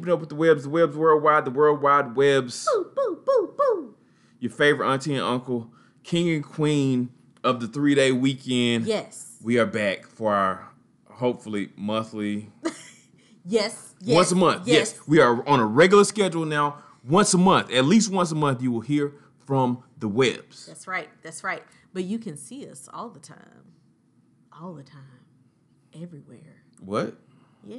Keeping 0.00 0.14
Up 0.14 0.20
with 0.20 0.30
the 0.30 0.34
Webbs, 0.34 0.62
the 0.62 0.70
Webs 0.70 0.96
Worldwide, 0.96 1.44
the 1.44 1.50
Worldwide 1.50 2.16
Webs. 2.16 2.66
Boo, 2.72 2.90
boo, 2.96 3.18
boo, 3.26 3.54
boo. 3.54 3.94
Your 4.38 4.50
favorite 4.50 4.90
auntie 4.90 5.12
and 5.14 5.22
uncle, 5.22 5.70
king 6.04 6.30
and 6.30 6.42
queen 6.42 7.10
of 7.44 7.60
the 7.60 7.68
three 7.68 7.94
day 7.94 8.10
weekend. 8.10 8.86
Yes. 8.86 9.36
We 9.42 9.58
are 9.58 9.66
back 9.66 10.06
for 10.06 10.32
our 10.32 10.68
hopefully 11.10 11.68
monthly, 11.76 12.50
Yes. 13.44 13.94
yes 14.00 14.16
once 14.16 14.32
a 14.32 14.36
month. 14.36 14.66
Yes. 14.66 14.98
we 15.06 15.20
are 15.20 15.46
on 15.46 15.60
a 15.60 15.66
regular 15.66 16.04
schedule 16.04 16.46
now. 16.46 16.78
Once 17.06 17.34
a 17.34 17.38
month, 17.38 17.70
at 17.70 17.84
least 17.84 18.10
once 18.10 18.32
a 18.32 18.34
month, 18.34 18.62
you 18.62 18.72
will 18.72 18.80
hear 18.80 19.12
from 19.44 19.82
the 19.98 20.08
Webs. 20.08 20.64
That's 20.64 20.86
right. 20.86 21.10
That's 21.22 21.44
right. 21.44 21.62
But 21.92 22.04
you 22.04 22.18
can 22.18 22.38
see 22.38 22.66
us 22.66 22.88
all 22.90 23.10
the 23.10 23.20
time. 23.20 23.74
All 24.58 24.72
the 24.72 24.82
time. 24.82 25.26
Everywhere. 25.94 26.62
What? 26.82 27.16
Yeah. 27.66 27.76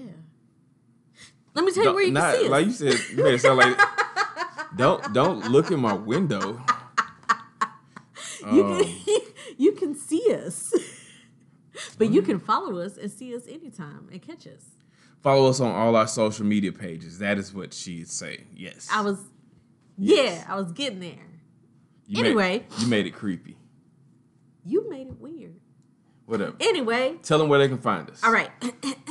Let 1.54 1.66
me 1.66 1.72
tell 1.72 1.84
you 1.86 1.94
where 1.94 2.04
you 2.04 2.12
Not- 2.12 2.34
can 2.36 2.40
see 2.42 2.46
us. 2.46 2.52
like 2.52 2.66
you 2.66 2.72
said, 2.72 3.18
made 3.18 3.42
sound 3.42 3.58
like. 3.58 3.80
don't 4.78 5.14
don't 5.14 5.52
look 5.52 5.70
in 5.72 5.80
my 5.80 5.94
window. 5.94 6.62
you, 8.52 8.66
Um, 8.66 8.84
can, 8.84 9.22
you 9.58 9.72
can 9.74 9.96
see 9.96 10.34
us. 10.34 10.74
but 11.98 12.10
you 12.12 12.22
can 12.22 12.40
follow 12.40 12.80
us 12.80 12.98
and 12.98 13.12
see 13.12 13.36
us 13.36 13.44
anytime 13.48 14.08
and 14.12 14.22
catch 14.22 14.48
us. 14.48 14.64
Follow 15.22 15.50
us 15.50 15.60
on 15.60 15.72
all 15.76 15.96
our 15.96 16.08
social 16.08 16.46
media 16.46 16.72
pages. 16.72 17.20
That 17.20 17.38
is 17.38 17.54
what 17.54 17.74
she'd 17.74 18.10
say. 18.10 18.46
Yes. 18.56 18.88
I 18.92 19.02
was, 19.02 19.20
Yes. 19.98 20.44
yeah, 20.48 20.52
I 20.54 20.56
was 20.56 20.72
getting 20.72 21.00
there. 21.00 21.28
You 22.08 22.24
made- 22.24 22.26
anyway. 22.30 22.66
you 22.80 22.88
made 22.88 23.06
it 23.06 23.12
creepy. 23.12 23.58
You 24.66 24.90
made 24.90 25.08
it 25.08 25.20
weird. 25.20 25.56
Whatever. 26.26 26.56
Anyway, 26.60 27.18
Tell 27.24 27.38
them 27.38 27.50
where 27.50 27.60
they 27.60 27.68
can 27.68 27.78
find 27.78 28.10
us. 28.10 28.24
All 28.24 28.32
right. 28.32 28.50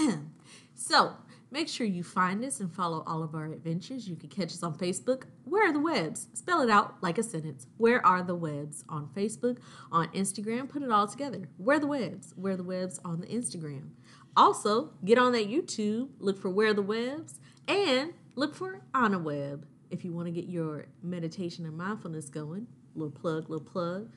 so 0.75 1.13
make 1.51 1.69
sure 1.69 1.87
you 1.87 2.03
find 2.03 2.45
us 2.45 2.61
and 2.61 2.73
follow 2.73 3.03
all 3.07 3.23
of 3.23 3.35
our 3.35 3.47
adventures. 3.47 4.09
You 4.09 4.17
can 4.17 4.29
catch 4.29 4.53
us 4.53 4.63
on 4.63 4.75
Facebook. 4.75 5.25
Where 5.45 5.69
are 5.69 5.73
the 5.73 5.81
webs? 5.81 6.29
Spell 6.35 6.61
it 6.63 6.71
out 6.71 6.97
like 7.03 7.19
a 7.19 7.23
sentence. 7.23 7.67
Where 7.77 8.05
are 8.07 8.23
the 8.23 8.35
webs 8.35 8.85
on 8.89 9.09
Facebook, 9.15 9.59
on 9.91 10.09
Instagram? 10.09 10.69
Put 10.69 10.83
it 10.83 10.91
all 10.91 11.07
together. 11.07 11.49
Where 11.57 11.79
the 11.79 11.87
webs? 11.87 12.33
Where 12.37 12.57
the 12.57 12.63
webs 12.63 13.01
on 13.05 13.21
the 13.21 13.27
Instagram? 13.27 13.91
Also, 14.37 14.91
get 15.05 15.19
on 15.19 15.33
that 15.33 15.49
YouTube, 15.49 16.09
look 16.19 16.39
for 16.39 16.51
Where 16.51 16.73
the 16.73 16.83
Webs, 16.83 17.41
and 17.67 18.13
look 18.37 18.55
for 18.55 18.81
Anna 18.95 19.19
Webb 19.19 19.67
if 19.91 20.05
you 20.05 20.13
want 20.13 20.27
to 20.27 20.33
get 20.33 20.45
your 20.47 20.87
meditation 21.03 21.67
and 21.67 21.77
mindfulness 21.77 22.29
going. 22.29 22.67
Little 22.95 23.11
plug, 23.11 23.51
little 23.51 23.65
plug. 23.65 24.09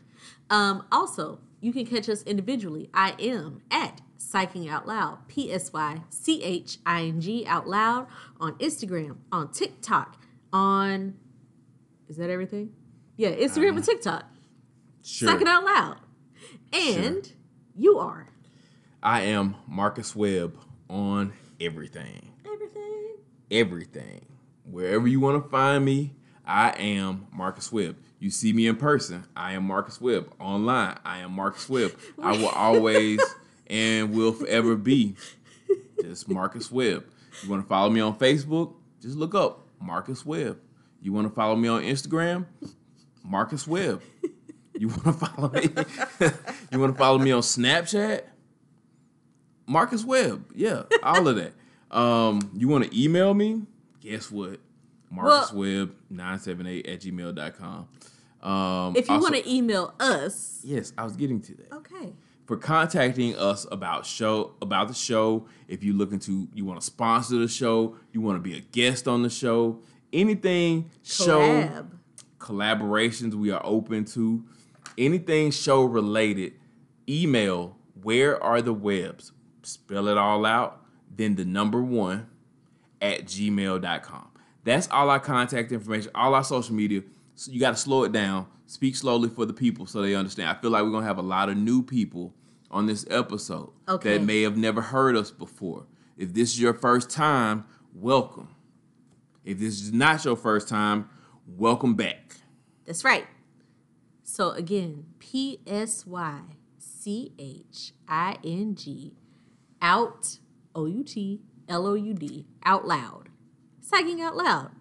Um, 0.50 0.86
also, 0.92 1.40
you 1.62 1.74
can 1.74 1.86
catch 1.86 2.10
us 2.10 2.24
individually. 2.24 2.90
I 2.94 3.16
am 3.20 3.62
at 3.72 4.02
Psyching 4.24 4.70
Out 4.70 4.88
Loud, 4.88 5.28
P 5.28 5.52
S 5.52 5.74
Y 5.74 6.02
C 6.10 6.42
H 6.44 6.78
I 6.86 7.04
N 7.04 7.22
G 7.22 7.46
Out 7.46 7.68
Loud 7.68 8.08
on 8.40 8.54
Instagram, 8.56 9.18
on 9.32 9.52
TikTok, 9.52 10.18
on 10.52 11.16
is 12.08 12.18
that 12.18 12.30
everything? 12.30 12.74
Yeah, 13.18 13.32
Instagram 13.32 13.70
and 13.70 13.80
uh, 13.80 13.86
TikTok. 13.86 14.26
Sure. 15.04 15.30
Psyching 15.30 15.48
Out 15.48 15.64
Loud. 15.64 15.98
And 16.72 17.32
you 17.76 17.98
are 18.00 18.28
I 19.02 19.22
am 19.22 19.56
Marcus 19.68 20.16
Webb 20.16 20.58
on 20.90 21.34
everything. 21.60 22.32
everything. 22.46 23.16
Everything. 23.52 24.26
Wherever 24.64 25.08
you 25.08 25.20
want 25.20 25.44
to 25.44 25.50
find 25.50 25.84
me, 25.84 26.14
I 26.46 26.70
am 26.72 27.28
Marcus 27.32 27.72
Webb. 27.72 27.98
You 28.20 28.30
see 28.30 28.54
me 28.54 28.68
in 28.68 28.78
person, 28.78 29.26
I 29.36 29.54
am 29.54 29.66
Marcus 29.68 30.00
Webb. 30.00 30.34
Online, 30.40 30.98
I 31.04 31.20
am 31.20 31.34
Marcus 31.34 31.68
Webb. 31.68 31.92
I 32.22 32.32
will 32.32 32.48
always 32.56 33.20
and 33.68 34.14
will 34.14 34.32
forever 34.34 34.76
be 34.76 35.16
just 36.02 36.30
Marcus 36.30 36.72
Webb. 36.72 37.06
You 37.42 37.50
want 37.50 37.64
to 37.64 37.68
follow 37.68 37.90
me 37.90 38.00
on 38.02 38.18
Facebook? 38.18 38.74
Just 39.02 39.18
look 39.18 39.34
up 39.36 39.68
Marcus 39.80 40.26
Webb. 40.26 40.60
You 41.02 41.12
want 41.14 41.28
to 41.28 41.34
follow 41.34 41.56
me 41.56 41.68
on 41.68 41.82
Instagram? 41.84 42.46
Marcus 43.24 43.68
Webb. 43.68 44.02
You 44.78 44.88
want 44.90 45.04
to 45.04 45.14
follow 45.14 45.50
me? 45.52 45.62
you 46.72 46.80
want 46.80 46.94
to 46.94 46.98
follow 46.98 47.18
me 47.20 47.32
on 47.32 47.42
Snapchat? 47.42 48.22
Marcus 49.68 50.04
Webb. 50.04 50.46
Yeah, 50.56 50.84
all 51.04 51.28
of 51.28 51.36
that. 51.36 51.54
Um, 51.96 52.52
you 52.56 52.68
want 52.68 52.86
to 52.86 53.02
email 53.02 53.34
me? 53.34 53.62
Guess 54.02 54.32
what? 54.32 54.60
MarcusWebb978 55.16 56.92
at 56.92 57.02
gmail.com. 57.02 57.88
Um, 58.52 58.96
If 58.96 59.08
you 59.10 59.20
want 59.20 59.36
to 59.36 59.50
email 59.50 59.94
us, 60.00 60.60
Yes, 60.64 60.92
I 60.98 61.04
was 61.04 61.16
getting 61.16 61.40
to 61.42 61.56
that 61.56 61.72
okay. 61.74 62.14
For 62.46 62.58
contacting 62.58 63.36
us 63.38 63.66
about 63.72 64.06
show 64.06 64.56
about 64.62 64.88
the 64.88 64.94
show. 64.94 65.48
If 65.68 65.84
you're 65.84 65.96
looking 65.96 66.20
to 66.20 66.48
you 66.54 66.66
want 66.66 66.80
to 66.80 66.86
sponsor 66.86 67.38
the 67.38 67.48
show, 67.48 67.96
you 68.12 68.22
want 68.22 68.38
to 68.38 68.42
be 68.42 68.58
a 68.58 68.62
guest 68.62 69.08
on 69.08 69.24
the 69.24 69.30
show, 69.30 69.82
anything 70.12 70.92
show 71.04 71.86
collaborations 72.40 73.34
we 73.34 73.52
are 73.52 73.62
open 73.64 74.06
to. 74.06 74.44
Anything 74.96 75.50
show 75.50 75.86
related, 75.86 76.54
email 77.10 77.78
where 78.04 78.42
are 78.44 78.62
the 78.62 78.74
webs? 78.74 79.32
Spell 79.64 80.08
it 80.08 80.18
all 80.18 80.46
out, 80.46 80.86
then 81.16 81.36
the 81.36 81.46
number 81.46 81.82
one 81.82 82.28
at 83.02 83.26
gmail.com. 83.26 84.28
That's 84.64 84.88
all 84.90 85.10
our 85.10 85.20
contact 85.20 85.72
information, 85.72 86.12
all 86.14 86.36
our 86.36 86.44
social 86.44 86.76
media. 86.76 87.02
So 87.36 87.52
you 87.52 87.60
got 87.60 87.72
to 87.72 87.76
slow 87.78 88.04
it 88.04 88.12
down, 88.12 88.48
speak 88.68 88.96
slowly 88.96 89.30
for 89.30 89.46
the 89.46 89.54
people 89.54 89.86
so 89.86 90.02
they 90.02 90.16
understand. 90.16 90.50
I 90.50 90.54
feel 90.56 90.72
like 90.72 90.84
we're 90.84 90.92
going 90.92 91.04
to 91.04 91.08
have 91.08 91.18
a 91.18 91.22
lot 91.24 91.50
of 91.50 91.58
new 91.58 91.82
people 91.84 92.34
on 92.72 92.86
this 92.86 93.06
episode 93.10 93.72
Okay. 93.88 94.18
that 94.18 94.24
may 94.24 94.42
have 94.44 94.58
never 94.58 94.82
heard 94.82 95.16
us 95.16 95.32
before. 95.32 95.86
If 96.18 96.34
this 96.34 96.50
is 96.54 96.60
your 96.62 96.74
first 96.74 97.10
time, 97.10 97.66
welcome. 97.94 98.50
If 99.44 99.60
this 99.60 99.82
is 99.82 99.92
not 99.92 100.24
your 100.26 100.36
first 100.36 100.68
time, 100.70 101.10
welcome 101.48 101.96
back. 101.96 102.36
That's 102.86 103.04
right. 103.04 103.26
So 104.24 104.52
again, 104.52 105.06
P 105.20 105.60
S 105.68 106.06
Y 106.08 106.40
C 106.78 107.34
H 107.38 107.92
I 108.08 108.38
N 108.44 108.76
G 108.76 109.14
out 109.82 110.38
O 110.74 110.86
U 110.86 111.04
T 111.04 111.42
L 111.68 111.86
O 111.88 111.94
U 111.96 112.14
D 112.14 112.46
out 112.64 112.88
loud. 112.88 113.30
Psyching 113.86 114.22
out 114.22 114.36
loud 114.38 114.72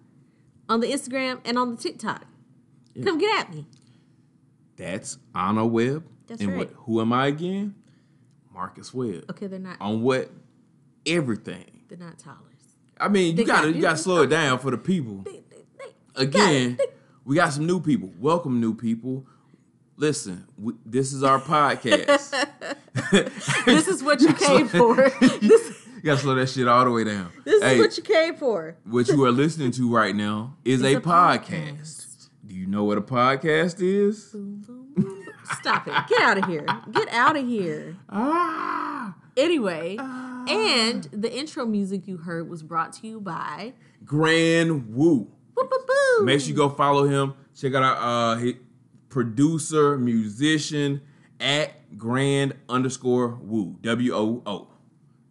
on 0.68 0.80
the 0.80 0.86
Instagram 0.92 1.40
and 1.44 1.58
on 1.58 1.70
the 1.74 1.76
TikTok. 1.76 2.24
Come 3.02 3.18
get 3.18 3.40
at 3.40 3.54
me. 3.54 3.66
That's 4.76 5.18
Anna 5.34 5.64
Webb. 5.66 6.04
That's 6.26 6.40
and 6.40 6.50
right. 6.50 6.58
what 6.58 6.70
who 6.76 7.00
am 7.00 7.12
I 7.12 7.26
again? 7.28 7.74
Marcus 8.52 8.92
Webb. 8.92 9.24
Okay, 9.30 9.46
they're 9.46 9.58
not 9.58 9.76
On 9.80 10.02
what? 10.02 10.30
Everything. 11.06 11.82
they're 11.88 11.98
not 11.98 12.18
toddlers. 12.18 12.46
I 12.98 13.08
mean, 13.08 13.34
They 13.36 13.42
you 13.42 13.46
gotta 13.46 13.68
got- 13.68 13.74
you 13.76 13.82
gotta 13.82 13.96
slow 13.96 14.22
it 14.22 14.28
down 14.28 14.58
for 14.58 14.70
the 14.70 14.78
people. 14.78 15.22
They, 15.24 15.42
they, 15.50 16.22
Again, 16.22 16.78
we 17.24 17.36
got 17.36 17.52
some 17.52 17.66
new 17.66 17.80
people. 17.80 18.10
Welcome, 18.20 18.60
new 18.60 18.74
people. 18.74 19.26
Listen, 19.96 20.46
we, 20.58 20.74
this 20.84 21.12
is 21.12 21.22
our 21.22 21.40
podcast. 21.40 22.30
this 23.64 23.88
is 23.88 24.02
what 24.02 24.20
you 24.20 24.32
came 24.34 24.68
for. 24.68 24.94
This, 25.40 25.78
You 25.96 26.02
gotta 26.02 26.20
slow 26.20 26.34
that 26.34 26.48
shit 26.48 26.66
all 26.68 26.84
the 26.84 26.90
way 26.90 27.04
down. 27.04 27.30
this 27.44 27.62
Hey, 27.62 27.74
is 27.76 27.80
what 27.80 27.96
you 27.96 28.02
came 28.02 28.34
for. 28.36 28.76
what 28.84 29.08
you 29.08 29.24
are 29.24 29.30
listening 29.32 29.70
to 29.72 29.92
right 29.94 30.14
now 30.14 30.56
is 30.64 30.82
a, 30.82 30.94
a 30.96 31.00
podcast. 31.00 31.44
podcast. 31.78 32.11
Do 32.52 32.58
you 32.58 32.66
know 32.66 32.84
what 32.84 32.98
a 32.98 33.00
podcast 33.00 33.76
is? 33.80 34.36
Stop 35.58 35.88
it. 35.88 35.94
Get 36.06 36.20
out 36.20 36.36
of 36.36 36.44
here. 36.44 36.66
Get 36.90 37.08
out 37.08 37.34
of 37.34 37.46
here. 37.48 37.96
Ah, 38.10 39.14
Anyway, 39.38 39.96
and 39.98 41.04
the 41.12 41.32
intro 41.34 41.64
music 41.64 42.06
you 42.06 42.18
heard 42.18 42.50
was 42.50 42.62
brought 42.62 42.92
to 42.92 43.06
you 43.06 43.22
by 43.22 43.72
Grand 44.04 44.94
Woo. 44.94 45.30
Boo 45.54 45.64
Boo 45.64 45.78
Boo. 46.18 46.26
Make 46.26 46.40
sure 46.40 46.50
you 46.50 46.54
go 46.54 46.68
follow 46.68 47.04
him. 47.08 47.32
Check 47.56 47.72
out 47.72 47.82
our 47.84 48.34
uh, 48.34 48.36
his 48.36 48.56
producer, 49.08 49.96
musician 49.96 51.00
at 51.40 51.96
Grand 51.96 52.54
underscore 52.68 53.28
Woo 53.40 53.78
W 53.80 54.12
O 54.14 54.42
O. 54.44 54.68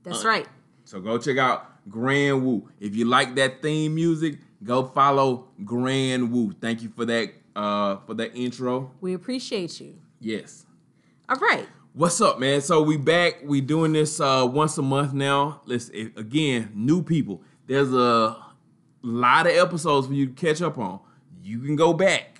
That's 0.01 0.25
right. 0.25 0.47
So 0.85 0.99
go 0.99 1.19
check 1.19 1.37
out 1.37 1.87
Grand 1.87 2.43
Woo. 2.43 2.67
If 2.79 2.95
you 2.95 3.05
like 3.05 3.35
that 3.35 3.61
theme 3.61 3.93
music, 3.93 4.39
go 4.63 4.85
follow 4.85 5.47
Grand 5.63 6.31
Woo. 6.31 6.53
Thank 6.59 6.81
you 6.81 6.89
for 6.89 7.05
that 7.05 7.31
uh 7.55 7.97
for 8.05 8.13
that 8.15 8.35
intro. 8.35 8.91
We 9.01 9.13
appreciate 9.13 9.79
you. 9.79 9.95
Yes. 10.19 10.65
All 11.29 11.37
right. 11.37 11.67
What's 11.93 12.21
up, 12.21 12.39
man? 12.39 12.61
So 12.61 12.81
we 12.81 12.97
back. 12.97 13.39
We 13.43 13.61
doing 13.61 13.93
this 13.93 14.19
uh 14.19 14.47
once 14.51 14.77
a 14.77 14.81
month 14.81 15.13
now. 15.13 15.61
Let's 15.65 15.89
again, 15.89 16.71
new 16.75 17.03
people. 17.03 17.41
There's 17.67 17.93
a 17.93 18.37
lot 19.01 19.47
of 19.47 19.53
episodes 19.53 20.07
for 20.07 20.13
you 20.13 20.27
to 20.27 20.33
catch 20.33 20.61
up 20.61 20.77
on. 20.77 20.99
You 21.41 21.59
can 21.59 21.75
go 21.75 21.93
back. 21.93 22.39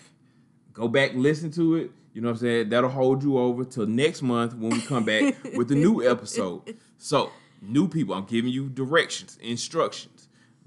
Go 0.73 0.87
back, 0.87 1.11
listen 1.13 1.51
to 1.51 1.75
it. 1.75 1.91
You 2.13 2.21
know 2.21 2.29
what 2.29 2.33
I'm 2.33 2.39
saying? 2.39 2.69
That'll 2.69 2.89
hold 2.89 3.23
you 3.23 3.37
over 3.37 3.63
till 3.63 3.85
next 3.87 4.21
month 4.21 4.53
when 4.55 4.71
we 4.71 4.81
come 4.81 5.05
back 5.05 5.35
with 5.55 5.69
the 5.69 5.75
new 5.75 6.09
episode. 6.09 6.75
So, 6.97 7.31
new 7.61 7.87
people, 7.87 8.15
I'm 8.15 8.25
giving 8.25 8.51
you 8.51 8.69
directions, 8.69 9.37
instructions. 9.41 10.20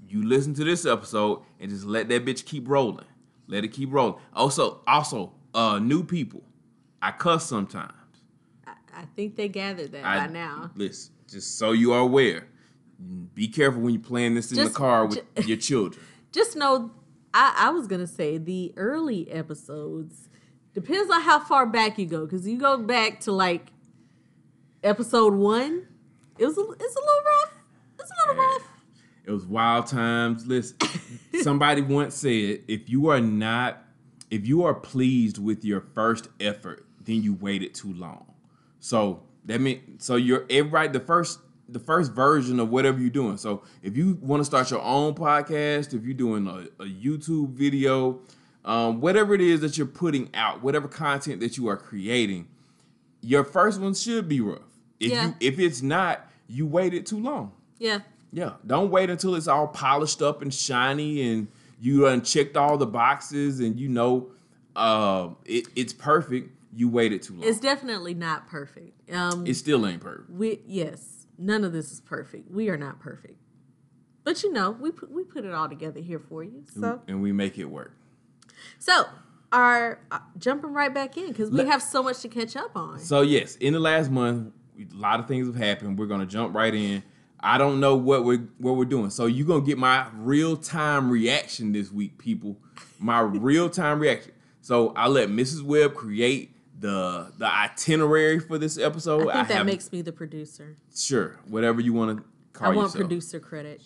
You 0.07 0.23
listen 0.25 0.53
to 0.55 0.63
this 0.63 0.85
episode 0.85 1.41
and 1.59 1.69
just 1.69 1.85
let 1.85 2.09
that 2.09 2.25
bitch 2.25 2.45
keep 2.45 2.67
rolling. 2.67 3.05
Let 3.47 3.63
it 3.63 3.69
keep 3.69 3.91
rolling. 3.91 4.15
Also, 4.33 4.81
also, 4.87 5.33
uh, 5.53 5.79
new 5.79 6.03
people. 6.03 6.43
I 7.01 7.11
cuss 7.11 7.45
sometimes. 7.45 7.91
I, 8.67 8.73
I 8.93 9.05
think 9.15 9.35
they 9.35 9.47
gathered 9.47 9.91
that 9.91 10.05
I, 10.05 10.27
by 10.27 10.33
now. 10.33 10.71
Listen, 10.75 11.13
just 11.29 11.57
so 11.57 11.71
you 11.71 11.93
are 11.93 11.99
aware, 12.01 12.47
Be 13.33 13.47
careful 13.47 13.81
when 13.81 13.93
you're 13.93 14.01
playing 14.03 14.35
this 14.35 14.51
in 14.51 14.57
Just- 14.57 14.73
the 14.73 14.77
car 14.77 15.05
with 15.05 15.17
ju- 15.35 15.43
your 15.47 15.57
children. 15.57 16.03
Just 16.31 16.55
know, 16.55 16.91
I, 17.33 17.53
I 17.67 17.69
was 17.69 17.87
gonna 17.87 18.07
say 18.07 18.37
the 18.37 18.73
early 18.75 19.31
episodes 19.31 20.27
depends 20.73 21.09
on 21.11 21.21
how 21.21 21.39
far 21.39 21.65
back 21.65 21.97
you 21.97 22.05
go. 22.05 22.25
Because 22.25 22.45
you 22.47 22.57
go 22.57 22.77
back 22.77 23.21
to 23.21 23.31
like 23.31 23.67
episode 24.83 25.33
one, 25.33 25.87
it 26.37 26.45
was 26.45 26.57
a, 26.57 26.61
it's 26.61 26.95
a 26.95 26.99
little 26.99 27.23
rough. 27.25 27.53
It's 27.99 28.11
a 28.11 28.29
little 28.29 28.43
rough. 28.43 28.67
It 29.25 29.31
was 29.31 29.45
wild 29.45 29.87
times. 29.87 30.45
Listen, 30.45 30.77
somebody 31.41 31.81
once 31.81 32.15
said, 32.15 32.61
if 32.67 32.89
you 32.89 33.09
are 33.09 33.19
not, 33.21 33.83
if 34.29 34.47
you 34.47 34.63
are 34.63 34.73
pleased 34.73 35.37
with 35.37 35.65
your 35.65 35.81
first 35.81 36.27
effort, 36.39 36.85
then 37.03 37.21
you 37.23 37.33
waited 37.33 37.73
too 37.73 37.93
long. 37.93 38.25
So 38.79 39.23
that 39.45 39.61
means, 39.61 40.03
so 40.03 40.15
you're 40.15 40.45
everybody 40.49 40.89
the 40.89 40.99
first, 40.99 41.39
the 41.67 41.79
first 41.79 42.11
version 42.11 42.59
of 42.59 42.69
whatever 42.69 42.99
you're 42.99 43.09
doing. 43.09 43.37
So 43.37 43.63
if 43.81 43.97
you 43.97 44.17
want 44.21 44.41
to 44.41 44.45
start 44.45 44.69
your 44.69 44.81
own 44.81 45.15
podcast, 45.15 45.93
if 45.93 46.03
you're 46.03 46.13
doing 46.13 46.47
a, 46.47 46.83
a 46.83 46.85
YouTube 46.87 47.49
video, 47.53 48.19
um, 48.63 49.01
whatever 49.01 49.33
it 49.33 49.41
is 49.41 49.61
that 49.61 49.77
you're 49.77 49.87
putting 49.87 50.29
out, 50.35 50.61
whatever 50.63 50.87
content 50.87 51.39
that 51.41 51.57
you 51.57 51.67
are 51.67 51.77
creating, 51.77 52.47
your 53.21 53.43
first 53.43 53.79
one 53.81 53.95
should 53.95 54.27
be 54.29 54.39
rough. 54.41 54.61
If 54.99 55.11
Yeah. 55.11 55.27
you 55.27 55.33
if 55.39 55.59
it's 55.59 55.81
not, 55.81 56.29
you 56.47 56.65
waited 56.67 57.05
too 57.07 57.19
long. 57.19 57.51
Yeah. 57.79 57.99
Yeah, 58.31 58.53
don't 58.65 58.91
wait 58.91 59.09
until 59.09 59.35
it's 59.35 59.47
all 59.47 59.67
polished 59.67 60.21
up 60.21 60.41
and 60.41 60.53
shiny 60.53 61.31
and 61.31 61.47
you 61.79 62.07
unchecked 62.07 62.57
all 62.57 62.77
the 62.77 62.85
boxes 62.87 63.59
and 63.59 63.79
you 63.79 63.87
know 63.87 64.29
uh, 64.75 65.29
it, 65.45 65.67
it's 65.75 65.93
perfect. 65.93 66.51
You 66.75 66.89
waited 66.89 67.21
too 67.21 67.35
long. 67.35 67.43
It's 67.47 67.59
definitely 67.59 68.13
not 68.13 68.47
perfect. 68.47 69.09
Um, 69.13 69.47
it 69.47 69.53
still 69.53 69.87
ain't 69.87 70.01
perfect. 70.01 70.29
we 70.29 70.59
yes, 70.67 71.27
none 71.37 71.63
of 71.63 71.71
this 71.71 71.91
is 71.91 72.01
perfect. 72.01 72.51
We 72.51 72.69
are 72.69 72.77
not 72.77 72.99
perfect, 72.99 73.37
but 74.25 74.43
you 74.43 74.51
know, 74.51 74.71
we 74.71 74.91
put 74.91 75.09
we 75.11 75.23
put 75.23 75.45
it 75.45 75.53
all 75.53 75.69
together 75.69 76.01
here 76.01 76.19
for 76.19 76.43
you. 76.43 76.63
So 76.77 77.01
and 77.07 77.21
we 77.21 77.31
make 77.31 77.57
it 77.57 77.65
work. 77.65 77.93
so 78.79 79.05
our 79.51 79.99
uh, 80.11 80.19
jumping 80.37 80.73
right 80.73 80.93
back 80.93 81.15
in 81.15 81.27
because 81.27 81.49
we 81.49 81.65
have 81.65 81.81
so 81.81 82.03
much 82.03 82.19
to 82.21 82.27
catch 82.27 82.57
up 82.57 82.75
on. 82.75 82.99
So 82.99 83.21
yes, 83.21 83.55
in 83.57 83.71
the 83.71 83.79
last 83.79 84.11
month, 84.11 84.51
a 84.77 84.93
lot 84.93 85.21
of 85.21 85.27
things 85.27 85.47
have 85.47 85.55
happened. 85.55 85.97
We're 85.97 86.07
gonna 86.07 86.25
jump 86.25 86.53
right 86.53 86.73
in. 86.73 87.03
I 87.45 87.57
don't 87.59 87.79
know 87.79 87.95
what 87.95 88.25
we're 88.25 88.47
what 88.57 88.75
we're 88.75 88.85
doing. 88.85 89.09
So 89.11 89.27
you're 89.27 89.45
gonna 89.47 89.65
get 89.65 89.77
my 89.77 90.07
real 90.15 90.57
time 90.57 91.09
reaction 91.11 91.71
this 91.73 91.91
week, 91.91 92.17
people. 92.17 92.57
My 92.99 93.19
real 93.19 93.69
time 93.69 93.99
reaction. 93.99 94.31
So 94.61 94.89
I 94.95 95.07
let 95.07 95.29
Mrs. 95.29 95.61
Webb 95.61 95.93
create 95.93 96.55
the 96.79 97.31
the 97.37 97.45
itinerary 97.45 98.39
for 98.39 98.57
this 98.57 98.77
episode. 98.79 99.29
I 99.29 99.35
think 99.35 99.47
that 99.49 99.57
have- 99.57 99.65
makes 99.67 99.91
me 99.91 100.01
the 100.01 100.11
producer. 100.11 100.75
sure 100.95 101.37
whatever 101.47 101.81
you 101.81 101.93
want 101.93 102.17
to 102.17 102.23
call 102.53 102.69
it. 102.69 102.73
I 102.73 102.75
want 102.75 102.87
yourself. 102.87 103.01
producer 103.09 103.39
credit. 103.39 103.81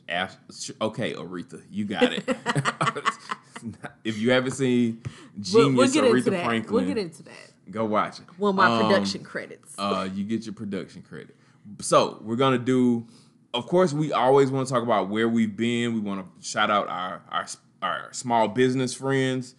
Okay, 0.81 1.13
Aretha, 1.13 1.61
you 1.69 1.85
got 1.85 2.13
it. 2.13 2.23
if 4.03 4.17
you 4.17 4.31
haven't 4.31 4.51
seen 4.51 5.01
We'll, 5.53 5.69
Genius 5.69 5.95
we'll 5.95 6.05
into 6.05 6.17
Aretha 6.29 6.31
that. 6.31 6.45
Franklin, 6.45 6.73
We'll 6.85 6.93
get 6.95 6.97
into 6.97 7.23
that. 7.23 7.51
go 7.71 7.85
watch 7.85 8.19
it. 8.19 8.25
Well, 8.37 8.53
my 8.53 8.67
Um, 8.67 8.85
production 8.87 9.23
credits. 9.23 9.75
uh, 9.77 10.07
you 10.13 10.23
get 10.23 10.45
your 10.45 10.53
production 10.53 11.01
credit. 11.01 11.35
So 11.81 12.19
we're 12.23 12.35
gonna 12.37 12.57
do. 12.57 13.05
Of 13.53 13.67
course, 13.67 13.93
we 13.93 14.11
always 14.11 14.51
want 14.51 14.67
to 14.67 14.73
talk 14.73 14.83
about 14.83 15.09
where 15.09 15.27
we've 15.27 15.55
been. 15.55 15.93
We 15.93 15.99
want 15.99 16.21
to 16.21 16.47
shout 16.47 16.69
out 16.69 16.87
our 16.87 17.21
our 17.31 17.45
our 17.81 18.13
small 18.13 18.47
business 18.47 18.93
friends, 18.93 19.55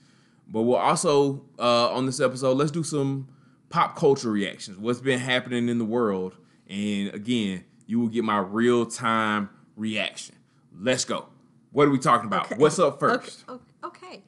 but 0.48 0.62
we'll 0.62 0.76
also 0.76 1.42
uh, 1.58 1.92
on 1.92 2.06
this 2.06 2.20
episode 2.20 2.56
let's 2.56 2.70
do 2.70 2.82
some 2.82 3.28
pop 3.68 3.96
culture 3.96 4.30
reactions. 4.30 4.78
What's 4.78 5.00
been 5.00 5.18
happening 5.18 5.68
in 5.68 5.78
the 5.78 5.84
world, 5.84 6.36
and 6.68 7.12
again, 7.14 7.64
you 7.86 7.98
will 7.98 8.08
get 8.08 8.24
my 8.24 8.38
real 8.38 8.86
time 8.86 9.50
reaction. 9.76 10.36
Let's 10.78 11.04
go. 11.04 11.26
What 11.72 11.88
are 11.88 11.90
we 11.90 11.98
talking 11.98 12.26
about? 12.26 12.46
Okay. 12.46 12.56
What's 12.56 12.78
up 12.78 13.00
first? 13.00 13.44
Okay, 13.48 13.62
okay. 13.84 14.06
okay. 14.06 14.24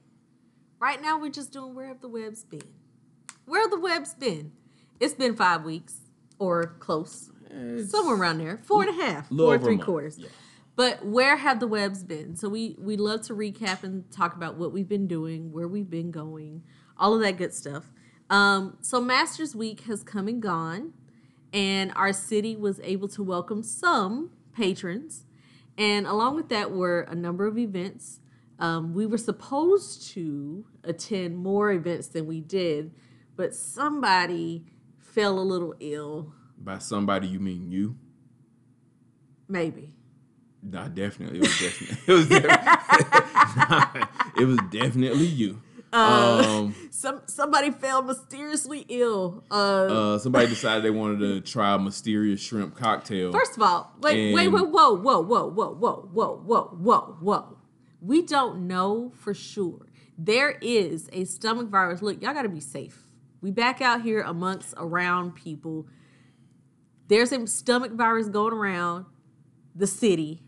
Right 0.81 1.01
now, 1.01 1.21
we're 1.21 1.31
just 1.31 1.53
doing 1.53 1.75
where 1.75 1.87
have 1.87 2.01
the 2.01 2.09
webs 2.09 2.45
been? 2.45 2.63
Where 3.47 3.63
have 3.63 3.71
the 3.71 3.81
webs 3.81 4.15
been? 4.15 4.53
It's 5.01 5.15
been 5.15 5.35
five 5.35 5.65
weeks 5.65 5.97
or 6.39 6.77
close, 6.79 7.32
somewhere 7.87 8.17
around 8.17 8.39
there, 8.39 8.59
four 8.65 8.83
and 8.83 9.01
a 9.01 9.05
half, 9.05 9.29
four 9.29 9.55
and 9.55 9.63
three 9.63 9.79
quarters. 9.79 10.19
yeah. 10.19 10.29
But 10.75 11.05
where 11.05 11.37
have 11.37 11.61
the 11.61 11.67
webs 11.67 12.03
been? 12.03 12.35
So 12.35 12.49
we 12.49 12.77
we 12.79 12.97
love 12.97 13.23
to 13.23 13.35
recap 13.35 13.83
and 13.83 14.11
talk 14.11 14.35
about 14.35 14.57
what 14.57 14.73
we've 14.73 14.89
been 14.89 15.07
doing, 15.07 15.53
where 15.53 15.69
we've 15.69 15.91
been 15.91 16.11
going, 16.11 16.63
all 16.97 17.15
of 17.15 17.21
that 17.21 17.37
good 17.37 17.53
stuff. 17.53 17.91
Um, 18.31 18.79
so 18.81 19.01
Masters 19.01 19.55
Week 19.55 19.83
has 19.83 20.03
come 20.03 20.29
and 20.29 20.41
gone, 20.41 20.95
and 21.53 21.93
our 21.95 22.13
city 22.13 22.57
was 22.57 22.81
able 22.83 23.09
to 23.09 23.23
welcome 23.23 23.63
some 23.63 24.31
patrons, 24.55 25.27
and 25.77 26.07
along 26.07 26.37
with 26.37 26.49
that 26.49 26.71
were 26.73 27.03
a 27.03 27.15
number 27.15 27.47
of 27.47 27.59
events. 27.59 28.21
Um, 28.59 28.95
we 28.95 29.07
were 29.07 29.19
supposed 29.19 30.09
to 30.13 30.65
attend 30.85 31.37
more 31.37 31.73
events 31.73 32.07
than 32.07 32.27
we 32.27 32.41
did, 32.41 32.93
but 33.37 33.55
somebody 33.55 34.65
fell 34.99 35.39
a 35.39 35.43
little 35.43 35.75
ill. 35.81 36.33
By 36.63 36.79
somebody, 36.79 37.27
you 37.29 37.41
mean 37.41 37.71
you? 37.71 37.97
Maybe. 39.49 39.95
Nah, 40.63 40.89
definitely. 40.89 41.39
It 41.39 41.43
was 41.43 41.59
definitely. 41.59 41.97
It 42.07 42.13
was 42.17 42.29
definitely. 42.29 44.03
it 44.43 44.45
was 44.45 44.59
definitely 44.71 45.27
you. 45.27 45.61
um, 45.93 46.75
Some 46.91 47.23
somebody 47.27 47.71
fell 47.71 48.03
mysteriously 48.03 48.85
ill. 48.89 49.43
Uh, 49.51 49.55
uh, 50.15 50.19
somebody 50.19 50.47
decided 50.47 50.85
they 50.85 50.91
wanted 50.91 51.19
to 51.19 51.41
try 51.41 51.75
a 51.75 51.79
mysterious 51.79 52.41
shrimp 52.41 52.77
cocktail. 52.77 53.33
First 53.33 53.57
of 53.57 53.63
all, 53.63 53.93
wait, 54.01 54.33
wait, 54.35 54.49
wait, 54.49 54.69
whoa, 54.69 54.95
whoa, 54.95 55.21
whoa, 55.21 55.49
whoa, 55.49 55.75
whoa, 55.75 56.09
whoa, 56.13 56.37
whoa, 56.45 56.63
whoa, 56.81 57.17
whoa. 57.21 57.59
We 58.01 58.23
don't 58.23 58.67
know 58.67 59.13
for 59.17 59.35
sure. 59.35 59.87
There 60.17 60.53
is 60.63 61.09
a 61.13 61.25
stomach 61.25 61.69
virus. 61.69 62.01
Look, 62.03 62.23
y'all 62.23 62.35
got 62.35 62.43
to 62.43 62.49
be 62.49 62.61
safe. 62.61 63.03
We 63.41 63.51
back 63.51 63.81
out 63.81 64.03
here 64.03 64.21
amongst 64.23 64.75
around 64.77 65.35
people. 65.35 65.89
There's 67.09 67.33
a 67.33 67.47
stomach 67.47 67.93
virus 67.93 68.29
going 68.29 68.55
around 68.55 69.07
the 69.75 69.87
city. 69.87 70.43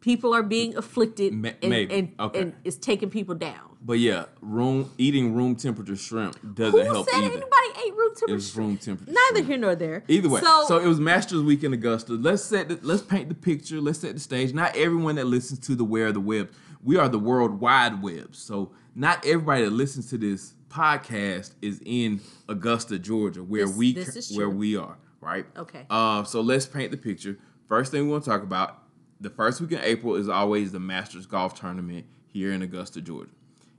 People 0.00 0.34
are 0.34 0.42
being 0.42 0.76
afflicted, 0.76 1.32
Ma- 1.32 1.50
and, 1.62 1.70
maybe. 1.70 1.94
and, 1.94 2.12
Okay. 2.18 2.40
and 2.40 2.54
it's 2.64 2.76
taking 2.76 3.08
people 3.10 3.36
down. 3.36 3.76
but 3.84 3.98
yeah, 4.00 4.24
room 4.40 4.90
eating 4.98 5.34
room 5.34 5.54
temperature 5.56 5.94
shrimp 5.96 6.36
doesn't 6.54 6.72
Who 6.78 6.84
help 6.92 7.08
said 7.08 7.18
either. 7.18 7.26
anybody 7.26 7.86
ate 7.86 7.94
room 7.96 8.10
temperature? 8.14 8.34
It's 8.36 8.56
room 8.56 8.76
temperature. 8.78 9.12
Neither 9.12 9.36
shrimp. 9.36 9.46
here 9.48 9.58
nor 9.58 9.74
there. 9.76 10.04
Either 10.08 10.28
way, 10.28 10.40
so, 10.40 10.64
so, 10.68 10.78
it 10.78 10.86
was 10.88 10.98
Masters 11.00 11.42
Week 11.42 11.62
in 11.64 11.72
Augusta. 11.72 12.14
Let's 12.14 12.42
set 12.44 12.68
the, 12.68 12.78
let's 12.82 13.02
paint 13.02 13.28
the 13.28 13.34
picture. 13.36 13.80
Let's 13.80 14.00
set 14.00 14.14
the 14.14 14.20
stage. 14.20 14.52
Not 14.52 14.76
everyone 14.76 15.14
that 15.16 15.26
listens 15.26 15.60
to 15.66 15.74
the 15.76 15.84
Where 15.84 16.10
the 16.12 16.20
Web, 16.20 16.50
we 16.82 16.96
are 16.96 17.08
the 17.08 17.18
World 17.20 17.60
Wide 17.60 18.02
Web. 18.02 18.34
So 18.34 18.72
not 18.96 19.24
everybody 19.24 19.64
that 19.64 19.70
listens 19.72 20.10
to 20.10 20.18
this 20.18 20.54
podcast 20.68 21.52
is 21.62 21.80
in 21.84 22.20
Augusta, 22.48 22.98
Georgia, 22.98 23.42
where 23.44 23.66
This- 23.66 23.76
we 23.76 23.92
this 23.92 24.16
is 24.16 24.36
where 24.36 24.50
we 24.50 24.76
are. 24.76 24.96
Right. 25.22 25.46
Okay. 25.56 25.86
Uh, 25.88 26.24
so 26.24 26.40
let's 26.40 26.66
paint 26.66 26.90
the 26.90 26.96
picture. 26.98 27.38
First 27.68 27.92
thing 27.92 28.04
we 28.04 28.10
want 28.10 28.24
to 28.24 28.30
talk 28.30 28.42
about. 28.42 28.78
The 29.20 29.30
first 29.30 29.60
week 29.60 29.70
in 29.70 29.78
April 29.78 30.16
is 30.16 30.28
always 30.28 30.72
the 30.72 30.80
Masters 30.80 31.26
Golf 31.26 31.58
Tournament 31.58 32.06
here 32.26 32.52
in 32.52 32.60
Augusta, 32.60 33.00
Georgia. 33.00 33.30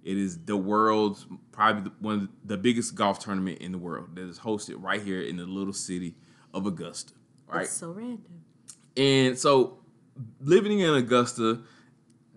It 0.04 0.18
is 0.18 0.40
the 0.46 0.58
world's 0.58 1.26
probably 1.52 1.92
one 2.00 2.16
of 2.16 2.30
the 2.46 2.58
biggest 2.58 2.96
golf 2.96 3.20
tournament 3.20 3.60
in 3.60 3.72
the 3.72 3.78
world 3.78 4.16
that 4.16 4.24
is 4.24 4.40
hosted 4.40 4.76
right 4.78 5.02
here 5.02 5.22
in 5.22 5.38
the 5.38 5.46
little 5.46 5.74
city 5.74 6.16
of 6.54 6.66
Augusta. 6.66 7.14
Right. 7.48 7.64
it's 7.64 7.74
so 7.74 7.92
random. 7.92 8.44
And 8.98 9.38
so 9.38 9.80
living 10.42 10.80
in 10.80 10.94
Augusta, 10.94 11.62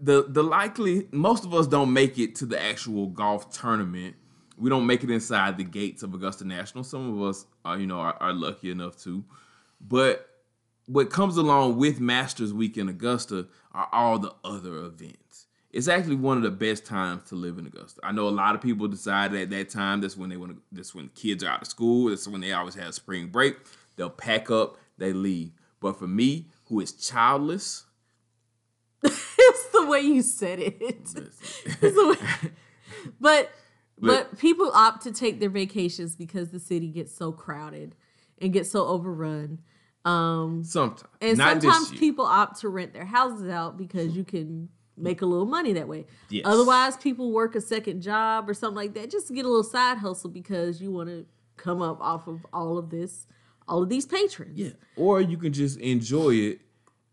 the 0.01 0.27
the 0.29 0.43
likely 0.43 1.09
most 1.11 1.45
of 1.45 1.55
us 1.55 1.67
don't 1.67 1.93
make 1.93 2.19
it 2.19 2.35
to 2.37 2.47
the 2.47 2.61
actual 2.63 3.07
golf 3.09 3.51
tournament. 3.51 4.17
We 4.59 4.71
don't 4.71 4.87
make 4.87 5.05
it 5.05 5.11
inside 5.11 5.59
the 5.59 5.65
gates 5.65 6.03
of 6.03 6.15
Augusta 6.15 6.45
National. 6.47 6.85
Some 6.85 7.15
of 7.15 7.29
us 7.29 7.47
are, 7.65 7.79
you 7.79 7.87
know, 7.87 7.99
are, 7.99 8.17
are 8.21 8.33
lucky 8.33 8.71
enough 8.71 8.97
to. 9.03 9.23
But 9.81 10.29
what 10.87 11.11
comes 11.11 11.37
along 11.37 11.77
with 11.77 12.01
Masters 12.01 12.53
Week 12.53 12.79
in 12.79 12.89
Augusta 12.89 13.47
are 13.73 13.89
all 13.93 14.19
the 14.19 14.35
other 14.45 14.77
events. 14.85 15.47
It's 15.71 15.89
actually 15.89 16.17
one 16.17 16.39
of 16.39 16.43
the 16.43 16.51
best 16.51 16.87
times 16.87 17.29
to 17.29 17.35
live 17.35 17.59
in 17.59 17.67
Augusta. 17.67 18.01
I 18.03 18.13
know 18.13 18.29
a 18.29 18.31
lot 18.31 18.55
of 18.55 18.63
people 18.63 18.89
decide 18.89 19.35
at 19.35 19.51
that 19.51 19.69
time 19.69 20.01
that's 20.01 20.17
when 20.17 20.31
they 20.31 20.39
want 20.39 20.53
to. 20.53 20.63
That's 20.73 20.95
when 20.95 21.09
kids 21.11 21.45
are 21.45 21.51
out 21.51 21.61
of 21.63 21.69
school. 21.69 22.09
That's 22.09 22.27
when 22.27 22.41
they 22.41 22.53
always 22.53 22.75
have 22.77 22.95
spring 22.95 23.27
break. 23.27 23.57
They'll 23.97 24.09
pack 24.09 24.51
up, 24.51 24.79
they 24.97 25.13
leave. 25.13 25.53
But 25.81 25.99
for 25.99 26.07
me, 26.07 26.47
who 26.67 26.81
is 26.81 26.93
childless, 26.93 27.85
it's 29.03 29.67
the 29.73 29.87
way 29.87 30.01
you 30.01 30.23
said 30.23 30.61
it. 30.61 30.77
It's 30.81 31.13
the 31.13 32.17
way- 32.19 32.51
but 33.21 33.51
Look. 33.99 34.31
but 34.31 34.39
people 34.39 34.71
opt 34.75 35.03
to 35.05 35.13
take 35.13 35.41
their 35.41 35.49
vacations 35.51 36.15
because 36.15 36.51
the 36.51 36.61
city 36.61 36.89
gets 36.89 37.15
so 37.15 37.33
crowded 37.33 37.95
and 38.41 38.53
gets 38.53 38.71
so 38.71 38.87
overrun. 38.87 39.61
Um, 40.05 40.63
sometimes 40.63 41.05
and 41.21 41.39
not 41.39 41.63
sometimes 41.63 41.91
people 41.99 42.25
opt 42.25 42.61
to 42.61 42.69
rent 42.69 42.93
their 42.93 43.05
houses 43.05 43.49
out 43.49 43.77
because 43.77 44.17
you 44.17 44.23
can 44.23 44.69
make 44.97 45.21
a 45.21 45.27
little 45.27 45.47
money 45.47 45.73
that 45.73 45.89
way. 45.89 46.07
Yes. 46.29 46.45
Otherwise, 46.47 46.97
people 46.97 47.33
work 47.33 47.55
a 47.55 47.61
second 47.61 48.03
job 48.03 48.49
or 48.49 48.55
something 48.55 48.77
like 48.77 48.95
that 48.95 49.11
just 49.11 49.29
to 49.29 49.35
get 49.35 49.45
a 49.45 49.49
little 49.49 49.65
side 49.65 49.99
hustle 49.99 50.31
because 50.31 50.81
you 50.81 50.93
want 50.93 51.09
to 51.09 51.27
come 51.57 51.83
up 51.83 52.01
off 52.01 52.29
of 52.29 52.47
all 52.53 52.79
of 52.79 52.91
this, 52.91 53.27
all 53.67 53.83
of 53.83 53.89
these 53.89 54.07
patrons. 54.07 54.59
Yeah. 54.59 54.71
Or 54.95 55.21
you 55.21 55.37
can 55.37 55.53
just 55.53 55.79
enjoy 55.81 56.35
it 56.35 56.61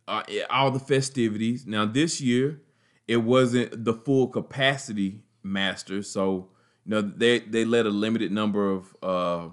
uh, 0.07 0.23
all 0.49 0.71
the 0.71 0.79
festivities. 0.79 1.65
Now 1.65 1.85
this 1.85 2.21
year, 2.21 2.61
it 3.07 3.17
wasn't 3.17 3.83
the 3.83 3.93
full 3.93 4.27
capacity 4.27 5.23
master, 5.41 6.03
so 6.03 6.49
you 6.85 6.89
know 6.91 7.01
they 7.01 7.39
they 7.39 7.65
let 7.65 7.85
a 7.85 7.89
limited 7.89 8.31
number 8.31 8.69
of 8.71 8.95
uh, 9.01 9.49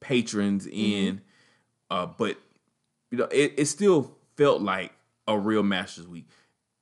patrons 0.00 0.66
in, 0.66 1.20
uh, 1.90 2.06
but 2.06 2.36
you 3.10 3.18
know 3.18 3.24
it, 3.30 3.54
it 3.56 3.66
still 3.66 4.16
felt 4.36 4.62
like 4.62 4.92
a 5.28 5.38
real 5.38 5.62
Masters 5.62 6.08
week. 6.08 6.26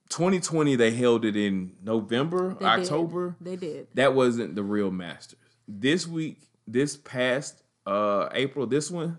2020 0.08 0.74
they 0.74 0.90
held 0.90 1.24
it 1.24 1.36
in 1.36 1.72
November, 1.82 2.54
They 2.54 2.58
did. 2.58 2.64
October. 2.64 3.36
They 3.40 3.56
did. 3.56 3.86
That 3.94 4.14
wasn't 4.14 4.56
the 4.56 4.62
real 4.62 4.90
Masters. 4.90 5.38
This 5.68 6.06
week, 6.06 6.48
this 6.66 6.96
past 6.96 7.62
uh 7.86 8.28
April, 8.32 8.66
this 8.66 8.90
one 8.90 9.18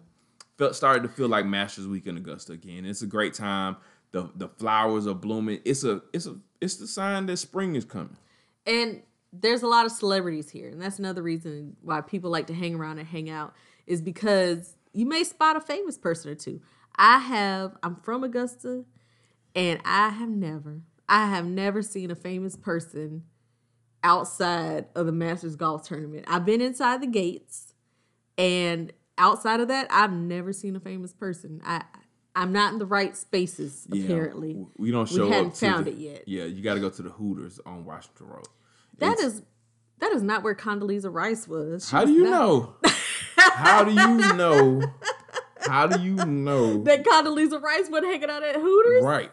felt 0.58 0.76
started 0.76 1.04
to 1.04 1.10
feel 1.10 1.28
like 1.30 1.46
Masters 1.46 1.88
Week 1.88 2.08
in 2.08 2.18
Augusta 2.18 2.54
again. 2.54 2.86
It's 2.86 3.02
a 3.02 3.08
great 3.08 3.34
time. 3.34 3.78
The 4.12 4.30
the 4.36 4.50
flowers 4.50 5.08
are 5.08 5.14
blooming. 5.16 5.62
It's 5.64 5.84
a 5.86 6.02
it's 6.12 6.26
a 6.26 6.36
it's 6.60 6.76
the 6.76 6.88
sign 6.88 7.26
that 7.28 7.38
spring 7.38 7.76
is 7.76 7.86
coming. 7.86 8.18
And 8.66 9.02
there's 9.34 9.64
a 9.64 9.68
lot 9.68 9.86
of 9.86 9.92
celebrities 9.92 10.50
here, 10.50 10.70
and 10.70 10.82
that's 10.82 11.00
another 11.00 11.24
reason 11.24 11.78
why 11.82 12.02
people 12.02 12.30
like 12.30 12.48
to 12.48 12.54
hang 12.54 12.76
around 12.76 13.00
and 13.00 13.08
hang 13.08 13.30
out 13.30 13.54
is 13.88 14.02
because 14.02 14.76
you 14.94 15.06
may 15.06 15.24
spot 15.24 15.56
a 15.56 15.62
famous 15.62 15.98
person 15.98 16.32
or 16.32 16.36
two. 16.36 16.62
I 16.96 17.20
have 17.20 17.78
I'm 17.84 17.96
from 17.96 18.24
Augusta 18.24 18.84
and 19.56 19.80
I 19.86 20.10
have 20.10 20.30
never 20.30 20.82
I 21.08 21.28
have 21.28 21.46
never 21.46 21.82
seen 21.82 22.12
a 22.12 22.16
famous 22.16 22.56
person 22.56 23.24
outside 24.04 24.88
of 24.96 25.06
the 25.06 25.12
Masters 25.12 25.56
golf 25.56 25.88
tournament. 25.88 26.26
I've 26.28 26.46
been 26.46 26.62
inside 26.62 27.02
the 27.02 27.08
gates 27.08 27.74
and 28.38 28.92
outside 29.18 29.62
of 29.62 29.70
that 29.70 29.88
I've 29.90 30.12
never 30.12 30.52
seen 30.52 30.76
a 30.76 30.80
famous 30.80 31.14
person. 31.14 31.62
I 31.66 31.84
I'm 32.36 32.52
not 32.52 32.74
in 32.74 32.80
the 32.80 32.86
right 32.86 33.16
spaces 33.16 33.88
apparently. 33.92 34.54
Yeah, 34.54 34.66
we 34.78 34.92
don't 34.92 35.08
show 35.08 35.32
up. 35.32 35.54
to 35.54 35.60
found 35.60 35.86
the- 35.86 35.92
it 35.92 35.98
yet. 35.98 36.24
Yeah, 36.28 36.44
you 36.44 36.62
got 36.62 36.76
to 36.76 36.80
go 36.80 36.90
to 36.90 37.02
the 37.02 37.10
Hooters 37.10 37.60
on 37.66 37.86
Washington 37.86 38.28
Road. 38.28 38.48
That 39.00 39.14
It's- 39.14 39.26
is 39.36 39.42
that 40.00 40.12
is 40.14 40.24
not 40.24 40.44
where 40.44 40.56
Condoleezza 40.56 41.14
Rice 41.14 41.48
was. 41.48 41.88
She 41.88 41.92
How 41.96 42.02
was 42.02 42.10
do 42.10 42.16
you 42.16 42.24
not- 42.24 42.32
know? 42.32 42.76
How 43.38 43.84
do 43.84 43.92
you 43.92 44.18
know? 44.36 44.82
How 45.60 45.88
do 45.88 46.02
you 46.02 46.16
know? 46.26 46.82
that 46.84 47.04
Condoleezza 47.06 47.62
Rice 47.62 47.88
wasn't 47.90 48.12
hanging 48.12 48.30
out 48.30 48.44
at 48.44 48.56
Hooters? 48.56 49.04
Right. 49.04 49.32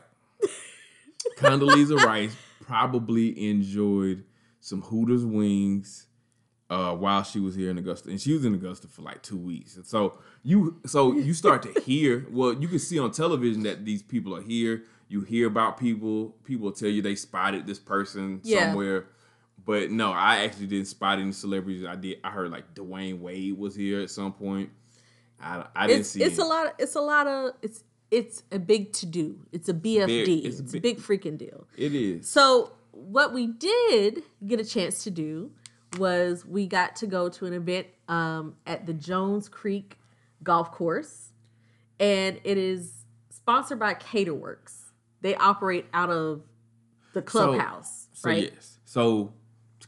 Condoleezza 1.38 1.96
Rice 2.04 2.36
probably 2.60 3.48
enjoyed 3.50 4.24
some 4.60 4.82
Hooters 4.82 5.24
wings 5.24 6.06
uh, 6.70 6.94
while 6.94 7.22
she 7.22 7.40
was 7.40 7.54
here 7.54 7.70
in 7.70 7.78
Augusta, 7.78 8.10
and 8.10 8.20
she 8.20 8.34
was 8.34 8.44
in 8.44 8.54
Augusta 8.54 8.88
for 8.88 9.02
like 9.02 9.22
two 9.22 9.38
weeks. 9.38 9.76
And 9.76 9.86
so 9.86 10.18
you, 10.42 10.80
so 10.86 11.14
you 11.14 11.32
start 11.32 11.62
to 11.62 11.80
hear. 11.80 12.26
Well, 12.30 12.52
you 12.54 12.68
can 12.68 12.78
see 12.78 12.98
on 12.98 13.10
television 13.10 13.62
that 13.62 13.84
these 13.84 14.02
people 14.02 14.36
are 14.36 14.42
here. 14.42 14.82
You 15.08 15.22
hear 15.22 15.46
about 15.46 15.78
people. 15.78 16.36
People 16.44 16.70
tell 16.72 16.90
you 16.90 17.00
they 17.00 17.14
spotted 17.14 17.66
this 17.66 17.78
person 17.78 18.40
Yeah. 18.44 18.66
somewhere. 18.68 19.06
But 19.68 19.90
no, 19.90 20.12
I 20.12 20.44
actually 20.44 20.66
didn't 20.66 20.86
spot 20.86 21.18
any 21.18 21.30
celebrities. 21.32 21.84
I 21.84 21.94
did. 21.94 22.20
I 22.24 22.30
heard 22.30 22.50
like 22.50 22.72
Dwyane 22.74 23.18
Wade 23.20 23.58
was 23.58 23.74
here 23.74 24.00
at 24.00 24.08
some 24.08 24.32
point. 24.32 24.70
I, 25.38 25.66
I 25.76 25.86
didn't 25.86 26.00
It's 26.00 26.08
see. 26.08 26.22
it's 26.22 26.38
a 26.38 26.44
lot. 26.44 26.68
Of, 26.68 26.72
it's 26.78 26.94
a 26.94 27.02
lot 27.02 27.26
of 27.26 27.50
it's 27.60 27.84
it's 28.10 28.44
a 28.50 28.58
big 28.58 28.94
to 28.94 29.04
do. 29.04 29.40
It's 29.52 29.68
a 29.68 29.74
BFD. 29.74 30.46
it's 30.46 30.58
it's, 30.60 30.70
a 30.72 30.80
big- 30.80 30.96
big 30.96 30.98
freaking 31.00 31.36
deal. 31.36 31.66
It 31.76 31.94
is. 31.94 32.30
So 32.30 32.72
what 32.92 33.34
we 33.34 33.46
did 33.46 34.22
get 34.46 34.58
a 34.58 34.64
chance 34.64 35.04
to 35.04 35.10
do 35.10 35.50
was 35.98 36.46
we 36.46 36.66
got 36.66 36.96
to 36.96 37.06
go 37.06 37.28
to 37.28 37.44
an 37.44 37.52
event 37.52 37.88
um, 38.08 38.56
at 38.66 38.86
the 38.86 38.94
Jones 38.94 39.50
Creek 39.50 39.98
Golf 40.42 40.72
Course, 40.72 41.28
and 42.00 42.40
it 42.42 42.56
is 42.56 43.04
sponsored 43.28 43.78
by 43.78 43.92
Caterworks. 43.92 44.84
They 45.20 45.34
operate 45.36 45.84
out 45.92 46.08
of 46.08 46.40
the 47.12 47.20
clubhouse, 47.20 48.08
So 48.14 48.30
right? 48.30 48.50
yes. 48.54 48.78
So 48.86 49.34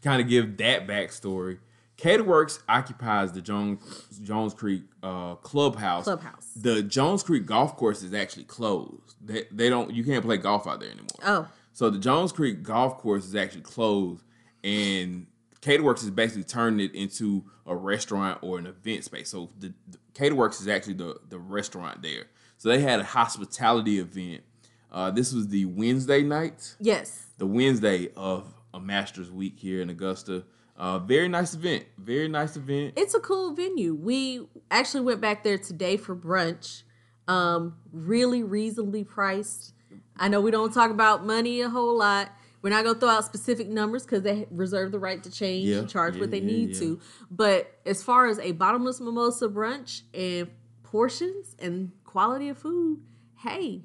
kind 0.03 0.21
of 0.21 0.29
give 0.29 0.57
that 0.59 0.87
backstory, 0.87 1.59
Caterworks 2.01 2.61
occupies 2.69 3.33
the 3.33 3.43
Jones 3.43 3.81
Jones 4.23 4.55
Creek 4.55 4.83
uh, 5.03 5.35
clubhouse. 5.37 6.05
Clubhouse. 6.05 6.49
The 6.57 6.83
Jones 6.83 7.23
Creek 7.23 7.45
golf 7.45 7.77
course 7.77 8.03
is 8.03 8.15
actually 8.15 8.45
closed. 8.45 9.17
They, 9.23 9.45
they 9.51 9.69
don't. 9.69 9.93
You 9.93 10.03
can't 10.03 10.25
play 10.25 10.39
golf 10.39 10.67
out 10.67 10.81
there 10.81 10.89
anymore. 10.89 11.09
Oh, 11.25 11.49
So 11.75 11.91
the 11.91 11.99
Jones 11.99 12.33
Creek 12.33 12.63
golf 12.63 12.99
course 12.99 13.27
is 13.27 13.35
actually 13.35 13.63
closed, 13.63 14.25
and 14.65 15.27
Caterworks 15.61 16.03
is 16.03 16.11
basically 16.11 16.45
turning 16.45 16.81
it 16.81 16.95
into 16.95 17.45
a 17.67 17.77
restaurant 17.77 18.39
or 18.41 18.59
an 18.59 18.67
event 18.67 19.05
space. 19.05 19.29
So 19.29 19.51
the, 19.59 19.75
the 19.89 19.99
Caterworks 20.15 20.61
is 20.61 20.69
actually 20.69 20.95
the 20.95 21.21
the 21.29 21.39
restaurant 21.39 22.01
there. 22.01 22.25
So 22.57 22.71
they 22.71 22.81
had 22.81 23.01
a 23.01 23.05
hospitality 23.05 23.99
event. 23.99 24.43
Uh, 24.91 25.11
this 25.11 25.33
was 25.33 25.49
the 25.49 25.67
Wednesday 25.67 26.23
night 26.23 26.75
yes. 26.81 27.27
the 27.39 27.47
Wednesday 27.47 28.09
of 28.17 28.53
a 28.73 28.81
Masters 28.81 29.31
Week 29.31 29.59
here 29.59 29.83
in 29.83 29.91
Augusta. 29.91 30.45
Uh, 30.77 30.99
very 30.99 31.29
nice 31.29 31.55
event. 31.55 31.85
Very 31.99 32.29
nice 32.29 32.57
event. 32.57 32.95
It's 32.97 33.15
a 33.15 33.21
cool 33.21 33.55
venue. 33.55 33.95
We 33.95 34.47
actually 34.71 35.03
went 35.03 35.21
back 35.21 35.45
there 35.45 35.59
today 35.59 35.97
for 35.97 36.17
brunch. 36.17 36.85
Um, 37.29 37.77
really 37.93 38.43
reasonably 38.43 39.05
priced. 39.05 39.75
I 40.17 40.29
know 40.29 40.41
we 40.41 40.51
don't 40.51 40.73
talk 40.73 40.91
about 40.91 41.25
money 41.25 41.61
a 41.61 41.69
whole 41.69 41.99
lot. 41.99 42.31
We're 42.63 42.71
not 42.71 42.85
gonna 42.85 42.99
throw 42.99 43.09
out 43.09 43.25
specific 43.25 43.69
numbers 43.69 44.05
because 44.05 44.23
they 44.23 44.47
reserve 44.51 44.93
the 44.93 44.99
right 44.99 45.23
to 45.23 45.31
change 45.31 45.69
Yeah, 45.69 45.79
and 45.79 45.89
charge 45.89 46.15
yeah, 46.15 46.21
what 46.21 46.31
they 46.31 46.41
yeah, 46.41 46.47
need 46.47 46.75
to. 46.77 47.01
But 47.31 47.73
as 47.87 48.03
far 48.03 48.27
as 48.27 48.39
a 48.39 48.53
bottomless 48.53 49.01
mimosa 49.01 49.49
brunch 49.49 50.03
and 50.13 50.51
portions 50.83 51.57
and 51.59 51.93
quality 52.05 52.49
of 52.49 52.59
food, 52.59 53.01
hey, 53.39 53.83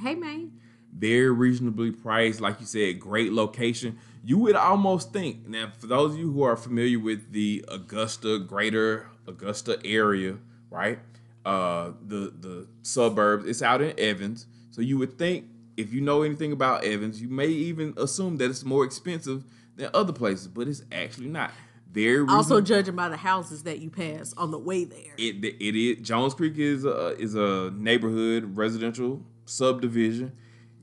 hey 0.00 0.14
man, 0.14 0.52
Very 0.96 1.30
reasonably 1.30 1.90
priced. 1.90 2.40
Like 2.40 2.60
you 2.60 2.66
said, 2.66 2.98
great 2.98 3.32
location. 3.32 3.98
You 4.24 4.38
would 4.38 4.56
almost 4.56 5.12
think 5.12 5.46
now, 5.46 5.70
for 5.78 5.86
those 5.86 6.12
of 6.12 6.18
you 6.18 6.32
who 6.32 6.42
are 6.42 6.56
familiar 6.56 6.98
with 6.98 7.32
the 7.32 7.64
Augusta, 7.68 8.38
greater 8.38 9.08
Augusta 9.26 9.78
area, 9.84 10.38
right? 10.70 10.98
Uh, 11.44 11.92
the 12.04 12.32
the 12.38 12.66
suburbs. 12.82 13.46
It's 13.46 13.62
out 13.62 13.82
in 13.82 13.98
Evans, 13.98 14.46
so 14.70 14.80
you 14.80 14.98
would 14.98 15.18
think 15.18 15.46
if 15.76 15.92
you 15.92 16.00
know 16.00 16.22
anything 16.22 16.52
about 16.52 16.84
Evans, 16.84 17.20
you 17.20 17.28
may 17.28 17.48
even 17.48 17.94
assume 17.96 18.38
that 18.38 18.50
it's 18.50 18.64
more 18.64 18.84
expensive 18.84 19.44
than 19.76 19.90
other 19.94 20.12
places, 20.12 20.48
but 20.48 20.66
it's 20.68 20.82
actually 20.90 21.28
not. 21.28 21.52
Very 21.92 22.20
reasonable. 22.20 22.34
also 22.34 22.60
judging 22.60 22.94
by 22.94 23.08
the 23.08 23.16
houses 23.16 23.62
that 23.62 23.78
you 23.78 23.88
pass 23.88 24.34
on 24.34 24.50
the 24.50 24.58
way 24.58 24.84
there. 24.84 25.14
it 25.16 25.42
it 25.42 25.76
is 25.76 26.06
Jones 26.06 26.34
Creek 26.34 26.58
is 26.58 26.84
a 26.84 27.16
is 27.18 27.34
a 27.34 27.70
neighborhood 27.70 28.56
residential 28.56 29.22
subdivision. 29.46 30.32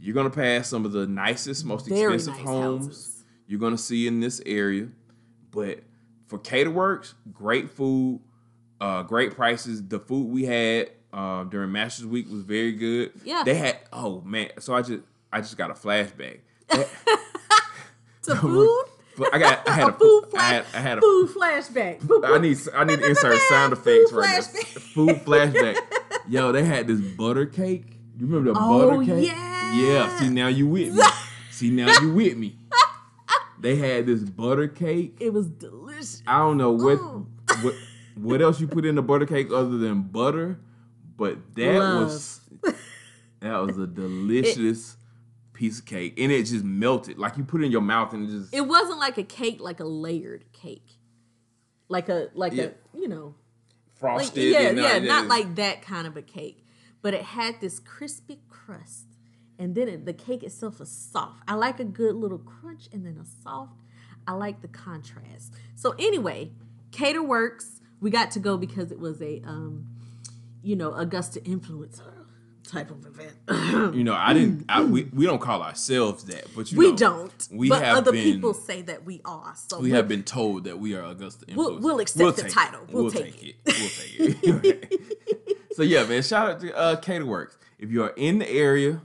You're 0.04 0.14
gonna 0.14 0.30
pass 0.30 0.68
some 0.68 0.84
of 0.86 0.92
the 0.92 1.08
nicest, 1.08 1.64
most 1.64 1.88
Very 1.88 2.16
expensive 2.16 2.34
nice 2.34 2.44
homes 2.44 2.86
houses. 2.88 3.24
you're 3.48 3.60
gonna 3.60 3.78
see 3.78 4.06
in 4.06 4.20
this 4.20 4.42
area. 4.46 4.90
But 5.50 5.80
for 6.28 6.38
Caterworks, 6.40 7.14
great 7.32 7.70
food, 7.70 8.20
uh, 8.82 9.04
great 9.04 9.34
prices. 9.34 9.82
The 9.88 10.00
food 10.00 10.28
we 10.30 10.44
had 10.44 10.90
uh, 11.14 11.46
during 11.46 11.72
Masters 11.72 12.06
Week 12.06 12.30
was 12.30 12.42
very 12.42 12.74
good. 12.74 13.14
Yeah. 13.24 13.44
they 13.46 13.54
had. 13.54 13.78
Oh 13.94 14.20
man, 14.26 14.50
so 14.60 14.74
I 14.76 14.82
just 14.82 15.04
I 15.32 15.40
just 15.40 15.56
got 15.58 15.72
a 15.72 15.74
flashback. 15.74 16.40
To 18.24 18.36
food, 18.38 18.86
I 19.34 19.38
got 19.38 19.68
I 19.68 19.74
had 19.74 19.84
a 19.90 19.94
a, 19.94 19.94
food 20.00 20.24
I 20.28 20.30
flash, 20.30 20.52
had, 20.52 20.66
I 20.74 20.80
had 20.80 20.98
a 20.98 21.02
food 21.02 21.30
flashback. 21.30 22.26
I 22.26 22.38
need 22.40 22.58
I 22.74 22.84
need 22.86 23.00
to 23.00 23.10
insert 23.10 23.38
sound 23.50 23.74
effects 23.74 24.12
Food 24.12 24.18
right 24.18 24.48
now. 24.54 24.60
Food 24.94 25.16
flashback. 25.26 25.76
Yo, 26.30 26.52
they 26.54 26.64
had 26.64 26.88
this 26.88 27.02
butter 27.02 27.46
cake. 27.46 27.93
You 28.18 28.28
remember 28.28 28.54
the 28.54 28.60
Oh, 28.60 28.90
butter 28.92 29.04
cake? 29.06 29.28
yeah. 29.28 29.74
Yeah. 29.76 30.20
See 30.20 30.30
now 30.30 30.48
you 30.48 30.68
with 30.68 30.94
me. 30.94 31.02
See 31.52 31.70
now 31.72 31.92
you 32.02 32.14
with 32.14 32.38
me. 32.38 32.58
They 33.60 33.76
had 33.78 34.06
this 34.06 34.22
butter 34.24 34.68
cake. 34.68 35.18
It 35.20 35.34
was 35.34 35.48
delicious. 35.50 36.22
I 36.28 36.38
don't 36.40 36.58
know 36.58 36.72
what 36.72 36.98
what 37.64 37.76
what 38.16 38.42
else 38.42 38.60
you 38.60 38.68
put 38.68 38.86
in 38.86 38.96
the 38.96 39.02
butter 39.02 39.26
cake 39.26 39.52
other 39.52 39.78
than 39.78 40.02
butter, 40.04 40.60
but 41.18 41.38
that 41.56 41.80
Love. 41.80 42.04
was 42.04 42.42
that 43.40 43.58
was 43.58 43.78
a 43.78 43.88
delicious 44.02 44.98
piece 45.54 45.80
of 45.80 45.86
cake, 45.86 46.20
and 46.20 46.32
it 46.32 46.44
just 46.44 46.66
melted 46.66 47.18
like 47.18 47.38
you 47.38 47.44
put 47.44 47.62
it 47.62 47.66
in 47.66 47.72
your 47.72 47.82
mouth 47.82 48.14
and 48.14 48.30
it 48.30 48.32
just 48.34 48.54
It 48.54 48.62
wasn't 48.68 49.00
like 49.00 49.18
a 49.18 49.24
cake, 49.24 49.62
like 49.62 49.80
a 49.80 49.86
layered 49.86 50.46
cake, 50.52 50.98
like 51.88 52.10
a 52.10 52.30
like 52.34 52.54
Yeah. 52.54 52.66
a 52.96 52.98
you 52.98 53.08
know, 53.08 53.36
like 53.36 53.98
frosted. 54.00 54.44
yeah, 54.52 54.60
and, 54.62 54.80
uh, 54.80 54.82
yeah, 54.84 55.00
not 55.00 55.28
like 55.28 55.56
that 55.56 55.82
kind 55.82 56.06
of 56.06 56.18
a 56.18 56.22
cake, 56.22 56.63
but 57.04 57.14
it 57.14 57.22
had 57.22 57.62
this 57.62 57.80
crispy 57.80 58.40
crust, 58.50 59.06
and 59.60 59.76
then 59.76 59.88
it, 59.88 60.06
the 60.06 60.14
cake 60.14 60.42
itself 60.42 60.80
was 60.80 60.90
soft. 60.90 61.44
I 61.48 61.54
like 61.54 61.80
a 61.80 61.84
good 61.86 62.16
little 62.16 62.40
crunch 62.40 62.88
and 62.92 63.06
then 63.06 63.20
a 63.22 63.26
soft. 63.44 63.74
I 64.28 64.32
like 64.34 64.62
the 64.62 64.68
contrast. 64.70 65.54
So 65.76 65.94
anyway, 66.00 66.52
Cater 66.92 67.22
Works. 67.22 67.82
We 68.02 68.10
got 68.10 68.32
to 68.32 68.40
go 68.40 68.58
because 68.58 68.92
it 68.92 69.00
was 69.00 69.22
a 69.22 69.42
um, 69.46 69.86
you 70.64 70.76
know, 70.76 70.94
Augusta 70.94 71.40
influencer 71.42 72.02
type 72.66 72.90
of 72.90 73.06
event. 73.06 73.94
You 73.96 74.04
know, 74.04 74.14
I 74.14 74.34
didn't. 74.34 74.66
I, 74.70 74.82
we 74.84 75.04
we 75.14 75.26
don't 75.26 75.40
call 75.40 75.62
ourselves 75.62 76.24
that, 76.26 76.46
but 76.56 76.72
you 76.72 76.78
we 76.78 76.92
know, 76.92 76.96
don't. 76.98 77.48
We 77.52 77.70
but 77.70 77.82
have 77.84 77.98
other 77.98 78.12
been, 78.14 78.24
people 78.24 78.54
say 78.54 78.82
that 78.84 79.06
we 79.06 79.22
are. 79.26 79.54
So 79.56 79.80
We 79.80 79.92
have 79.92 80.08
been 80.08 80.24
told 80.24 80.64
that 80.66 80.80
we 80.80 80.96
are 80.96 81.04
Augusta 81.06 81.46
We'll- 81.54 81.80
we'll 81.80 82.00
accept 82.00 82.38
the 82.38 82.44
take 82.44 82.52
title. 82.54 82.82
it. 82.84 82.94
We'll 82.94 83.12
take 83.12 83.44
it. 83.44 83.56
We'll 83.66 83.90
take 83.90 84.64
it. 84.64 85.00
So 85.74 85.84
yeah, 85.84 86.04
man. 86.06 86.22
Shout 86.24 86.50
out 86.50 86.60
to 86.62 86.76
uh, 86.76 86.96
Caterworks. 87.02 87.58
If 87.80 87.92
you 87.92 88.04
are 88.04 88.14
in 88.16 88.40
the 88.40 88.50
area, 88.50 89.02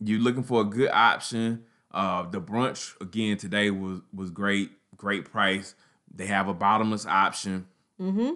you're 0.00 0.20
looking 0.20 0.42
for 0.42 0.60
a 0.60 0.64
good 0.64 0.90
option, 0.90 1.64
uh, 1.92 2.28
the 2.28 2.40
brunch 2.40 3.00
again 3.00 3.36
today 3.36 3.70
was 3.70 4.00
was 4.14 4.30
great, 4.30 4.70
great 4.96 5.24
price. 5.30 5.74
They 6.14 6.26
have 6.26 6.48
a 6.48 6.54
bottomless 6.54 7.06
option, 7.06 7.66
Mm-hmm. 8.00 8.28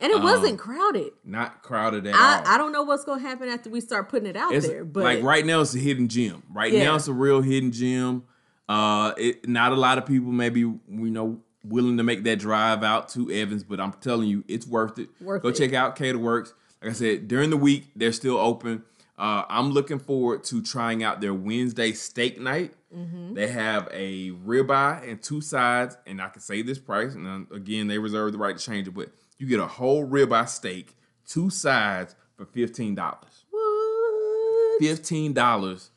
And 0.00 0.12
it 0.12 0.22
wasn't 0.22 0.58
crowded. 0.58 1.12
not 1.24 1.62
crowded 1.62 2.06
at 2.06 2.14
I, 2.14 2.38
all. 2.38 2.46
I 2.48 2.58
don't 2.58 2.70
know 2.72 2.82
what's 2.82 3.04
gonna 3.04 3.22
happen 3.22 3.48
after 3.48 3.70
we 3.70 3.80
start 3.80 4.10
putting 4.10 4.28
it 4.28 4.36
out 4.36 4.52
It's 4.54 4.68
there, 4.68 4.84
but 4.84 5.04
like 5.04 5.22
right 5.22 5.44
now 5.46 5.62
it's 5.62 5.74
a 5.74 5.78
hidden 5.78 6.08
gem. 6.08 6.42
Right 6.52 6.70
Yeah. 6.72 6.84
now 6.84 6.96
it's 6.96 7.08
a 7.08 7.14
real 7.14 7.40
hidden 7.40 7.72
gem. 7.72 8.24
Uh, 8.68 9.12
it 9.16 9.48
not 9.48 9.72
a 9.72 9.74
lot 9.76 9.96
of 9.96 10.04
people 10.04 10.32
maybe 10.32 10.60
you 10.60 10.80
know 10.88 11.40
willing 11.64 11.96
to 11.96 12.02
make 12.02 12.24
that 12.24 12.38
drive 12.38 12.82
out 12.84 13.08
to 13.10 13.30
Evans, 13.30 13.64
but 13.64 13.80
I'm 13.80 13.92
telling 13.94 14.28
you, 14.28 14.44
it's 14.48 14.66
worth 14.66 14.98
it. 14.98 15.08
Worth 15.20 15.42
Go 15.42 15.48
it. 15.48 15.56
check 15.56 15.72
out 15.72 15.96
Caterworks. 15.96 16.52
Like 16.82 16.90
I 16.90 16.94
said, 16.94 17.28
during 17.28 17.50
the 17.50 17.56
week 17.56 17.86
they're 17.96 18.12
still 18.12 18.38
open. 18.38 18.84
Uh, 19.18 19.44
I'm 19.48 19.70
looking 19.70 19.98
forward 19.98 20.44
to 20.44 20.62
trying 20.62 21.02
out 21.02 21.22
their 21.22 21.32
Wednesday 21.32 21.92
steak 21.92 22.38
night. 22.38 22.74
Mm-hmm. 22.94 23.32
They 23.32 23.48
have 23.48 23.88
a 23.90 24.30
ribeye 24.32 25.08
and 25.08 25.22
two 25.22 25.40
sides, 25.40 25.96
and 26.06 26.20
I 26.20 26.28
can 26.28 26.42
say 26.42 26.60
this 26.60 26.78
price. 26.78 27.14
And 27.14 27.46
again, 27.50 27.86
they 27.86 27.98
reserve 27.98 28.32
the 28.32 28.38
right 28.38 28.56
to 28.56 28.62
change 28.62 28.88
it, 28.88 28.94
but 28.94 29.08
you 29.38 29.46
get 29.46 29.58
a 29.58 29.66
whole 29.66 30.06
ribeye 30.06 30.48
steak, 30.48 30.94
two 31.26 31.48
sides 31.48 32.14
for 32.36 32.44
fifteen 32.44 32.94
dollars. 32.94 33.44
what? 33.50 34.80
Fifteen 34.80 35.32
dollars, 35.32 35.90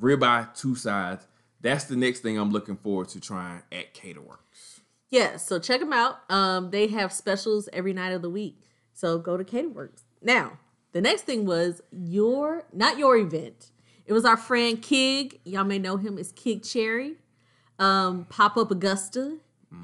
ribeye, 0.00 0.54
two 0.56 0.74
sides. 0.74 1.26
That's 1.60 1.84
the 1.84 1.96
next 1.96 2.20
thing 2.20 2.38
I'm 2.38 2.50
looking 2.50 2.76
forward 2.76 3.08
to 3.10 3.20
trying 3.20 3.62
at 3.72 3.94
Caterworks. 3.94 4.80
Yeah, 5.10 5.36
so 5.36 5.58
check 5.58 5.80
them 5.80 5.92
out. 5.92 6.18
Um, 6.30 6.70
they 6.70 6.86
have 6.88 7.12
specials 7.12 7.68
every 7.72 7.92
night 7.92 8.12
of 8.12 8.22
the 8.22 8.30
week. 8.30 8.58
So 8.94 9.18
go 9.18 9.36
to 9.36 9.44
Caterworks. 9.44 10.03
Now, 10.24 10.58
the 10.92 11.00
next 11.00 11.22
thing 11.22 11.44
was 11.46 11.80
your 11.92 12.64
not 12.72 12.98
your 12.98 13.16
event. 13.16 13.70
It 14.06 14.12
was 14.12 14.24
our 14.24 14.36
friend 14.36 14.82
Kig. 14.82 15.40
Y'all 15.44 15.64
may 15.64 15.78
know 15.78 15.96
him 15.96 16.18
as 16.18 16.32
Kig 16.32 16.62
Cherry. 16.62 17.14
Um, 17.78 18.26
Pop 18.28 18.56
Up 18.56 18.70
Augusta. 18.70 19.38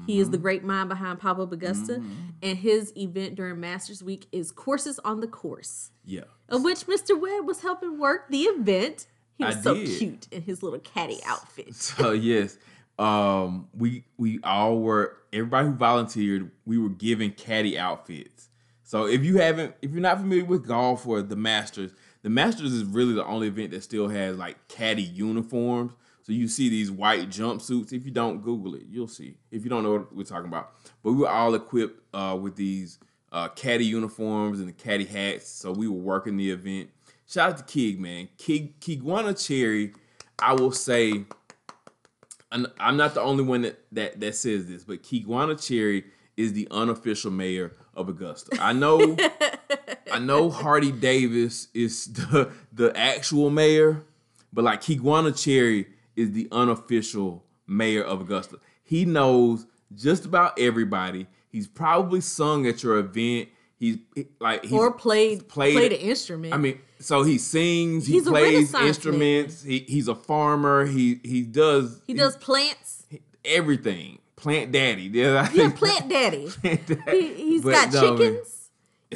He 0.07 0.19
is 0.21 0.29
the 0.29 0.37
great 0.37 0.63
mind 0.63 0.87
behind 0.87 1.19
Pop 1.19 1.37
Up 1.37 1.51
Augusta. 1.51 2.01
And 2.41 2.57
his 2.57 2.93
event 2.95 3.35
during 3.35 3.59
Masters 3.59 4.01
Week 4.01 4.25
is 4.31 4.49
Courses 4.51 4.99
on 5.03 5.19
the 5.19 5.27
Course, 5.27 5.91
Yeah, 6.05 6.21
of 6.47 6.63
which 6.63 6.87
Mr. 6.87 7.19
Webb 7.19 7.45
was 7.45 7.61
helping 7.61 7.99
work 7.99 8.29
the 8.29 8.43
event. 8.43 9.05
He 9.37 9.43
was 9.43 9.57
I 9.57 9.61
so 9.61 9.73
did. 9.75 9.97
cute 9.99 10.27
in 10.31 10.43
his 10.43 10.63
little 10.63 10.79
caddy 10.79 11.19
outfit. 11.25 11.73
So 11.75 12.11
yes, 12.11 12.57
um, 12.97 13.67
we 13.77 14.05
we 14.17 14.39
all 14.43 14.79
were 14.79 15.17
everybody 15.33 15.67
who 15.67 15.73
volunteered. 15.73 16.51
We 16.65 16.77
were 16.77 16.89
given 16.89 17.31
caddy 17.31 17.77
outfits. 17.77 18.47
So 18.91 19.07
if 19.07 19.23
you 19.23 19.37
haven't, 19.37 19.73
if 19.81 19.91
you're 19.91 20.01
not 20.01 20.17
familiar 20.19 20.43
with 20.43 20.67
golf 20.67 21.07
or 21.07 21.21
the 21.21 21.37
Masters, 21.37 21.93
the 22.23 22.29
Masters 22.29 22.73
is 22.73 22.83
really 22.83 23.13
the 23.13 23.23
only 23.23 23.47
event 23.47 23.71
that 23.71 23.83
still 23.83 24.09
has 24.09 24.37
like 24.37 24.67
caddy 24.67 25.01
uniforms. 25.01 25.93
So 26.23 26.33
you 26.33 26.49
see 26.49 26.67
these 26.67 26.91
white 26.91 27.29
jumpsuits. 27.29 27.93
If 27.93 28.03
you 28.03 28.11
don't 28.11 28.41
Google 28.41 28.75
it, 28.75 28.81
you'll 28.89 29.07
see. 29.07 29.37
If 29.49 29.63
you 29.63 29.69
don't 29.69 29.83
know 29.83 29.93
what 29.93 30.13
we're 30.13 30.23
talking 30.23 30.49
about, 30.49 30.73
but 31.03 31.13
we 31.13 31.19
were 31.19 31.29
all 31.29 31.55
equipped 31.55 32.03
uh, 32.13 32.37
with 32.41 32.57
these 32.57 32.99
uh, 33.31 33.47
caddy 33.47 33.85
uniforms 33.85 34.59
and 34.59 34.67
the 34.67 34.73
caddy 34.73 35.05
hats. 35.05 35.47
So 35.47 35.71
we 35.71 35.87
were 35.87 35.95
working 35.95 36.35
the 36.35 36.51
event. 36.51 36.89
Shout 37.27 37.51
out 37.51 37.57
to 37.59 37.63
Kig, 37.63 37.97
man. 37.97 38.27
Kig 38.37 38.77
Kiguana 38.81 39.33
Cherry, 39.35 39.93
I 40.37 40.51
will 40.51 40.73
say 40.73 41.23
I'm 42.51 42.67
I'm 42.77 42.97
not 42.97 43.13
the 43.13 43.21
only 43.21 43.45
one 43.45 43.61
that, 43.61 43.79
that, 43.93 44.19
that 44.19 44.35
says 44.35 44.67
this, 44.67 44.83
but 44.83 45.01
Kiguana 45.01 45.55
Cherry 45.65 46.03
is 46.35 46.51
the 46.51 46.67
unofficial 46.71 47.31
mayor 47.31 47.71
of 47.93 48.09
Augusta. 48.09 48.57
I 48.61 48.73
know 48.73 49.15
I 50.11 50.19
know 50.19 50.49
Hardie 50.49 50.91
Davis 50.99 51.67
is 51.73 52.05
the 52.13 52.51
the 52.71 52.95
actual 52.97 53.49
mayor, 53.49 54.03
but 54.53 54.63
like 54.63 54.81
Kiguana 54.81 55.31
Cherry 55.41 55.87
is 56.15 56.31
the 56.31 56.47
unofficial 56.51 57.43
mayor 57.67 58.03
of 58.03 58.21
Augusta. 58.21 58.59
He 58.83 59.05
knows 59.05 59.65
just 59.95 60.25
about 60.25 60.59
everybody. 60.59 61.27
He's 61.49 61.67
probably 61.67 62.21
sung 62.21 62.65
at 62.67 62.81
your 62.83 62.97
event. 62.97 63.49
He's 63.77 63.97
like 64.39 64.63
he's 64.63 64.71
or 64.73 64.91
played 64.93 65.47
played- 65.49 65.73
played, 65.75 65.91
an 65.91 65.99
instrument. 65.99 66.53
I 66.53 66.57
mean, 66.57 66.79
so 66.99 67.23
he 67.23 67.37
sings, 67.39 68.05
he 68.05 68.13
He's 68.13 68.27
plays 68.27 68.73
instruments, 68.75 69.63
he, 69.63 69.79
he's 69.79 70.07
a 70.07 70.13
farmer, 70.15 70.85
he 70.85 71.19
he 71.23 71.41
does 71.41 71.99
he 72.05 72.13
does 72.13 72.37
plants. 72.37 73.05
everything. 73.43 74.19
Plant 74.41 74.71
daddy. 74.71 75.03
Yeah, 75.03 75.47
I 75.49 75.53
Yeah, 75.53 75.69
plant 75.71 76.09
daddy. 76.09 76.47
plant 76.61 76.85
daddy. 76.87 77.11
He, 77.17 77.33
he's 77.35 77.61
But 77.63 77.71
got 77.71 77.93
no, 77.93 78.01
man, 78.01 78.17
chickens. 78.17 78.57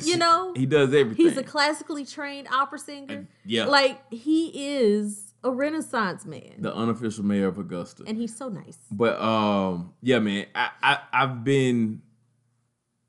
You 0.04 0.18
know, 0.18 0.54
he 0.56 0.66
does 0.66 0.94
everything. 0.94 1.26
he's 1.26 1.38
a 1.38 1.44
classically 1.44 2.06
trained 2.06 2.48
opera 2.50 2.80
singer. 2.80 3.28
yeah. 3.46 3.66
like 3.66 4.00
he 4.12 4.52
is 4.78 5.34
a 5.44 5.50
Renaissance 5.52 6.26
man, 6.26 6.54
the 6.58 6.74
unofficial 6.76 7.24
mayor 7.24 7.48
of 7.48 7.58
Augusta. 7.60 8.04
and 8.08 8.18
he's 8.18 8.36
so 8.36 8.50
nice. 8.50 8.78
But 8.92 9.20
um, 9.22 9.94
yeah, 10.02 10.20
man, 10.20 10.48
I, 10.54 10.70
I 10.84 11.00
I've 11.14 11.44
been 11.44 12.02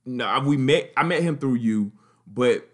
no, 0.05 0.41
we 0.41 0.57
met. 0.57 0.93
I 0.97 1.03
met 1.03 1.23
him 1.23 1.37
through 1.39 1.57
you, 1.57 1.93
but 2.27 2.69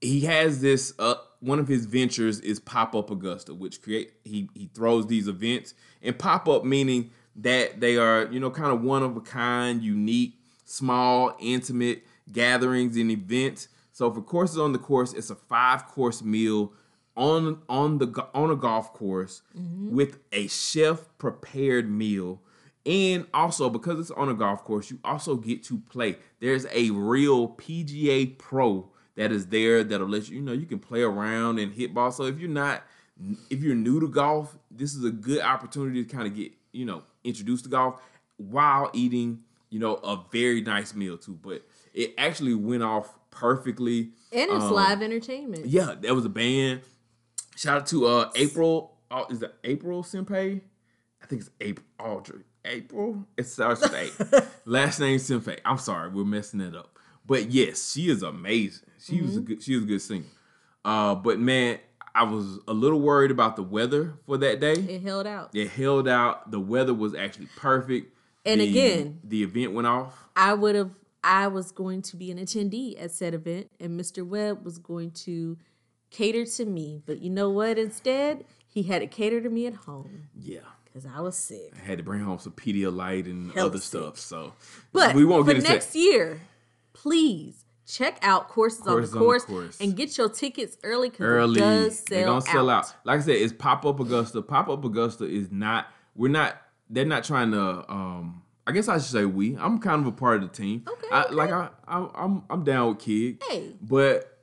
he 0.00 0.20
has 0.22 0.60
this. 0.62 0.94
Uh, 0.98 1.16
one 1.40 1.58
of 1.58 1.68
his 1.68 1.84
ventures 1.86 2.40
is 2.40 2.60
Pop 2.60 2.94
Up 2.94 3.10
Augusta, 3.10 3.52
which 3.54 3.82
create 3.82 4.12
he 4.24 4.48
he 4.54 4.70
throws 4.74 5.06
these 5.06 5.28
events 5.28 5.74
and 6.02 6.18
pop 6.18 6.48
up 6.48 6.64
meaning 6.64 7.10
that 7.42 7.80
they 7.80 7.96
are 7.96 8.28
you 8.30 8.40
know 8.40 8.50
kind 8.50 8.72
of 8.72 8.82
one 8.82 9.02
of 9.02 9.16
a 9.16 9.20
kind, 9.20 9.82
unique, 9.82 10.38
small, 10.64 11.36
intimate 11.40 12.04
gatherings 12.32 12.96
and 12.96 13.10
events. 13.10 13.68
So 13.92 14.10
for 14.12 14.22
courses 14.22 14.58
on 14.58 14.72
the 14.72 14.78
course, 14.78 15.12
it's 15.12 15.30
a 15.30 15.34
five 15.34 15.86
course 15.86 16.22
meal 16.22 16.72
on 17.16 17.60
on 17.68 17.98
the 17.98 18.26
on 18.34 18.50
a 18.50 18.56
golf 18.56 18.92
course 18.92 19.42
mm-hmm. 19.56 19.94
with 19.94 20.18
a 20.32 20.46
chef 20.48 21.06
prepared 21.18 21.90
meal. 21.90 22.40
And 22.86 23.26
also 23.34 23.68
because 23.68 24.00
it's 24.00 24.10
on 24.12 24.30
a 24.30 24.34
golf 24.34 24.64
course 24.64 24.90
you 24.90 24.98
also 25.04 25.36
get 25.36 25.62
to 25.64 25.78
play. 25.90 26.16
There's 26.40 26.66
a 26.72 26.90
real 26.90 27.48
pga 27.48 28.38
pro 28.38 28.88
that 29.16 29.32
is 29.32 29.48
there 29.48 29.84
that'll 29.84 30.08
let 30.08 30.30
you 30.30 30.36
you 30.36 30.42
know 30.42 30.52
you 30.52 30.64
can 30.66 30.78
play 30.78 31.02
around 31.02 31.58
and 31.58 31.72
hit 31.72 31.92
ball. 31.92 32.10
So 32.10 32.24
if 32.24 32.38
you're 32.38 32.48
not 32.48 32.84
if 33.50 33.62
you're 33.62 33.74
new 33.74 34.00
to 34.00 34.08
golf 34.08 34.56
this 34.70 34.94
is 34.94 35.04
a 35.04 35.10
good 35.10 35.42
opportunity 35.42 36.02
to 36.02 36.10
kind 36.10 36.26
of 36.26 36.34
get 36.34 36.52
you 36.72 36.86
know 36.86 37.02
introduced 37.24 37.64
to 37.64 37.70
golf 37.70 38.00
while 38.36 38.90
eating 38.92 39.40
you 39.70 39.78
know 39.78 39.94
a 39.96 40.22
very 40.32 40.60
nice 40.62 40.94
meal 40.94 41.16
too 41.18 41.38
but 41.42 41.62
it 41.92 42.14
actually 42.18 42.54
went 42.54 42.82
off 42.82 43.18
perfectly 43.30 44.10
And 44.32 44.50
it's 44.50 44.64
Um, 44.64 44.72
live 44.72 45.02
entertainment. 45.02 45.66
yeah, 45.66 45.94
there 46.00 46.14
was 46.14 46.24
a 46.24 46.28
band. 46.28 46.80
Shout 47.56 47.78
out 47.82 47.86
to 47.88 48.06
uh 48.06 48.30
April. 48.36 48.96
Oh, 49.10 49.26
is 49.30 49.42
it 49.42 49.54
April 49.64 50.02
Senpei? 50.02 50.60
I 51.22 51.26
think 51.26 51.42
it's 51.42 51.50
April 51.60 51.86
Audrey. 51.98 52.42
April? 52.64 53.26
It 53.36 53.44
starts 53.44 53.80
with 53.82 53.94
A. 53.94 54.46
Last 54.64 55.00
name 55.00 55.18
Senpei. 55.18 55.58
I'm 55.64 55.78
sorry, 55.78 56.10
we're 56.10 56.24
messing 56.24 56.60
it 56.60 56.74
up. 56.76 56.96
But 57.26 57.50
yes, 57.50 57.92
she 57.92 58.08
is 58.08 58.22
amazing. 58.22 58.86
She 58.98 59.20
was 59.20 59.36
a 59.36 59.40
good 59.40 59.62
she 59.62 59.74
was 59.74 59.84
a 59.84 59.86
good 59.86 60.02
singer. 60.02 60.24
Uh 60.84 61.14
but 61.14 61.38
man, 61.38 61.78
I 62.14 62.24
was 62.24 62.58
a 62.66 62.72
little 62.72 63.00
worried 63.00 63.30
about 63.30 63.56
the 63.56 63.62
weather 63.62 64.14
for 64.26 64.36
that 64.38 64.60
day. 64.60 64.72
It 64.72 65.02
held 65.02 65.26
out. 65.26 65.50
It 65.54 65.68
held 65.70 66.08
out. 66.08 66.50
The 66.50 66.60
weather 66.60 66.92
was 66.94 67.14
actually 67.14 67.48
perfect. 67.56 68.14
And 68.44 68.60
The- 68.60 68.68
again- 68.68 69.20
the 69.24 69.42
event 69.42 69.72
went 69.72 69.86
off. 69.86 70.28
I 70.36 70.54
would 70.54 70.74
have. 70.74 70.90
I 71.22 71.48
was 71.48 71.70
going 71.70 72.00
to 72.02 72.16
be 72.16 72.30
an 72.30 72.38
attendee 72.38 73.00
at 73.00 73.10
said 73.12 73.34
event, 73.34 73.70
and 73.78 74.00
Mr. 74.00 74.26
Webb 74.26 74.64
was 74.64 74.78
going 74.78 75.10
to 75.26 75.58
cater 76.10 76.46
to 76.46 76.64
me. 76.64 77.02
But 77.04 77.20
you 77.20 77.28
know 77.28 77.50
what? 77.50 77.78
Instead, 77.78 78.44
he 78.66 78.84
had 78.84 79.00
to 79.00 79.06
cater 79.06 79.40
to 79.42 79.50
me 79.50 79.66
at 79.66 79.74
home 79.74 80.28
Yeah. 80.34 80.60
because 80.86 81.04
I 81.04 81.20
was 81.20 81.36
sick. 81.36 81.74
I 81.76 81.84
had 81.84 81.98
to 81.98 82.04
bring 82.04 82.22
home 82.22 82.38
some 82.38 82.52
Pedialyte 82.54 83.26
and 83.26 83.52
other 83.58 83.76
sick. 83.76 84.00
stuff. 84.00 84.18
So 84.18 84.54
But 84.92 85.14
we 85.14 85.26
won't 85.26 85.44
for 85.44 85.52
get 85.52 85.58
into 85.58 85.70
next 85.70 85.94
year, 85.94 86.40
please 86.94 87.66
check 87.90 88.18
out 88.22 88.48
courses, 88.48 88.80
Courses 88.80 89.12
on 89.14 89.18
on 89.18 89.18
the 89.18 89.18
the 89.18 89.24
course, 89.24 89.44
Course. 89.44 89.80
and 89.80 89.96
get 89.96 90.16
your 90.16 90.28
tickets 90.28 90.76
early 90.82 91.10
because 91.10 91.26
early. 91.26 91.60
it 91.60 91.64
does 91.64 92.04
They're 92.04 92.22
sell 92.24 92.32
gonna 92.32 92.40
sell 92.42 92.70
out. 92.70 92.84
out. 92.86 92.94
Like 93.04 93.18
I 93.20 93.22
said, 93.22 93.36
it's 93.36 93.52
pop 93.52 93.84
up 93.84 94.00
Augusta. 94.00 94.42
Pop 94.42 94.68
up 94.68 94.84
Augusta 94.84 95.24
is 95.24 95.50
not. 95.50 95.86
We're 96.14 96.28
not. 96.30 96.60
They're 96.88 97.04
not 97.04 97.24
trying 97.24 97.52
to. 97.52 97.90
um 97.90 98.42
I 98.66 98.72
guess 98.72 98.88
I 98.88 98.98
should 98.98 99.06
say 99.10 99.24
we. 99.24 99.56
I'm 99.56 99.78
kind 99.78 100.00
of 100.02 100.06
a 100.06 100.12
part 100.12 100.42
of 100.42 100.50
the 100.50 100.56
team. 100.56 100.84
Okay, 100.88 101.06
I, 101.10 101.24
okay. 101.24 101.34
Like 101.34 101.50
I, 101.50 101.70
I, 101.88 102.08
I'm. 102.14 102.44
I'm 102.50 102.62
down 102.64 102.90
with 102.90 102.98
Kid. 103.00 103.42
Hey. 103.48 103.72
But 103.82 104.38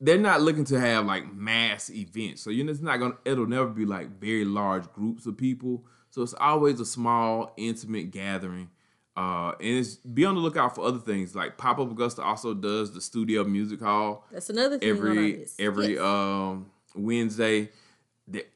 they're 0.00 0.18
not 0.18 0.40
looking 0.42 0.64
to 0.66 0.78
have 0.80 1.06
like 1.06 1.32
mass 1.34 1.90
events. 1.90 2.42
So 2.42 2.50
you 2.50 2.64
know, 2.64 2.70
it's 2.70 2.80
not 2.80 2.98
gonna. 2.98 3.16
It'll 3.24 3.46
never 3.46 3.68
be 3.68 3.84
like 3.84 4.18
very 4.20 4.44
large 4.44 4.90
groups 4.92 5.26
of 5.26 5.36
people. 5.36 5.84
So 6.10 6.22
it's 6.22 6.34
always 6.34 6.80
a 6.80 6.86
small, 6.86 7.52
intimate 7.58 8.10
gathering. 8.10 8.70
Uh, 9.16 9.52
and 9.60 9.78
it's 9.78 9.94
be 9.94 10.26
on 10.26 10.34
the 10.34 10.40
lookout 10.42 10.74
for 10.74 10.84
other 10.84 10.98
things 10.98 11.34
like 11.34 11.56
Pop 11.56 11.78
Up 11.78 11.90
Augusta 11.90 12.22
also 12.22 12.52
does 12.52 12.92
the 12.92 13.00
Studio 13.00 13.44
Music 13.44 13.80
Hall 13.80 14.26
That's 14.30 14.50
another 14.50 14.78
thing 14.78 14.88
every 14.90 15.46
every 15.58 15.94
Yes. 15.94 16.02
um 16.02 16.66
Wednesday. 16.94 17.70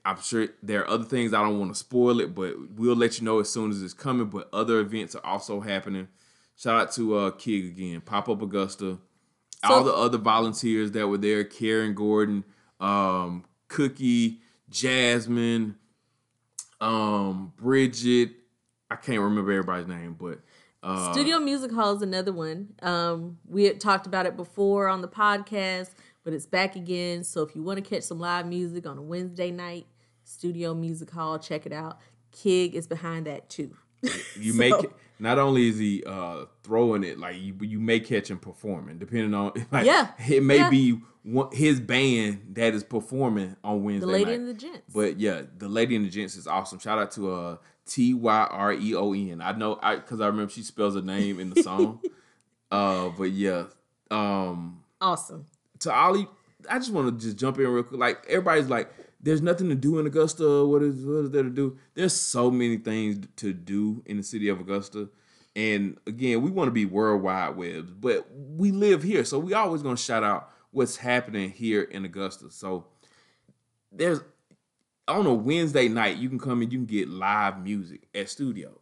I'm 0.04 0.20
sure 0.20 0.48
there 0.62 0.82
are 0.82 0.88
other 0.90 1.04
things 1.04 1.32
I 1.32 1.42
don't 1.42 1.58
want 1.60 1.72
to 1.72 1.78
spoil 1.78 2.20
it, 2.20 2.34
but 2.34 2.54
we'll 2.76 2.96
let 2.96 3.18
you 3.18 3.24
know 3.24 3.38
as 3.38 3.48
soon 3.48 3.70
as 3.70 3.80
it's 3.82 3.94
coming. 3.94 4.26
But 4.26 4.48
other 4.52 4.80
events 4.80 5.14
are 5.14 5.24
also 5.24 5.60
happening. 5.60 6.08
Shout 6.56 6.78
out 6.80 6.92
to 6.92 7.16
uh 7.16 7.30
Kig 7.30 7.64
again, 7.66 8.00
Pop 8.02 8.28
Up 8.28 8.42
Augusta, 8.42 8.98
all 9.64 9.82
the 9.84 9.94
other 9.94 10.18
volunteers 10.18 10.90
that 10.92 11.06
were 11.08 11.16
there, 11.18 11.44
Karen 11.44 11.94
Gordon, 11.94 12.44
um, 12.80 13.44
Cookie, 13.68 14.40
Jasmine, 14.68 15.76
um, 16.80 17.52
Bridget. 17.56 18.32
I 18.90 18.96
can't 18.96 19.20
remember 19.20 19.52
everybody's 19.52 19.86
name, 19.86 20.16
but 20.18 20.40
uh, 20.82 21.12
Studio 21.12 21.38
Music 21.38 21.70
Hall 21.72 21.94
is 21.96 22.02
another 22.02 22.32
one. 22.32 22.68
Um, 22.82 23.38
we 23.46 23.64
had 23.64 23.80
talked 23.80 24.06
about 24.06 24.26
it 24.26 24.36
before 24.36 24.88
on 24.88 25.02
the 25.02 25.08
podcast, 25.08 25.90
but 26.24 26.32
it's 26.32 26.46
back 26.46 26.76
again. 26.76 27.24
So 27.24 27.42
if 27.42 27.54
you 27.54 27.62
want 27.62 27.82
to 27.82 27.88
catch 27.88 28.02
some 28.04 28.18
live 28.18 28.46
music 28.46 28.86
on 28.86 28.96
a 28.98 29.02
Wednesday 29.02 29.50
night, 29.50 29.86
Studio 30.24 30.74
Music 30.74 31.10
Hall, 31.10 31.38
check 31.38 31.66
it 31.66 31.72
out. 31.72 31.98
Kig 32.32 32.74
is 32.74 32.86
behind 32.86 33.26
that 33.26 33.48
too. 33.50 33.76
you 34.38 34.52
So- 34.52 34.58
make 34.58 34.84
it. 34.84 34.90
Not 35.22 35.38
only 35.38 35.68
is 35.68 35.76
he 35.76 36.02
uh, 36.06 36.46
throwing 36.62 37.04
it, 37.04 37.18
like 37.18 37.36
you, 37.38 37.54
you 37.60 37.78
may 37.78 38.00
catch 38.00 38.30
him 38.30 38.38
performing, 38.38 38.96
depending 38.96 39.34
on 39.34 39.52
like 39.70 39.84
Yeah, 39.84 40.12
it 40.26 40.42
may 40.42 40.56
yeah. 40.56 40.70
be 40.70 40.98
one, 41.24 41.50
his 41.52 41.78
band 41.78 42.40
that 42.54 42.72
is 42.72 42.82
performing 42.82 43.54
on 43.62 43.84
Wednesday 43.84 44.06
The 44.06 44.12
Lady 44.12 44.24
night. 44.24 44.34
and 44.40 44.48
the 44.48 44.54
Gents. 44.54 44.80
But 44.94 45.20
yeah, 45.20 45.42
the 45.58 45.68
lady 45.68 45.94
and 45.94 46.06
the 46.06 46.08
gents 46.08 46.36
is 46.36 46.46
awesome. 46.46 46.78
Shout 46.78 46.98
out 46.98 47.10
to 47.12 47.34
uh 47.34 47.56
T 47.90 48.14
Y 48.14 48.46
R 48.50 48.72
E 48.72 48.94
O 48.94 49.12
N. 49.12 49.42
I 49.42 49.53
know 49.53 49.79
I 49.83 49.96
because 49.96 50.20
I 50.20 50.29
remember 50.29 50.50
she 50.50 50.62
spells 50.62 50.94
her 50.94 51.03
name 51.03 51.40
in 51.40 51.50
the 51.50 51.62
song. 51.62 52.00
uh, 52.70 53.11
but 53.18 53.33
yeah, 53.33 53.64
um, 54.12 54.85
awesome. 55.00 55.46
to 55.81 55.92
Ollie, 55.92 56.29
I 56.70 56.79
just 56.79 56.92
want 56.92 57.09
to 57.09 57.26
just 57.26 57.37
jump 57.37 57.59
in 57.59 57.66
real 57.66 57.83
quick. 57.83 57.98
Like 57.98 58.24
everybody's 58.29 58.68
like, 58.68 58.92
there's 59.20 59.42
nothing 59.42 59.68
to 59.70 59.74
do 59.74 59.98
in 59.98 60.07
Augusta. 60.07 60.64
What 60.64 60.85
is 60.85 61.05
what 61.05 61.24
is 61.24 61.31
there 61.31 61.42
to 61.42 61.50
do? 61.50 61.79
There's 61.94 62.14
so 62.14 62.48
many 62.48 62.76
things 62.76 63.26
to 63.37 63.53
do 63.53 64.05
in 64.07 64.18
the 64.18 64.22
city 64.22 64.48
of 64.48 64.61
Augusta. 64.61 65.09
And 65.57 65.98
again, 66.07 66.42
we 66.42 66.50
want 66.53 66.68
to 66.68 66.72
be 66.72 66.85
worldwide 66.85 67.57
webs, 67.57 67.90
but 67.90 68.29
we 68.33 68.70
live 68.70 69.03
here, 69.03 69.24
so 69.24 69.40
we 69.40 69.53
always 69.53 69.83
gonna 69.83 69.96
shout 69.96 70.22
out 70.22 70.48
what's 70.70 70.96
happening 70.96 71.50
here 71.50 71.83
in 71.83 72.05
Augusta. 72.05 72.53
So 72.53 72.87
there's 73.90 74.20
on 75.10 75.26
a 75.26 75.34
Wednesday 75.34 75.88
night, 75.88 76.16
you 76.16 76.28
can 76.28 76.38
come 76.38 76.62
and 76.62 76.72
you 76.72 76.78
can 76.78 76.86
get 76.86 77.08
live 77.08 77.62
music 77.62 78.08
at 78.14 78.28
studio. 78.28 78.78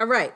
All 0.00 0.06
right. 0.06 0.34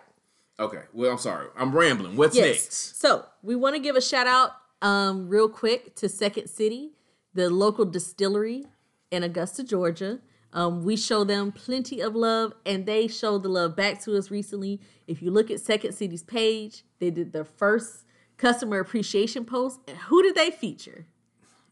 Okay, 0.59 0.83
well, 0.93 1.13
I'm 1.13 1.19
sorry, 1.19 1.49
I'm 1.57 1.75
rambling. 1.77 2.17
What's 2.17 2.35
Yes. 2.37 2.47
next? 2.47 2.99
So 3.01 3.27
we 3.43 3.55
want 3.57 3.77
to 3.77 3.81
give 3.81 3.95
a 3.97 4.01
shout 4.01 4.27
out 4.27 4.53
um, 4.81 5.29
real 5.29 5.49
quick 5.49 5.95
to 5.97 6.09
Second 6.09 6.49
City, 6.49 6.93
the 7.35 7.51
local 7.51 7.85
distillery 7.85 8.65
in 9.11 9.23
Augusta, 9.23 9.63
Georgia. 9.65 10.21
Um, 10.53 10.85
we 10.85 10.97
show 10.97 11.25
them 11.25 11.53
plenty 11.53 12.01
of 12.01 12.15
love, 12.17 12.55
and 12.65 12.87
they 12.87 13.07
show 13.09 13.37
the 13.37 13.49
love 13.51 13.77
back 13.77 14.01
to 14.05 14.17
us 14.17 14.31
recently. 14.31 14.81
If 15.07 15.21
you 15.21 15.31
look 15.31 15.51
at 15.51 15.61
Second 15.61 15.93
City's 15.93 16.23
page, 16.23 16.85
they 17.01 17.11
did 17.11 17.33
their 17.35 17.45
first 17.45 18.05
customer 18.39 18.79
appreciation 18.81 19.45
post. 19.45 19.81
And 19.87 19.99
who 19.99 20.23
did 20.23 20.35
they 20.35 20.51
feature? 20.51 21.05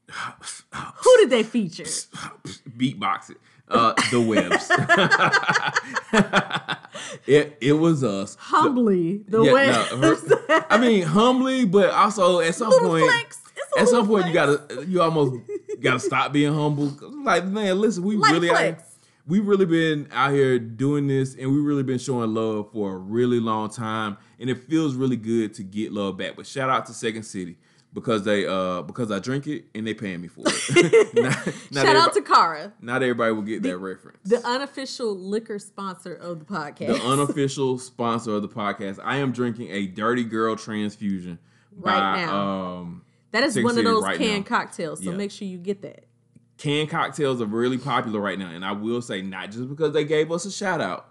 Who 0.08 1.16
did 1.18 1.30
they 1.30 1.42
feature? 1.54 1.84
beatbox 1.84 3.30
it. 3.30 3.36
Uh, 3.66 3.94
the 4.10 4.20
webs. 4.20 4.70
it 7.26 7.56
it 7.60 7.72
was 7.72 8.04
us. 8.04 8.36
Humbly, 8.38 9.18
the 9.28 9.42
Yeah, 9.42 9.86
no, 9.98 10.14
her- 10.14 10.66
I 10.70 10.78
mean, 10.78 11.02
humbly, 11.02 11.64
but 11.64 11.90
also 11.90 12.40
at 12.40 12.54
some 12.54 12.70
Little 12.70 12.88
point, 12.90 13.04
flex. 13.10 13.40
It's 13.56 13.76
a 13.76 13.80
at 13.80 13.88
some 13.88 14.06
point, 14.06 14.26
you 14.26 14.32
gotta, 14.34 14.84
you 14.86 15.00
almost 15.00 15.42
gotta 15.80 15.98
stop 15.98 16.32
being 16.32 16.52
humble. 16.52 16.92
Like, 17.24 17.46
man, 17.46 17.80
listen, 17.80 18.04
we 18.04 18.16
Light 18.16 18.32
really, 18.32 18.50
out, 18.50 18.76
we 19.26 19.40
really 19.40 19.64
been 19.66 20.08
out 20.12 20.32
here 20.32 20.58
doing 20.58 21.06
this, 21.06 21.34
and 21.34 21.50
we 21.50 21.58
really 21.60 21.82
been 21.82 21.98
showing 21.98 22.34
love 22.34 22.70
for 22.72 22.92
a 22.92 22.96
really 22.96 23.40
long 23.40 23.70
time, 23.70 24.18
and 24.38 24.50
it 24.50 24.58
feels 24.64 24.94
really 24.94 25.16
good 25.16 25.54
to 25.54 25.62
get 25.62 25.92
love 25.92 26.18
back. 26.18 26.36
But 26.36 26.46
shout 26.46 26.68
out 26.68 26.84
to 26.86 26.92
Second 26.92 27.22
City 27.22 27.56
because 27.94 28.24
they, 28.24 28.44
uh, 28.46 28.82
because 28.82 29.10
I 29.12 29.20
drink 29.20 29.46
it 29.46 29.66
and 29.74 29.86
they 29.86 29.94
paying 29.94 30.20
me 30.20 30.28
for 30.28 30.42
it. 30.46 31.14
not, 31.14 31.46
not 31.70 31.86
Shout 31.86 31.96
out 31.96 32.12
to 32.14 32.22
Cara, 32.22 32.72
not 32.80 33.02
everybody 33.02 33.32
will 33.32 33.42
get 33.42 33.62
that 33.62 33.78
reference. 33.78 34.18
the 34.24 34.44
unofficial 34.46 35.16
liquor 35.16 35.58
sponsor 35.58 36.12
of 36.14 36.40
the 36.40 36.44
podcast. 36.44 36.88
the 36.88 37.00
unofficial 37.02 37.78
sponsor 37.78 38.32
of 38.34 38.42
the 38.42 38.48
podcast. 38.48 38.98
I 39.02 39.16
am 39.18 39.30
drinking 39.32 39.70
a 39.70 39.86
Dirty 39.86 40.24
Girl 40.24 40.56
transfusion 40.56 41.38
Right 41.76 41.98
by 41.98 42.20
now. 42.26 42.48
um 42.80 43.02
that 43.32 43.42
is 43.44 43.56
one 43.60 43.76
of 43.78 43.84
those 43.84 44.02
right 44.02 44.18
canned 44.18 44.48
now. 44.48 44.58
cocktails, 44.58 45.02
so 45.02 45.10
Yeah. 45.10 45.16
make 45.16 45.30
sure 45.30 45.46
you 45.48 45.58
get 45.58 45.82
that. 45.82 46.04
canned 46.58 46.88
cocktails 46.90 47.40
are 47.40 47.46
really 47.46 47.78
popular 47.78 48.20
right 48.20 48.38
now, 48.38 48.50
and 48.50 48.64
I 48.64 48.72
will 48.72 49.02
say 49.02 49.22
not 49.22 49.50
just 49.50 49.68
because 49.68 49.92
they 49.92 50.04
gave 50.04 50.30
us 50.30 50.44
a 50.44 50.52
shout 50.52 50.80
out, 50.80 51.08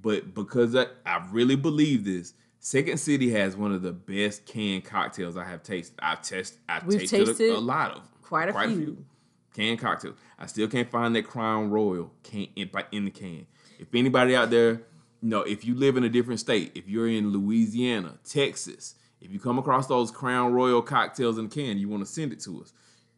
but 0.00 0.34
because 0.34 0.74
I, 0.76 0.86
I 1.06 1.26
really 1.30 1.56
believe 1.56 2.04
this. 2.04 2.34
Second 2.64 2.98
City 2.98 3.28
has 3.32 3.56
one 3.56 3.72
of 3.72 3.82
the 3.82 3.90
best 3.92 4.46
canned 4.46 4.84
cocktails 4.84 5.36
I 5.36 5.42
have 5.44 5.64
tasted. 5.64 5.98
I've 6.00 6.22
tested. 6.22 6.60
I've 6.68 6.86
We've 6.86 7.00
tasted, 7.00 7.26
tasted 7.26 7.50
a, 7.50 7.56
a 7.56 7.58
lot 7.58 7.90
of 7.90 7.96
them. 7.96 8.04
quite 8.22 8.48
a 8.48 8.52
few. 8.68 9.04
canned 9.52 9.80
cocktails. 9.80 10.14
I 10.38 10.46
still 10.46 10.68
can't 10.68 10.88
find 10.88 11.16
that 11.16 11.24
Crown 11.26 11.70
Royal 11.70 12.12
can 12.22 12.46
in, 12.54 12.70
in 12.92 13.04
the 13.06 13.10
can. 13.10 13.46
If 13.80 13.88
anybody 13.92 14.36
out 14.36 14.50
there, 14.50 14.74
you 15.20 15.28
know, 15.28 15.40
if 15.42 15.64
you 15.64 15.74
live 15.74 15.96
in 15.96 16.04
a 16.04 16.08
different 16.08 16.38
state, 16.38 16.70
if 16.76 16.88
you're 16.88 17.08
in 17.08 17.32
Louisiana, 17.32 18.18
Texas, 18.24 18.94
if 19.20 19.32
you 19.32 19.40
come 19.40 19.58
across 19.58 19.88
those 19.88 20.12
Crown 20.12 20.52
Royal 20.52 20.82
cocktails 20.82 21.38
in 21.38 21.46
a 21.46 21.48
can, 21.48 21.78
you 21.78 21.88
want 21.88 22.06
to 22.06 22.12
send 22.12 22.32
it 22.32 22.38
to 22.42 22.60
us. 22.62 22.72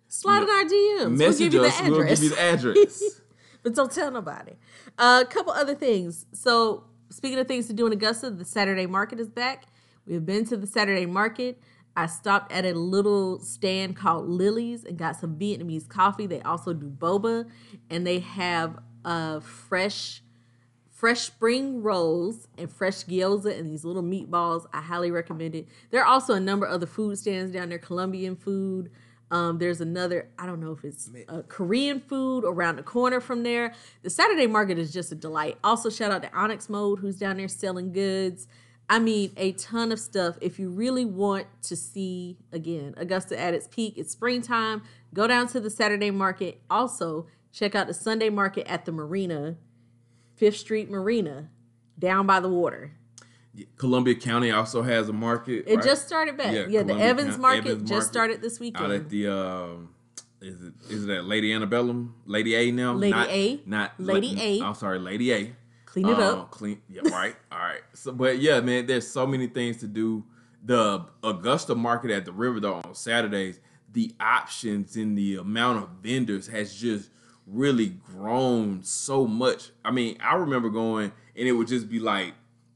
Slide 0.08 0.42
in 0.42 0.48
our 0.48 0.64
DMs. 0.64 0.98
we'll 1.00 1.10
Message 1.10 1.38
give 1.38 1.54
you 1.54 1.60
the 1.60 1.66
us. 1.66 1.80
address. 1.80 1.90
We'll 1.90 2.08
give 2.08 2.22
you 2.22 2.28
the 2.30 2.40
address. 2.40 3.20
but 3.62 3.74
don't 3.74 3.92
tell 3.92 4.10
nobody. 4.10 4.52
Uh, 4.96 5.22
a 5.26 5.28
couple 5.30 5.52
other 5.52 5.74
things. 5.74 6.24
So, 6.32 6.84
speaking 7.14 7.38
of 7.38 7.46
things 7.46 7.66
to 7.68 7.72
do 7.72 7.86
in 7.86 7.92
Augusta, 7.92 8.28
the 8.30 8.44
Saturday 8.44 8.86
market 8.86 9.20
is 9.20 9.28
back. 9.28 9.64
We 10.04 10.14
have 10.14 10.26
been 10.26 10.44
to 10.46 10.56
the 10.56 10.66
Saturday 10.66 11.06
market. 11.06 11.60
I 11.96 12.06
stopped 12.06 12.50
at 12.50 12.64
a 12.64 12.74
little 12.74 13.38
stand 13.38 13.96
called 13.96 14.28
Lily's 14.28 14.84
and 14.84 14.98
got 14.98 15.16
some 15.16 15.38
Vietnamese 15.38 15.88
coffee. 15.88 16.26
They 16.26 16.42
also 16.42 16.72
do 16.72 16.90
boba, 16.90 17.48
and 17.88 18.04
they 18.04 18.18
have 18.18 18.78
uh, 19.04 19.40
fresh 19.40 20.22
fresh 20.90 21.20
spring 21.20 21.82
rolls 21.82 22.48
and 22.56 22.70
fresh 22.70 23.04
gyoza 23.04 23.58
and 23.58 23.68
these 23.68 23.84
little 23.84 24.02
meatballs. 24.02 24.64
I 24.72 24.80
highly 24.80 25.10
recommend 25.10 25.54
it. 25.54 25.68
There 25.90 26.00
are 26.00 26.06
also 26.06 26.34
a 26.34 26.40
number 26.40 26.66
of 26.66 26.72
other 26.72 26.86
food 26.86 27.18
stands 27.18 27.52
down 27.52 27.68
there, 27.68 27.78
Colombian 27.78 28.36
food. 28.36 28.90
Um, 29.34 29.58
there's 29.58 29.80
another, 29.80 30.28
I 30.38 30.46
don't 30.46 30.60
know 30.60 30.70
if 30.70 30.84
it's 30.84 31.10
uh, 31.28 31.42
Korean 31.48 31.98
food 31.98 32.44
around 32.44 32.76
the 32.76 32.84
corner 32.84 33.20
from 33.20 33.42
there. 33.42 33.74
The 34.04 34.10
Saturday 34.10 34.46
market 34.46 34.78
is 34.78 34.92
just 34.92 35.10
a 35.10 35.16
delight. 35.16 35.58
Also, 35.64 35.90
shout 35.90 36.12
out 36.12 36.22
to 36.22 36.32
Onyx 36.32 36.68
Mode, 36.68 37.00
who's 37.00 37.18
down 37.18 37.38
there 37.38 37.48
selling 37.48 37.92
goods. 37.92 38.46
I 38.88 39.00
mean, 39.00 39.32
a 39.36 39.50
ton 39.54 39.90
of 39.90 39.98
stuff. 39.98 40.38
If 40.40 40.60
you 40.60 40.70
really 40.70 41.04
want 41.04 41.48
to 41.62 41.74
see, 41.74 42.38
again, 42.52 42.94
Augusta 42.96 43.36
at 43.36 43.54
its 43.54 43.66
peak, 43.66 43.94
it's 43.96 44.12
springtime. 44.12 44.82
Go 45.12 45.26
down 45.26 45.48
to 45.48 45.58
the 45.58 45.68
Saturday 45.70 46.12
market. 46.12 46.60
Also, 46.70 47.26
check 47.52 47.74
out 47.74 47.88
the 47.88 47.94
Sunday 47.94 48.30
market 48.30 48.70
at 48.70 48.84
the 48.84 48.92
marina, 48.92 49.56
Fifth 50.36 50.58
Street 50.58 50.88
Marina, 50.88 51.48
down 51.98 52.24
by 52.24 52.38
the 52.38 52.48
water. 52.48 52.92
Columbia 53.76 54.14
County 54.14 54.50
also 54.50 54.82
has 54.82 55.08
a 55.08 55.12
market. 55.12 55.64
It 55.66 55.76
right? 55.76 55.84
just 55.84 56.06
started 56.06 56.36
back. 56.36 56.52
Yeah, 56.54 56.66
Yeah, 56.68 56.82
the 56.82 56.94
Evans 56.94 57.30
County- 57.30 57.42
market 57.42 57.66
Evans 57.70 57.82
just 57.82 57.90
Market 57.92 58.08
started 58.12 58.42
this 58.42 58.60
weekend. 58.60 58.84
out 58.86 58.90
at 58.90 59.08
the 59.08 59.28
um, 59.28 59.90
is 60.40 60.62
it 60.62 60.72
is 60.90 61.04
it 61.04 61.10
at 61.10 61.24
Lady 61.24 61.52
Antebellum, 61.52 62.14
Lady 62.26 62.54
A 62.54 62.70
now? 62.72 62.92
Lady 62.94 63.12
not, 63.12 63.28
A? 63.30 63.60
not 63.66 63.92
Lady 63.98 64.34
La- 64.34 64.42
A. 64.42 64.60
I'm 64.68 64.74
sorry, 64.74 64.98
Lady 64.98 65.32
A. 65.32 65.54
Clean 65.86 66.08
it 66.08 66.14
Um, 66.14 66.20
up. 66.40 66.50
Clean. 66.50 66.80
Yeah. 66.88 67.02
Right. 67.08 67.36
All 67.52 67.58
right. 67.58 67.80
So, 67.94 68.10
but 68.12 68.40
yeah, 68.40 68.60
man, 68.60 68.86
there's 68.86 69.06
so 69.06 69.26
many 69.26 69.46
things 69.46 69.76
to 69.78 69.86
do. 69.86 70.24
The 70.64 71.04
Augusta 71.22 71.74
market 71.74 72.10
at 72.10 72.24
the 72.24 72.32
river 72.32 72.58
though 72.58 72.74
on 72.74 72.94
Saturdays, 72.94 73.60
the 73.92 74.12
options 74.18 74.96
and 74.96 75.16
the 75.16 75.36
amount 75.36 75.82
of 75.84 75.88
vendors 76.02 76.48
has 76.48 76.74
just 76.74 77.10
really 77.46 77.90
grown 78.06 78.82
so 78.82 79.26
much. 79.26 79.70
I 79.84 79.90
mean, 79.92 80.16
I 80.20 80.34
remember 80.36 80.70
going 80.70 81.12
and 81.36 81.46
it 81.48 81.52
would 81.52 81.68
just 81.68 81.88
be 81.88 82.00
like 82.00 82.32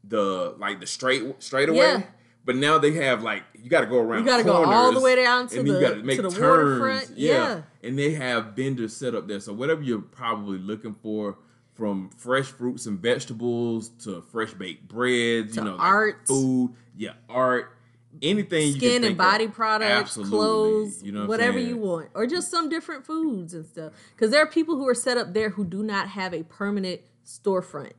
the 0.09 0.55
like 0.59 0.81
the 0.81 0.87
straight 0.87 1.42
straight 1.42 1.68
away. 1.68 1.79
Yeah. 1.79 2.03
But 2.44 2.57
now 2.57 2.79
they 2.79 2.92
have 2.92 3.23
like 3.23 3.42
you 3.62 3.68
got 3.68 3.81
to 3.81 3.87
go 3.87 3.99
around. 3.99 4.21
You 4.21 4.27
gotta 4.27 4.42
go 4.44 4.64
all 4.64 4.92
the 4.92 5.01
way 5.01 5.16
down 5.16 5.49
to 5.49 5.59
and 5.59 5.68
the- 5.68 5.73
you 5.75 5.81
gotta 5.81 5.97
make 6.03 6.16
to 6.16 6.23
the 6.23 6.31
turns. 6.31 6.81
waterfront. 6.81 7.18
Yeah. 7.18 7.33
Yeah. 7.33 7.62
and 7.88 7.99
they 7.99 8.14
have 8.14 8.55
vendors 8.55 8.97
set 8.97 9.14
up 9.14 9.29
there. 9.29 9.40
So 9.40 9.53
whatever 9.53 9.83
you're 9.83 10.01
probably 10.01 10.59
looking 10.59 10.94
for, 11.03 11.37
from 11.75 12.09
fresh 12.16 12.47
fruits 12.47 12.87
and 12.87 12.99
vegetables 13.01 13.90
to 14.05 14.23
fresh 14.33 14.53
baked 14.55 14.88
breads, 14.88 15.55
To 15.55 15.61
you 15.61 15.64
know, 15.66 15.77
like 15.77 15.81
art. 15.87 16.27
food, 16.27 16.75
yeah, 16.97 17.12
art, 17.29 17.77
anything, 18.23 18.68
you 18.68 18.73
can 18.73 18.81
Skin 18.81 19.05
and 19.05 19.16
body 19.18 19.44
of. 19.44 19.53
products, 19.53 19.90
Absolutely. 19.90 20.31
clothes, 20.31 21.03
you 21.05 21.12
know, 21.12 21.21
what 21.21 21.29
whatever 21.29 21.59
you 21.59 21.77
want, 21.77 22.09
or 22.14 22.27
just 22.27 22.51
some 22.51 22.68
different 22.68 23.05
foods 23.07 23.53
and 23.55 23.64
stuff. 23.66 23.92
Because 24.16 24.31
there 24.33 24.42
are 24.42 24.47
people 24.47 24.75
who 24.77 24.88
are 24.88 24.94
set 24.94 25.18
up 25.18 25.35
there 25.35 25.51
who 25.51 25.64
do 25.64 25.83
not 25.85 26.09
have 26.09 26.33
a 26.35 26.42
permanent 26.44 27.01
storefront. 27.25 27.92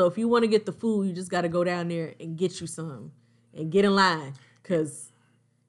So 0.00 0.06
if 0.06 0.16
you 0.16 0.28
want 0.28 0.44
to 0.44 0.48
get 0.48 0.64
the 0.64 0.72
food, 0.72 1.08
you 1.08 1.12
just 1.12 1.30
got 1.30 1.42
to 1.42 1.50
go 1.50 1.62
down 1.62 1.88
there 1.88 2.14
and 2.18 2.34
get 2.34 2.58
you 2.58 2.66
some 2.66 3.12
and 3.54 3.70
get 3.70 3.84
in 3.84 3.94
line. 3.94 4.32
Because 4.62 5.12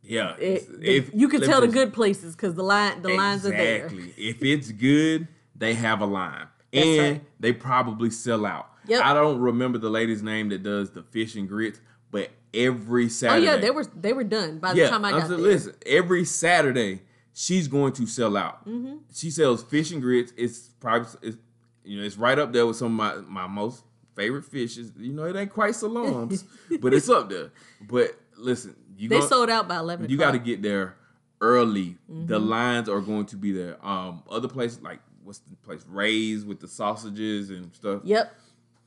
Yeah, 0.04 0.38
it, 0.38 0.70
if 0.82 1.14
you 1.14 1.28
can 1.28 1.42
tell 1.42 1.60
the 1.60 1.68
good 1.68 1.92
places 1.92 2.34
because 2.34 2.54
the 2.54 2.64
line 2.64 3.02
the 3.02 3.10
lines 3.10 3.46
are 3.46 3.50
there. 3.50 3.88
Exactly. 3.88 4.14
if 4.16 4.42
it's 4.42 4.72
good, 4.72 5.28
they 5.54 5.74
have 5.74 6.00
a 6.00 6.06
line, 6.06 6.48
That's 6.72 6.86
and 6.88 7.12
right. 7.18 7.22
they 7.42 7.52
probably 7.52 8.10
sell 8.10 8.46
out. 8.46 8.70
Yep. 8.88 9.04
I 9.04 9.14
don't 9.14 9.42
remember 9.42 9.78
the 9.78 9.90
lady's 9.90 10.24
name 10.24 10.48
that 10.48 10.64
does 10.64 10.92
the 10.92 11.04
fish 11.04 11.36
and 11.36 11.46
grits, 11.46 11.82
but 12.10 12.30
every 12.54 13.10
Saturday. 13.10 13.50
Oh 13.50 13.56
yeah, 13.56 13.60
they 13.60 13.72
were 13.72 13.84
they 13.84 14.14
were 14.14 14.24
done 14.24 14.60
by 14.60 14.72
the 14.72 14.80
yeah, 14.80 14.90
time 14.92 15.04
I 15.04 15.12
got 15.12 15.28
there. 15.28 15.38
listen, 15.38 15.74
every 15.86 16.24
Saturday 16.24 17.02
she's 17.34 17.68
going 17.68 17.92
to 17.92 18.08
sell 18.08 18.38
out. 18.38 18.66
Mm-hmm. 18.66 18.96
She 19.14 19.30
sells 19.30 19.62
fish 19.62 19.92
and 19.92 20.02
grits. 20.02 20.32
It's 20.38 20.70
probably 20.80 21.10
it's, 21.22 21.38
you 21.84 22.00
know 22.00 22.06
it's 22.06 22.18
right 22.18 22.40
up 22.40 22.54
there 22.54 22.66
with 22.66 22.78
some 22.78 22.98
of 22.98 23.26
my, 23.28 23.44
my 23.44 23.48
most 23.48 23.84
favorite 24.16 24.46
fishes. 24.46 24.92
You 24.98 25.14
know 25.14 25.24
it 25.26 25.36
ain't 25.36 25.52
quite 25.52 25.76
salams, 25.76 26.44
but 26.82 26.94
it's 26.94 27.10
up 27.10 27.30
there. 27.30 27.52
But 27.82 28.12
listen, 28.38 28.76
you 28.98 29.10
They 29.10 29.20
gon- 29.20 29.28
sold 29.30 29.50
out 29.50 29.68
by 29.68 29.78
eleven. 29.78 30.10
you 30.10 30.18
got 30.18 30.32
to 30.32 30.40
get 30.40 30.62
there 30.62 30.96
early. 31.40 31.98
The 32.08 32.38
Mm-hmm. 32.40 32.50
lines 32.50 32.90
are 32.90 33.02
going 33.02 33.26
to 33.28 33.36
be 33.36 33.52
there. 33.52 33.84
Um, 33.86 34.24
other 34.30 34.48
places 34.48 34.82
like 34.82 35.00
what's 35.24 35.40
the 35.40 35.56
place 35.58 35.84
Ray's 35.88 36.44
with 36.46 36.60
the 36.60 36.68
sausages 36.68 37.50
and 37.50 37.74
stuff. 37.74 38.02
Yep. 38.04 38.34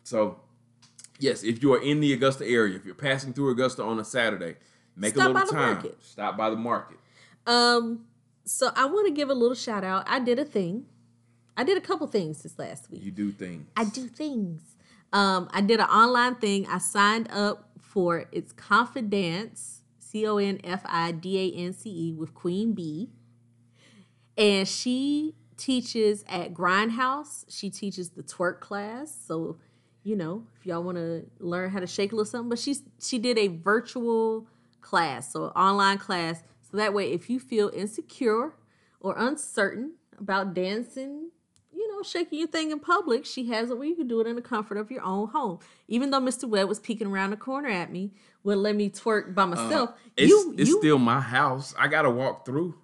So, 0.02 0.40
yes, 1.18 1.42
if 1.42 1.62
you 1.62 1.72
are 1.74 1.82
in 1.82 2.00
the 2.00 2.12
Augusta 2.12 2.46
area, 2.46 2.76
if 2.76 2.84
you're 2.84 2.94
passing 2.94 3.32
through 3.32 3.50
Augusta 3.50 3.82
on 3.82 3.98
a 3.98 4.04
Saturday, 4.04 4.56
make 4.96 5.14
Stop 5.14 5.30
a 5.30 5.32
by 5.34 5.40
little 5.40 5.54
the 5.54 5.58
time. 5.60 5.74
market. 5.74 5.98
Stop 6.02 6.36
by 6.36 6.50
the 6.50 6.56
market. 6.56 6.98
Um. 7.46 8.06
So 8.46 8.70
I 8.76 8.84
want 8.84 9.06
to 9.06 9.12
give 9.14 9.30
a 9.30 9.34
little 9.34 9.54
shout 9.54 9.84
out. 9.84 10.04
I 10.06 10.18
did 10.20 10.38
a 10.38 10.44
thing. 10.44 10.84
I 11.56 11.64
did 11.64 11.78
a 11.78 11.80
couple 11.80 12.06
things 12.08 12.42
this 12.42 12.58
last 12.58 12.90
week. 12.90 13.02
You 13.02 13.10
do 13.10 13.30
things. 13.32 13.66
I 13.76 13.84
do 13.84 14.06
things. 14.06 14.73
Um, 15.14 15.48
I 15.52 15.60
did 15.60 15.78
an 15.78 15.86
online 15.86 16.34
thing. 16.34 16.66
I 16.66 16.78
signed 16.78 17.30
up 17.30 17.70
for 17.78 18.26
it's 18.32 18.52
Confidance, 18.52 19.82
C 20.00 20.26
O 20.26 20.38
N 20.38 20.60
F 20.64 20.82
I 20.84 21.12
D 21.12 21.38
A 21.38 21.56
N 21.56 21.72
C 21.72 21.88
E, 21.88 22.12
with 22.12 22.34
Queen 22.34 22.72
Bee. 22.72 23.10
And 24.36 24.66
she 24.66 25.36
teaches 25.56 26.24
at 26.28 26.52
Grindhouse. 26.52 27.44
She 27.48 27.70
teaches 27.70 28.10
the 28.10 28.24
twerk 28.24 28.58
class. 28.58 29.16
So, 29.26 29.58
you 30.02 30.16
know, 30.16 30.48
if 30.58 30.66
y'all 30.66 30.82
want 30.82 30.98
to 30.98 31.24
learn 31.38 31.70
how 31.70 31.78
to 31.78 31.86
shake 31.86 32.10
a 32.10 32.16
little 32.16 32.24
something, 32.24 32.48
but 32.48 32.58
she's 32.58 32.82
she 33.00 33.20
did 33.20 33.38
a 33.38 33.46
virtual 33.46 34.48
class, 34.80 35.32
so 35.32 35.44
online 35.50 35.98
class. 35.98 36.42
So 36.68 36.76
that 36.76 36.92
way, 36.92 37.12
if 37.12 37.30
you 37.30 37.38
feel 37.38 37.70
insecure 37.72 38.56
or 38.98 39.14
uncertain 39.16 39.92
about 40.18 40.54
dancing, 40.54 41.30
know, 41.96 42.02
shaking 42.02 42.38
your 42.38 42.48
thing 42.48 42.70
in 42.70 42.80
public, 42.80 43.24
she 43.24 43.48
has 43.48 43.70
it 43.70 43.78
where 43.78 43.86
you 43.86 43.94
can 43.96 44.08
do 44.08 44.20
it 44.20 44.26
in 44.26 44.36
the 44.36 44.42
comfort 44.42 44.76
of 44.78 44.90
your 44.90 45.02
own 45.02 45.28
home. 45.28 45.58
Even 45.88 46.10
though 46.10 46.20
Mr. 46.20 46.48
Webb 46.48 46.68
was 46.68 46.78
peeking 46.80 47.06
around 47.08 47.30
the 47.30 47.36
corner 47.36 47.68
at 47.68 47.90
me, 47.92 48.10
would 48.42 48.58
let 48.58 48.76
me 48.76 48.90
twerk 48.90 49.34
by 49.34 49.44
myself. 49.46 49.90
Uh, 49.90 49.92
It's, 50.16 50.28
you, 50.30 50.54
it's 50.58 50.70
you, 50.70 50.78
still 50.78 50.98
my 50.98 51.20
house. 51.20 51.74
I 51.78 51.88
gotta 51.88 52.10
walk 52.10 52.44
through. 52.46 52.74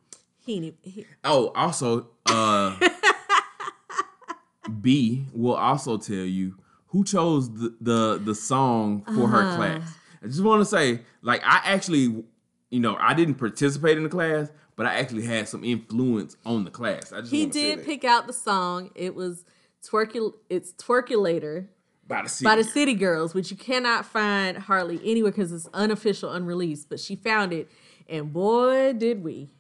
he, 0.45 0.75
he, 0.83 1.07
Oh, 1.25 1.49
also, 1.55 2.09
uh, 2.27 2.77
B 4.81 5.25
will 5.33 5.55
also 5.55 5.97
tell 5.99 6.15
you 6.17 6.57
who 6.89 7.05
chose 7.05 7.53
the 7.53 7.75
the, 7.81 8.21
the 8.25 8.35
song 8.35 9.05
for 9.15 9.29
her 9.29 9.43
Uh-huh. 9.43 9.57
class. 9.57 9.95
I 10.23 10.27
just 10.27 10.43
want 10.43 10.61
to 10.61 10.65
say, 10.67 11.01
like, 11.23 11.41
I 11.45 11.61
actually, 11.65 12.25
you 12.71 12.81
know, 12.81 12.97
I 13.01 13.15
didn't 13.15 13.37
participate 13.37 13.97
in 13.97 14.03
the 14.03 14.09
class, 14.11 14.51
but 14.81 14.87
I 14.87 14.95
actually 14.95 15.27
had 15.27 15.47
some 15.47 15.63
influence 15.63 16.39
on 16.47 16.65
the 16.65 16.71
class. 16.71 17.13
I 17.13 17.21
just 17.21 17.31
he 17.31 17.45
did 17.45 17.85
pick 17.85 18.03
out 18.03 18.27
the 18.27 18.33
song. 18.33 18.89
It 18.95 19.15
was 19.15 19.45
twerkul. 19.87 20.33
It's 20.49 20.73
twerkulator 20.73 21.67
by 22.09 22.23
the 22.23 22.31
city. 22.31 22.45
by 22.47 22.57
the 22.57 22.65
City 22.65 22.95
Girls, 22.95 23.35
which 23.35 23.51
you 23.51 23.59
cannot 23.59 24.07
find 24.07 24.57
hardly 24.57 24.99
anywhere 25.05 25.33
because 25.33 25.53
it's 25.53 25.69
unofficial, 25.75 26.33
unreleased. 26.33 26.89
But 26.89 26.99
she 26.99 27.15
found 27.15 27.53
it, 27.53 27.71
and 28.09 28.33
boy, 28.33 28.95
did 28.95 29.23
we! 29.23 29.51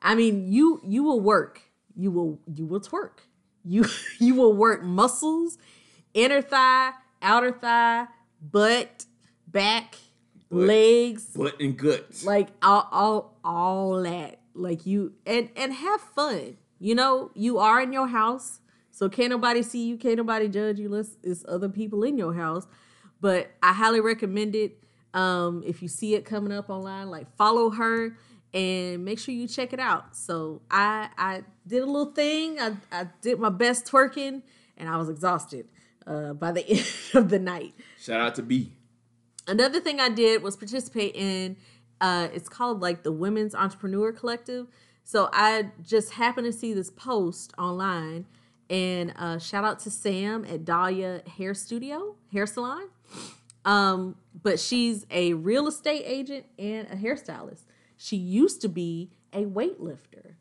I 0.00 0.14
mean, 0.14 0.50
you 0.50 0.80
you 0.82 1.02
will 1.02 1.20
work, 1.20 1.60
you 1.94 2.10
will 2.10 2.40
you 2.46 2.64
will 2.64 2.80
twerk, 2.80 3.18
you 3.62 3.84
you 4.18 4.34
will 4.34 4.54
work 4.54 4.82
muscles, 4.82 5.58
inner 6.14 6.40
thigh, 6.40 6.92
outer 7.20 7.52
thigh, 7.52 8.06
butt, 8.40 9.04
back, 9.46 9.96
legs, 10.48 11.24
butt 11.24 11.60
and 11.60 11.76
guts. 11.76 12.24
like 12.24 12.48
all 12.62 12.88
all 12.90 13.38
all 13.44 14.02
that 14.04 14.39
like 14.54 14.86
you 14.86 15.12
and 15.26 15.50
and 15.56 15.72
have 15.72 16.00
fun. 16.00 16.56
You 16.78 16.94
know 16.94 17.30
you 17.34 17.58
are 17.58 17.80
in 17.80 17.92
your 17.92 18.08
house 18.08 18.60
so 18.90 19.08
can't 19.08 19.30
nobody 19.30 19.62
see 19.62 19.86
you 19.86 19.96
can't 19.96 20.16
nobody 20.16 20.48
judge 20.48 20.78
you 20.78 20.86
unless 20.86 21.16
it's 21.22 21.44
other 21.48 21.68
people 21.68 22.02
in 22.02 22.18
your 22.18 22.34
house. 22.34 22.66
But 23.20 23.50
i 23.62 23.72
highly 23.72 24.00
recommend 24.00 24.54
it. 24.54 24.82
Um 25.14 25.62
if 25.66 25.82
you 25.82 25.88
see 25.88 26.14
it 26.14 26.24
coming 26.24 26.52
up 26.52 26.70
online 26.70 27.08
like 27.10 27.26
follow 27.36 27.70
her 27.70 28.16
and 28.52 29.04
make 29.04 29.18
sure 29.20 29.32
you 29.34 29.46
check 29.46 29.72
it 29.72 29.80
out. 29.80 30.16
So 30.16 30.62
i 30.70 31.08
i 31.18 31.42
did 31.66 31.82
a 31.82 31.86
little 31.86 32.12
thing. 32.12 32.58
I, 32.60 32.76
I 32.90 33.06
did 33.20 33.38
my 33.38 33.50
best 33.50 33.86
twerking 33.86 34.42
and 34.76 34.88
i 34.88 34.96
was 34.96 35.08
exhausted 35.08 35.68
uh 36.06 36.32
by 36.32 36.52
the 36.52 36.66
end 36.68 36.86
of 37.14 37.28
the 37.28 37.38
night. 37.38 37.74
Shout 37.98 38.20
out 38.20 38.34
to 38.36 38.42
B. 38.42 38.72
another 39.46 39.80
thing 39.80 40.00
I 40.00 40.08
did 40.08 40.42
was 40.42 40.56
participate 40.56 41.14
in 41.14 41.56
uh 42.00 42.28
it's 42.32 42.48
called 42.48 42.80
like 42.80 43.02
the 43.02 43.12
Women's 43.12 43.54
Entrepreneur 43.54 44.12
Collective. 44.12 44.66
So 45.04 45.28
I 45.32 45.70
just 45.82 46.12
happened 46.12 46.46
to 46.46 46.52
see 46.52 46.72
this 46.72 46.90
post 46.90 47.52
online 47.58 48.26
and 48.68 49.12
uh 49.16 49.38
shout 49.38 49.64
out 49.64 49.78
to 49.80 49.90
Sam 49.90 50.44
at 50.44 50.64
Dahlia 50.64 51.22
Hair 51.36 51.54
Studio, 51.54 52.16
Hair 52.32 52.46
Salon. 52.46 52.88
Um 53.64 54.16
but 54.42 54.58
she's 54.60 55.06
a 55.10 55.34
real 55.34 55.66
estate 55.66 56.04
agent 56.06 56.46
and 56.58 56.88
a 56.88 56.96
hairstylist. 56.96 57.62
She 57.96 58.16
used 58.16 58.60
to 58.62 58.68
be 58.68 59.10
a 59.32 59.44
weightlifter 59.44 60.34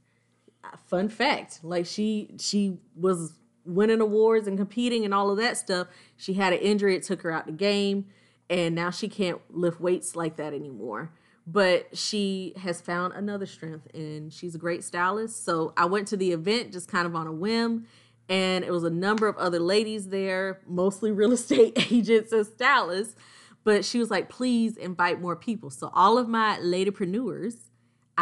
uh, 0.63 0.77
fun 0.87 1.07
fact 1.07 1.59
like 1.63 1.85
she 1.85 2.29
she 2.39 2.77
was 2.95 3.33
winning 3.65 4.01
awards 4.01 4.47
and 4.47 4.57
competing 4.57 5.05
and 5.05 5.13
all 5.13 5.29
of 5.29 5.37
that 5.37 5.57
stuff 5.57 5.87
she 6.17 6.33
had 6.33 6.53
an 6.53 6.59
injury 6.59 6.95
it 6.95 7.03
took 7.03 7.21
her 7.21 7.31
out 7.31 7.45
the 7.45 7.51
game 7.51 8.05
and 8.49 8.73
now 8.73 8.89
she 8.89 9.07
can't 9.07 9.39
lift 9.49 9.79
weights 9.79 10.15
like 10.15 10.35
that 10.37 10.53
anymore 10.53 11.11
but 11.51 11.97
she 11.97 12.53
has 12.57 12.81
found 12.81 13.13
another 13.13 13.45
strength 13.45 13.88
and 13.93 14.31
she's 14.33 14.55
a 14.55 14.57
great 14.57 14.83
stylist 14.83 15.43
so 15.43 15.73
i 15.77 15.85
went 15.85 16.07
to 16.07 16.17
the 16.17 16.31
event 16.31 16.71
just 16.71 16.88
kind 16.88 17.05
of 17.05 17.15
on 17.15 17.27
a 17.27 17.31
whim 17.31 17.85
and 18.27 18.63
it 18.63 18.71
was 18.71 18.83
a 18.83 18.89
number 18.89 19.27
of 19.27 19.38
other 19.38 19.59
ladies 19.59 20.09
there 20.09 20.59
mostly 20.67 21.12
real 21.21 21.31
estate 21.31 21.91
agents 21.91 22.31
and 22.31 22.45
stylists 22.45 23.15
but 23.63 23.83
she 23.83 23.99
was 23.99 24.09
like 24.12 24.29
please 24.29 24.77
invite 24.77 25.21
more 25.21 25.35
people 25.35 25.69
so 25.69 25.89
all 25.93 26.17
of 26.17 26.27
my 26.27 26.57
ladypreneurs 26.62 27.69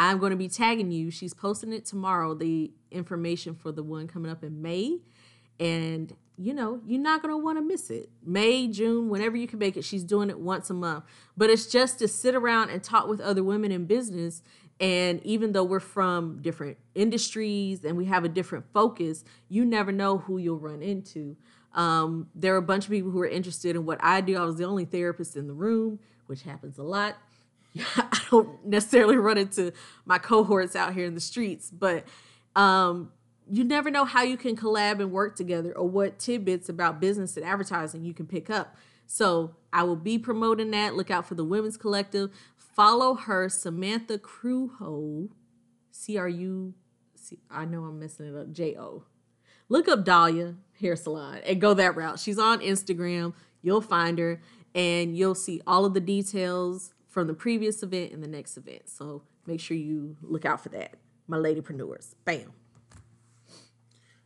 I'm 0.00 0.18
going 0.18 0.30
to 0.30 0.36
be 0.36 0.48
tagging 0.48 0.92
you. 0.92 1.10
She's 1.10 1.34
posting 1.34 1.72
it 1.72 1.84
tomorrow, 1.84 2.32
the 2.32 2.70
information 2.92 3.56
for 3.56 3.72
the 3.72 3.82
one 3.82 4.06
coming 4.06 4.30
up 4.30 4.44
in 4.44 4.62
May. 4.62 5.00
And, 5.58 6.14
you 6.38 6.54
know, 6.54 6.80
you're 6.86 7.00
not 7.00 7.20
going 7.20 7.32
to 7.32 7.36
want 7.36 7.58
to 7.58 7.62
miss 7.62 7.90
it. 7.90 8.08
May, 8.24 8.68
June, 8.68 9.08
whenever 9.08 9.36
you 9.36 9.48
can 9.48 9.58
make 9.58 9.76
it, 9.76 9.84
she's 9.84 10.04
doing 10.04 10.30
it 10.30 10.38
once 10.38 10.70
a 10.70 10.74
month. 10.74 11.04
But 11.36 11.50
it's 11.50 11.66
just 11.66 11.98
to 11.98 12.06
sit 12.06 12.34
around 12.34 12.70
and 12.70 12.82
talk 12.82 13.08
with 13.08 13.20
other 13.20 13.42
women 13.42 13.72
in 13.72 13.86
business. 13.86 14.42
And 14.78 15.20
even 15.24 15.52
though 15.52 15.64
we're 15.64 15.80
from 15.80 16.40
different 16.40 16.78
industries 16.94 17.84
and 17.84 17.96
we 17.96 18.04
have 18.04 18.24
a 18.24 18.28
different 18.28 18.66
focus, 18.72 19.24
you 19.48 19.64
never 19.64 19.90
know 19.90 20.18
who 20.18 20.38
you'll 20.38 20.60
run 20.60 20.80
into. 20.80 21.36
Um, 21.74 22.28
there 22.36 22.54
are 22.54 22.58
a 22.58 22.62
bunch 22.62 22.84
of 22.84 22.90
people 22.92 23.10
who 23.10 23.20
are 23.20 23.28
interested 23.28 23.74
in 23.74 23.84
what 23.84 23.98
I 24.00 24.20
do. 24.20 24.36
I 24.36 24.44
was 24.44 24.56
the 24.56 24.64
only 24.64 24.84
therapist 24.84 25.36
in 25.36 25.48
the 25.48 25.52
room, 25.52 25.98
which 26.26 26.42
happens 26.42 26.78
a 26.78 26.84
lot. 26.84 27.16
I 27.96 28.20
don't 28.30 28.64
necessarily 28.64 29.16
run 29.16 29.38
into 29.38 29.72
my 30.04 30.18
cohorts 30.18 30.76
out 30.76 30.94
here 30.94 31.04
in 31.04 31.14
the 31.14 31.20
streets, 31.20 31.70
but 31.70 32.04
um, 32.54 33.12
you 33.50 33.64
never 33.64 33.90
know 33.90 34.04
how 34.04 34.22
you 34.22 34.36
can 34.36 34.56
collab 34.56 35.00
and 35.00 35.10
work 35.10 35.36
together 35.36 35.72
or 35.72 35.88
what 35.88 36.18
tidbits 36.18 36.68
about 36.68 37.00
business 37.00 37.36
and 37.36 37.46
advertising 37.46 38.04
you 38.04 38.14
can 38.14 38.26
pick 38.26 38.50
up. 38.50 38.76
So 39.06 39.56
I 39.72 39.84
will 39.84 39.96
be 39.96 40.18
promoting 40.18 40.70
that. 40.72 40.94
Look 40.94 41.10
out 41.10 41.26
for 41.26 41.34
the 41.34 41.44
Women's 41.44 41.76
Collective. 41.76 42.30
Follow 42.56 43.14
her, 43.14 43.48
Samantha 43.48 44.18
Cruho, 44.18 45.30
C 45.90 46.16
R 46.16 46.28
U. 46.28 46.74
I 47.50 47.64
know 47.64 47.84
I'm 47.84 47.98
messing 47.98 48.26
it 48.26 48.38
up. 48.38 48.52
J 48.52 48.76
O. 48.76 49.04
Look 49.68 49.88
up 49.88 50.04
Dahlia 50.04 50.54
Hair 50.80 50.96
Salon 50.96 51.40
and 51.44 51.60
go 51.60 51.74
that 51.74 51.96
route. 51.96 52.18
She's 52.18 52.38
on 52.38 52.60
Instagram. 52.60 53.34
You'll 53.60 53.80
find 53.80 54.18
her 54.18 54.40
and 54.74 55.16
you'll 55.16 55.34
see 55.34 55.60
all 55.66 55.84
of 55.84 55.94
the 55.94 56.00
details 56.00 56.94
from 57.08 57.26
the 57.26 57.34
previous 57.34 57.82
event 57.82 58.12
and 58.12 58.22
the 58.22 58.28
next 58.28 58.56
event. 58.56 58.88
So 58.88 59.22
make 59.46 59.60
sure 59.60 59.76
you 59.76 60.16
look 60.22 60.44
out 60.44 60.62
for 60.62 60.68
that. 60.70 60.94
My 61.26 61.36
ladypreneurs. 61.36 62.14
Bam. 62.24 62.52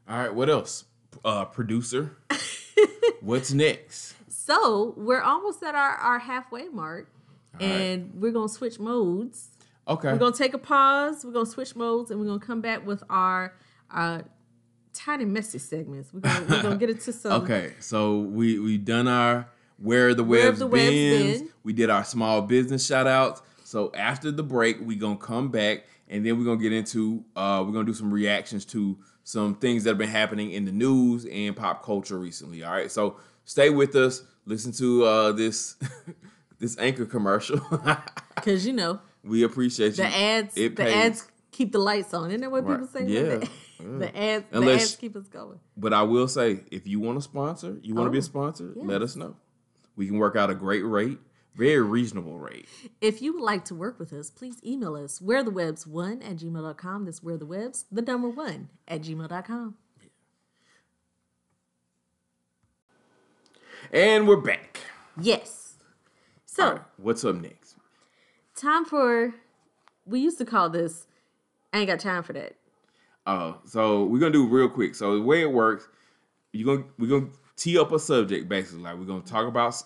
All 0.09 0.19
right, 0.19 0.35
what 0.35 0.51
else? 0.51 0.85
Uh, 1.25 1.45
producer. 1.45 2.17
What's 3.21 3.53
next? 3.53 4.15
So 4.29 4.95
we're 4.97 5.21
almost 5.23 5.63
at 5.63 5.75
our, 5.75 5.95
our 5.95 6.19
halfway 6.19 6.69
mark. 6.69 7.09
All 7.61 7.67
right. 7.67 7.71
and 7.71 8.13
we're 8.15 8.33
gonna 8.33 8.49
switch 8.49 8.79
modes. 8.81 9.51
Okay. 9.87 10.11
We're 10.13 10.19
gonna 10.19 10.35
take 10.35 10.55
a 10.55 10.59
pause. 10.59 11.25
We're 11.25 11.33
gonna 11.33 11.47
switch 11.47 11.77
modes, 11.77 12.11
and 12.11 12.19
we're 12.19 12.27
gonna 12.27 12.39
come 12.41 12.61
back 12.61 12.87
with 12.87 13.03
our 13.11 13.55
uh, 13.91 14.23
tiny 14.95 15.25
messy 15.27 15.59
segments. 15.59 16.13
We're 16.13 16.21
gonna 16.21 16.47
we're 16.49 16.63
gonna 16.63 16.77
get 16.77 16.91
into 16.91 17.13
some. 17.13 17.43
Okay, 17.43 17.75
so 17.79 18.21
we 18.21 18.59
we 18.59 18.79
done 18.79 19.07
our 19.07 19.49
where 19.79 20.15
the 20.15 20.25
Where 20.25 20.47
webs, 20.47 20.59
the 20.61 20.67
webs 20.67 20.91
been. 20.91 21.39
been. 21.41 21.49
We 21.63 21.73
did 21.75 21.91
our 21.91 22.05
small 22.05 22.41
business 22.43 22.87
shout 22.87 23.07
outs. 23.07 23.43
So 23.65 23.91
after 23.95 24.31
the 24.31 24.43
break, 24.43 24.79
we 24.81 24.97
gonna 24.97 25.17
come 25.17 25.51
back 25.51 25.85
and 26.09 26.25
then 26.27 26.39
we're 26.39 26.45
gonna 26.45 26.61
get 26.61 26.73
into 26.73 27.25
uh 27.37 27.63
we're 27.67 27.73
gonna 27.73 27.85
do 27.85 27.95
some 27.95 28.13
reactions 28.13 28.65
to 28.67 28.99
some 29.25 29.55
things 29.55 29.85
that 29.85 29.91
have 29.91 29.99
been 29.99 30.09
happening 30.09 30.51
in 30.53 30.65
the 30.65 30.73
news 30.73 31.25
and 31.27 31.57
pop 31.57 31.85
culture 31.85 32.19
recently. 32.19 32.63
All 32.65 32.73
right, 32.73 32.91
so 32.91 33.17
stay 33.45 33.71
with 33.71 33.95
us. 33.95 34.23
Listen 34.47 34.73
to 34.73 35.05
uh 35.05 35.33
this 35.33 35.77
this 36.59 36.77
anchor 36.79 37.07
commercial. 37.07 37.61
Because 38.35 38.67
you 38.67 38.73
know 38.73 38.99
we 39.23 39.45
appreciate 39.45 39.95
the 39.97 40.03
you. 40.03 40.09
ads. 40.09 40.57
It 40.57 40.75
the 40.77 40.83
pays. 40.85 40.95
ads. 40.95 41.29
keep 41.53 41.71
the 41.71 41.79
lights 41.79 42.13
on. 42.13 42.31
Isn't 42.31 42.41
that 42.41 42.51
what 42.51 42.65
Right. 42.65 42.81
people 42.81 42.89
say? 42.89 43.07
Yeah. 43.07 43.45
The, 43.83 43.99
the 43.99 44.17
ads, 44.17 44.45
the 44.53 44.73
ads 44.73 44.95
keep 44.95 45.17
us 45.17 45.27
going. 45.27 45.59
But 45.77 45.93
I 45.93 46.03
will 46.05 46.29
say, 46.29 46.61
if 46.71 46.87
you 46.87 47.01
want 47.01 47.19
to 47.19 47.23
sponsor, 47.23 47.79
you 47.83 47.97
want 47.97 48.07
to 48.07 48.11
be 48.13 48.19
Oh, 48.19 48.21
a 48.21 48.23
sponsor, 48.23 48.73
let 48.77 49.03
us 49.03 49.17
know. 49.17 49.35
We 49.97 50.07
can 50.07 50.19
work 50.19 50.37
out 50.37 50.51
a 50.51 50.55
great 50.55 50.83
rate, 50.83 51.19
very 51.55 51.83
reasonable 51.83 52.39
rate. 52.39 52.69
If 53.01 53.21
you 53.21 53.35
would 53.35 53.43
like 53.43 53.65
to 53.67 53.75
work 53.75 53.99
with 53.99 54.13
us, 54.13 54.31
please 54.31 54.57
email 54.65 54.97
us, 54.97 55.21
where 55.21 55.43
the 55.43 55.51
Webbs 55.51 55.87
one 55.87 56.23
at 56.23 56.37
gmail.com. 56.37 57.05
That's 57.05 57.23
where 57.23 57.37
the 57.37 57.47
Webbs, 57.47 57.85
the 57.91 58.03
number 58.03 58.29
one 58.29 58.69
at 58.89 59.03
gmail.com. 59.03 59.75
And 63.93 64.27
we're 64.27 64.37
back. 64.37 64.81
Yes. 65.21 65.75
So, 66.47 66.73
right, 66.73 66.81
what's 66.97 67.25
up 67.25 67.37
next? 67.37 67.77
time 68.57 68.85
for, 68.85 69.35
we 70.07 70.21
used 70.21 70.39
to 70.39 70.45
call 70.45 70.71
this, 70.71 71.07
I 71.73 71.79
ain't 71.79 71.89
got 71.89 72.01
time 72.01 72.23
for 72.23 72.33
that. 72.35 72.55
Uh, 73.27 73.55
so 73.65 74.05
we're 74.05 74.19
gonna 74.19 74.33
do 74.33 74.47
it 74.47 74.51
real 74.51 74.69
quick. 74.69 74.95
So 74.95 75.15
the 75.15 75.23
way 75.23 75.43
it 75.43 75.53
works, 75.53 75.89
you're 76.53 76.77
gonna 76.77 76.89
we're 76.99 77.09
gonna 77.09 77.33
tee 77.57 77.79
up 77.79 77.93
a 77.93 77.99
subject 77.99 78.49
basically. 78.49 78.83
Like 78.83 78.97
we're 78.97 79.05
gonna 79.05 79.23
talk 79.23 79.47
about, 79.47 79.81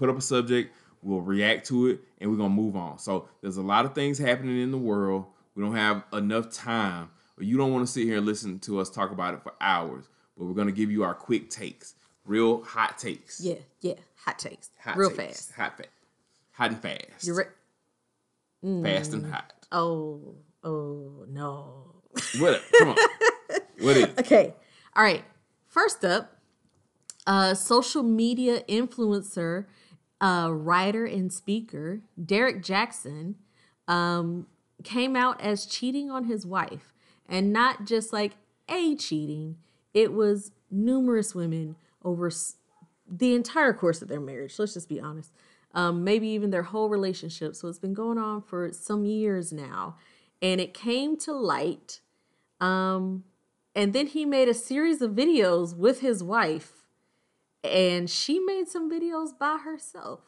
put 0.00 0.08
up 0.08 0.18
a 0.18 0.22
subject, 0.22 0.74
we'll 1.02 1.20
react 1.20 1.66
to 1.68 1.88
it, 1.88 2.00
and 2.18 2.30
we're 2.30 2.36
gonna 2.36 2.48
move 2.48 2.74
on. 2.74 2.98
So 2.98 3.28
there's 3.42 3.58
a 3.58 3.62
lot 3.62 3.84
of 3.84 3.94
things 3.94 4.18
happening 4.18 4.60
in 4.60 4.70
the 4.70 4.78
world. 4.78 5.26
We 5.54 5.62
don't 5.62 5.76
have 5.76 6.04
enough 6.12 6.50
time, 6.50 7.10
or 7.38 7.44
you 7.44 7.56
don't 7.56 7.72
want 7.72 7.86
to 7.86 7.92
sit 7.92 8.04
here 8.04 8.16
and 8.16 8.26
listen 8.26 8.58
to 8.60 8.80
us 8.80 8.88
talk 8.88 9.10
about 9.12 9.34
it 9.34 9.42
for 9.42 9.52
hours. 9.60 10.08
But 10.36 10.46
we're 10.46 10.54
gonna 10.54 10.72
give 10.72 10.90
you 10.90 11.04
our 11.04 11.14
quick 11.14 11.50
takes, 11.50 11.94
real 12.24 12.64
hot 12.64 12.98
takes. 12.98 13.40
Yeah, 13.40 13.56
yeah. 13.82 13.94
Hot 14.24 14.38
takes. 14.38 14.70
hot 14.82 14.96
Real 14.96 15.10
takes. 15.10 15.46
fast. 15.46 15.52
hot 15.52 15.76
fast, 15.76 15.88
hot 16.52 16.70
and 16.70 16.80
fast, 16.80 17.26
You're 17.26 17.36
re- 17.36 18.82
fast 18.82 19.12
and 19.12 19.24
mm. 19.24 19.30
hot. 19.30 19.52
Oh, 19.70 20.34
oh, 20.64 21.26
no. 21.28 21.94
What? 22.38 22.54
up? 22.54 22.62
Come 22.78 22.88
on. 22.90 22.96
What 23.80 23.96
is? 23.96 24.04
it? 24.04 24.18
Okay. 24.20 24.54
All 24.94 25.02
right. 25.02 25.24
First 25.66 26.04
up, 26.04 26.36
a 27.26 27.56
social 27.56 28.02
media 28.02 28.62
influencer, 28.68 29.64
uh, 30.20 30.50
writer, 30.52 31.04
and 31.04 31.32
speaker 31.32 32.00
Derrick 32.22 32.62
Jaxn 32.62 33.34
um, 33.88 34.46
came 34.84 35.16
out 35.16 35.40
as 35.40 35.66
cheating 35.66 36.10
on 36.10 36.24
his 36.24 36.46
wife, 36.46 36.92
and 37.28 37.52
not 37.52 37.86
just 37.86 38.12
like 38.12 38.32
a 38.68 38.94
cheating. 38.96 39.56
It 39.92 40.12
was 40.12 40.52
numerous 40.70 41.34
women 41.34 41.76
over 42.04 42.30
the 43.10 43.34
entire 43.34 43.72
course 43.72 44.02
of 44.02 44.08
their 44.08 44.20
marriage. 44.20 44.58
Let's 44.58 44.74
just 44.74 44.88
be 44.88 45.00
honest. 45.00 45.32
Um, 45.74 46.04
maybe 46.04 46.28
even 46.28 46.50
their 46.50 46.64
whole 46.64 46.88
relationship. 46.88 47.54
So 47.54 47.68
it's 47.68 47.78
been 47.78 47.94
going 47.94 48.18
on 48.18 48.42
for 48.42 48.72
some 48.72 49.04
years 49.04 49.52
now, 49.52 49.96
and 50.40 50.60
it 50.60 50.74
came 50.74 51.16
to 51.18 51.32
light. 51.32 52.00
Um, 52.60 53.24
and 53.74 53.92
then 53.92 54.08
he 54.08 54.24
made 54.24 54.48
a 54.48 54.54
series 54.54 55.00
of 55.00 55.12
videos 55.12 55.76
with 55.76 56.00
his 56.00 56.22
wife, 56.22 56.79
and 57.62 58.08
she 58.08 58.38
made 58.38 58.68
some 58.68 58.90
videos 58.90 59.36
by 59.38 59.58
herself. 59.64 60.20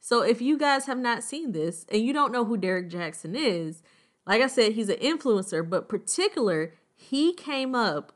So 0.00 0.22
if 0.22 0.40
you 0.40 0.58
guys 0.58 0.86
have 0.86 0.98
not 0.98 1.22
seen 1.22 1.52
this 1.52 1.84
and 1.90 2.02
you 2.02 2.12
don't 2.12 2.32
know 2.32 2.44
who 2.44 2.56
Derrick 2.56 2.88
Jaxn 2.88 3.34
is, 3.36 3.82
like 4.26 4.40
I 4.42 4.46
said, 4.46 4.72
he's 4.72 4.88
an 4.88 4.96
influencer, 4.96 5.68
but 5.68 5.88
particular, 5.88 6.74
he 6.94 7.34
came 7.34 7.74
up 7.74 8.12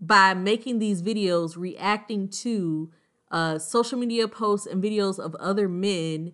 by 0.00 0.34
making 0.34 0.78
these 0.78 1.02
videos 1.02 1.56
reacting 1.56 2.28
to 2.28 2.90
uh, 3.30 3.58
social 3.58 3.98
media 3.98 4.28
posts 4.28 4.66
and 4.66 4.82
videos 4.82 5.18
of 5.18 5.34
other 5.36 5.68
men 5.68 6.32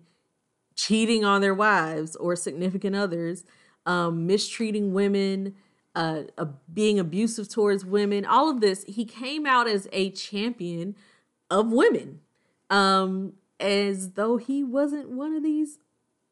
cheating 0.75 1.23
on 1.23 1.41
their 1.41 1.53
wives 1.53 2.15
or 2.15 2.35
significant 2.35 2.95
others, 2.95 3.43
um, 3.85 4.25
mistreating 4.25 4.93
women, 4.93 5.55
uh, 5.95 6.23
uh, 6.37 6.45
being 6.73 6.99
abusive 6.99 7.49
towards 7.49 7.85
women, 7.85 8.25
all 8.25 8.49
of 8.49 8.61
this. 8.61 8.83
He 8.85 9.05
came 9.05 9.45
out 9.45 9.67
as 9.67 9.87
a 9.91 10.09
champion 10.11 10.95
of 11.51 11.71
women, 11.71 12.21
um, 12.71 13.33
as 13.59 14.11
though 14.13 14.37
he 14.37 14.63
wasn't 14.63 15.09
one 15.09 15.35
of 15.35 15.43
these 15.43 15.77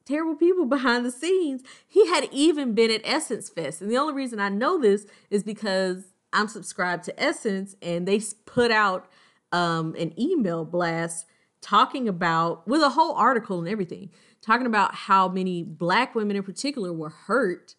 terrible 0.06 0.36
people 0.36 0.66
behind 0.78 1.06
the 1.06 1.12
scenes. 1.12 1.62
He 1.88 2.08
had 2.08 2.28
even 2.32 2.74
been 2.74 2.90
at 2.90 3.02
Essence 3.04 3.50
Fest. 3.50 3.82
And 3.82 3.92
the 3.92 3.98
only 3.98 4.14
reason 4.14 4.40
I 4.40 4.50
know 4.50 4.80
this 4.80 5.06
is 5.30 5.44
because 5.44 6.06
I'm 6.34 6.48
subscribed 6.48 7.04
to 7.04 7.22
Essence 7.22 7.76
and 7.82 8.08
they 8.08 8.22
put 8.46 8.72
out 8.72 9.08
um, 9.52 9.96
an 10.00 10.20
email 10.20 10.66
blast 10.66 11.26
talking 11.62 12.08
about, 12.08 12.66
with 12.68 12.82
a 12.82 12.90
whole 12.90 13.14
article 13.16 13.60
and 13.60 13.68
everything, 13.68 14.10
talking 14.42 14.66
about 14.66 14.96
how 14.96 15.28
many 15.28 15.62
black 15.62 16.16
women 16.16 16.38
in 16.38 16.44
particular 16.44 16.94
were 16.94 17.10
hurt 17.10 17.76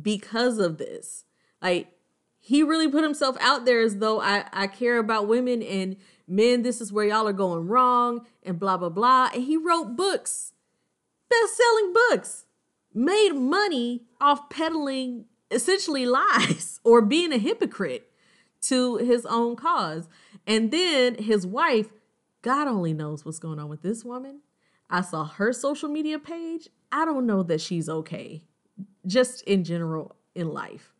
because 0.00 0.58
of 0.58 0.78
this. 0.78 1.24
Like, 1.60 1.88
he 2.38 2.62
really 2.62 2.88
put 2.88 3.02
himself 3.02 3.36
out 3.40 3.64
there 3.64 3.80
as 3.80 3.98
though 3.98 4.20
I, 4.20 4.44
I 4.52 4.68
care 4.68 4.98
about 4.98 5.26
women 5.26 5.62
and 5.64 5.96
men, 6.26 6.62
this 6.62 6.80
is 6.80 6.92
where 6.92 7.06
y'all 7.06 7.28
are 7.28 7.32
going 7.32 7.66
wrong, 7.66 8.26
and 8.42 8.58
blah, 8.58 8.76
blah, 8.76 8.88
blah. 8.88 9.30
And 9.32 9.44
he 9.44 9.56
wrote 9.56 9.96
books 9.96 10.52
best 11.28 11.56
selling 11.56 11.92
books, 11.92 12.46
made 12.94 13.32
money 13.32 14.04
off 14.20 14.48
peddling 14.48 15.26
essentially 15.50 16.06
lies 16.06 16.80
or 16.84 17.02
being 17.02 17.32
a 17.32 17.38
hypocrite 17.38 18.10
to 18.62 18.96
his 18.96 19.26
own 19.26 19.56
cause. 19.56 20.08
And 20.46 20.70
then 20.70 21.16
his 21.16 21.46
wife, 21.46 21.88
God 22.42 22.68
only 22.68 22.92
knows 22.92 23.24
what's 23.24 23.38
going 23.38 23.58
on 23.58 23.68
with 23.68 23.82
this 23.82 24.04
woman. 24.04 24.40
I 24.88 25.00
saw 25.00 25.24
her 25.24 25.52
social 25.52 25.88
media 25.88 26.18
page. 26.18 26.68
I 26.92 27.04
don't 27.04 27.26
know 27.26 27.42
that 27.44 27.60
she's 27.60 27.88
okay, 27.88 28.44
just 29.06 29.42
in 29.42 29.64
general 29.64 30.16
in 30.34 30.48
life. 30.48 30.94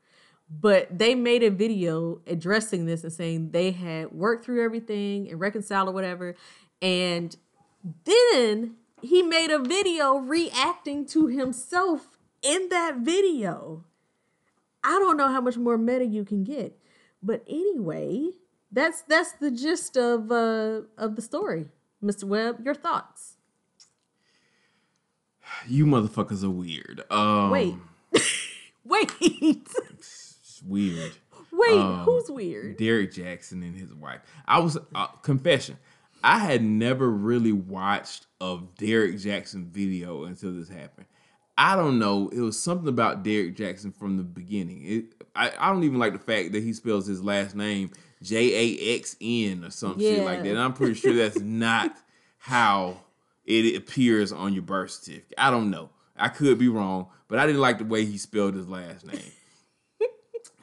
But 0.48 0.96
they 0.96 1.14
made 1.14 1.42
a 1.42 1.50
video 1.50 2.20
addressing 2.26 2.86
this 2.86 3.02
and 3.02 3.12
saying 3.12 3.50
they 3.50 3.72
had 3.72 4.12
worked 4.12 4.44
through 4.44 4.64
everything 4.64 5.28
and 5.28 5.40
reconciled 5.40 5.88
or 5.88 5.92
whatever. 5.92 6.36
And 6.80 7.36
then 8.04 8.76
he 9.02 9.22
made 9.22 9.50
a 9.50 9.58
video 9.58 10.16
reacting 10.16 11.04
to 11.06 11.26
himself 11.26 12.18
in 12.42 12.68
that 12.68 12.98
video. 12.98 13.84
I 14.84 14.98
don't 15.00 15.16
know 15.16 15.28
how 15.28 15.40
much 15.40 15.56
more 15.56 15.76
meta 15.76 16.04
you 16.04 16.24
can 16.24 16.44
get. 16.44 16.78
But 17.22 17.42
anyway, 17.48 18.30
that's 18.70 19.02
that's 19.02 19.32
the 19.32 19.50
gist 19.50 19.96
of 19.96 20.30
uh 20.30 20.82
of 20.96 21.16
the 21.16 21.22
story. 21.22 21.66
Mr. 22.02 22.24
Webb, 22.24 22.64
your 22.64 22.74
thoughts. 22.74 23.36
You 25.66 25.86
motherfuckers 25.86 26.44
are 26.44 26.50
weird. 26.50 27.02
Um, 27.10 27.50
Wait. 27.50 27.74
Wait. 28.84 29.10
weird. 30.66 31.12
Wait, 31.52 31.78
Um, 31.78 32.00
who's 32.00 32.30
weird? 32.30 32.76
Derrick 32.76 33.12
Jaxn 33.12 33.62
and 33.62 33.74
his 33.74 33.92
wife. 33.94 34.20
I 34.46 34.58
was 34.58 34.76
uh, 34.94 35.06
confession. 35.22 35.78
I 36.22 36.38
had 36.38 36.62
never 36.62 37.08
really 37.08 37.52
watched 37.52 38.26
a 38.40 38.58
Derrick 38.78 39.14
Jaxn 39.16 39.66
video 39.68 40.24
until 40.24 40.52
this 40.52 40.68
happened. 40.68 41.06
I 41.58 41.74
don't 41.76 41.98
know. 41.98 42.28
It 42.28 42.40
was 42.40 42.60
something 42.60 42.88
about 42.88 43.22
Derrick 43.22 43.56
Jaxn 43.56 43.94
from 43.96 44.16
the 44.18 44.22
beginning. 44.22 44.82
It, 44.84 45.04
I, 45.34 45.52
I 45.58 45.72
don't 45.72 45.84
even 45.84 45.98
like 45.98 46.12
the 46.12 46.18
fact 46.18 46.52
that 46.52 46.62
he 46.62 46.72
spells 46.74 47.06
his 47.06 47.22
last 47.22 47.54
name 47.54 47.90
J 48.22 48.52
A 48.76 48.96
X 48.98 49.16
N 49.20 49.64
or 49.64 49.70
some 49.70 49.98
shit 49.98 50.24
like 50.24 50.42
that. 50.42 50.48
And 50.50 50.58
I'm 50.58 50.72
pretty 50.74 50.94
sure 50.94 51.14
that's 51.14 51.40
not 51.40 51.96
how 52.38 52.98
it 53.46 53.76
appears 53.76 54.32
on 54.32 54.52
your 54.52 54.62
birth 54.62 54.90
certificate. 54.90 55.34
I 55.38 55.50
don't 55.50 55.70
know. 55.70 55.90
I 56.16 56.28
could 56.28 56.58
be 56.58 56.68
wrong, 56.68 57.08
but 57.28 57.38
I 57.38 57.46
didn't 57.46 57.60
like 57.60 57.78
the 57.78 57.84
way 57.84 58.04
he 58.04 58.18
spelled 58.18 58.54
his 58.54 58.68
last 58.68 59.06
name. 59.06 59.32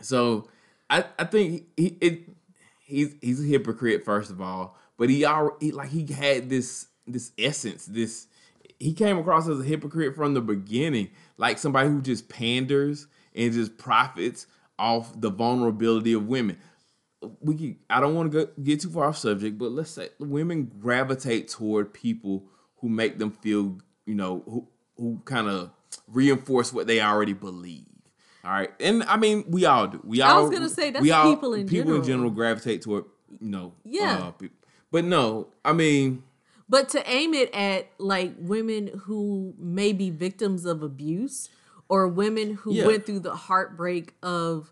So 0.03 0.49
I, 0.89 1.05
I 1.17 1.25
think 1.25 1.65
he 1.77 1.97
it 2.01 2.29
he's 2.83 3.15
he's 3.21 3.43
a 3.43 3.47
hypocrite 3.47 4.05
first 4.05 4.31
of 4.31 4.41
all, 4.41 4.77
but 4.97 5.09
he 5.09 5.25
already 5.25 5.71
like 5.71 5.89
he 5.89 6.05
had 6.11 6.49
this 6.49 6.87
this 7.05 7.31
essence 7.37 7.85
this 7.85 8.27
he 8.79 8.93
came 8.93 9.17
across 9.17 9.47
as 9.47 9.59
a 9.59 9.63
hypocrite 9.63 10.15
from 10.15 10.33
the 10.33 10.41
beginning, 10.41 11.09
like 11.37 11.57
somebody 11.57 11.89
who 11.89 12.01
just 12.01 12.27
panders 12.27 13.07
and 13.33 13.53
just 13.53 13.77
profits 13.77 14.45
off 14.77 15.19
the 15.19 15.29
vulnerability 15.29 16.13
of 16.13 16.27
women. 16.27 16.57
We 17.39 17.77
I 17.89 18.01
don't 18.01 18.15
want 18.15 18.33
to 18.33 18.49
get 18.61 18.81
too 18.81 18.89
far 18.89 19.05
off 19.05 19.17
subject, 19.17 19.57
but 19.57 19.71
let's 19.71 19.91
say 19.91 20.09
women 20.19 20.69
gravitate 20.79 21.47
toward 21.47 21.93
people 21.93 22.43
who 22.77 22.89
make 22.89 23.17
them 23.17 23.31
feel, 23.31 23.77
you 24.05 24.15
know, 24.15 24.43
who 24.45 24.67
who 24.97 25.21
kind 25.23 25.47
of 25.47 25.71
reinforce 26.07 26.73
what 26.73 26.85
they 26.85 27.01
already 27.01 27.33
believe. 27.33 27.92
All 28.45 28.51
right, 28.51 28.69
and 28.79 29.03
I 29.03 29.15
mean 29.17 29.45
we 29.47 29.65
all 29.65 29.87
do. 29.87 30.01
We 30.03 30.21
all. 30.21 30.37
I 30.37 30.41
was 30.41 30.51
gonna 30.51 30.69
say, 30.69 30.89
that's 30.91 31.01
we 31.01 31.11
all, 31.11 31.33
people 31.33 31.53
in 31.53 31.65
people 31.67 31.81
in 31.95 32.01
general. 32.01 32.05
general 32.05 32.29
gravitate 32.31 32.81
toward 32.81 33.05
you 33.39 33.47
know. 33.49 33.73
Yeah. 33.85 34.31
Uh, 34.41 34.47
but 34.91 35.05
no, 35.05 35.47
I 35.63 35.71
mean 35.73 36.23
But 36.69 36.89
to 36.89 37.09
aim 37.09 37.33
it 37.33 37.53
at 37.55 37.87
like 37.99 38.33
women 38.37 38.87
who 39.05 39.53
may 39.57 39.93
be 39.93 40.09
victims 40.09 40.65
of 40.65 40.83
abuse 40.83 41.49
or 41.89 42.07
women 42.07 42.55
who 42.55 42.73
Yeah. 42.73 42.85
went 42.87 43.05
through 43.05 43.21
the 43.21 43.35
heartbreak 43.35 44.13
of 44.21 44.71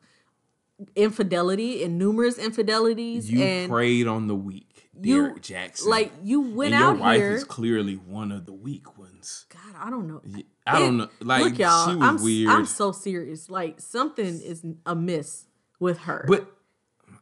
infidelity 0.95 1.83
and 1.83 1.97
numerous 1.97 2.37
infidelities 2.37 3.31
You 3.31 3.41
and 3.43 3.69
preyed 3.71 4.07
on 4.07 4.27
the 4.27 4.35
weak, 4.35 4.89
you 5.01 5.23
Derrick 5.27 5.41
Jaxn. 5.43 5.87
like 5.87 6.11
you 6.23 6.41
went 6.41 6.73
and 6.73 6.81
your 6.81 6.89
out 6.91 6.99
wife 6.99 7.19
here. 7.19 7.31
is 7.31 7.43
clearly 7.43 7.95
one 7.95 8.31
of 8.31 8.45
the 8.45 8.53
weak 8.53 8.97
ones. 8.97 9.45
God, 9.49 9.75
I 9.79 9.89
don't 9.89 10.07
know. 10.07 10.21
I 10.67 10.79
don't 10.79 10.97
know. 10.97 11.09
Like 11.21 11.43
look, 11.43 11.57
y'all, 11.59 11.89
she 11.89 11.95
was 11.95 12.07
I'm, 12.07 12.23
weird. 12.23 12.49
I'm 12.51 12.65
so 12.65 12.91
serious. 12.91 13.49
Like 13.49 13.79
something 13.81 14.25
is 14.25 14.63
amiss 14.85 15.45
with 15.79 15.99
her. 15.99 16.25
But 16.27 16.47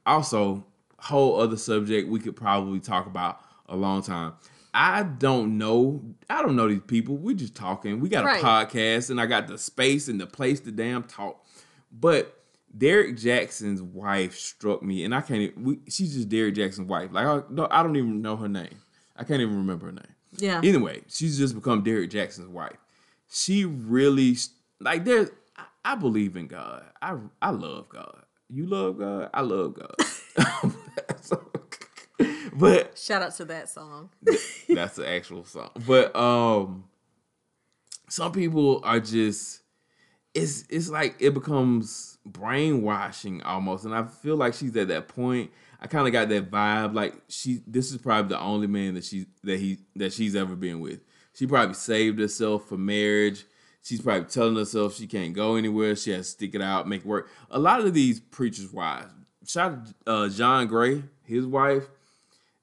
also, 0.05 0.65
whole 0.97 1.39
other 1.39 1.57
subject 1.57 2.09
we 2.09 2.19
could 2.19 2.35
probably 2.35 2.79
talk 2.79 3.05
about 3.05 3.39
a 3.67 3.75
long 3.75 4.01
time. 4.01 4.33
I 4.73 5.03
don't 5.03 5.57
know. 5.57 6.03
I 6.29 6.41
don't 6.41 6.55
know 6.55 6.67
these 6.67 6.81
people. 6.85 7.17
We're 7.17 7.35
just 7.35 7.55
talking. 7.55 7.99
We 8.01 8.09
got 8.09 8.23
a 8.23 8.27
Right. 8.27 8.43
podcast, 8.43 9.09
and 9.09 9.19
I 9.19 9.25
got 9.25 9.47
the 9.47 9.57
space 9.57 10.07
and 10.07 10.19
the 10.19 10.27
place 10.27 10.59
to 10.61 10.71
damn 10.71 11.03
talk. 11.03 11.43
But 11.91 12.35
Derrick 12.77 13.15
Jaxn's 13.15 13.81
wife 13.81 14.37
struck 14.37 14.83
me, 14.83 15.03
and 15.05 15.15
I 15.15 15.21
can't. 15.21 15.41
Even, 15.41 15.63
we, 15.63 15.79
she's 15.87 16.13
just 16.13 16.29
Derrick 16.29 16.53
Jaxn's 16.55 16.81
wife. 16.81 17.09
Like 17.11 17.25
I, 17.25 17.41
no, 17.49 17.67
I 17.71 17.81
don't 17.81 17.95
even 17.95 18.21
know 18.21 18.35
her 18.35 18.47
name. 18.47 18.75
I 19.15 19.23
can't 19.23 19.41
even 19.41 19.55
remember 19.57 19.87
her 19.87 19.91
name. 19.91 20.15
yeah, 20.37 20.61
Anyway, 20.63 21.01
she's 21.07 21.37
just 21.37 21.55
become 21.55 21.81
Derrick 21.83 22.09
Jaxn's 22.11 22.47
wife. 22.47 22.77
She 23.29 23.65
really 23.65 24.35
like 24.79 25.05
there. 25.05 25.29
I, 25.55 25.65
I 25.85 25.95
believe 25.95 26.35
in 26.35 26.47
God. 26.47 26.83
I 27.01 27.15
I 27.41 27.51
love 27.51 27.89
God. 27.89 28.23
You 28.49 28.65
love 28.65 28.97
God. 28.97 29.29
I 29.33 29.41
love 29.41 29.75
God. 29.75 30.73
So- 31.21 31.45
but 32.53 32.97
shout 32.97 33.21
out 33.21 33.35
to 33.35 33.45
that 33.45 33.69
song. 33.69 34.09
that's 34.67 34.95
the 34.95 35.07
actual 35.07 35.45
song. 35.45 35.69
But 35.87 36.15
um, 36.15 36.85
some 38.09 38.31
people 38.31 38.81
are 38.83 38.99
just. 38.99 39.61
It's 40.33 40.65
it's 40.69 40.89
like 40.89 41.15
it 41.19 41.33
becomes 41.33 42.17
brainwashing 42.25 43.41
almost, 43.43 43.85
and 43.85 43.95
I 43.95 44.03
feel 44.05 44.35
like 44.35 44.53
she's 44.53 44.75
at 44.77 44.87
that 44.89 45.07
point. 45.07 45.51
I 45.81 45.87
kind 45.87 46.05
of 46.07 46.13
got 46.13 46.29
that 46.29 46.51
vibe, 46.51 46.93
like 46.93 47.15
she. 47.27 47.61
This 47.65 47.91
is 47.91 47.97
probably 47.97 48.29
the 48.29 48.39
only 48.39 48.67
man 48.67 48.93
that 48.93 49.05
she 49.05 49.25
that 49.43 49.59
he 49.59 49.79
that 49.95 50.13
she's 50.13 50.35
ever 50.35 50.55
been 50.55 50.81
with. 50.81 50.99
She 51.39 51.47
probably 51.47 51.73
saved 51.73 52.19
herself 52.19 52.67
for 52.67 52.77
marriage. 52.77 53.45
She's 53.81 54.01
probably 54.01 54.25
telling 54.25 54.57
herself 54.57 54.95
she 54.95 55.07
can't 55.07 55.33
go 55.33 55.55
anywhere. 55.55 55.95
She 55.95 56.11
has 56.11 56.25
to 56.27 56.31
stick 56.33 56.53
it 56.53 56.61
out, 56.61 56.85
make 56.85 56.99
it 57.01 57.07
work. 57.07 57.29
A 57.49 57.57
lot 57.57 57.79
of 57.79 57.93
these 57.93 58.19
preachers' 58.19 58.73
wives. 58.73 59.07
Shout 59.47 59.71
out 59.71 59.87
uh, 60.05 60.27
John 60.27 60.67
Gray, 60.67 61.01
his 61.23 61.45
wife. 61.45 61.85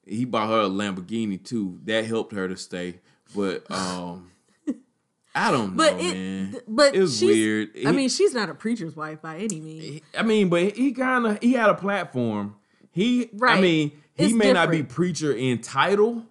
He 0.05 0.25
bought 0.25 0.49
her 0.49 0.59
a 0.61 0.69
Lamborghini 0.69 1.43
too. 1.43 1.79
That 1.85 2.05
helped 2.05 2.33
her 2.33 2.47
to 2.47 2.55
stay. 2.55 2.99
But 3.35 3.65
um, 3.71 4.29
I 5.33 5.49
don't 5.49 5.71
know, 5.75 5.77
But 5.77 5.93
it, 5.99 6.13
man. 6.13 6.51
th- 6.51 6.63
but 6.67 6.93
it 6.95 6.99
was 7.01 7.19
weird. 7.19 7.69
I 7.77 7.79
He- 7.79 7.91
mean, 7.93 8.09
she's 8.09 8.35
not 8.35 8.47
a 8.49 8.53
preacher's 8.53 8.95
wife 8.95 9.19
by 9.23 9.37
any 9.39 9.59
means. 9.59 10.01
I 10.15 10.21
mean, 10.21 10.49
but 10.49 10.75
he 10.77 10.91
kind 10.93 11.25
of 11.25 11.39
he 11.41 11.53
had 11.53 11.71
a 11.71 11.73
platform. 11.75 12.55
He, 12.91 13.31
right. 13.33 13.57
I 13.57 13.61
mean, 13.61 13.91
he 14.15 14.25
It's 14.25 14.33
may 14.35 14.53
not 14.53 14.69
be 14.69 14.83
preacher 14.83 15.33
in 15.33 15.61
title, 15.61 16.25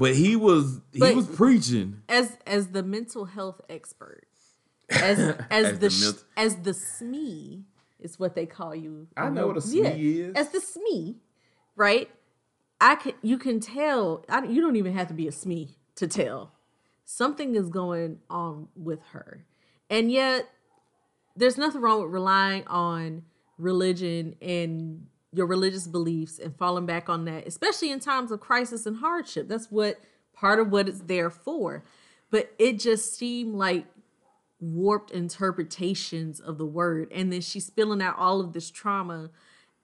but 0.00 0.16
he 0.16 0.34
was 0.34 0.80
he 0.92 0.98
But- 0.98 1.14
was 1.14 1.28
preaching. 1.28 2.02
As 2.08 2.36
as 2.46 2.68
the 2.68 2.82
mental 2.82 3.26
health 3.26 3.60
expert, 3.68 4.26
as 4.90 5.18
as, 5.18 5.36
As 5.50 5.72
the, 5.74 5.78
the 5.78 5.90
sh- 5.90 6.22
as 6.36 6.56
the 6.56 6.72
SME 6.72 7.62
is 8.00 8.18
what 8.18 8.34
they 8.34 8.46
call 8.46 8.74
you. 8.74 9.06
I 9.16 9.26
on 9.26 9.34
know 9.34 9.46
what 9.46 9.56
a 9.58 9.60
SME 9.60 9.98
is. 9.98 10.34
As 10.34 10.48
the 10.50 10.58
SME, 10.58 11.16
right? 11.76 12.10
I 12.80 12.94
can 12.96 13.12
you 13.22 13.38
can 13.38 13.60
tell. 13.60 14.24
I, 14.28 14.42
you 14.44 14.60
don't 14.60 14.76
even 14.76 14.94
have 14.94 15.06
to 15.08 15.14
be 15.14 15.28
a 15.28 15.32
SME 15.32 15.74
to 15.96 16.08
tell 16.08 16.52
something 17.04 17.54
is 17.54 17.68
going 17.68 18.18
on 18.30 18.68
with 18.74 19.00
her, 19.12 19.44
and 19.90 20.10
yet 20.10 20.48
there's 21.36 21.58
nothing 21.58 21.80
wrong 21.82 22.02
with 22.02 22.10
relying 22.10 22.66
on 22.68 23.22
religion 23.58 24.34
and 24.40 25.06
your 25.32 25.46
religious 25.46 25.86
beliefs 25.86 26.38
and 26.38 26.56
falling 26.56 26.86
back 26.86 27.08
on 27.08 27.24
that, 27.24 27.46
especially 27.46 27.90
in 27.90 28.00
times 28.00 28.32
of 28.32 28.40
crisis 28.40 28.86
and 28.86 28.96
hardship. 28.96 29.48
That's 29.48 29.70
what 29.70 30.00
part 30.32 30.58
of 30.58 30.70
what 30.70 30.88
it's 30.88 31.00
there 31.00 31.30
for. 31.30 31.84
But 32.30 32.52
it 32.58 32.78
just 32.78 33.16
seemed 33.16 33.54
like 33.54 33.86
warped 34.60 35.10
interpretations 35.10 36.40
of 36.40 36.58
the 36.58 36.66
word. 36.66 37.10
And 37.12 37.32
then 37.32 37.40
she's 37.40 37.66
spilling 37.66 38.02
out 38.02 38.18
all 38.18 38.40
of 38.40 38.52
this 38.52 38.70
trauma 38.70 39.30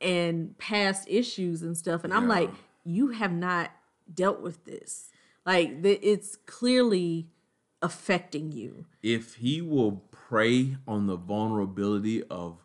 and 0.01 0.57
past 0.59 1.09
issues 1.09 1.62
and 1.62 1.76
stuff. 1.76 2.05
And 2.05 2.12
I'm 2.12 2.28
like, 2.28 2.51
you 2.84 3.09
have 3.09 3.32
not 3.32 3.70
dealt 4.12 4.40
with 4.40 4.64
this. 4.64 5.11
Like, 5.44 5.82
the, 5.82 5.92
it's 6.07 6.36
clearly 6.47 7.28
affecting 7.80 8.53
you. 8.53 8.84
If 9.03 9.36
he 9.36 9.62
will 9.62 10.03
prey 10.11 10.76
on 10.86 11.07
the 11.07 11.16
vulnerability 11.16 12.22
of 12.24 12.59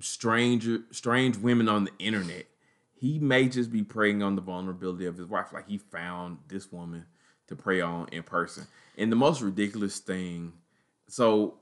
stranger 0.00 0.80
strange 0.90 1.36
women 1.36 1.68
on 1.68 1.84
the 1.84 1.92
internet, 1.98 2.46
he 2.94 3.18
may 3.18 3.48
just 3.48 3.70
be 3.70 3.82
preying 3.82 4.22
on 4.22 4.36
the 4.36 4.42
vulnerability 4.42 5.06
of 5.06 5.16
his 5.16 5.26
wife. 5.26 5.52
Like 5.52 5.68
he 5.68 5.78
found 5.78 6.38
this 6.48 6.72
woman 6.72 7.06
to 7.48 7.56
prey 7.56 7.80
on 7.80 8.08
in 8.12 8.22
person. 8.22 8.66
And 8.96 9.10
the 9.12 9.16
most 9.16 9.40
ridiculous 9.40 9.98
thing, 9.98 10.54
so 11.08 11.58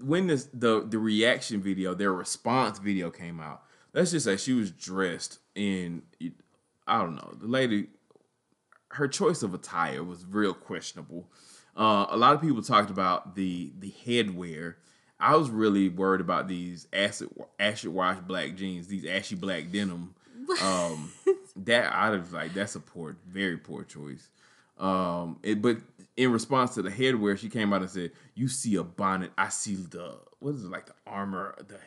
when 0.00 0.26
this 0.26 0.48
the 0.52 0.86
the 0.88 0.98
reaction 0.98 1.62
video, 1.62 1.94
their 1.94 2.12
response 2.12 2.78
video 2.78 3.10
came 3.10 3.40
out, 3.40 3.62
let's 3.92 4.10
just 4.10 4.24
say 4.24 4.36
she 4.36 4.52
was 4.52 4.70
dressed 4.70 5.38
in 5.54 6.02
I 6.86 6.98
don't 6.98 7.16
know, 7.16 7.34
the 7.40 7.48
lady 7.48 7.88
her 8.94 9.08
choice 9.08 9.42
of 9.42 9.54
attire 9.54 10.04
was 10.04 10.24
real 10.24 10.54
questionable. 10.54 11.28
Uh, 11.76 12.06
a 12.10 12.16
lot 12.16 12.34
of 12.34 12.40
people 12.40 12.62
talked 12.62 12.90
about 12.90 13.34
the 13.34 13.72
the 13.78 13.92
headwear. 14.06 14.76
I 15.24 15.36
was 15.36 15.50
really 15.50 15.88
worried 15.88 16.20
about 16.20 16.48
these 16.48 16.86
acid 16.92 17.28
acid 17.58 17.90
wash 17.90 18.18
black 18.18 18.54
jeans, 18.56 18.86
these 18.88 19.06
ashy 19.06 19.34
black 19.36 19.70
denim. 19.72 20.14
Um, 20.62 21.12
that 21.56 21.92
I 21.92 22.10
was 22.10 22.32
like, 22.32 22.52
that's 22.52 22.74
a 22.74 22.80
poor, 22.80 23.16
very 23.26 23.56
poor 23.56 23.84
choice. 23.84 24.28
Um, 24.78 25.38
it, 25.42 25.62
but 25.62 25.78
in 26.16 26.32
response 26.32 26.74
to 26.74 26.82
the 26.82 26.90
headwear, 26.90 27.38
she 27.38 27.48
came 27.48 27.72
out 27.72 27.80
and 27.80 27.90
said, 27.90 28.10
"You 28.34 28.48
see 28.48 28.74
a 28.76 28.82
bonnet, 28.84 29.30
I 29.38 29.48
see 29.48 29.76
the 29.76 30.16
what 30.40 30.54
is 30.56 30.64
it 30.64 30.70
like 30.70 30.86
the 30.86 30.94
armor, 31.06 31.54
the 31.58 31.78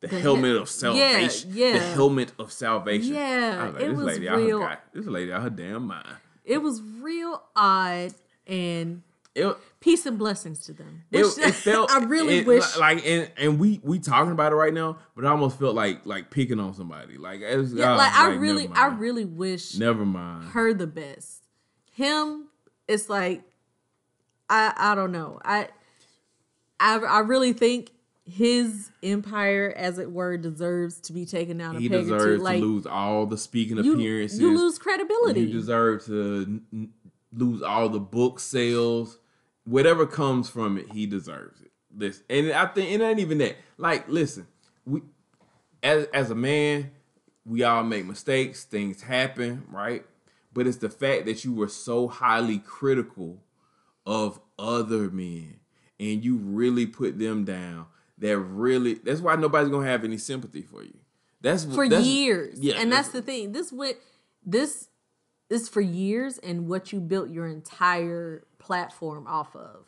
the, 0.00 0.08
The 0.08 0.18
helmet 0.18 0.52
he- 0.52 0.56
of 0.58 0.68
salvation, 0.68 1.50
yeah. 1.54 1.72
the 1.74 1.78
helmet 1.80 2.32
of 2.38 2.50
salvation." 2.50 3.14
Yeah, 3.14 3.58
I 3.60 3.64
was 3.66 3.74
like, 3.74 3.82
it 3.84 3.88
this 3.88 3.96
was 3.98 4.06
lady 4.06 4.28
out 4.28 4.36
real- 4.38 4.60
her, 4.62 4.66
got- 4.68 4.92
this 4.94 5.06
lady 5.06 5.32
out 5.32 5.42
her 5.42 5.50
damn 5.50 5.86
mind. 5.86 6.08
It 6.44 6.58
was 6.58 6.82
real 6.82 7.40
odd 7.54 8.14
and 8.46 9.02
It, 9.34 9.56
peace 9.80 10.04
and 10.04 10.18
blessings 10.18 10.60
to 10.66 10.74
them. 10.74 11.04
it, 11.10 11.20
it 11.38 11.54
felt 11.54 11.90
I 11.92 12.04
really 12.04 12.38
it- 12.40 12.46
wish 12.46 12.76
like 12.76 13.06
and 13.06 13.30
and 13.38 13.58
we 13.58 13.80
we 13.82 13.98
talking 13.98 14.32
about 14.32 14.52
it 14.52 14.56
right 14.56 14.74
now, 14.74 14.98
but 15.16 15.24
I 15.24 15.30
almost 15.30 15.58
felt 15.58 15.74
like 15.74 16.04
like 16.04 16.30
picking 16.30 16.60
on 16.60 16.74
somebody. 16.74 17.16
Like 17.16 17.40
was, 17.40 17.72
yeah, 17.72 17.92
I 17.92 17.96
like 17.96 18.12
I 18.12 18.28
like, 18.28 18.40
really 18.40 18.68
I 18.74 18.86
really 18.88 19.24
wish 19.24 19.76
never 19.78 20.04
mind. 20.04 20.50
her 20.50 20.74
the 20.74 20.86
best. 20.86 21.44
Him, 21.92 22.48
it's 22.86 23.08
like 23.08 23.42
I 24.50 24.74
I 24.76 24.94
don't 24.94 25.12
know. 25.12 25.40
I 25.44 25.68
I 26.78 26.96
I 26.98 27.18
really 27.20 27.54
think 27.54 27.90
his 28.24 28.90
empire, 29.02 29.72
as 29.76 29.98
it 29.98 30.12
were, 30.12 30.36
deserves 30.36 31.00
to 31.00 31.12
be 31.12 31.24
taken 31.24 31.56
down 31.58 31.76
a 31.76 31.80
He 31.80 31.88
peg 31.88 32.00
or 32.00 32.02
two. 32.02 32.10
deserves 32.14 32.42
Like 32.42 32.60
to 32.60 32.66
lose 32.66 32.86
all 32.86 33.24
the 33.26 33.38
speaking 33.38 33.78
you, 33.82 33.94
appearances. 33.94 34.38
you 34.38 34.54
lose 34.56 34.78
credibility. 34.78 35.40
You 35.40 35.52
deserve 35.52 36.04
to 36.06 36.60
n- 36.72 36.90
lose 37.32 37.62
all 37.62 37.88
the 37.88 37.98
book 37.98 38.38
sales. 38.38 39.18
Whatever 39.64 40.06
comes 40.06 40.48
from 40.48 40.76
it, 40.76 40.90
he 40.90 41.06
deserves 41.06 41.60
it. 41.60 41.70
Listen, 41.96 42.24
and 42.30 42.52
I 42.52 42.66
think 42.66 42.90
it 42.90 43.04
ain't 43.04 43.20
even 43.20 43.38
that. 43.38 43.56
Like, 43.76 44.08
listen, 44.08 44.46
we 44.86 45.02
as 45.82 46.06
as 46.14 46.30
a 46.30 46.34
man, 46.34 46.90
we 47.44 47.62
all 47.62 47.82
make 47.84 48.06
mistakes. 48.06 48.64
Things 48.64 49.02
happen, 49.02 49.64
right? 49.70 50.04
But 50.52 50.66
it's 50.66 50.78
the 50.78 50.90
fact 50.90 51.26
that 51.26 51.44
you 51.44 51.54
were 51.54 51.68
so 51.68 52.08
highly 52.08 52.58
critical 52.58 53.42
of 54.04 54.40
other 54.58 55.10
men 55.10 55.60
and 55.98 56.24
you 56.24 56.36
really 56.36 56.86
put 56.86 57.18
them 57.18 57.44
down. 57.44 57.86
That 58.18 58.38
really 58.38 58.94
that's 58.94 59.20
why 59.20 59.36
nobody's 59.36 59.70
gonna 59.70 59.86
have 59.86 60.04
any 60.04 60.18
sympathy 60.18 60.62
for 60.62 60.82
you. 60.82 60.96
That's 61.40 61.64
for 61.64 61.88
that's, 61.88 62.06
years. 62.06 62.58
Yeah, 62.60 62.74
and 62.78 62.92
that's 62.92 63.08
the 63.08 63.22
thing. 63.22 63.52
This 63.52 63.72
went 63.72 63.96
this 64.44 64.88
is 65.50 65.68
for 65.68 65.80
years 65.80 66.38
and 66.38 66.68
what 66.68 66.92
you 66.92 67.00
built 67.00 67.30
your 67.30 67.46
entire 67.46 68.44
platform 68.62 69.26
off 69.26 69.54
of. 69.56 69.86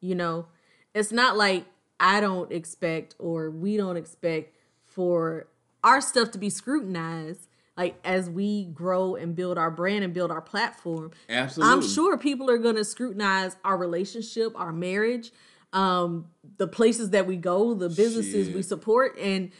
You 0.00 0.14
know, 0.14 0.46
it's 0.94 1.12
not 1.12 1.36
like 1.36 1.64
I 1.98 2.20
don't 2.20 2.50
expect 2.52 3.14
or 3.18 3.50
we 3.50 3.76
don't 3.76 3.96
expect 3.96 4.54
for 4.84 5.46
our 5.82 6.00
stuff 6.00 6.30
to 6.32 6.38
be 6.38 6.50
scrutinized 6.50 7.46
like 7.76 7.98
as 8.04 8.28
we 8.28 8.64
grow 8.66 9.14
and 9.14 9.34
build 9.34 9.56
our 9.56 9.70
brand 9.70 10.04
and 10.04 10.12
build 10.12 10.30
our 10.30 10.40
platform. 10.42 11.10
Absolutely. 11.28 11.72
I'm 11.72 11.82
sure 11.82 12.18
people 12.18 12.50
are 12.50 12.58
going 12.58 12.76
to 12.76 12.84
scrutinize 12.84 13.56
our 13.64 13.76
relationship, 13.78 14.52
our 14.54 14.72
marriage, 14.72 15.30
um, 15.72 16.26
the 16.58 16.66
places 16.66 17.10
that 17.10 17.26
we 17.26 17.36
go, 17.36 17.72
the 17.74 17.88
businesses 17.88 18.50
we 18.54 18.62
support, 18.62 19.16
and 19.18 19.50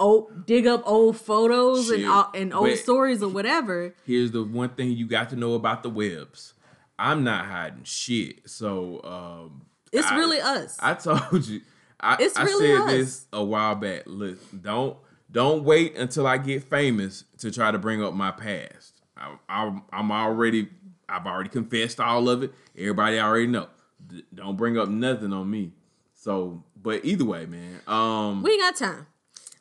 oh, 0.00 0.30
dig 0.46 0.66
up 0.66 0.82
old 0.86 1.16
photos 1.18 1.90
and 1.90 2.04
uh, 2.06 2.26
and 2.34 2.52
old 2.54 2.70
But- 2.70 2.78
stories 2.78 3.22
or 3.22 3.28
whatever. 3.28 3.94
here's 4.04 4.30
the 4.32 4.42
one 4.42 4.70
thing 4.70 4.92
you 4.92 5.06
got 5.06 5.28
to 5.30 5.36
know 5.36 5.54
about 5.54 5.82
the 5.82 5.90
Webbs. 5.90 6.54
I'm 6.98 7.24
not 7.24 7.46
hiding 7.46 7.84
shit. 7.84 8.48
So 8.48 9.00
um 9.04 9.62
It's 9.92 10.06
I- 10.06 10.16
really 10.16 10.40
us. 10.40 10.76
I 10.80 10.94
told 10.94 11.46
you. 11.46 11.60
I, 12.00 12.16
It's 12.20 12.36
I 12.36 12.44
really 12.44 12.66
said 12.68 12.80
us. 12.82 12.90
this 12.92 13.26
a 13.32 13.42
while 13.42 13.74
back. 13.74 14.02
Look, 14.06 14.38
don't 14.62 14.96
don't 15.30 15.64
wait 15.64 15.96
until 15.96 16.26
I 16.26 16.38
get 16.38 16.62
famous 16.64 17.24
to 17.38 17.50
try 17.50 17.70
to 17.70 17.78
bring 17.78 18.02
up 18.02 18.14
my 18.14 18.30
past. 18.30 19.00
I, 19.16 19.36
I, 19.48 19.80
I'm 19.92 20.10
already, 20.12 20.68
I've 21.08 21.26
already 21.26 21.50
confessed 21.50 22.00
all 22.00 22.28
of 22.30 22.42
it. 22.44 22.54
Everybody 22.78 23.18
already 23.20 23.48
know. 23.48 23.66
D- 24.06 24.24
don't 24.34 24.56
bring 24.56 24.78
up 24.78 24.88
nothing 24.88 25.32
on 25.34 25.50
me. 25.50 25.72
So, 26.14 26.62
but 26.80 27.04
either 27.04 27.24
way, 27.26 27.44
man. 27.46 27.80
Um, 27.86 28.42
We 28.42 28.52
ain't 28.52 28.60
got 28.62 28.76
time. 28.76 29.06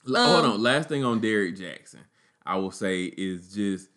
L- 0.08 0.26
Hold 0.34 0.46
Um, 0.46 0.52
on. 0.54 0.62
Last 0.64 0.88
thing 0.90 1.04
on 1.04 1.20
Derrick 1.20 1.56
Jaxn, 1.58 1.98
I 2.46 2.56
will 2.58 2.72
say 2.72 3.06
is 3.06 3.54
just 3.54 3.90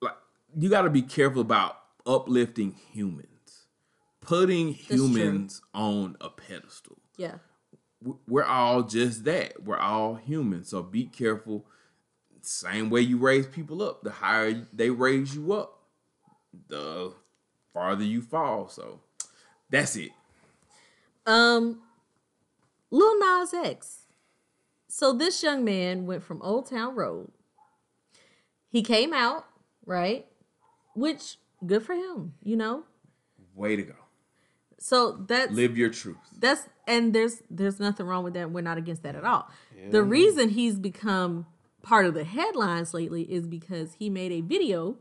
like 0.00 0.14
you 0.56 0.70
got 0.70 0.82
to 0.82 0.90
be 0.90 1.02
careful 1.02 1.42
about 1.42 1.76
uplifting 2.06 2.74
humans, 2.92 3.66
putting 4.20 4.74
true. 4.74 4.96
humans 4.96 5.60
on 5.74 6.16
a 6.20 6.30
pedestal. 6.30 6.98
Yeah. 7.16 7.36
We're 8.26 8.44
all 8.44 8.82
just 8.82 9.24
that. 9.24 9.64
We're 9.64 9.78
all 9.78 10.14
human. 10.14 10.64
So 10.64 10.82
be 10.82 11.04
careful. 11.04 11.66
Same 12.42 12.90
way 12.90 13.00
you 13.00 13.18
raise 13.18 13.46
people 13.46 13.82
up, 13.82 14.02
the 14.02 14.10
higher 14.10 14.66
they 14.72 14.90
raise 14.90 15.34
you 15.34 15.52
up, 15.52 15.82
the 16.68 17.12
farther 17.72 18.04
you 18.04 18.22
fall. 18.22 18.68
So 18.68 19.00
that's 19.68 19.96
it. 19.96 20.12
Um, 21.26 21.80
Lil 22.90 23.18
Nas 23.18 23.52
X. 23.52 24.02
So 24.88 25.12
this 25.12 25.42
young 25.42 25.64
man 25.64 26.06
went 26.06 26.22
from 26.22 26.40
Old 26.40 26.70
Town 26.70 26.94
Road. 26.94 27.32
He 28.70 28.82
came 28.82 29.12
out, 29.12 29.46
right? 29.84 30.26
Which 30.94 31.38
good 31.64 31.82
for 31.82 31.94
him, 31.94 32.34
you 32.42 32.56
know? 32.56 32.84
Way 33.54 33.76
to 33.76 33.82
go. 33.82 33.94
So 34.78 35.12
that's 35.26 35.52
Live 35.52 35.76
your 35.78 35.88
truth. 35.88 36.16
that's 36.38 36.68
and 36.86 37.14
there's 37.14 37.42
there's 37.48 37.80
nothing 37.80 38.06
wrong 38.06 38.24
with 38.24 38.34
that. 38.34 38.50
We're 38.50 38.60
not 38.60 38.76
against 38.78 39.02
that 39.04 39.16
at 39.16 39.24
all. 39.24 39.48
The 39.90 40.02
reason 40.02 40.50
he's 40.50 40.78
become 40.78 41.46
part 41.82 42.04
of 42.06 42.14
the 42.14 42.24
headlines 42.24 42.92
lately 42.92 43.22
is 43.22 43.46
because 43.46 43.94
he 43.94 44.10
made 44.10 44.32
a 44.32 44.40
video 44.40 44.96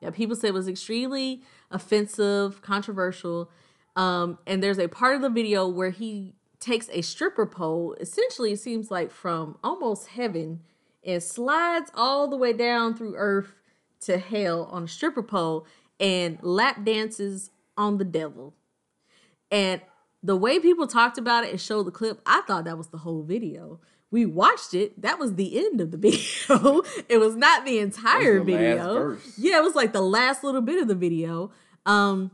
that 0.00 0.14
people 0.14 0.36
said 0.36 0.52
was 0.52 0.68
extremely 0.68 1.42
offensive, 1.70 2.62
controversial. 2.62 3.50
Um, 3.96 4.38
and 4.46 4.62
there's 4.62 4.78
a 4.78 4.88
part 4.88 5.16
of 5.16 5.22
the 5.22 5.30
video 5.30 5.66
where 5.68 5.90
he 5.90 6.34
takes 6.60 6.88
a 6.92 7.02
stripper 7.02 7.46
pole, 7.46 7.96
essentially 8.00 8.52
it 8.52 8.60
seems 8.60 8.90
like 8.90 9.10
from 9.10 9.58
almost 9.64 10.08
heaven, 10.08 10.60
and 11.04 11.22
slides 11.22 11.90
all 11.94 12.28
the 12.28 12.36
way 12.36 12.52
down 12.52 12.94
through 12.94 13.14
earth 13.16 13.54
to 14.02 14.18
hell 14.18 14.68
on 14.70 14.84
a 14.84 14.88
stripper 14.88 15.22
pole 15.22 15.66
and 15.98 16.38
lap 16.42 16.84
dances 16.84 17.50
on 17.76 17.98
the 17.98 18.04
devil. 18.04 18.54
And 19.50 19.80
the 20.22 20.36
way 20.36 20.58
people 20.58 20.86
talked 20.86 21.18
about 21.18 21.44
it 21.44 21.50
and 21.50 21.60
showed 21.60 21.84
the 21.84 21.90
clip, 21.90 22.20
I 22.26 22.42
thought 22.42 22.64
that 22.64 22.78
was 22.78 22.88
the 22.88 22.98
whole 22.98 23.22
video. 23.22 23.80
We 24.10 24.26
watched 24.26 24.74
it. 24.74 25.00
That 25.00 25.18
was 25.18 25.34
the 25.34 25.58
end 25.58 25.80
of 25.80 25.90
the 25.90 25.96
video. 25.98 26.82
it 27.08 27.18
was 27.18 27.34
not 27.34 27.64
the 27.64 27.78
entire 27.78 28.38
the 28.38 28.44
video. 28.44 29.18
Yeah, 29.38 29.58
it 29.58 29.62
was 29.62 29.74
like 29.74 29.92
the 29.92 30.02
last 30.02 30.44
little 30.44 30.60
bit 30.60 30.80
of 30.80 30.88
the 30.88 30.94
video. 30.94 31.50
Um, 31.86 32.30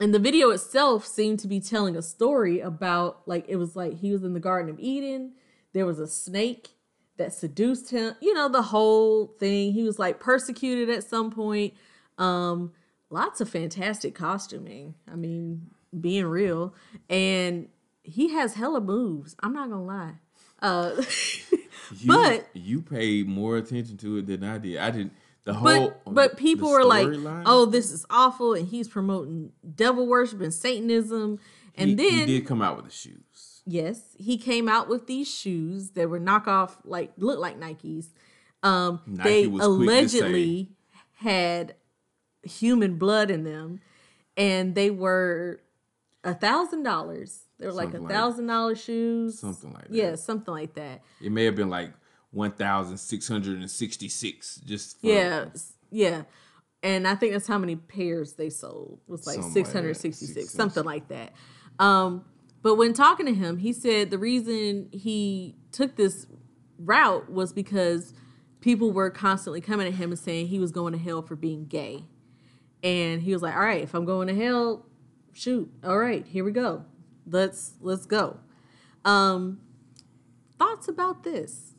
and 0.00 0.14
the 0.14 0.18
video 0.18 0.50
itself 0.50 1.06
seemed 1.06 1.38
to 1.40 1.48
be 1.48 1.60
telling 1.60 1.96
a 1.96 2.02
story 2.02 2.60
about 2.60 3.22
like 3.26 3.46
it 3.48 3.56
was 3.56 3.76
like 3.76 3.98
he 3.98 4.12
was 4.12 4.24
in 4.24 4.34
the 4.34 4.40
Garden 4.40 4.70
of 4.70 4.78
Eden. 4.78 5.32
There 5.72 5.86
was 5.86 5.98
a 5.98 6.06
snake 6.06 6.68
that 7.16 7.32
seduced 7.32 7.90
him. 7.90 8.14
You 8.20 8.34
know 8.34 8.48
the 8.48 8.62
whole 8.62 9.28
thing. 9.38 9.72
He 9.72 9.82
was 9.82 9.98
like 9.98 10.20
persecuted 10.20 10.90
at 10.90 11.04
some 11.04 11.30
point. 11.30 11.74
Um, 12.18 12.72
lots 13.10 13.40
of 13.40 13.48
fantastic 13.48 14.14
costuming. 14.14 14.94
I 15.10 15.16
mean, 15.16 15.70
being 15.98 16.26
real, 16.26 16.74
and 17.10 17.68
he 18.02 18.30
has 18.30 18.54
hella 18.54 18.80
moves. 18.80 19.34
I'm 19.42 19.52
not 19.52 19.70
gonna 19.70 19.84
lie. 19.84 20.14
Uh, 20.62 21.02
You, 21.92 22.06
But- 22.08 22.48
you 22.52 22.82
paid 22.82 23.28
more 23.28 23.56
attention 23.56 23.96
to 23.98 24.16
it 24.18 24.26
than 24.26 24.42
I 24.42 24.58
did. 24.58 24.76
I 24.78 24.90
didn't. 24.90 25.12
The 25.44 25.54
whole. 25.54 25.90
but 26.04 26.12
but 26.12 26.36
people 26.36 26.68
were 26.70 26.84
like, 26.84 27.06
storyline, 27.06 27.44
"Oh, 27.46 27.66
this 27.66 27.92
is 27.92 28.04
awful," 28.10 28.54
and 28.54 28.66
he's 28.66 28.88
promoting 28.88 29.52
devil 29.76 30.08
worship 30.08 30.40
and 30.40 30.52
Satanism. 30.52 31.38
And 31.76 31.90
he, 31.90 31.94
then 31.94 32.10
he 32.12 32.38
did 32.38 32.46
come 32.48 32.60
out 32.60 32.76
with 32.76 32.86
a 32.86 32.90
shoes. 32.90 33.22
Yes, 33.66 34.14
he 34.16 34.38
came 34.38 34.68
out 34.68 34.88
with 34.88 35.06
these 35.08 35.28
shoes 35.32 35.90
that 35.90 36.08
were 36.08 36.20
knockoff, 36.20 36.76
like 36.84 37.12
look 37.16 37.38
like 37.40 37.58
Nikes. 37.58 38.06
Um, 38.62 39.00
Nike 39.06 39.28
they 39.28 39.46
was 39.48 39.60
quick 39.66 39.88
to 40.02 40.08
say- 40.08 40.18
allegedly 40.20 40.70
had 41.14 41.74
human 42.42 42.96
blood 42.96 43.30
in 43.30 43.42
them, 43.44 43.80
and 44.36 44.74
they 44.74 44.90
were 44.90 45.60
a 46.22 46.32
thousand 46.34 46.84
dollars. 46.84 47.42
They 47.58 47.66
were 47.66 47.72
like 47.72 47.94
a 47.94 48.00
thousand 48.06 48.46
dollar 48.46 48.74
shoes, 48.76 49.38
Something 49.38 49.72
like 49.72 49.88
that. 49.88 49.94
Yeah, 49.94 50.14
something 50.14 50.52
like 50.54 50.74
that. 50.74 51.02
It 51.20 51.32
may 51.32 51.44
have 51.44 51.56
been 51.56 51.70
like 51.70 51.90
one 52.30 52.52
thousand 52.52 52.98
six 52.98 53.26
hundred 53.26 53.58
and 53.60 53.70
sixty-six. 53.70 54.60
Just 54.64 55.00
for, 55.00 55.06
Yeah, 55.08 55.46
yeah. 55.90 56.22
And 56.82 57.08
I 57.08 57.14
think 57.16 57.32
that's 57.32 57.48
how 57.48 57.58
many 57.58 57.74
pairs 57.74 58.34
they 58.34 58.50
sold. 58.50 59.00
It 59.08 59.10
was 59.10 59.26
like 59.26 59.36
Something 59.36 59.64
like 59.64 59.72
that, 59.72 59.96
666, 59.96 60.18
666. 60.18 60.52
something 60.52 60.84
like 60.84 61.08
that. 61.08 61.32
Um, 61.78 62.24
but 62.66 62.74
when 62.74 62.94
talking 62.94 63.26
to 63.26 63.32
him, 63.32 63.58
he 63.58 63.72
said 63.72 64.10
the 64.10 64.18
reason 64.18 64.88
he 64.90 65.54
took 65.70 65.94
this 65.94 66.26
route 66.80 67.30
was 67.30 67.52
because 67.52 68.12
people 68.60 68.90
were 68.90 69.08
constantly 69.08 69.60
coming 69.60 69.86
at 69.86 69.94
him 69.94 70.10
and 70.10 70.18
saying 70.18 70.48
he 70.48 70.58
was 70.58 70.72
going 70.72 70.92
to 70.92 70.98
hell 70.98 71.22
for 71.22 71.36
being 71.36 71.66
gay. 71.66 72.06
And 72.82 73.22
he 73.22 73.32
was 73.32 73.40
like, 73.40 73.54
"All 73.54 73.60
right, 73.60 73.84
if 73.84 73.94
I'm 73.94 74.04
going 74.04 74.26
to 74.26 74.34
hell, 74.34 74.84
shoot. 75.32 75.72
All 75.84 75.96
right, 75.96 76.26
here 76.26 76.42
we 76.42 76.50
go. 76.50 76.84
Let's 77.24 77.74
let's 77.80 78.04
go." 78.04 78.40
Um, 79.04 79.60
thoughts 80.58 80.88
about 80.88 81.22
this? 81.22 81.74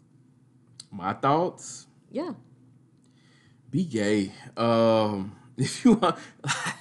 My 0.90 1.12
thoughts. 1.12 1.88
Yeah. 2.10 2.32
Be 3.70 3.84
gay. 3.84 4.32
Um, 4.56 5.36
if 5.58 5.84
you 5.84 5.96
want 5.96 6.18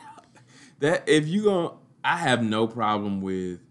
that, 0.78 1.08
if 1.08 1.26
you 1.26 1.42
going 1.42 1.70
I 2.04 2.18
have 2.18 2.44
no 2.44 2.68
problem 2.68 3.20
with 3.20 3.65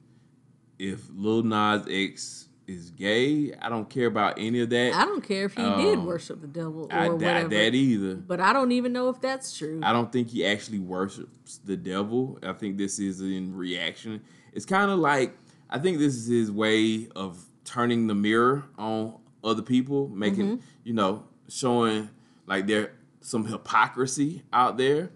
if 0.79 1.01
Lil 1.13 1.43
Nas 1.43 1.85
X 1.89 2.47
is 2.67 2.89
gay. 2.89 3.53
I 3.61 3.69
don't 3.69 3.87
care 3.89 4.07
about 4.07 4.39
any 4.39 4.59
of 4.61 4.71
that. 4.71 4.95
I 4.95 5.05
don't 5.05 5.23
care 5.23 5.45
if 5.45 5.53
he 5.53 5.61
did 5.61 5.99
Um, 5.99 6.05
worship 6.05 6.41
the 6.41 6.47
devil 6.47 6.87
or 6.91 6.93
I 6.93 7.09
whatever. 7.09 7.47
that 7.49 7.75
either. 7.75 8.15
But 8.15 8.39
I 8.39 8.53
don't 8.53 8.71
even 8.71 8.91
know 8.91 9.09
if 9.09 9.21
that's 9.21 9.55
true. 9.55 9.81
I 9.83 9.93
don't 9.93 10.11
think 10.11 10.29
he 10.29 10.43
actually 10.43 10.79
worships 10.79 11.59
the 11.63 11.77
devil. 11.77 12.39
I 12.41 12.53
think 12.53 12.77
this 12.77 12.97
is 12.97 13.21
in 13.21 13.55
reaction. 13.55 14.21
It's 14.51 14.65
kind 14.65 14.89
of 14.89 14.97
like 14.97 15.37
I 15.69 15.77
think 15.77 15.99
this 15.99 16.15
is 16.15 16.27
his 16.27 16.51
way 16.51 17.07
of 17.15 17.43
turning 17.65 18.07
the 18.07 18.15
mirror 18.15 18.63
on 18.79 19.19
other 19.43 19.61
people, 19.61 20.07
making 20.09 20.63
you 20.83 20.93
know, 20.93 21.23
showing 21.47 22.09
like 22.47 22.65
there 22.65 22.93
some 23.21 23.45
hypocrisy 23.45 24.41
out 24.51 24.77
there. 24.77 25.11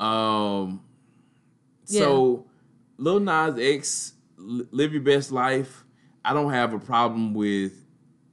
Um 0.00 0.82
so 1.84 2.46
Lil 2.98 3.20
Nas 3.20 3.54
X, 3.58 4.14
live 4.40 4.92
your 4.92 5.02
best 5.02 5.32
life. 5.32 5.84
I 6.24 6.32
don't 6.32 6.52
have 6.52 6.72
a 6.72 6.78
problem 6.78 7.34
with 7.34 7.72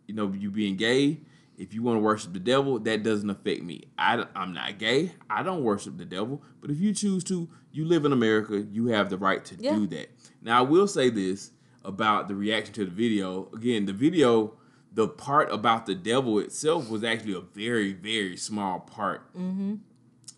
you 0.07 0.15
know 0.15 0.31
you 0.33 0.51
being 0.51 0.75
gay. 0.77 1.21
If 1.57 1.73
you 1.73 1.81
want 1.81 1.97
to 1.97 2.01
worship 2.01 2.33
the 2.33 2.39
devil, 2.39 2.77
that 2.79 3.01
doesn't 3.01 3.29
affect 3.31 3.63
me. 3.63 3.85
I, 3.97 4.23
I'm 4.35 4.53
not 4.53 4.77
gay. 4.77 5.13
I 5.27 5.41
don't 5.41 5.63
worship 5.63 5.97
the 5.97 6.05
devil. 6.05 6.43
But 6.61 6.69
if 6.69 6.79
you 6.79 6.93
choose 6.93 7.23
to, 7.25 7.49
you 7.71 7.85
live 7.85 8.05
in 8.05 8.13
America. 8.13 8.59
You 8.71 8.87
have 8.87 9.09
the 9.09 9.17
right 9.17 9.43
to 9.45 9.55
Yeah. 9.59 9.73
do 9.73 9.87
that. 9.87 10.09
Now, 10.41 10.59
I 10.59 10.61
will 10.61 10.87
say 10.87 11.09
this 11.09 11.51
about 11.83 12.27
the 12.27 12.35
reaction 12.35 12.75
to 12.75 12.85
the 12.85 12.91
video. 12.91 13.49
Again, 13.55 13.85
the 13.85 13.93
video, 13.93 14.53
the 14.93 15.07
part 15.07 15.51
about 15.51 15.87
the 15.87 15.95
devil 15.95 16.37
itself 16.37 16.91
was 16.91 17.03
actually 17.03 17.33
a 17.33 17.41
very, 17.41 17.91
very 17.93 18.37
small 18.37 18.81
part 18.81 19.33
mm-hmm. 19.35 19.75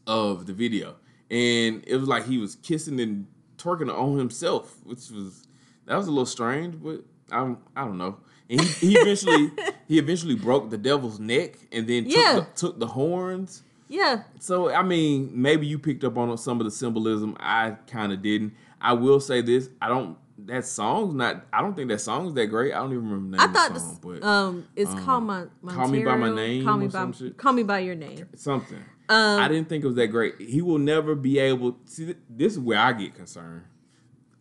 of 0.07 0.45
the 0.45 0.53
video, 0.53 0.95
and 1.29 1.83
it 1.85 1.97
was 1.97 2.07
like 2.07 2.27
he 2.27 2.37
was 2.37 2.55
kissing 2.55 2.99
and 3.01 3.27
twerking 3.57 3.93
on 3.93 4.17
himself, 4.17 4.77
which 4.85 5.09
was 5.11 5.47
that 5.89 5.97
was 5.97 6.07
a 6.07 6.11
little 6.11 6.25
strange, 6.25 6.75
but 6.81 7.03
I 7.31 7.55
I 7.75 7.83
don't 7.85 7.97
know. 7.97 8.17
And 8.49 8.61
he, 8.61 8.89
he 8.91 8.97
eventually 8.97 9.51
he 9.87 9.97
eventually 9.99 10.35
broke 10.35 10.69
the 10.69 10.77
devil's 10.77 11.19
neck 11.19 11.55
and 11.71 11.87
then 11.87 12.05
took, 12.05 12.13
Yeah. 12.15 12.33
the, 12.35 12.47
took 12.55 12.79
the 12.79 12.87
horns. 12.87 13.63
yeah. 13.87 14.23
So 14.39 14.71
I 14.71 14.83
mean, 14.83 15.31
maybe 15.33 15.67
you 15.67 15.77
picked 15.79 16.03
up 16.03 16.17
on 16.17 16.37
some 16.37 16.59
of 16.61 16.65
the 16.65 16.71
symbolism. 16.71 17.35
I 17.39 17.71
kind 17.87 18.11
of 18.13 18.21
didn't. 18.21 18.53
I 18.79 18.93
will 18.93 19.19
say 19.19 19.41
this: 19.41 19.69
I 19.81 19.87
don't. 19.89 20.17
That 20.45 20.65
song's 20.65 21.13
not. 21.15 21.45
I 21.51 21.61
don't 21.61 21.75
think 21.75 21.89
that 21.89 21.99
song's 21.99 22.33
that 22.35 22.47
great. 22.47 22.73
I 22.73 22.77
don't 22.77 22.93
even 22.93 23.03
remember 23.09 23.37
the 23.37 23.43
name 23.43 23.49
I 23.49 23.53
thought 23.53 23.67
of 23.71 23.73
the 23.73 23.79
this, 23.79 23.89
song, 23.89 23.99
but 24.21 24.23
um, 24.23 24.67
it's 24.75 24.93
called 24.93 25.23
my, 25.25 25.45
Call 25.67 25.87
Me 25.89 26.03
By 26.03 26.15
My 26.15 26.29
Name 26.33 26.63
Call 26.63 26.77
me 26.77 26.85
or 26.85 26.89
by. 26.89 27.11
Call 27.37 27.53
me 27.53 27.63
by 27.63 27.79
your 27.79 27.95
name. 27.95 28.25
something. 28.35 28.77
Um, 29.09 29.39
I 29.41 29.47
didn't 29.47 29.67
think 29.69 29.83
it 29.83 29.87
was 29.87 29.95
that 29.97 30.07
great. 30.07 30.39
He 30.39 30.61
will 30.61 30.77
never 30.77 31.13
be 31.15 31.39
able. 31.39 31.77
See, 31.85 32.13
this 32.29 32.53
is 32.53 32.59
where 32.59 32.77
I 32.79 32.93
get 32.93 33.15
concerned. 33.15 33.63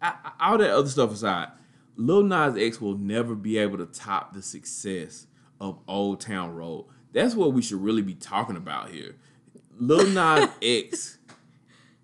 I, 0.03 0.15
I- 0.41 0.51
all 0.51 0.59
that 0.59 0.71
other 0.71 0.89
stuff 0.89 1.13
aside, 1.13 1.49
Lil 1.97 2.23
Nas 2.23 2.57
X 2.57 2.81
will 2.81 2.97
never 2.97 3.35
be 3.35 3.59
able 3.59 3.79
to 3.79 3.87
top 3.87 4.33
the 4.33 4.43
success 4.43 5.27
of 5.61 5.79
Old 5.89 6.21
Town 6.21 6.55
Road. 6.55 6.87
That's 7.13 7.35
what 7.35 7.53
we 7.53 7.63
should 7.63 7.83
really 7.83 8.03
be 8.03 8.15
talking 8.15 8.57
about 8.57 8.91
here. 8.91 9.17
Lil 9.79 10.07
Nas 10.09 10.49
X. 10.63 11.19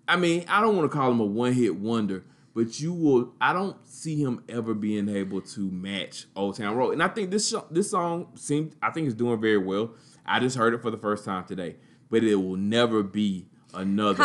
I 0.07 0.17
mean, 0.17 0.45
I 0.47 0.61
don't 0.61 0.75
want 0.75 0.91
to 0.91 0.95
call 0.95 1.11
him 1.11 1.19
a 1.19 1.25
one 1.25 1.53
hit 1.53 1.75
wonder, 1.77 2.25
but 2.53 2.79
you 2.79 2.93
will. 2.93 3.33
I 3.41 3.53
don't 3.53 3.77
see 3.87 4.21
him 4.21 4.43
ever 4.49 4.73
being 4.73 5.09
able 5.09 5.41
to 5.41 5.71
match 5.71 6.25
Old 6.35 6.57
Town 6.57 6.75
Road. 6.75 6.91
And 6.91 7.01
I 7.01 7.07
think 7.07 7.31
this 7.31 7.53
this 7.71 7.89
song 7.91 8.27
seems. 8.35 8.75
I 8.83 8.91
think 8.91 9.07
it's 9.07 9.15
doing 9.15 9.39
very 9.41 9.57
well. 9.57 9.91
I 10.25 10.39
just 10.39 10.57
heard 10.57 10.73
it 10.73 10.81
for 10.81 10.91
the 10.91 10.97
first 10.97 11.23
time 11.25 11.45
today, 11.45 11.77
but 12.09 12.23
it 12.23 12.35
will 12.35 12.55
never 12.57 13.01
be 13.03 13.47
another 13.73 14.15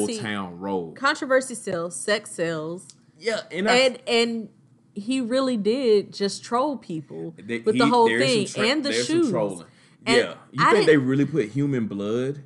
Old 0.00 0.20
Town 0.20 0.58
Road. 0.58 0.96
Controversy 0.96 1.54
sells, 1.54 1.94
sex 1.96 2.30
sells, 2.30 2.86
yeah, 3.18 3.40
and 3.50 3.68
I, 3.68 3.76
and 3.76 3.98
and 4.06 4.48
he 4.94 5.20
really 5.20 5.56
did 5.56 6.12
just 6.12 6.42
troll 6.44 6.76
people 6.76 7.34
They- 7.38 7.60
with 7.60 7.74
he- 7.74 7.78
the 7.80 7.86
whole 7.86 8.08
thing 8.08 8.46
tra- 8.46 8.62
and 8.66 8.84
the 8.84 8.92
shoes. 8.92 9.30
trolling. 9.30 9.66
And 10.06 10.16
yeah, 10.16 10.34
you 10.52 10.64
I 10.64 10.72
think 10.72 10.86
they 10.86 10.96
really 10.96 11.24
put 11.26 11.46
human 11.48 11.86
blood 11.86 12.42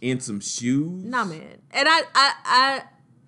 in 0.00 0.20
some 0.20 0.40
shoes? 0.40 1.02
Nah, 1.04 1.24
man. 1.24 1.58
And 1.70 1.88
I, 1.88 2.00
I, 2.14 2.32
I, 2.44 2.82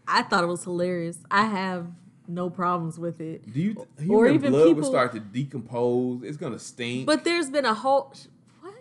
I 0.07 0.22
thought 0.22 0.44
it 0.44 0.49
was 0.49 0.64
hilarious. 0.64 1.18
I 1.30 1.46
have 1.46 1.86
no 2.26 2.51
problems 2.51 2.99
with 2.99 3.20
it. 3.20 3.51
Do 3.51 3.61
you 3.61 3.74
Or 4.09 4.26
human 4.26 4.34
even 4.34 4.53
blood 4.53 4.66
would 4.68 4.76
people- 4.76 4.90
start 4.90 5.12
to 5.12 5.20
decompose? 5.20 6.22
It's 6.24 6.36
gonna 6.36 6.59
stink. 6.59 7.07
But 7.07 7.24
there's 7.24 7.49
been 7.51 7.64
a 7.64 7.74
whole 7.74 8.12
what? 8.61 8.74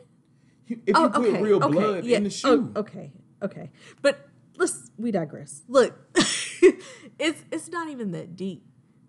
if 0.67 0.77
you 0.85 0.93
Oh, 0.95 1.09
put 1.09 1.25
okay, 1.27 1.41
real 1.41 1.63
okay, 1.63 1.71
blood 1.71 2.03
yeah, 2.05 2.17
in 2.17 2.23
the 2.23 2.27
oh, 2.29 2.57
shoe, 2.57 2.71
okay, 2.75 3.11
okay. 3.41 3.69
But 4.01 4.27
let's 4.57 4.91
we 4.97 5.11
digress. 5.11 5.61
Look, 5.69 5.93
it's 7.19 7.43
it's 7.51 7.69
not 7.69 7.89
even 7.89 8.11
that 8.11 8.35
deep. 8.35 8.63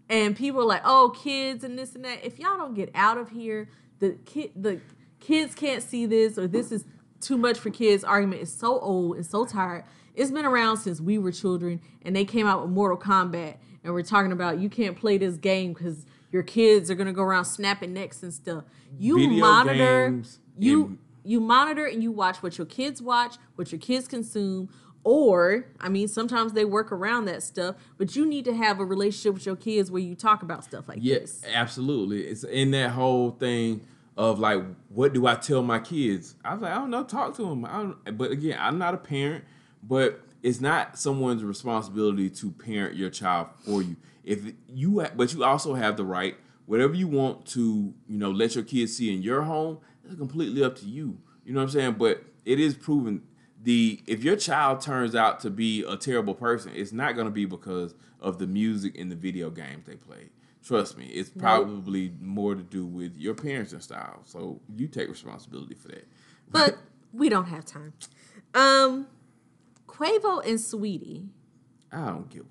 And 0.08 0.36
people 0.36 0.62
are 0.62 0.66
like, 0.66 0.82
"Oh, 0.84 1.10
kids 1.10 1.64
and 1.64 1.78
this 1.78 1.94
and 1.94 2.04
that." 2.04 2.24
If 2.24 2.38
y'all 2.38 2.56
don't 2.56 2.74
get 2.74 2.90
out 2.94 3.18
of 3.18 3.30
here, 3.30 3.68
the 3.98 4.18
kid 4.24 4.52
the 4.56 4.80
kids 5.20 5.54
can't 5.54 5.82
see 5.82 6.06
this 6.06 6.38
or 6.38 6.46
this 6.46 6.72
is 6.72 6.84
too 7.20 7.36
much 7.36 7.58
for 7.58 7.70
kids. 7.70 8.04
Argument 8.04 8.42
is 8.42 8.52
so 8.52 8.78
old 8.78 9.16
and 9.16 9.26
so 9.26 9.44
tired. 9.44 9.84
It's 10.14 10.30
been 10.30 10.46
around 10.46 10.78
since 10.78 11.00
we 11.00 11.18
were 11.18 11.32
children, 11.32 11.80
and 12.02 12.16
they 12.16 12.24
came 12.24 12.46
out 12.46 12.62
with 12.62 12.70
Mortal 12.70 12.98
Kombat, 12.98 13.56
and 13.84 13.92
we're 13.92 14.02
talking 14.02 14.32
about 14.32 14.58
you 14.58 14.68
can't 14.68 14.96
play 14.96 15.18
this 15.18 15.36
game 15.36 15.72
because 15.72 16.06
your 16.32 16.42
kids 16.42 16.90
are 16.90 16.94
gonna 16.94 17.12
go 17.12 17.22
around 17.22 17.44
snapping 17.44 17.92
necks 17.92 18.22
and 18.22 18.32
stuff. 18.32 18.64
You 18.98 19.16
Video 19.16 19.40
monitor 19.40 20.22
you 20.58 20.98
you 21.24 21.40
monitor 21.40 21.84
and 21.84 22.02
you 22.02 22.10
watch 22.10 22.42
what 22.42 22.56
your 22.56 22.66
kids 22.66 23.02
watch, 23.02 23.36
what 23.56 23.70
your 23.70 23.78
kids 23.78 24.08
consume, 24.08 24.70
or 25.04 25.66
I 25.80 25.88
mean, 25.88 26.08
sometimes 26.08 26.52
they 26.52 26.64
work 26.64 26.92
around 26.92 27.26
that 27.26 27.42
stuff, 27.42 27.76
but 27.96 28.16
you 28.16 28.26
need 28.26 28.44
to 28.46 28.54
have 28.54 28.80
a 28.80 28.84
relationship 28.84 29.34
with 29.34 29.46
your 29.46 29.56
kids 29.56 29.90
where 29.90 30.02
you 30.02 30.14
talk 30.14 30.42
about 30.42 30.64
stuff 30.64 30.88
like 30.88 30.98
yes, 31.00 31.40
this. 31.40 31.44
absolutely. 31.54 32.22
It's 32.22 32.44
in 32.44 32.72
that 32.72 32.90
whole 32.90 33.30
thing 33.30 33.80
of 34.16 34.38
like, 34.40 34.62
what 34.88 35.12
do 35.12 35.26
I 35.26 35.36
tell 35.36 35.62
my 35.62 35.78
kids? 35.78 36.34
I 36.44 36.52
was 36.52 36.62
like, 36.62 36.72
I 36.72 36.74
don't 36.74 36.90
know, 36.90 37.04
talk 37.04 37.36
to 37.36 37.42
them. 37.42 37.64
I 37.64 37.72
don't, 37.82 38.18
but 38.18 38.32
again, 38.32 38.58
I'm 38.60 38.76
not 38.76 38.92
a 38.92 38.98
parent, 38.98 39.44
but 39.82 40.20
it's 40.42 40.60
not 40.60 40.98
someone's 40.98 41.44
responsibility 41.44 42.28
to 42.30 42.50
parent 42.50 42.96
your 42.96 43.10
child 43.10 43.48
for 43.64 43.80
you. 43.80 43.96
If 44.24 44.40
you, 44.68 45.00
ha- 45.00 45.12
but 45.14 45.32
you 45.32 45.44
also 45.44 45.74
have 45.74 45.96
the 45.96 46.04
right, 46.04 46.36
whatever 46.66 46.94
you 46.94 47.08
want 47.08 47.46
to, 47.46 47.94
you 48.08 48.18
know, 48.18 48.30
let 48.30 48.54
your 48.54 48.64
kids 48.64 48.96
see 48.96 49.14
in 49.14 49.22
your 49.22 49.42
home. 49.42 49.78
It's 50.04 50.16
completely 50.16 50.64
up 50.64 50.76
to 50.76 50.86
you. 50.86 51.18
You 51.44 51.54
know 51.54 51.60
what 51.60 51.64
I'm 51.64 51.70
saying? 51.70 51.92
But 51.92 52.24
it 52.44 52.58
is 52.60 52.74
proven 52.74 53.22
the 53.68 54.00
if 54.06 54.24
your 54.24 54.34
child 54.34 54.80
turns 54.80 55.14
out 55.14 55.40
to 55.40 55.50
be 55.50 55.84
a 55.86 55.94
terrible 55.94 56.34
person, 56.34 56.72
it's 56.74 56.90
not 56.90 57.14
going 57.14 57.26
to 57.26 57.30
be 57.30 57.44
because 57.44 57.94
of 58.18 58.38
the 58.38 58.46
music 58.46 58.98
and 58.98 59.12
the 59.12 59.14
video 59.14 59.50
games 59.50 59.84
they 59.86 59.96
play. 59.96 60.30
Trust 60.64 60.96
me, 60.96 61.04
it's 61.08 61.28
probably 61.28 62.14
more 62.18 62.54
to 62.54 62.62
do 62.62 62.86
with 62.86 63.18
your 63.18 63.34
parenting 63.34 63.82
style. 63.82 64.22
So 64.24 64.62
you 64.74 64.88
take 64.88 65.10
responsibility 65.10 65.74
for 65.74 65.88
that. 65.88 66.08
But 66.50 66.78
we 67.12 67.28
don't 67.28 67.44
have 67.44 67.66
time. 67.66 67.92
Um, 68.54 69.06
Quavo 69.86 70.42
and 70.46 70.58
Saweetie. 70.58 71.28
I 71.92 72.06
don't 72.06 72.30
give 72.30 72.46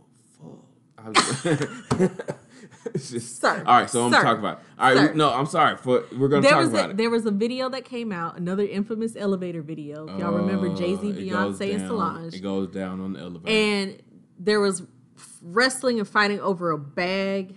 a 0.99 1.13
fuck. 1.13 2.37
I 2.63 2.89
was- 2.91 2.93
it's 2.95 3.09
just, 3.11 3.39
Sir. 3.41 3.63
all 3.65 3.79
right, 3.79 3.89
so 3.89 4.05
I'm 4.05 4.11
Sir. 4.11 4.21
talking 4.23 4.39
about. 4.39 4.59
It. 4.59 4.63
All 4.79 4.95
right, 4.95 5.11
we, 5.11 5.17
no, 5.17 5.33
I'm 5.33 5.45
sorry 5.45 5.77
for 5.77 6.03
we're 6.17 6.27
gonna 6.27 6.41
There 6.41 6.51
talk 6.51 6.59
was 6.61 6.69
about 6.69 6.87
a, 6.87 6.91
it. 6.91 6.97
there 6.97 7.09
was 7.09 7.25
a 7.25 7.31
video 7.31 7.69
that 7.69 7.85
came 7.85 8.11
out, 8.11 8.37
another 8.37 8.63
infamous 8.65 9.15
elevator 9.15 9.61
video. 9.61 10.07
If 10.07 10.19
y'all 10.19 10.33
remember 10.33 10.69
Jay 10.75 10.95
Z, 10.95 11.09
Uh, 11.09 11.13
Beyonce, 11.13 11.75
and 11.75 11.87
Solange. 11.87 12.33
It 12.33 12.41
goes 12.41 12.69
down 12.69 12.99
on 13.01 13.13
the 13.13 13.19
elevator. 13.19 13.49
and 13.49 14.01
there 14.39 14.59
was 14.59 14.83
wrestling 15.41 15.99
and 15.99 16.07
fighting 16.07 16.39
over 16.41 16.71
a 16.71 16.77
bag 16.77 17.55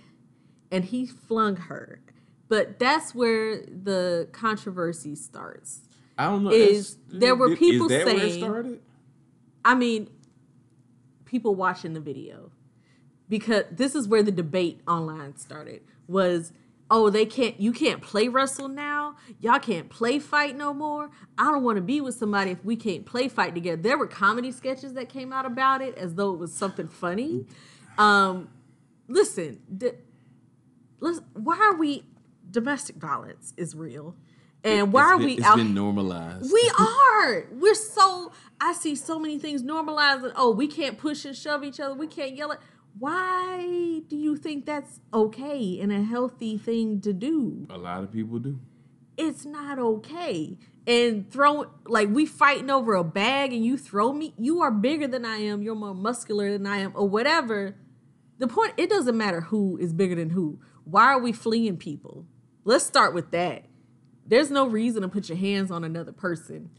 and 0.71 0.85
he 0.85 1.05
flung 1.05 1.55
her 1.55 1.99
but 2.47 2.79
that's 2.79 3.13
where 3.13 3.61
the 3.65 4.27
controversy 4.31 5.13
starts 5.15 5.81
I 6.17 6.25
don't 6.25 6.43
know. 6.43 6.49
is- 6.51 6.97
there 7.09 7.35
were 7.35 7.51
is 7.53 7.59
people 7.59 7.91
it 7.91 8.05
saying- 8.05 8.39
started? 8.39 8.81
i 9.63 9.75
mean 9.75 10.09
people 11.25 11.53
watching 11.55 11.93
the 11.93 11.99
video 11.99 12.51
because 13.31 13.63
this 13.71 13.95
is 13.95 14.07
where 14.07 14.21
the 14.21 14.31
debate 14.31 14.81
online 14.87 15.35
started 15.37 15.81
was 16.07 16.51
oh 16.91 17.09
they 17.09 17.25
can't 17.25 17.57
you 17.59 17.71
can't 17.71 18.01
play 18.01 18.27
wrestle 18.27 18.67
now 18.67 19.15
y'all 19.39 19.57
can't 19.59 19.89
play 19.89 20.19
fight 20.19 20.57
no 20.57 20.73
more 20.73 21.09
i 21.37 21.45
don't 21.45 21.63
want 21.63 21.77
to 21.77 21.81
be 21.81 22.01
with 22.01 22.13
somebody 22.13 22.51
if 22.51 22.63
we 22.65 22.75
can't 22.75 23.05
play 23.05 23.29
fight 23.29 23.55
together 23.55 23.81
there 23.81 23.97
were 23.97 24.05
comedy 24.07 24.51
sketches 24.51 24.93
that 24.93 25.07
came 25.07 25.31
out 25.31 25.45
about 25.45 25.81
it 25.81 25.97
as 25.97 26.15
though 26.15 26.33
it 26.33 26.37
was 26.37 26.51
something 26.53 26.89
funny 26.89 27.45
um 27.97 28.49
listen 29.07 29.59
let's, 30.99 31.21
why 31.33 31.57
are 31.57 31.75
we 31.77 32.03
domestic 32.49 32.97
violence 32.97 33.53
is 33.57 33.73
real 33.73 34.13
and 34.63 34.93
why 34.93 35.01
It's 35.01 35.09
are 35.11 35.17
been- 35.17 35.25
we 35.25 35.33
It's 35.37 35.45
out 35.45 35.55
been 35.57 35.73
normalized. 35.73 36.53
we 36.53 36.71
are. 36.79 37.47
We're 37.51 37.73
so. 37.73 38.31
I 38.59 38.73
see 38.73 38.93
so 38.93 39.17
many 39.17 39.39
things 39.39 39.63
normalizing. 39.63 40.33
Oh, 40.35 40.51
we 40.51 40.67
can't 40.67 40.99
push 40.99 41.25
and 41.25 41.35
shove 41.35 41.63
each 41.63 41.79
other. 41.79 41.95
We 41.95 42.05
can't 42.05 42.35
yell 42.35 42.51
at. 42.51 42.59
Why 42.97 44.01
do 44.07 44.15
you 44.15 44.37
think 44.37 44.65
that's 44.65 44.99
okay 45.13 45.79
and 45.79 45.91
a 45.91 46.03
healthy 46.03 46.57
thing 46.57 47.01
to 47.01 47.13
do? 47.13 47.67
A 47.69 47.77
lot 47.77 48.03
of 48.03 48.11
people 48.11 48.39
do. 48.39 48.59
It's 49.17 49.45
not 49.45 49.79
okay. 49.79 50.57
And 50.87 51.29
throw 51.31 51.67
like 51.85 52.09
we 52.09 52.25
fighting 52.25 52.69
over 52.69 52.95
a 52.95 53.03
bag 53.03 53.53
and 53.53 53.63
you 53.63 53.77
throw 53.77 54.13
me. 54.13 54.33
You 54.37 54.61
are 54.61 54.71
bigger 54.71 55.07
than 55.07 55.25
I 55.25 55.37
am. 55.37 55.61
You're 55.61 55.75
more 55.75 55.93
muscular 55.93 56.51
than 56.51 56.65
I 56.65 56.77
am, 56.77 56.91
or 56.95 57.07
whatever. 57.07 57.75
The 58.39 58.47
point. 58.47 58.73
It 58.77 58.89
doesn't 58.89 59.17
matter 59.17 59.41
who 59.41 59.77
is 59.77 59.93
bigger 59.93 60.15
than 60.15 60.31
who. 60.31 60.59
Why 60.83 61.05
are 61.05 61.19
we 61.19 61.31
fleeing 61.31 61.77
people? 61.77 62.25
Let's 62.63 62.85
start 62.85 63.13
with 63.13 63.31
that. 63.31 63.65
There's 64.25 64.49
no 64.49 64.67
reason 64.67 65.01
to 65.03 65.07
put 65.07 65.29
your 65.29 65.37
hands 65.37 65.71
on 65.71 65.83
another 65.83 66.11
person. 66.11 66.71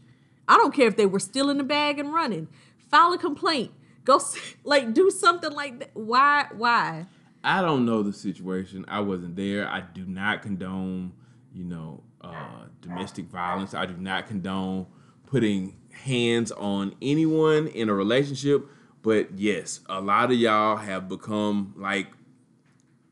I 0.47 0.57
don't 0.57 0.73
care 0.73 0.87
if 0.87 0.97
they 0.97 1.05
were 1.05 1.19
still 1.19 1.49
in 1.49 1.57
the 1.57 1.63
bag 1.63 1.99
and 1.99 2.13
running. 2.13 2.47
File 2.89 3.13
a 3.13 3.17
complaint. 3.17 3.71
Go 4.03 4.19
like 4.63 4.93
do 4.93 5.09
something 5.09 5.51
like 5.51 5.79
that. 5.79 5.91
Why? 5.93 6.47
Why? 6.55 7.07
I 7.43 7.61
don't 7.61 7.85
know 7.85 8.03
the 8.03 8.13
situation. 8.13 8.85
I 8.87 9.01
wasn't 9.01 9.35
there. 9.35 9.67
I 9.67 9.81
do 9.81 10.05
not 10.05 10.41
condone, 10.41 11.11
you 11.53 11.65
know, 11.65 12.03
uh, 12.21 12.65
domestic 12.81 13.25
violence. 13.25 13.73
I 13.73 13.85
do 13.85 13.97
not 13.97 14.27
condone 14.27 14.87
putting 15.25 15.75
hands 15.91 16.51
on 16.53 16.95
anyone 17.01 17.67
in 17.67 17.89
a 17.89 17.93
relationship. 17.93 18.65
But 19.01 19.37
yes, 19.37 19.81
a 19.87 19.99
lot 19.99 20.31
of 20.31 20.37
y'all 20.37 20.77
have 20.77 21.09
become 21.09 21.73
like, 21.75 22.07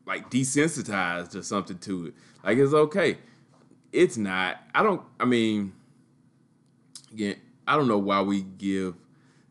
like 0.06 0.30
desensitized 0.30 1.34
or 1.34 1.42
something 1.42 1.78
to 1.78 2.06
it. 2.06 2.14
Like 2.42 2.56
it's 2.56 2.72
okay. 2.72 3.18
It's 3.92 4.16
not. 4.16 4.62
I 4.74 4.82
don't. 4.82 5.02
I 5.20 5.26
mean, 5.26 5.74
again, 7.12 7.36
I 7.66 7.76
don't 7.76 7.88
know 7.88 7.98
why 7.98 8.22
we 8.22 8.42
give 8.42 8.94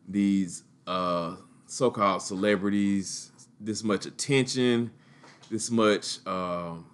these 0.08 0.64
uh, 0.92 1.36
so-called 1.66 2.20
celebrities 2.20 3.30
this 3.58 3.82
much 3.82 4.04
attention, 4.06 4.90
this 5.50 5.70
much 5.70 6.18
um, 6.26 6.84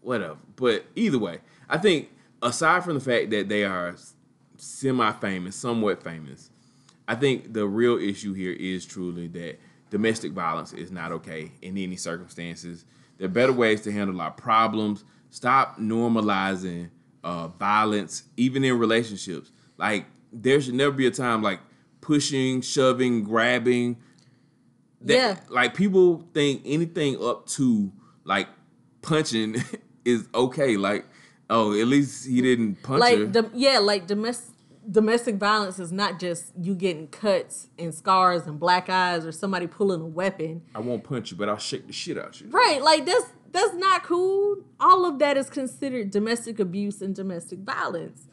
whatever. 0.00 0.36
But 0.56 0.84
either 0.94 1.18
way, 1.18 1.38
I 1.68 1.78
think 1.78 2.10
aside 2.42 2.84
from 2.84 2.94
the 2.94 3.00
fact 3.00 3.30
that 3.30 3.48
they 3.48 3.64
are 3.64 3.96
semi-famous, 4.56 5.56
somewhat 5.56 6.02
famous, 6.02 6.50
I 7.08 7.14
think 7.14 7.54
the 7.54 7.66
real 7.66 7.98
issue 7.98 8.34
here 8.34 8.52
is 8.52 8.84
truly 8.84 9.28
that 9.28 9.58
domestic 9.90 10.32
violence 10.32 10.72
is 10.72 10.90
not 10.90 11.12
okay 11.12 11.52
in 11.62 11.78
any 11.78 11.96
circumstances. 11.96 12.84
There 13.16 13.26
are 13.26 13.30
better 13.30 13.52
ways 13.52 13.82
to 13.82 13.92
handle 13.92 14.20
our 14.20 14.32
problems. 14.32 15.04
Stop 15.30 15.78
normalizing 15.78 16.90
uh, 17.22 17.48
violence, 17.48 18.24
even 18.36 18.64
in 18.64 18.78
relationships. 18.78 19.50
Like 19.78 20.06
there 20.32 20.60
should 20.60 20.74
never 20.74 20.92
be 20.92 21.06
a 21.06 21.10
time 21.10 21.42
like 21.42 21.60
pushing, 22.04 22.60
shoving, 22.60 23.24
grabbing. 23.24 23.96
That, 25.00 25.14
Yeah. 25.14 25.40
Like 25.48 25.74
people 25.74 26.28
think 26.34 26.62
anything 26.64 27.22
up 27.22 27.46
to 27.50 27.90
like 28.24 28.46
punching 29.02 29.56
is 30.04 30.28
okay. 30.34 30.76
Like, 30.76 31.06
oh, 31.48 31.72
at 31.78 31.86
least 31.86 32.26
he 32.26 32.42
didn't 32.42 32.82
punch 32.82 33.02
her. 33.02 33.16
Like 33.16 33.32
dom- 33.32 33.50
yeah, 33.54 33.78
like 33.78 34.06
domestic 34.06 34.50
domestic 34.90 35.36
violence 35.36 35.78
is 35.78 35.90
not 35.90 36.20
just 36.20 36.52
you 36.60 36.74
getting 36.74 37.08
cuts 37.08 37.68
and 37.78 37.94
scars 37.94 38.46
and 38.46 38.60
black 38.60 38.90
eyes 38.90 39.24
or 39.24 39.32
somebody 39.32 39.66
pulling 39.66 40.02
a 40.02 40.06
weapon. 40.06 40.60
I 40.74 40.80
won't 40.80 41.02
punch 41.04 41.30
you, 41.30 41.38
but 41.38 41.48
I'll 41.48 41.56
shake 41.56 41.86
the 41.86 41.92
shit 41.94 42.18
out 42.18 42.36
of 42.36 42.40
you. 42.42 42.48
Right, 42.50 42.82
like 42.82 43.06
that's 43.06 43.30
that's 43.50 43.74
not 43.74 44.02
cool. 44.02 44.58
All 44.78 45.06
of 45.06 45.18
that 45.20 45.38
is 45.38 45.48
considered 45.48 46.10
domestic 46.10 46.58
abuse 46.58 47.00
and 47.00 47.14
domestic 47.14 47.60
violence. 47.60 48.26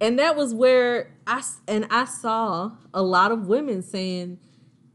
And 0.00 0.18
that 0.18 0.36
was 0.36 0.54
where 0.54 1.10
I 1.26 1.42
and 1.66 1.86
I 1.90 2.04
saw 2.04 2.72
a 2.94 3.02
lot 3.02 3.32
of 3.32 3.46
women 3.48 3.82
saying 3.82 4.38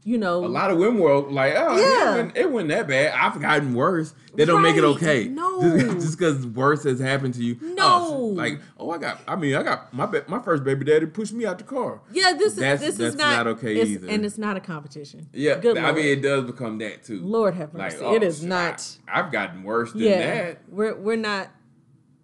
you 0.06 0.18
know, 0.18 0.44
A 0.44 0.46
lot 0.46 0.70
of 0.70 0.76
women 0.76 1.00
were 1.00 1.18
like, 1.30 1.54
oh, 1.56 1.76
Yeah. 1.78 1.82
it, 1.84 2.10
wasn't, 2.10 2.36
it 2.36 2.50
wasn't 2.50 2.68
that 2.70 2.86
bad. 2.86 3.14
I've 3.18 3.40
gotten 3.40 3.72
worse. 3.72 4.14
They 4.34 4.44
don't 4.44 4.60
make 4.60 4.76
it 4.76 4.84
okay. 4.84 5.28
No. 5.28 5.60
Just 5.94 6.18
because 6.18 6.46
worse 6.46 6.84
has 6.84 7.00
happened 7.00 7.32
to 7.34 7.42
you. 7.42 7.56
No. 7.62 8.08
Oh, 8.12 8.26
like, 8.26 8.60
oh, 8.76 8.90
I 8.90 8.98
got, 8.98 9.20
I 9.26 9.34
mean, 9.36 9.54
I 9.54 9.62
got, 9.62 9.94
my 9.94 10.06
my 10.28 10.40
first 10.40 10.62
baby 10.62 10.84
daddy 10.84 11.06
pushed 11.06 11.32
me 11.32 11.46
out 11.46 11.56
the 11.56 11.64
car. 11.64 12.02
yeah, 12.12 12.34
this 12.34 12.52
is 12.52 12.56
this 12.56 12.80
that's 12.80 12.98
is 13.00 13.14
not, 13.14 13.30
not 13.30 13.46
okay 13.46 13.80
either. 13.80 14.08
and 14.10 14.26
it's 14.26 14.36
not 14.36 14.58
a 14.58 14.60
competition. 14.60 15.26
Yeah. 15.32 15.56
good 15.58 15.78
I 15.78 15.84
Lord. 15.84 15.96
mean, 15.96 16.06
it 16.06 16.20
does 16.20 16.44
become 16.44 16.76
that 16.78 17.02
too. 17.04 17.20
Lord 17.22 17.54
have 17.54 17.72
Like, 17.74 17.92
mercy. 17.92 18.04
oh, 18.04 18.14
it 18.14 18.22
is 18.22 18.40
shit, 18.40 18.48
not. 18.48 18.98
I, 19.08 19.22
have 19.22 19.32
gotten 19.32 19.62
worse 19.62 19.92
than 19.92 20.02
yeah, 20.02 20.18
that. 20.42 20.58
we're 20.68 20.96
we're 20.96 21.16
not. 21.16 21.48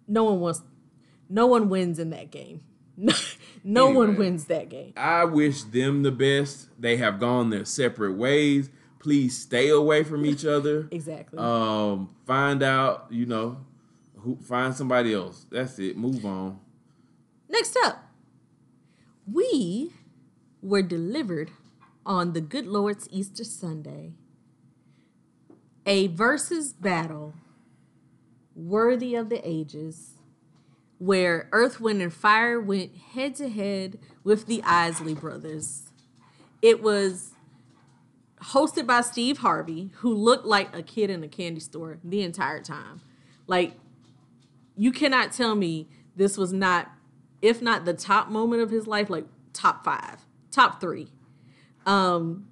No 0.07 0.25
one 0.25 0.39
wants. 0.39 0.61
No 1.29 1.47
one 1.47 1.67
wins 1.69 1.97
in 1.97 2.11
that 2.11 2.29
game. 2.29 2.61
No, 3.63 3.91
one 3.91 4.09
Anyway. 4.09 4.17
wins 4.25 4.45
that 4.45 4.69
game. 4.69 4.93
I 4.97 5.23
wish 5.25 5.61
them 5.63 6.01
the 6.01 6.11
best. 6.11 6.69
They 6.79 6.97
have 6.97 7.19
gone 7.19 7.51
their 7.51 7.63
separate 7.65 8.13
ways. 8.17 8.71
Please 8.97 9.37
stay 9.37 9.69
away 9.69 10.03
from 10.03 10.25
each 10.25 10.45
other. 10.45 10.87
Exactly. 10.91 11.37
Um, 11.37 12.09
find 12.25 12.63
out, 12.63 13.05
you 13.11 13.27
know, 13.27 13.57
who 14.17 14.35
find 14.37 14.73
somebody 14.73 15.13
else. 15.13 15.45
That's 15.51 15.77
it. 15.77 15.95
Move 15.95 16.25
on. 16.25 16.59
Next 17.49 17.77
up, 17.83 18.03
we 19.31 19.91
were 20.63 20.81
delivered 20.81 21.51
on 22.03 22.33
the 22.33 22.41
good 22.41 22.65
Lord's 22.65 23.07
Easter 23.11 23.43
Sunday 23.43 24.13
a 25.85 26.07
versus 26.07 26.73
battle 26.73 27.33
worthy 28.55 29.15
of 29.15 29.29
the 29.29 29.47
ages 29.47 30.10
where 31.01 31.49
Earth, 31.51 31.81
Wind, 31.81 31.99
and 31.99 32.13
Fire 32.13 32.61
went 32.61 32.95
head 32.95 33.33
to 33.33 33.49
head 33.49 33.97
with 34.23 34.45
the 34.45 34.61
Isley 34.61 35.15
brothers. 35.15 35.89
It 36.61 36.83
was 36.83 37.31
hosted 38.39 38.85
by 38.85 39.01
Steve 39.01 39.39
Harvey, 39.39 39.89
who 39.95 40.13
looked 40.13 40.45
like 40.45 40.75
a 40.75 40.83
kid 40.83 41.09
in 41.09 41.23
a 41.23 41.27
candy 41.27 41.59
store 41.59 41.97
the 42.03 42.21
entire 42.21 42.61
time. 42.61 43.01
Like, 43.47 43.73
you 44.77 44.91
cannot 44.91 45.31
tell 45.31 45.55
me 45.55 45.87
this 46.15 46.37
was 46.37 46.53
not, 46.53 46.91
if 47.41 47.63
not 47.63 47.83
the 47.83 47.95
top 47.95 48.29
moment 48.29 48.61
of 48.61 48.69
his 48.69 48.85
life, 48.85 49.09
like 49.09 49.25
top 49.53 49.83
five, 49.83 50.27
top 50.51 50.79
three. 50.79 51.07
Um, 51.83 52.47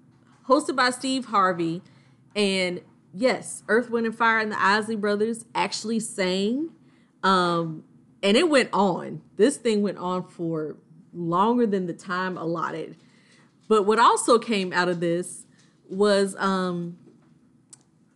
hosted 0.47 0.75
by 0.75 0.89
Steve 0.89 1.25
Harvey, 1.25 1.83
and 2.35 2.81
yes, 3.13 3.61
Earth, 3.67 3.91
Wind, 3.91 4.07
and 4.07 4.17
Fire 4.17 4.39
and 4.39 4.51
the 4.51 4.59
Isley 4.59 4.95
Brothers 4.95 5.45
actually 5.53 5.99
sang. 5.99 6.71
Um, 7.21 7.83
and 8.21 8.35
it 8.37 8.49
went 8.49 8.69
on. 8.73 9.21
This 9.37 9.57
thing 9.57 9.81
went 9.81 9.97
on 9.97 10.23
for 10.27 10.77
longer 11.13 11.65
than 11.65 11.87
the 11.87 11.93
time 11.93 12.37
allotted. 12.37 12.97
But 13.67 13.83
what 13.83 13.99
also 13.99 14.39
came 14.39 14.73
out 14.73 14.89
of 14.89 14.99
this 14.99 15.45
was 15.89 16.35
um, 16.37 16.97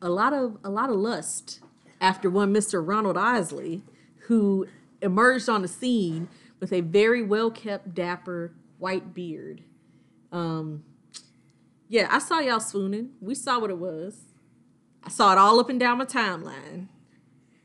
a 0.02 0.10
lot 0.10 0.34
of 0.34 0.58
a 0.64 0.70
lot 0.70 0.90
of 0.90 0.96
lust 0.96 1.60
after 2.02 2.30
one 2.30 2.54
Mr. 2.54 2.86
Ronald 2.86 3.18
Isley, 3.18 3.84
who 4.28 4.68
emerged 5.02 5.48
on 5.50 5.62
the 5.62 5.68
scene 5.68 6.28
with 6.60 6.74
a 6.74 6.82
very 6.82 7.22
well 7.22 7.52
kept, 7.52 7.94
dapper 7.94 8.54
white 8.78 9.14
beard. 9.14 9.64
Um, 10.32 10.84
yeah, 11.88 12.08
I 12.10 12.20
saw 12.20 12.40
y'all 12.40 12.60
swooning. 12.60 13.12
We 13.22 13.36
saw 13.36 13.60
what 13.60 13.70
it 13.70 13.78
was. 13.78 14.22
I 15.04 15.10
saw 15.10 15.32
it 15.34 15.38
all 15.38 15.60
up 15.60 15.70
and 15.70 15.80
down 15.80 15.98
my 15.98 16.06
timeline. 16.06 16.88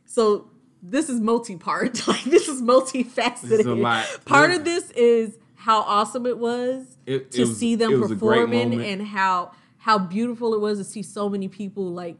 So 0.05 0.51
this 0.83 1.09
is 1.09 1.21
multi-part. 1.21 2.07
Like 2.09 2.25
this 2.25 2.49
is 2.49 2.63
multifaceted. 2.63 3.41
This 3.49 3.67
is. 3.67 4.19
Part 4.25 4.51
of 4.53 4.65
this 4.65 4.91
is 4.93 5.39
how 5.57 5.81
awesome 5.83 6.25
it 6.27 6.39
was 6.39 6.97
It- 7.07 7.31
to 7.33 7.43
it 7.43 7.49
was- 7.49 7.59
see 7.59 7.75
them 7.75 7.93
it 7.93 7.97
was 7.99 8.11
a 8.11 8.15
great 8.15 8.39
performing 8.47 8.81
and 8.83 9.03
how 9.07 9.53
how 9.79 9.99
beautiful 9.99 10.55
it 10.55 10.61
was 10.61 10.79
to 10.79 10.85
see 10.85 11.03
so 11.03 11.29
many 11.29 11.49
people 11.49 11.85
like 11.91 12.17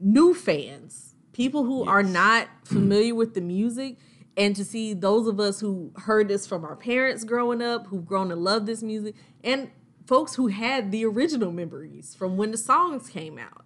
new 0.00 0.32
fans, 0.34 1.14
people 1.32 1.64
who 1.64 1.84
are 1.84 2.02
not 2.02 2.46
familiar 2.64 3.14
with 3.14 3.34
the 3.34 3.40
music, 3.40 3.96
and 4.36 4.54
to 4.54 4.64
see 4.64 4.92
those 4.94 5.26
of 5.26 5.40
us 5.40 5.58
who 5.60 5.90
heard 5.96 6.28
this 6.28 6.46
from 6.46 6.64
our 6.64 6.76
parents 6.76 7.24
growing 7.24 7.60
up, 7.62 7.86
who've 7.88 8.06
grown 8.06 8.28
to 8.28 8.36
love 8.36 8.66
this 8.66 8.82
music, 8.82 9.14
and 9.42 9.70
folks 10.06 10.34
who 10.36 10.46
had 10.46 10.92
the 10.92 11.04
original 11.04 11.50
memories 11.50 12.14
from 12.14 12.36
when 12.36 12.50
the 12.52 12.56
songs 12.58 13.08
came 13.08 13.38
out, 13.38 13.64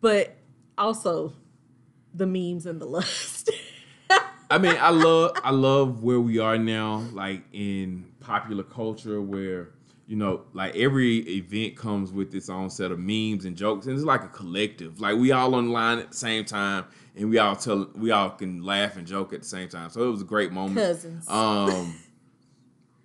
but 0.00 0.36
also 0.78 1.34
the 2.16 2.26
memes 2.26 2.66
and 2.66 2.80
the 2.80 2.86
lust. 2.86 3.50
I 4.50 4.58
mean, 4.58 4.76
I 4.78 4.90
love 4.90 5.32
I 5.42 5.50
love 5.50 6.02
where 6.02 6.20
we 6.20 6.38
are 6.38 6.56
now, 6.56 7.04
like 7.12 7.42
in 7.52 8.06
popular 8.20 8.62
culture, 8.62 9.20
where 9.20 9.70
you 10.06 10.14
know, 10.14 10.42
like 10.52 10.76
every 10.76 11.18
event 11.18 11.76
comes 11.76 12.12
with 12.12 12.32
its 12.34 12.48
own 12.48 12.70
set 12.70 12.92
of 12.92 12.98
memes 12.98 13.44
and 13.44 13.56
jokes, 13.56 13.86
and 13.86 13.96
it's 13.96 14.04
like 14.04 14.22
a 14.22 14.28
collective. 14.28 15.00
Like 15.00 15.16
we 15.16 15.32
all 15.32 15.54
online 15.54 15.98
at 15.98 16.12
the 16.12 16.16
same 16.16 16.44
time, 16.44 16.84
and 17.16 17.28
we 17.28 17.38
all 17.38 17.56
tell 17.56 17.90
we 17.96 18.12
all 18.12 18.30
can 18.30 18.62
laugh 18.62 18.96
and 18.96 19.06
joke 19.06 19.32
at 19.32 19.42
the 19.42 19.48
same 19.48 19.68
time. 19.68 19.90
So 19.90 20.02
it 20.02 20.10
was 20.10 20.22
a 20.22 20.26
great 20.26 20.52
moment. 20.52 20.76
Cousins. 20.76 21.28
Um, 21.28 21.98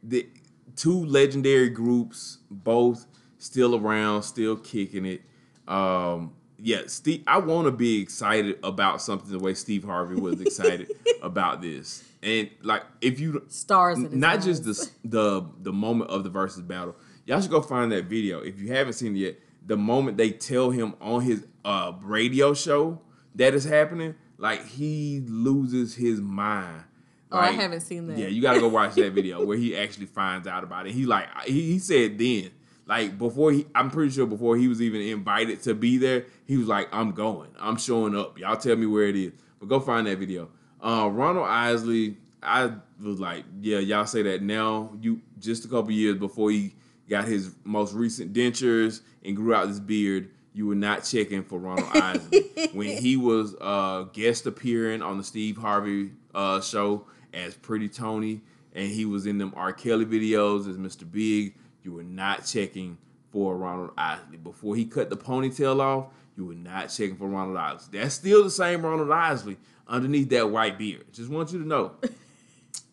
the 0.04 0.28
two 0.76 1.06
legendary 1.06 1.70
groups, 1.70 2.38
both 2.52 3.08
still 3.40 3.76
around, 3.76 4.22
still 4.22 4.56
kicking 4.58 5.06
it. 5.06 5.22
Um, 5.68 6.34
yeah, 6.64 6.82
Steve. 6.86 7.24
I 7.26 7.40
want 7.40 7.66
to 7.66 7.72
be 7.72 8.02
excited 8.02 8.60
about 8.64 9.02
something 9.02 9.32
the 9.32 9.40
way 9.40 9.54
Steve 9.54 9.84
Harvey 9.84 10.16
was 10.16 10.40
excited 10.40 10.92
about 11.22 11.62
this, 11.62 12.04
and 12.22 12.50
like 12.62 12.84
if 13.02 13.20
you 13.20 13.44
Stars 13.48 13.98
not 13.98 14.42
just 14.42 14.64
the 14.64 14.90
the 15.04 15.46
the 15.62 15.74
moment 15.74 16.12
of 16.12 16.24
the 16.24 16.30
versus 16.30 16.62
battle, 16.62 16.96
y'all 17.26 17.42
should 17.42 17.52
go 17.52 17.62
find 17.62 17.92
that 17.92 18.06
video 18.06 18.42
if 18.42 18.60
you 18.60 18.72
haven't 18.74 18.94
seen 18.94 19.16
it 19.16 19.20
yet. 19.20 19.36
The 19.66 19.78
moment 19.78 20.18
they 20.18 20.32
tell 20.32 20.70
him 20.70 20.96
on 21.02 21.22
his 21.22 21.46
uh 21.66 21.94
radio 22.02 22.54
show 22.54 23.02
that 23.36 23.54
is 23.54 23.64
happening, 23.64 24.16
like 24.38 24.66
he 24.66 25.22
loses 25.26 25.96
his 25.96 26.22
mind. 26.22 26.84
Oh, 27.32 27.40
I 27.40 27.52
haven't 27.52 27.82
seen 27.82 28.08
that. 28.08 28.18
Yeah, 28.18 28.28
you 28.28 28.42
got 28.42 28.54
to 28.54 28.60
go 28.60 28.68
watch 28.68 28.96
that 28.96 29.12
video 29.14 29.46
where 29.46 29.58
he 29.58 29.76
actually 29.78 30.08
finds 30.08 30.48
out 30.48 30.64
about 30.64 30.86
it. 30.86 30.92
He 30.94 31.06
like 31.06 31.28
he, 31.46 31.72
he 31.72 31.80
said 31.80 32.18
then, 32.18 32.52
like 32.92 33.18
before 33.18 33.54
he, 33.54 33.66
I'm 33.74 33.90
pretty 33.90 34.12
sure 34.12 34.26
before 34.26 34.58
he 34.58 34.68
was 34.68 34.82
even 34.82 35.00
invited 35.00 35.64
to 35.64 35.74
be 35.74 35.98
there, 35.98 36.26
he 36.46 36.58
was 36.58 36.68
like, 36.68 36.90
"I'm 36.92 37.14
going, 37.14 37.48
I'm 37.58 37.78
showing 37.78 38.18
up. 38.18 38.38
Y'all 38.38 38.58
tell 38.58 38.76
me 38.76 38.86
where 38.86 39.06
it 39.06 39.16
is." 39.16 39.32
But 39.62 39.70
go 39.70 39.80
find 39.80 40.08
that 40.08 40.18
video. 40.18 40.50
Uh, 40.84 41.10
Ronald 41.10 41.48
Isley, 41.48 42.18
I 42.44 42.74
was 43.02 43.18
like, 43.18 43.46
yeah, 43.62 43.80
y'all 43.80 44.06
say 44.06 44.24
that 44.24 44.42
now. 44.42 44.92
You 45.00 45.22
just 45.40 45.64
a 45.64 45.70
couple 45.70 45.92
years 45.92 46.18
before 46.18 46.52
he 46.52 46.76
got 47.08 47.30
his 47.30 47.56
most 47.64 47.94
recent 47.94 48.34
dentures 48.34 49.00
and 49.24 49.38
grew 49.38 49.56
out 49.56 49.70
this 49.70 49.80
beard. 49.80 50.30
You 50.54 50.68
were 50.68 50.76
not 50.76 51.06
checking 51.06 51.44
for 51.44 51.60
Ronald 51.60 51.88
Isley 51.96 52.42
when 52.74 52.98
he 52.98 53.16
was 53.16 53.56
uh, 53.62 54.08
guest 54.12 54.48
appearing 54.48 55.02
on 55.02 55.18
the 55.18 55.24
Steve 55.24 55.56
Harvey 55.56 56.12
uh, 56.36 56.60
show 56.60 57.06
as 57.34 57.56
Pretty 57.56 57.88
Tony, 57.88 58.42
and 58.76 58.90
he 58.90 59.06
was 59.06 59.28
in 59.28 59.38
them 59.38 59.54
R. 59.56 59.72
Kelly 59.72 60.06
videos 60.06 60.70
as 60.70 60.76
Mr. 60.76 61.10
Big. 61.10 61.56
You 61.84 61.94
were 61.94 62.04
not 62.04 62.46
checking 62.46 62.98
for 63.32 63.56
Ronald 63.56 63.92
Isley 63.98 64.38
before 64.38 64.76
he 64.76 64.86
cut 64.86 65.10
the 65.10 65.18
ponytail 65.18 65.80
off. 65.80 66.08
You 66.38 66.46
were 66.46 66.54
not 66.56 66.88
checking 66.88 67.16
for 67.18 67.28
Ronald 67.28 67.58
Isley. 67.58 68.00
That's 68.00 68.16
still 68.16 68.44
the 68.44 68.50
same 68.50 68.86
Ronald 68.86 69.12
Isley 69.12 69.58
underneath 69.88 70.30
that 70.30 70.50
white 70.50 70.78
beard. 70.78 71.06
Just 71.14 71.30
want 71.30 71.52
you 71.52 71.60
to 71.60 71.68
know. 71.68 71.92
And 72.04 72.14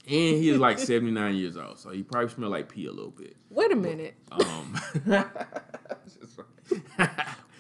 he 0.08 0.48
is 0.48 0.58
like 0.58 0.78
79 0.78 1.34
years 1.34 1.56
old, 1.56 1.78
so 1.78 1.90
he 1.90 2.02
probably 2.02 2.30
smell 2.30 2.50
like 2.50 2.68
pee 2.68 2.86
a 2.86 2.92
little 2.92 3.10
bit. 3.10 3.36
Wait 3.50 3.72
a 3.72 3.76
minute. 3.76 4.14
Um, 4.30 4.80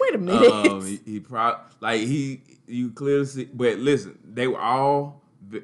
Wait 0.00 0.14
a 0.14 0.18
minute. 0.18 0.50
um, 0.50 0.84
he, 0.86 1.00
he 1.04 1.20
probably 1.20 1.64
like 1.80 2.00
he 2.00 2.40
you 2.66 2.90
clearly 2.90 3.24
see, 3.26 3.44
but 3.52 3.78
listen, 3.78 4.18
they 4.24 4.46
were 4.46 4.60
all 4.60 5.22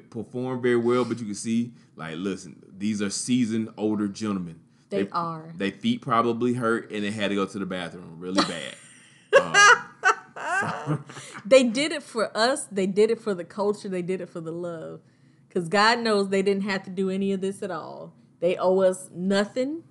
performed 0.09 0.61
very 0.61 0.77
well, 0.77 1.05
but 1.05 1.19
you 1.19 1.25
can 1.25 1.35
see 1.35 1.71
like 1.95 2.15
listen, 2.17 2.61
these 2.77 3.01
are 3.01 3.09
seasoned 3.09 3.69
older 3.77 4.07
gentlemen. 4.07 4.59
They 4.89 5.07
are. 5.11 5.51
Their 5.55 5.71
feet 5.71 6.01
probably 6.01 6.53
hurt, 6.53 6.91
and 6.91 7.03
they 7.03 7.11
had 7.11 7.29
to 7.29 7.35
go 7.35 7.45
to 7.45 7.59
the 7.59 7.65
bathroom 7.65 8.17
really 8.19 8.43
bad. 9.33 9.55
Um, 10.63 11.03
they 11.45 11.63
did 11.63 11.91
it 11.91 12.03
for 12.03 12.35
us. 12.37 12.65
They 12.71 12.85
did 12.87 13.09
it 13.09 13.19
for 13.19 13.33
the 13.33 13.43
culture. 13.43 13.89
They 13.89 14.01
did 14.01 14.21
it 14.21 14.29
for 14.29 14.41
the 14.41 14.51
love. 14.51 15.01
Because 15.47 15.67
God 15.69 15.99
knows 15.99 16.29
they 16.29 16.41
didn't 16.41 16.63
have 16.63 16.83
to 16.83 16.89
do 16.89 17.09
any 17.09 17.31
of 17.31 17.41
this 17.41 17.63
at 17.63 17.71
all. 17.71 18.13
They 18.41 18.57
owe 18.57 18.79
us 18.81 19.09
nothing 19.13 19.83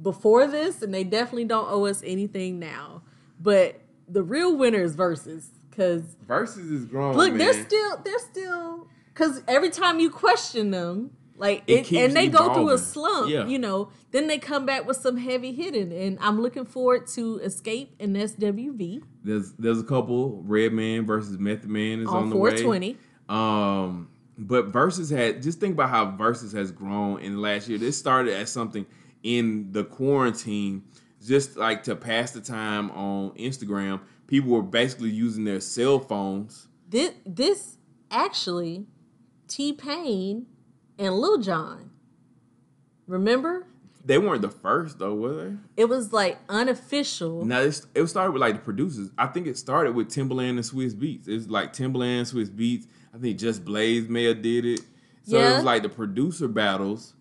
before 0.00 0.46
this, 0.46 0.82
and 0.82 0.94
they 0.94 1.04
definitely 1.04 1.44
don't 1.44 1.68
owe 1.70 1.86
us 1.86 2.02
anything 2.06 2.58
now. 2.58 3.02
But 3.40 3.80
the 4.08 4.22
real 4.22 4.56
winner 4.56 4.82
is 4.82 4.94
versus. 4.94 5.50
Because 5.70 6.16
Versus 6.26 6.70
is 6.70 6.84
grown. 6.86 7.16
look, 7.16 7.30
man. 7.30 7.38
they're 7.38 7.64
still 7.64 7.98
they're 8.04 8.18
still 8.18 8.88
because 9.14 9.42
every 9.46 9.70
time 9.70 10.00
you 10.00 10.10
question 10.10 10.72
them, 10.72 11.12
like 11.38 11.62
It 11.66 11.90
it, 11.92 12.04
and 12.04 12.16
they 12.16 12.28
go 12.28 12.52
through 12.54 12.70
a 12.70 12.78
slump, 12.78 13.30
Yeah. 13.30 13.46
you 13.46 13.58
know. 13.58 13.90
Then 14.10 14.26
they 14.26 14.38
come 14.38 14.64
back 14.66 14.86
with 14.86 14.96
some 14.96 15.16
heavy 15.16 15.52
hitting, 15.52 15.92
and 15.92 16.18
I'm 16.20 16.40
looking 16.40 16.64
forward 16.64 17.06
to 17.08 17.40
Xscape 17.44 17.88
and 18.00 18.16
SWV 18.16 19.02
There's 19.24 19.52
there's 19.52 19.80
a 19.80 19.84
couple 19.84 20.42
Redman 20.44 21.06
versus 21.06 21.38
Method 21.38 21.68
Man 21.70 22.00
is 22.00 22.08
on, 22.08 22.24
on 22.24 22.30
the 22.30 22.36
way. 22.36 22.50
420. 22.62 22.96
Um, 23.28 24.08
but 24.38 24.66
Versus 24.66 25.10
had 25.10 25.42
just 25.42 25.60
think 25.60 25.74
about 25.74 25.90
how 25.90 26.16
Versus 26.16 26.52
has 26.52 26.70
grown 26.70 27.20
in 27.20 27.34
the 27.34 27.40
last 27.40 27.68
year. 27.68 27.78
This 27.78 27.98
started 27.98 28.34
as 28.34 28.50
something 28.50 28.86
in 29.22 29.72
the 29.72 29.84
quarantine 29.84 30.84
just 31.26 31.56
like 31.56 31.82
to 31.84 31.96
pass 31.96 32.30
the 32.30 32.40
time 32.40 32.90
on 32.92 33.30
Instagram. 33.32 34.00
People 34.28 34.50
were 34.50 34.62
basically 34.62 35.10
using 35.10 35.44
their 35.44 35.60
cell 35.60 35.98
phones. 35.98 36.68
This 36.88 37.12
this 37.26 37.76
actually 38.10 38.86
T 39.48 39.72
Pain 39.72 40.46
and 40.98 41.14
Lil 41.14 41.38
Jon. 41.38 41.90
Remember? 43.06 43.66
They 44.04 44.18
weren't 44.18 44.42
the 44.42 44.50
first 44.50 44.98
though, 44.98 45.14
were 45.14 45.34
they? 45.34 45.56
It 45.76 45.84
was 45.86 46.12
like 46.12 46.38
unofficial. 46.48 47.44
Now 47.44 47.60
it's, 47.60 47.86
it 47.94 48.06
started 48.06 48.32
with 48.32 48.40
like 48.40 48.54
the 48.54 48.60
producers. 48.60 49.10
I 49.18 49.26
think 49.26 49.46
it 49.46 49.58
started 49.58 49.94
with 49.94 50.08
Timbaland 50.08 50.50
and 50.50 50.60
Swizz 50.60 50.94
Beatz. 50.94 51.28
It 51.28 51.34
was 51.34 51.50
like 51.50 51.72
Timbaland, 51.72 52.32
Swizz 52.32 52.50
Beatz. 52.50 52.86
I 53.14 53.18
think 53.18 53.38
Just 53.38 53.64
Blaze 53.64 54.08
may 54.08 54.24
have 54.24 54.42
did 54.42 54.64
it. 54.64 54.80
So 55.24 55.38
it 55.38 55.56
was 55.56 55.64
like 55.64 55.82
the 55.82 55.90
producer 55.90 56.48
battles 56.48 57.14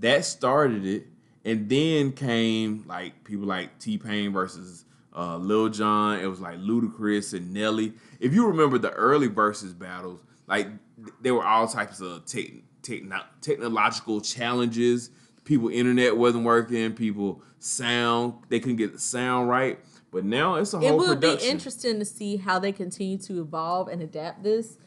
that 0.00 0.24
started 0.24 0.84
it, 0.84 1.06
and 1.44 1.68
then 1.68 2.10
came 2.12 2.84
like 2.88 3.22
people 3.22 3.46
like 3.46 3.78
T 3.78 3.98
Pain 3.98 4.32
versus 4.32 4.84
uh, 5.16 5.36
Lil 5.36 5.68
Jon. 5.68 6.18
It 6.18 6.26
was 6.26 6.40
like 6.40 6.58
Ludacris 6.58 7.34
and 7.34 7.54
Nelly. 7.54 7.92
If 8.18 8.34
you 8.34 8.48
remember 8.48 8.78
the 8.78 8.90
early 8.90 9.28
versus 9.28 9.72
battles, 9.72 10.20
like 10.48 10.66
th- 10.96 11.14
there 11.22 11.34
were 11.34 11.44
all 11.44 11.68
types 11.68 12.00
of 12.00 12.24
tech, 12.26 12.46
techno- 12.86 13.24
technological 13.40 14.20
challenges. 14.20 15.10
People 15.44 15.68
internet 15.68 16.16
wasn't 16.16 16.44
working. 16.44 16.92
People 16.94 17.42
sound 17.58 18.34
they 18.48 18.60
couldn't 18.60 18.76
get 18.76 18.92
the 18.92 18.98
sound 18.98 19.48
right. 19.48 19.78
But 20.12 20.24
now 20.24 20.54
it's 20.54 20.72
a 20.72 20.78
it 20.78 20.88
whole 20.88 20.98
will 20.98 21.14
production. 21.14 21.38
be 21.40 21.48
interesting 21.50 21.98
to 21.98 22.04
see 22.04 22.36
how 22.36 22.58
they 22.58 22.72
continue 22.72 23.18
to 23.18 23.40
evolve 23.40 23.88
and 23.88 24.02
adapt 24.02 24.42
this 24.42 24.78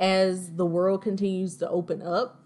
as 0.00 0.52
the 0.54 0.64
world 0.64 1.02
continues 1.02 1.56
to 1.56 1.68
open 1.68 2.00
up 2.02 2.40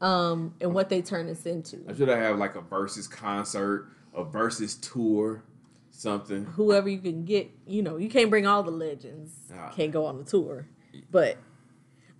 um, 0.00 0.54
and 0.60 0.74
what 0.74 0.90
they 0.90 1.02
turn 1.02 1.26
this 1.26 1.44
into. 1.46 1.78
I 1.88 1.94
should 1.94 2.08
have 2.08 2.38
like 2.38 2.54
a 2.54 2.60
versus 2.60 3.08
concert, 3.08 3.88
a 4.14 4.22
versus 4.22 4.76
tour, 4.76 5.42
something. 5.90 6.44
Whoever 6.44 6.88
you 6.88 6.98
can 6.98 7.24
get, 7.24 7.50
you 7.66 7.82
know, 7.82 7.96
you 7.96 8.08
can't 8.08 8.30
bring 8.30 8.46
all 8.46 8.62
the 8.62 8.70
legends, 8.70 9.32
Ah. 9.52 9.70
can't 9.74 9.90
go 9.90 10.04
on 10.06 10.18
the 10.18 10.24
tour. 10.24 10.68
But 11.10 11.38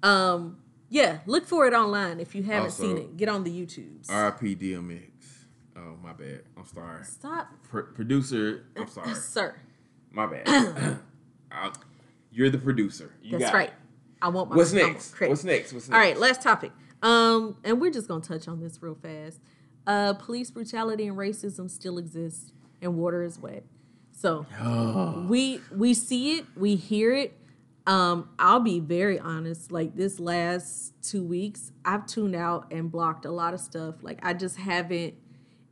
um, 0.03 0.59
yeah, 0.89 1.19
look 1.27 1.47
for 1.47 1.67
it 1.67 1.75
online 1.75 2.21
if 2.21 2.35
you 2.35 2.43
haven't 2.43 2.65
Also- 2.71 2.83
seen 2.83 2.99
it. 2.99 3.17
Get 3.17 3.29
on 3.29 3.45
the 3.45 3.51
YouTubes. 3.51 4.11
R.I.P. 4.11 4.57
DMX. 4.57 5.03
Oh 5.77 5.97
my 6.03 6.13
bad. 6.13 6.43
I'm 6.57 6.65
sorry. 6.67 7.05
Stop, 7.05 7.49
Pro- 7.69 7.85
producer. 7.85 8.65
I'm 8.77 8.87
sorry. 8.99 9.15
sir. 9.15 9.55
My 10.11 10.27
bad. 10.27 10.99
You're 12.31 12.51
the 12.51 12.59
producer. 12.59 13.13
You 13.23 13.39
That's 13.39 13.53
right. 13.53 13.69
it. 13.69 13.75
I 14.21 14.29
want 14.29 14.51
my 14.51 14.57
What's 14.57 14.73
next? 14.73 15.19
What's 15.21 15.45
next? 15.45 15.73
What's 15.73 15.89
next? 15.89 15.95
All 15.95 15.99
right, 16.01 16.19
last 16.19 16.43
topic. 16.43 16.73
Um, 17.03 17.57
and 17.65 17.81
we're 17.81 17.93
just 17.93 18.09
gonna 18.09 18.21
touch 18.23 18.49
on 18.49 18.61
this 18.61 18.83
real 18.83 18.97
fast. 19.01 19.41
Uh, 19.87 20.15
police 20.15 20.51
brutality 20.51 21.07
and 21.07 21.17
racism 21.17 21.71
still 21.71 21.97
exists, 21.99 22.53
and 22.83 22.97
water 22.97 23.23
is 23.23 23.39
wet. 23.39 23.65
So 24.11 24.45
we 25.29 25.61
we 25.75 25.95
see 25.95 26.39
it, 26.39 26.47
we 26.57 26.75
hear 26.75 27.15
it. 27.15 27.38
Um, 27.89 28.29
I'll 28.39 28.61
be 28.61 28.81
very 28.81 29.19
honest. 29.19 29.73
Like 29.73 29.97
this 29.97 30.21
last 30.21 30.93
two 31.03 31.25
weeks, 31.25 31.73
I've 31.87 32.05
tuned 32.05 32.37
out 32.37 32.71
and 32.71 32.93
blocked 32.93 33.25
a 33.25 33.31
lot 33.31 33.55
of 33.55 33.61
stuff. 33.61 33.97
Like 34.03 34.19
I 34.23 34.35
just 34.35 34.59
haven't 34.59 35.15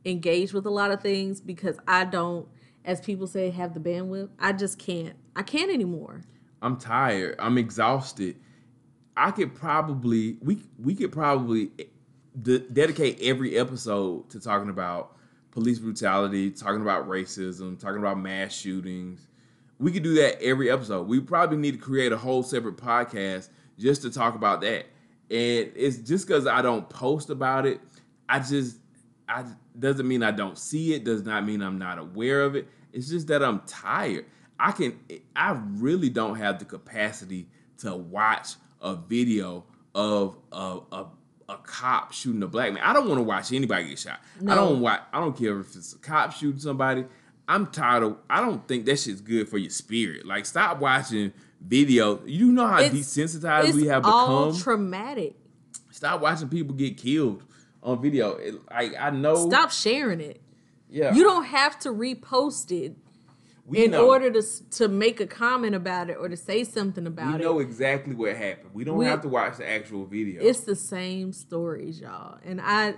engaged 0.03 0.51
with 0.51 0.65
a 0.65 0.71
lot 0.71 0.89
of 0.89 0.99
things 0.99 1.39
because 1.39 1.77
I 1.87 2.05
don't, 2.05 2.47
as 2.83 2.99
people 3.01 3.27
say, 3.27 3.51
have 3.51 3.75
the 3.75 3.79
bandwidth. 3.79 4.29
I 4.39 4.53
just 4.53 4.79
can't. 4.79 5.15
I 5.35 5.43
can't 5.43 5.71
anymore. 5.71 6.23
I'm 6.59 6.77
tired. 6.77 7.35
I'm 7.37 7.59
exhausted. 7.59 8.37
I 9.15 9.29
could 9.29 9.53
probably 9.53 10.37
we 10.41 10.63
we 10.79 10.95
could 10.95 11.11
probably 11.11 11.69
de- 12.41 12.59
dedicate 12.59 13.19
every 13.21 13.59
episode 13.59 14.31
to 14.31 14.39
talking 14.39 14.69
about 14.69 15.15
police 15.51 15.77
brutality, 15.77 16.49
talking 16.49 16.81
about 16.81 17.07
racism, 17.07 17.79
talking 17.79 17.99
about 17.99 18.19
mass 18.19 18.55
shootings. 18.55 19.26
We 19.79 19.91
could 19.91 20.03
do 20.03 20.15
that 20.15 20.41
every 20.41 20.71
episode. 20.71 21.07
We 21.07 21.19
probably 21.19 21.57
need 21.57 21.73
to 21.73 21.77
create 21.77 22.11
a 22.11 22.17
whole 22.17 22.43
separate 22.43 22.77
podcast 22.77 23.49
just 23.77 24.01
to 24.01 24.09
talk 24.09 24.35
about 24.35 24.61
that. 24.61 24.85
And 25.29 25.71
it's 25.75 25.97
just 25.97 26.27
because 26.27 26.47
I 26.47 26.61
don't 26.61 26.87
post 26.89 27.29
about 27.29 27.65
it, 27.65 27.79
I 28.27 28.39
just 28.39 28.77
I 29.27 29.45
doesn't 29.77 30.07
mean 30.07 30.23
I 30.23 30.31
don't 30.31 30.57
see 30.57 30.93
it, 30.93 31.03
does 31.03 31.23
not 31.23 31.45
mean 31.45 31.61
I'm 31.61 31.77
not 31.77 31.99
aware 31.99 32.41
of 32.41 32.55
it. 32.55 32.67
It's 32.93 33.09
just 33.09 33.27
that 33.27 33.43
I'm 33.43 33.59
tired. 33.67 34.25
I 34.59 34.71
can 34.71 34.99
I 35.35 35.59
really 35.73 36.09
don't 36.09 36.35
have 36.37 36.59
the 36.59 36.65
capacity 36.65 37.47
to 37.79 37.95
watch 37.95 38.55
a 38.81 38.95
video 38.95 39.65
of 39.93 40.37
a 40.51 40.79
a, 40.91 41.05
a 41.49 41.57
cop 41.57 42.13
shooting 42.13 42.41
a 42.43 42.47
black 42.47 42.73
man. 42.73 42.83
I 42.83 42.93
don't 42.93 43.07
want 43.07 43.19
to 43.19 43.23
watch 43.23 43.51
anybody 43.51 43.89
get 43.89 43.99
shot. 43.99 44.19
I 44.47 44.55
don't 44.55 44.79
watch 44.79 45.01
I 45.13 45.19
don't 45.19 45.37
care 45.37 45.59
if 45.59 45.75
it's 45.75 45.93
a 45.93 45.99
cop 45.99 46.31
shooting 46.33 46.59
somebody. 46.59 47.05
I'm 47.47 47.67
tired 47.67 48.03
of 48.03 48.17
I 48.29 48.41
don't 48.41 48.67
think 48.67 48.85
that 48.85 48.99
shit's 48.99 49.21
good 49.21 49.47
for 49.49 49.57
your 49.57 49.69
spirit. 49.69 50.25
Like 50.25 50.45
stop 50.45 50.79
watching 50.79 51.31
video. 51.61 52.19
You 52.25 52.51
know 52.51 52.67
how 52.67 52.81
It's- 52.81 52.93
desensitized 52.93 53.69
It's 53.69 53.75
we 53.75 53.87
have 53.87 54.05
all 54.05 54.47
become. 54.47 54.61
traumatic. 54.61 55.35
stop 55.91 56.21
watching 56.21 56.49
people 56.49 56.75
get 56.75 56.97
killed 56.97 57.43
on 57.81 58.01
video. 58.01 58.31
It, 58.35 58.55
like 58.69 58.93
I 58.99 59.09
know 59.11 59.47
Stop 59.49 59.71
sharing 59.71 60.19
it. 60.21 60.41
Yeah. 60.89 61.13
You 61.13 61.23
don't 61.23 61.45
have 61.45 61.79
to 61.79 61.89
repost 61.89 62.71
it 62.71 62.95
we 63.65 63.83
in 63.85 63.91
know. 63.91 64.07
order 64.07 64.29
to 64.31 64.41
to 64.71 64.87
make 64.87 65.19
a 65.19 65.27
comment 65.27 65.75
about 65.75 66.09
it 66.09 66.17
or 66.19 66.29
to 66.29 66.37
say 66.37 66.63
something 66.63 67.05
about 67.07 67.35
it. 67.35 67.37
We 67.39 67.43
know 67.43 67.59
it. 67.59 67.63
exactly 67.63 68.13
what 68.15 68.35
happened. 68.35 68.69
We 68.73 68.83
don't 68.83 68.97
We- 68.97 69.05
have 69.05 69.21
to 69.21 69.27
watch 69.29 69.57
the 69.57 69.69
actual 69.69 70.05
video. 70.05 70.41
It's 70.43 70.61
the 70.61 70.75
same 70.75 71.33
stories, 71.33 71.99
y'all. 71.99 72.37
And 72.45 72.61
I 72.61 72.95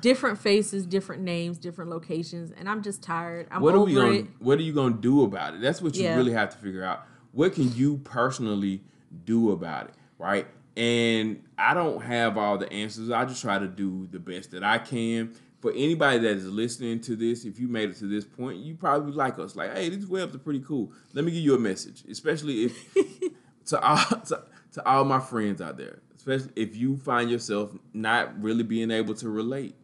different 0.00 0.38
faces, 0.38 0.86
different 0.86 1.22
names, 1.22 1.58
different 1.58 1.90
locations, 1.90 2.50
and 2.52 2.68
I'm 2.68 2.82
just 2.82 3.02
tired. 3.02 3.46
I'm 3.50 3.60
what 3.62 3.74
are 3.74 3.80
we 3.80 3.94
gonna 3.94 4.10
it. 4.12 4.26
What 4.38 4.58
are 4.58 4.62
you 4.62 4.72
gonna 4.72 4.94
do 4.96 5.24
about 5.24 5.54
it? 5.54 5.60
That's 5.60 5.82
what 5.82 5.94
you 5.96 6.04
Yeah. 6.04 6.16
really 6.16 6.32
have 6.32 6.50
to 6.50 6.56
figure 6.58 6.84
out. 6.84 7.02
What 7.32 7.54
can 7.54 7.74
you 7.74 7.98
personally 7.98 8.82
do 9.24 9.50
about 9.52 9.88
it, 9.88 9.94
right? 10.18 10.46
And 10.76 11.42
I 11.58 11.74
don't 11.74 12.02
have 12.02 12.38
all 12.38 12.56
the 12.58 12.72
answers. 12.72 13.10
I 13.10 13.24
just 13.24 13.42
try 13.42 13.58
to 13.58 13.68
do 13.68 14.06
the 14.10 14.18
best 14.18 14.50
that 14.52 14.64
I 14.64 14.78
can. 14.78 15.32
For 15.60 15.70
anybody 15.72 16.18
that 16.18 16.36
is 16.36 16.46
listening 16.46 17.00
to 17.02 17.14
this, 17.14 17.44
if 17.44 17.60
you 17.60 17.68
made 17.68 17.90
it 17.90 17.96
to 17.98 18.06
this 18.06 18.24
point, 18.24 18.58
you 18.58 18.74
probably 18.74 19.12
like 19.12 19.38
us. 19.38 19.54
Like, 19.54 19.76
hey, 19.76 19.90
these 19.90 20.06
Webbs 20.06 20.34
are 20.34 20.38
pretty 20.38 20.60
cool. 20.60 20.90
Let 21.12 21.24
me 21.24 21.30
give 21.30 21.42
you 21.42 21.54
a 21.54 21.58
message, 21.58 22.02
especially 22.10 22.64
if 22.64 22.94
to 23.66 23.80
all 23.80 23.96
to, 23.98 24.42
to 24.72 24.88
all 24.88 25.04
my 25.04 25.20
friends 25.20 25.60
out 25.60 25.76
there, 25.76 26.00
especially 26.16 26.50
if 26.56 26.74
you 26.74 26.96
find 26.96 27.30
yourself 27.30 27.76
not 27.92 28.42
really 28.42 28.64
being 28.64 28.90
able 28.90 29.14
to 29.14 29.28
relate. 29.28 29.76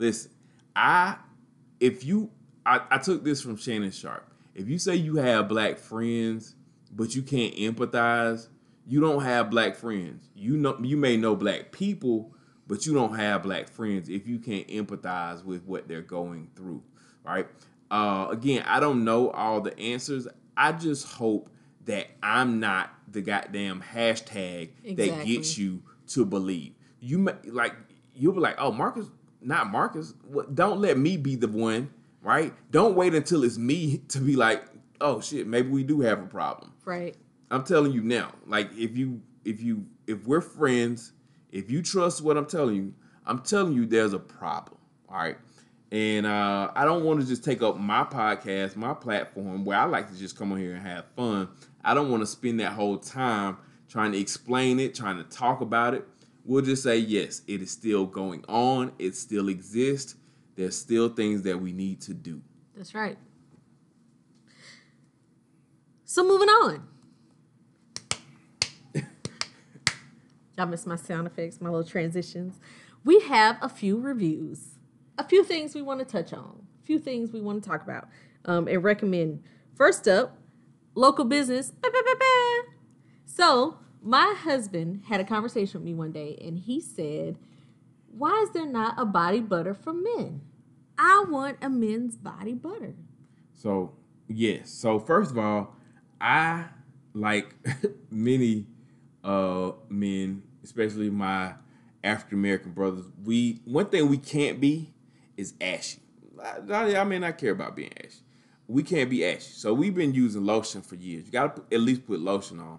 Listen, 0.00 0.30
I 0.74 1.16
if 1.78 2.04
you 2.04 2.30
I, 2.64 2.80
I 2.90 2.98
took 2.98 3.22
this 3.22 3.42
from 3.42 3.56
Shannon 3.56 3.90
Sharpe. 3.90 4.26
If 4.54 4.66
you 4.66 4.78
say 4.78 4.96
you 4.96 5.16
have 5.16 5.46
black 5.46 5.78
friends, 5.78 6.54
but 6.90 7.14
you 7.14 7.22
can't 7.22 7.54
empathize, 7.56 8.48
you 8.86 9.00
don't 9.00 9.22
have 9.22 9.50
black 9.50 9.76
friends. 9.76 10.30
You 10.34 10.56
know 10.56 10.78
you 10.80 10.96
may 10.96 11.18
know 11.18 11.36
black 11.36 11.70
people, 11.70 12.34
but 12.66 12.86
you 12.86 12.94
don't 12.94 13.14
have 13.14 13.42
black 13.42 13.68
friends 13.68 14.08
if 14.08 14.26
you 14.26 14.38
can't 14.38 14.66
empathize 14.68 15.44
with 15.44 15.64
what 15.64 15.86
they're 15.86 16.00
going 16.00 16.48
through. 16.56 16.82
Right? 17.22 17.46
Uh, 17.90 18.28
again, 18.30 18.64
I 18.66 18.80
don't 18.80 19.04
know 19.04 19.30
all 19.30 19.60
the 19.60 19.78
answers. 19.78 20.26
I 20.56 20.72
just 20.72 21.06
hope 21.06 21.50
that 21.84 22.06
I'm 22.22 22.58
not 22.58 22.90
the 23.06 23.20
goddamn 23.20 23.82
hashtag 23.82 24.96
that 24.96 25.26
gets 25.26 25.58
you 25.58 25.82
to 26.08 26.24
believe. 26.24 26.72
You 27.00 27.18
may 27.18 27.34
like 27.44 27.74
you'll 28.14 28.32
be 28.32 28.40
like, 28.40 28.56
oh 28.58 28.72
Marcus, 28.72 29.06
not 29.40 29.70
Marcus. 29.70 30.14
What, 30.24 30.54
don't 30.54 30.80
let 30.80 30.98
me 30.98 31.16
be 31.16 31.36
the 31.36 31.48
one, 31.48 31.90
right? 32.22 32.52
Don't 32.70 32.94
wait 32.94 33.14
until 33.14 33.44
it's 33.44 33.58
me 33.58 33.98
to 34.08 34.18
be 34.18 34.36
like, 34.36 34.64
oh 35.00 35.20
shit, 35.20 35.46
maybe 35.46 35.68
we 35.68 35.82
do 35.82 36.00
have 36.00 36.20
a 36.20 36.26
problem. 36.26 36.72
Right. 36.84 37.16
I'm 37.50 37.64
telling 37.64 37.92
you 37.92 38.02
now. 38.02 38.32
Like 38.46 38.70
if 38.76 38.96
you 38.96 39.20
if 39.44 39.60
you 39.60 39.86
if 40.06 40.26
we're 40.26 40.40
friends, 40.40 41.12
if 41.50 41.70
you 41.70 41.82
trust 41.82 42.22
what 42.22 42.36
I'm 42.36 42.46
telling 42.46 42.76
you, 42.76 42.94
I'm 43.26 43.40
telling 43.40 43.72
you 43.72 43.86
there's 43.86 44.12
a 44.12 44.18
problem. 44.18 44.78
All 45.08 45.16
right. 45.16 45.36
And 45.92 46.24
uh, 46.24 46.70
I 46.76 46.84
don't 46.84 47.04
want 47.04 47.20
to 47.20 47.26
just 47.26 47.42
take 47.42 47.62
up 47.62 47.76
my 47.76 48.04
podcast, 48.04 48.76
my 48.76 48.94
platform, 48.94 49.64
where 49.64 49.76
I 49.76 49.84
like 49.84 50.08
to 50.10 50.16
just 50.16 50.36
come 50.36 50.52
on 50.52 50.58
here 50.58 50.74
and 50.74 50.86
have 50.86 51.06
fun. 51.16 51.48
I 51.82 51.94
don't 51.94 52.10
want 52.10 52.22
to 52.22 52.26
spend 52.26 52.60
that 52.60 52.72
whole 52.72 52.98
time 52.98 53.56
trying 53.88 54.12
to 54.12 54.18
explain 54.18 54.78
it, 54.78 54.94
trying 54.94 55.16
to 55.16 55.24
talk 55.24 55.60
about 55.60 55.94
it. 55.94 56.06
We'll 56.44 56.62
just 56.62 56.82
say, 56.82 56.98
yes, 56.98 57.42
it 57.46 57.62
is 57.62 57.70
still 57.70 58.06
going 58.06 58.44
on. 58.48 58.92
It 58.98 59.14
still 59.14 59.48
exists. 59.48 60.14
There's 60.56 60.76
still 60.76 61.08
things 61.08 61.42
that 61.42 61.60
we 61.60 61.72
need 61.72 62.00
to 62.02 62.14
do. 62.14 62.40
That's 62.76 62.94
right. 62.94 63.18
So 66.04 66.24
moving 66.24 66.48
on. 66.48 66.88
Y'all 70.58 70.66
miss 70.66 70.86
my 70.86 70.96
sound 70.96 71.26
effects, 71.26 71.60
my 71.60 71.70
little 71.70 71.84
transitions. 71.84 72.58
We 73.04 73.20
have 73.20 73.58
a 73.62 73.68
few 73.68 73.98
reviews, 73.98 74.76
a 75.18 75.24
few 75.24 75.44
things 75.44 75.74
we 75.74 75.82
want 75.82 76.00
to 76.00 76.04
touch 76.04 76.32
on, 76.32 76.66
a 76.82 76.86
few 76.86 76.98
things 76.98 77.32
we 77.32 77.40
want 77.40 77.62
to 77.62 77.68
talk 77.68 77.82
about 77.82 78.08
um, 78.44 78.66
and 78.66 78.82
recommend. 78.82 79.42
First 79.76 80.08
up, 80.08 80.36
local 80.94 81.24
business. 81.24 81.70
Ba, 81.70 81.90
ba, 81.90 82.02
ba, 82.04 82.16
ba. 82.18 82.62
So, 83.24 83.78
my 84.02 84.34
husband 84.38 85.02
had 85.08 85.20
a 85.20 85.24
conversation 85.24 85.80
with 85.80 85.84
me 85.84 85.94
one 85.94 86.12
day 86.12 86.38
and 86.40 86.58
he 86.58 86.80
said, 86.80 87.36
Why 88.16 88.40
is 88.42 88.50
there 88.50 88.66
not 88.66 88.94
a 88.96 89.04
body 89.04 89.40
butter 89.40 89.74
for 89.74 89.92
men? 89.92 90.42
I 90.98 91.24
want 91.28 91.58
a 91.62 91.68
men's 91.68 92.16
body 92.16 92.54
butter. 92.54 92.94
So 93.54 93.94
yes. 94.28 94.70
So 94.70 94.98
first 94.98 95.30
of 95.30 95.38
all, 95.38 95.74
I 96.20 96.66
like 97.14 97.54
many 98.10 98.66
uh 99.22 99.72
men, 99.88 100.42
especially 100.64 101.10
my 101.10 101.54
African 102.02 102.38
American 102.38 102.72
brothers. 102.72 103.04
We 103.24 103.60
one 103.64 103.86
thing 103.86 104.08
we 104.08 104.18
can't 104.18 104.60
be 104.60 104.92
is 105.36 105.54
ashy. 105.60 106.00
I, 106.70 106.96
I 106.96 107.04
may 107.04 107.18
not 107.18 107.36
care 107.36 107.52
about 107.52 107.76
being 107.76 107.92
ashy. 108.02 108.20
We 108.66 108.82
can't 108.82 109.10
be 109.10 109.24
ashy. 109.24 109.52
So 109.52 109.74
we've 109.74 109.94
been 109.94 110.14
using 110.14 110.44
lotion 110.44 110.80
for 110.80 110.94
years. 110.94 111.26
You 111.26 111.32
gotta 111.32 111.62
at 111.72 111.80
least 111.80 112.06
put 112.06 112.20
lotion 112.20 112.60
on. 112.60 112.78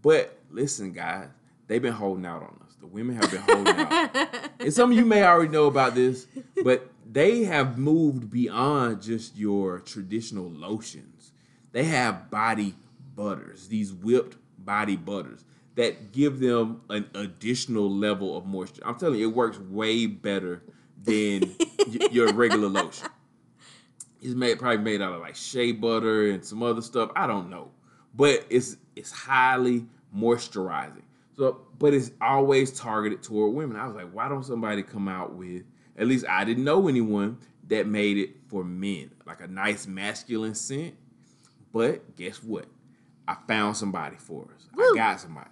But 0.00 0.33
listen, 0.50 0.92
guys, 0.92 1.28
they've 1.66 1.82
been 1.82 1.92
holding 1.92 2.26
out 2.26 2.42
on 2.42 2.60
us. 2.66 2.74
The 2.80 2.86
women 2.86 3.16
have 3.16 3.30
been 3.30 3.42
holding 3.42 3.74
out. 3.76 4.50
And 4.60 4.72
some 4.72 4.90
of 4.92 4.96
you 4.96 5.04
may 5.04 5.24
already 5.24 5.50
know 5.50 5.66
about 5.66 5.94
this, 5.94 6.26
but 6.62 6.90
they 7.10 7.44
have 7.44 7.78
moved 7.78 8.30
beyond 8.30 9.02
just 9.02 9.36
your 9.36 9.80
traditional 9.80 10.50
lotions. 10.50 11.32
They 11.72 11.84
have 11.84 12.30
body 12.30 12.74
butters, 13.14 13.68
these 13.68 13.92
whipped 13.92 14.36
body 14.58 14.96
butters 14.96 15.44
that 15.74 16.12
give 16.12 16.38
them 16.40 16.82
an 16.88 17.08
additional 17.14 17.90
level 17.90 18.36
of 18.36 18.46
moisture. 18.46 18.82
I'm 18.84 18.96
telling 18.96 19.18
you, 19.18 19.28
it 19.28 19.34
works 19.34 19.58
way 19.58 20.06
better 20.06 20.62
than 21.02 21.54
y- 21.78 22.08
your 22.12 22.32
regular 22.32 22.68
lotion. 22.68 23.08
It's 24.20 24.34
made 24.34 24.58
probably 24.58 24.78
made 24.78 25.02
out 25.02 25.12
of 25.12 25.20
like 25.20 25.36
shea 25.36 25.72
butter 25.72 26.30
and 26.30 26.44
some 26.44 26.62
other 26.62 26.80
stuff. 26.80 27.10
I 27.14 27.26
don't 27.26 27.50
know, 27.50 27.70
but 28.14 28.46
it's 28.48 28.76
it's 28.96 29.10
highly 29.10 29.86
moisturizing. 30.16 31.02
So, 31.36 31.62
but 31.78 31.94
it's 31.94 32.12
always 32.20 32.78
targeted 32.78 33.22
toward 33.22 33.54
women. 33.54 33.76
I 33.76 33.86
was 33.86 33.96
like, 33.96 34.10
why 34.12 34.28
don't 34.28 34.44
somebody 34.44 34.82
come 34.82 35.08
out 35.08 35.34
with? 35.34 35.62
At 35.96 36.06
least 36.06 36.24
I 36.28 36.44
didn't 36.44 36.64
know 36.64 36.88
anyone 36.88 37.38
that 37.68 37.86
made 37.86 38.18
it 38.18 38.30
for 38.48 38.62
men, 38.62 39.10
like 39.26 39.40
a 39.40 39.48
nice 39.48 39.86
masculine 39.86 40.54
scent. 40.54 40.94
But 41.72 42.16
guess 42.16 42.42
what? 42.42 42.66
I 43.26 43.36
found 43.48 43.76
somebody 43.76 44.16
for 44.16 44.48
us. 44.54 44.68
I 44.78 44.92
got 44.96 45.20
somebody 45.20 45.50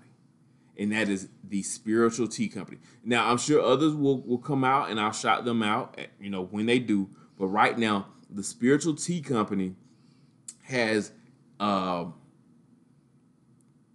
and 0.76 0.92
that 0.92 1.08
is 1.08 1.28
the 1.44 1.62
Spiritual 1.62 2.28
Tea 2.28 2.48
Company. 2.48 2.78
Now, 3.04 3.30
I'm 3.30 3.38
sure 3.38 3.62
others 3.62 3.94
will, 3.94 4.20
will 4.22 4.38
come 4.38 4.64
out 4.64 4.90
and 4.90 4.98
I'll 4.98 5.12
shout 5.12 5.44
them 5.44 5.62
out, 5.62 5.94
eh, 5.98 6.06
you 6.20 6.30
know, 6.30 6.44
when 6.44 6.66
they 6.66 6.78
do. 6.78 7.08
But 7.38 7.48
right 7.48 7.78
now, 7.78 8.08
the 8.30 8.42
Spiritual 8.42 8.94
Tea 8.94 9.20
Company 9.20 9.74
has 10.64 11.12
um, 11.60 12.14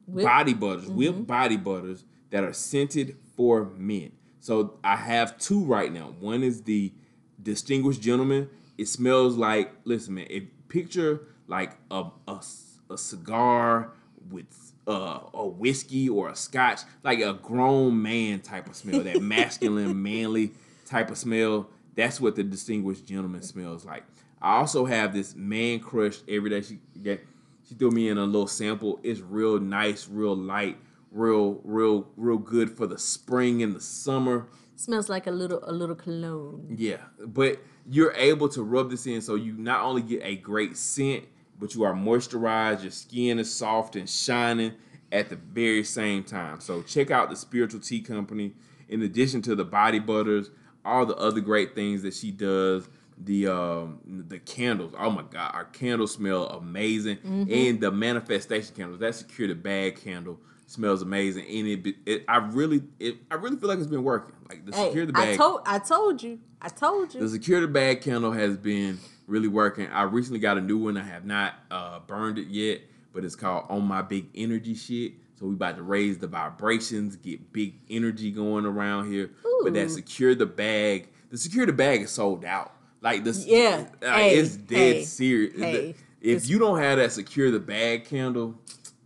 Whip- 0.07 0.25
body 0.25 0.53
butters, 0.53 0.87
whipped 0.87 1.27
body 1.27 1.57
butters 1.57 2.03
that 2.29 2.43
are 2.43 2.53
scented 2.53 3.17
for 3.35 3.65
men. 3.77 4.11
So 4.39 4.79
I 4.83 4.95
have 4.95 5.37
two 5.37 5.63
right 5.63 5.91
now. 5.91 6.15
One 6.19 6.43
is 6.43 6.63
the 6.63 6.93
Distinguished 7.41 8.01
Gentleman. 8.01 8.49
It 8.77 8.87
smells 8.87 9.35
like, 9.35 9.73
listen, 9.83 10.15
man, 10.15 10.27
if 10.29 10.43
picture 10.69 11.21
like 11.47 11.77
a, 11.91 12.05
a, 12.27 12.41
a 12.89 12.97
cigar 12.97 13.91
with 14.29 14.73
uh, 14.87 15.19
a 15.33 15.45
whiskey 15.47 16.07
or 16.09 16.29
a 16.29 16.35
scotch, 16.35 16.81
like 17.03 17.19
a 17.19 17.33
grown 17.33 18.01
man 18.01 18.39
type 18.39 18.67
of 18.67 18.75
smell, 18.75 19.01
that 19.01 19.21
masculine, 19.21 20.01
manly 20.01 20.51
type 20.85 21.11
of 21.11 21.17
smell. 21.17 21.69
That's 21.95 22.21
what 22.21 22.35
the 22.35 22.43
Distinguished 22.43 23.05
Gentleman 23.05 23.41
smells 23.41 23.83
like. 23.85 24.03
I 24.41 24.57
also 24.57 24.85
have 24.85 25.13
this 25.13 25.35
Man 25.35 25.79
Crush 25.79 26.19
every 26.27 26.49
day. 26.49 26.61
She 26.61 26.79
get 27.01 27.25
she 27.67 27.75
threw 27.75 27.91
me 27.91 28.09
in 28.09 28.17
a 28.17 28.25
little 28.25 28.47
sample. 28.47 28.99
It's 29.03 29.19
real 29.19 29.59
nice, 29.59 30.07
real 30.07 30.35
light, 30.35 30.77
real, 31.11 31.59
real, 31.63 32.07
real 32.15 32.37
good 32.37 32.75
for 32.75 32.87
the 32.87 32.97
spring 32.97 33.61
and 33.61 33.75
the 33.75 33.81
summer. 33.81 34.47
Smells 34.75 35.09
like 35.09 35.27
a 35.27 35.31
little 35.31 35.59
a 35.63 35.71
little 35.71 35.95
cologne. 35.95 36.75
Yeah, 36.77 37.01
but 37.19 37.59
you're 37.89 38.13
able 38.13 38.47
to 38.49 38.63
rub 38.63 38.91
this 38.91 39.07
in 39.07 39.21
so 39.21 39.35
you 39.35 39.53
not 39.53 39.81
only 39.81 40.01
get 40.01 40.21
a 40.23 40.35
great 40.35 40.77
scent, 40.77 41.25
but 41.59 41.73
you 41.73 41.83
are 41.83 41.93
moisturized. 41.93 42.83
Your 42.83 42.91
skin 42.91 43.39
is 43.39 43.53
soft 43.53 43.95
and 43.95 44.09
shining 44.09 44.73
at 45.11 45.29
the 45.29 45.35
very 45.35 45.83
same 45.83 46.23
time. 46.23 46.59
So 46.59 46.83
check 46.83 47.11
out 47.11 47.29
the 47.29 47.35
Spiritual 47.35 47.79
Tea 47.79 48.01
Company. 48.01 48.53
In 48.87 49.01
addition 49.01 49.41
to 49.43 49.55
the 49.55 49.65
body 49.65 49.99
butters, 49.99 50.51
all 50.85 51.05
the 51.05 51.15
other 51.17 51.41
great 51.41 51.75
things 51.75 52.03
that 52.03 52.13
she 52.13 52.31
does. 52.31 52.87
The 53.23 53.47
um 53.47 54.25
the 54.27 54.39
candles. 54.39 54.93
Oh 54.97 55.09
my 55.09 55.23
god, 55.23 55.51
our 55.53 55.65
candles 55.65 56.13
smell 56.13 56.47
amazing, 56.49 57.17
and 57.23 57.79
the 57.81 57.91
manifestation 57.91 58.75
candles. 58.75 58.99
That 58.99 59.15
secure 59.15 59.47
the 59.47 59.55
bag 59.55 59.99
candle 60.01 60.39
smells 60.67 61.01
amazing, 61.01 61.45
and 61.47 61.67
it, 61.67 61.95
it 62.05 62.25
I 62.27 62.37
really 62.37 62.83
it 62.99 63.15
I 63.31 63.35
really 63.35 63.57
feel 63.57 63.69
like 63.69 63.79
it's 63.79 63.87
been 63.87 64.03
working. 64.03 64.35
Like 64.49 64.65
the 64.65 64.75
Hey, 64.75 64.85
secure 64.87 65.05
the 65.07 65.13
bag. 65.13 65.33
I 65.33 65.37
told 65.37 65.61
I 65.65 65.79
told 65.79 66.21
you. 66.23 66.39
I 66.61 66.69
told 66.69 67.11
The 67.11 67.19
you. 67.19 67.27
secure 67.27 67.61
the 67.61 67.67
bag 67.67 68.01
candle 68.01 68.31
has 68.31 68.55
been 68.57 68.99
really 69.25 69.47
working. 69.47 69.87
I 69.87 70.03
recently 70.03 70.39
got 70.39 70.57
a 70.57 70.61
new 70.61 70.77
one. 70.77 70.95
I 70.97 71.03
have 71.03 71.25
not 71.25 71.55
uh, 71.71 71.99
burned 71.99 72.37
it 72.37 72.47
yet, 72.47 72.81
but 73.13 73.23
it's 73.25 73.35
called 73.35 73.65
On 73.69 73.83
My 73.83 74.01
Big 74.01 74.27
Energy 74.35 74.73
Shit. 74.75 75.13
So 75.39 75.45
we 75.47 75.53
about 75.53 75.75
to 75.77 75.83
raise 75.83 76.17
the 76.17 76.27
vibrations, 76.27 77.15
get 77.15 77.51
big 77.53 77.75
energy 77.89 78.31
going 78.31 78.65
around 78.65 79.11
here. 79.11 79.29
But 79.63 79.73
that 79.75 79.85
Ooh. 79.85 79.89
secure 79.89 80.33
the 80.33 80.47
bag, 80.47 81.09
the 81.29 81.37
secure 81.37 81.65
the 81.65 81.73
bag 81.73 82.01
is 82.01 82.11
sold 82.11 82.43
out. 82.45 82.73
Like 83.01 83.23
this, 83.23 83.45
Yeah. 83.45 83.85
like, 84.01 84.11
Hey, 84.13 84.35
it's 84.37 84.55
dead 84.57 84.77
hey, 84.95 85.03
serious. 85.03 85.55
hey. 85.59 85.95
if 86.21 86.49
you 86.49 86.57
don't 86.59 86.79
have 86.79 86.97
that 86.97 87.11
secure 87.11 87.51
the 87.51 87.59
bag 87.59 88.05
candle, 88.05 88.55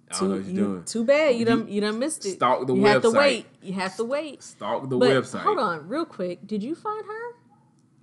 I 0.09 0.19
don't 0.19 0.29
know 0.29 0.35
what 0.35 0.45
you're 0.45 0.53
you- 0.53 0.59
doing. 0.61 0.83
Too 0.85 1.03
bad 1.03 1.35
you 1.35 1.45
done 1.45 1.67
you 1.67 1.81
done 1.81 1.99
missed 1.99 2.25
it. 2.25 2.31
Stalk 2.33 2.67
the 2.67 2.73
you 2.75 2.85
have 2.85 3.01
to 3.01 3.11
wait. 3.11 3.45
You 3.61 3.73
have 3.73 3.95
to 3.97 4.03
wait. 4.03 4.41
Stalk 4.43 4.89
the 4.89 4.97
But 4.97 5.09
website. 5.09 5.39
hold 5.41 5.59
on, 5.59 5.87
real 5.87 6.05
quick. 6.05 6.45
Did 6.47 6.63
you 6.63 6.73
find 6.75 7.05
her? 7.05 7.35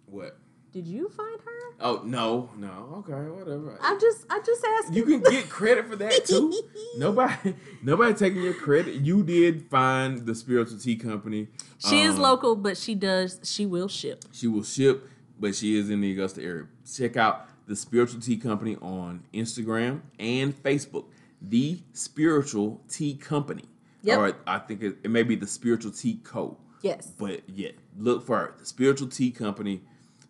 What? 0.06 0.38
Did 0.72 0.86
you 0.86 1.08
find 1.08 1.40
her? 1.40 1.74
Oh 1.80 2.02
no, 2.04 2.50
no. 2.58 3.02
Okay, 3.08 3.12
whatever. 3.30 3.78
I'm 3.80 3.98
just 3.98 4.26
I 4.30 4.40
just 4.44 4.64
asking. 4.78 4.94
You 4.96 5.04
can 5.04 5.20
get 5.22 5.48
credit 5.48 5.86
for 5.86 5.96
that 5.96 6.26
too. 6.26 6.52
nobody, 6.98 7.54
nobody 7.82 8.14
taking 8.14 8.42
your 8.42 8.54
credit. 8.54 8.96
You 8.96 9.22
did 9.22 9.68
find 9.70 10.26
the 10.26 10.34
spiritual 10.34 10.78
tea 10.78 10.96
company. 10.96 11.48
She 11.78 12.02
is 12.02 12.16
Um, 12.16 12.20
local, 12.22 12.56
but 12.56 12.76
she 12.76 12.94
does 12.94 13.40
she 13.42 13.64
will 13.64 13.88
ship. 13.88 14.24
She 14.32 14.46
will 14.46 14.62
ship, 14.62 15.08
but 15.38 15.54
she 15.54 15.78
is 15.78 15.90
in 15.90 16.00
the 16.00 16.12
Augusta 16.12 16.42
area. 16.42 16.66
Check 16.90 17.16
out 17.16 17.46
the 17.66 17.76
spiritual 17.76 18.20
tea 18.20 18.36
company 18.36 18.76
on 18.80 19.22
Instagram 19.32 20.00
and 20.18 20.54
Facebook. 20.62 21.06
The 21.40 21.80
spiritual 21.92 22.82
tea 22.88 23.14
company. 23.14 23.64
Yep. 24.02 24.18
Or 24.18 24.36
I 24.46 24.58
think 24.58 24.82
it, 24.82 24.96
it 25.04 25.10
may 25.10 25.22
be 25.22 25.36
the 25.36 25.46
spiritual 25.46 25.92
tea 25.92 26.20
co. 26.22 26.56
Yes. 26.82 27.12
But 27.18 27.42
yeah, 27.48 27.70
look 27.96 28.24
for 28.24 28.36
her. 28.38 28.54
The 28.58 28.64
spiritual 28.64 29.08
tea 29.08 29.30
company 29.30 29.82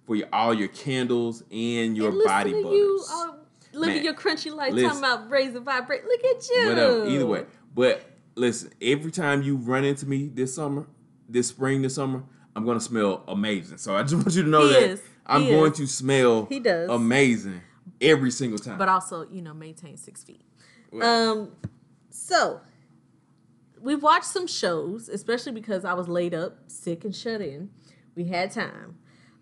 for 0.07 0.17
your, 0.17 0.29
all 0.33 0.55
your 0.55 0.69
candles 0.69 1.43
and 1.51 1.97
your 1.97 2.11
and 2.11 2.25
body 2.25 2.51
butters. 2.51 2.73
you 2.73 3.05
uh, 3.13 3.33
living 3.73 3.97
Man, 3.97 4.05
your 4.05 4.15
crunchy 4.15 4.55
life 4.55 4.73
listen. 4.73 4.89
talking 4.89 5.05
about 5.05 5.31
raise 5.31 5.49
raising 5.49 5.65
vibrate. 5.65 6.05
Look 6.05 6.25
at 6.25 6.49
you. 6.49 6.69
whatever. 6.69 7.09
Either 7.09 7.27
way, 7.27 7.45
but 7.75 8.03
listen, 8.35 8.73
every 8.81 9.11
time 9.11 9.43
you 9.43 9.57
run 9.57 9.85
into 9.85 10.07
me 10.07 10.29
this 10.29 10.55
summer, 10.55 10.87
this 11.29 11.49
spring, 11.49 11.83
this 11.83 11.95
summer, 11.95 12.25
I'm 12.59 12.67
gonna 12.67 12.81
smell 12.81 13.23
amazing. 13.29 13.79
So 13.79 13.97
I 13.97 14.03
just 14.03 14.15
want 14.17 14.35
you 14.35 14.43
to 14.43 14.49
know 14.49 14.67
He 14.67 14.73
that 14.75 14.83
is. 14.83 15.03
I'm 15.27 15.43
He 15.43 15.51
going 15.51 15.73
is. 15.73 15.79
to 15.79 15.87
smell 15.87 16.47
He 16.47 16.59
does. 16.61 16.91
amazing 16.91 17.61
every 18.01 18.31
single 18.31 18.59
time. 18.59 18.79
But 18.79 18.89
also, 18.89 19.27
you 19.31 19.41
know, 19.43 19.55
maintain 19.55 19.97
six 19.97 20.23
feet. 20.25 20.43
Well, 20.91 21.33
Um, 21.33 21.53
so 22.11 22.61
we've 23.81 24.03
watched 24.03 24.25
some 24.27 24.47
shows, 24.47 25.09
especially 25.09 25.53
because 25.53 25.85
I 25.85 25.95
was 25.95 26.09
laid 26.09 26.35
up, 26.35 26.59
sick 26.67 27.05
and 27.05 27.15
shut 27.15 27.41
in. 27.41 27.71
We 28.15 28.25
had 28.25 28.51
time. 28.51 28.97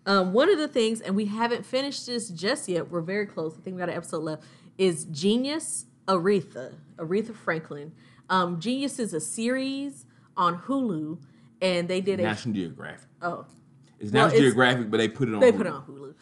Um, 0.05 0.31
one 0.33 0.49
of 0.49 0.57
the 0.57 0.67
things, 0.67 1.01
and 1.01 1.15
we 1.15 1.25
haven't 1.25 1.65
finished 1.65 2.05
this 2.05 2.29
just 2.29 2.69
yet. 2.69 2.89
We're 2.91 3.01
very 3.01 3.25
close. 3.25 3.53
I 3.57 3.61
think 3.61 3.75
we 3.75 3.79
got 3.79 3.89
an 3.89 3.95
episode 3.95 4.23
left. 4.23 4.43
Is 4.77 5.05
Genius 5.05 5.85
Aretha 6.07 6.75
Aretha 6.97 7.35
Franklin? 7.35 7.91
Um, 8.29 8.59
Genius 8.59 8.99
is 8.99 9.13
a 9.13 9.19
series 9.19 10.05
on 10.37 10.59
Hulu, 10.59 11.17
and 11.61 11.87
they 11.87 11.99
did 12.01 12.19
a 12.19 12.23
National 12.23 12.55
Geographic. 12.55 13.06
Oh 13.21 13.45
It's 13.99 14.11
Well, 14.11 14.23
National 14.25 14.27
it's- 14.27 14.39
Geographic, 14.41 14.91
but 14.91 14.97
they 14.97 15.07
put 15.09 15.27
it 15.29 15.33
on. 15.35 15.39
they 15.39 15.51
Hulu. 15.51 15.57
put 15.57 15.65
it 15.67 15.73
on 15.73 15.83
Hulu. 15.85 16.13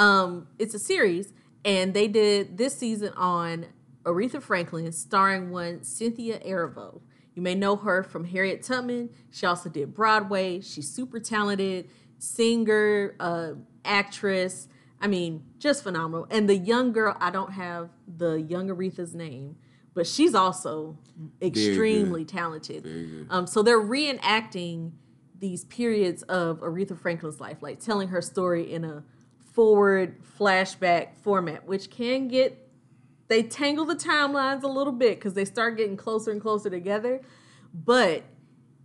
Um, 0.00 0.46
it's 0.58 0.74
a 0.74 0.78
series, 0.78 1.32
and 1.64 1.94
they 1.94 2.08
did 2.08 2.58
this 2.58 2.76
season 2.76 3.12
on 3.16 3.66
Aretha 4.04 4.42
Franklin, 4.42 4.90
starring 4.92 5.50
one 5.50 5.82
Cynthia 5.82 6.38
Erivo. 6.40 7.00
You 7.34 7.42
may 7.42 7.54
know 7.54 7.74
her 7.76 8.02
from 8.02 8.24
Harriet 8.24 8.62
Tubman. 8.62 9.10
She 9.30 9.46
also 9.46 9.68
did 9.68 9.94
Broadway. 9.94 10.60
She's 10.60 10.88
super 10.90 11.18
talented 11.20 11.88
singer, 12.18 13.14
uh, 13.20 13.52
actress. 13.84 14.68
I 15.00 15.06
mean, 15.08 15.44
just 15.58 15.82
phenomenal. 15.82 16.26
And 16.30 16.48
the 16.48 16.56
young 16.56 16.92
girl, 16.92 17.16
I 17.20 17.30
don't 17.30 17.52
have 17.52 17.90
the 18.06 18.34
young 18.40 18.68
Aretha's 18.68 19.14
name, 19.14 19.56
but 19.94 20.06
she's 20.06 20.34
also 20.34 20.96
extremely 21.42 22.24
talented. 22.24 23.26
Um, 23.30 23.46
so 23.46 23.62
they're 23.62 23.80
reenacting 23.80 24.92
these 25.38 25.64
periods 25.64 26.22
of 26.24 26.60
Aretha 26.60 26.98
Franklin's 26.98 27.40
life, 27.40 27.62
like 27.62 27.80
telling 27.80 28.08
her 28.08 28.22
story 28.22 28.72
in 28.72 28.84
a 28.84 29.04
forward 29.52 30.16
flashback 30.38 31.14
format, 31.22 31.66
which 31.66 31.90
can 31.90 32.28
get 32.28 32.60
they 33.28 33.42
tangle 33.42 33.84
the 33.86 33.96
timelines 33.96 34.62
a 34.62 34.68
little 34.68 34.92
bit 34.92 35.18
because 35.18 35.34
they 35.34 35.44
start 35.44 35.76
getting 35.76 35.96
closer 35.96 36.30
and 36.30 36.40
closer 36.40 36.68
together. 36.70 37.20
But 37.72 38.24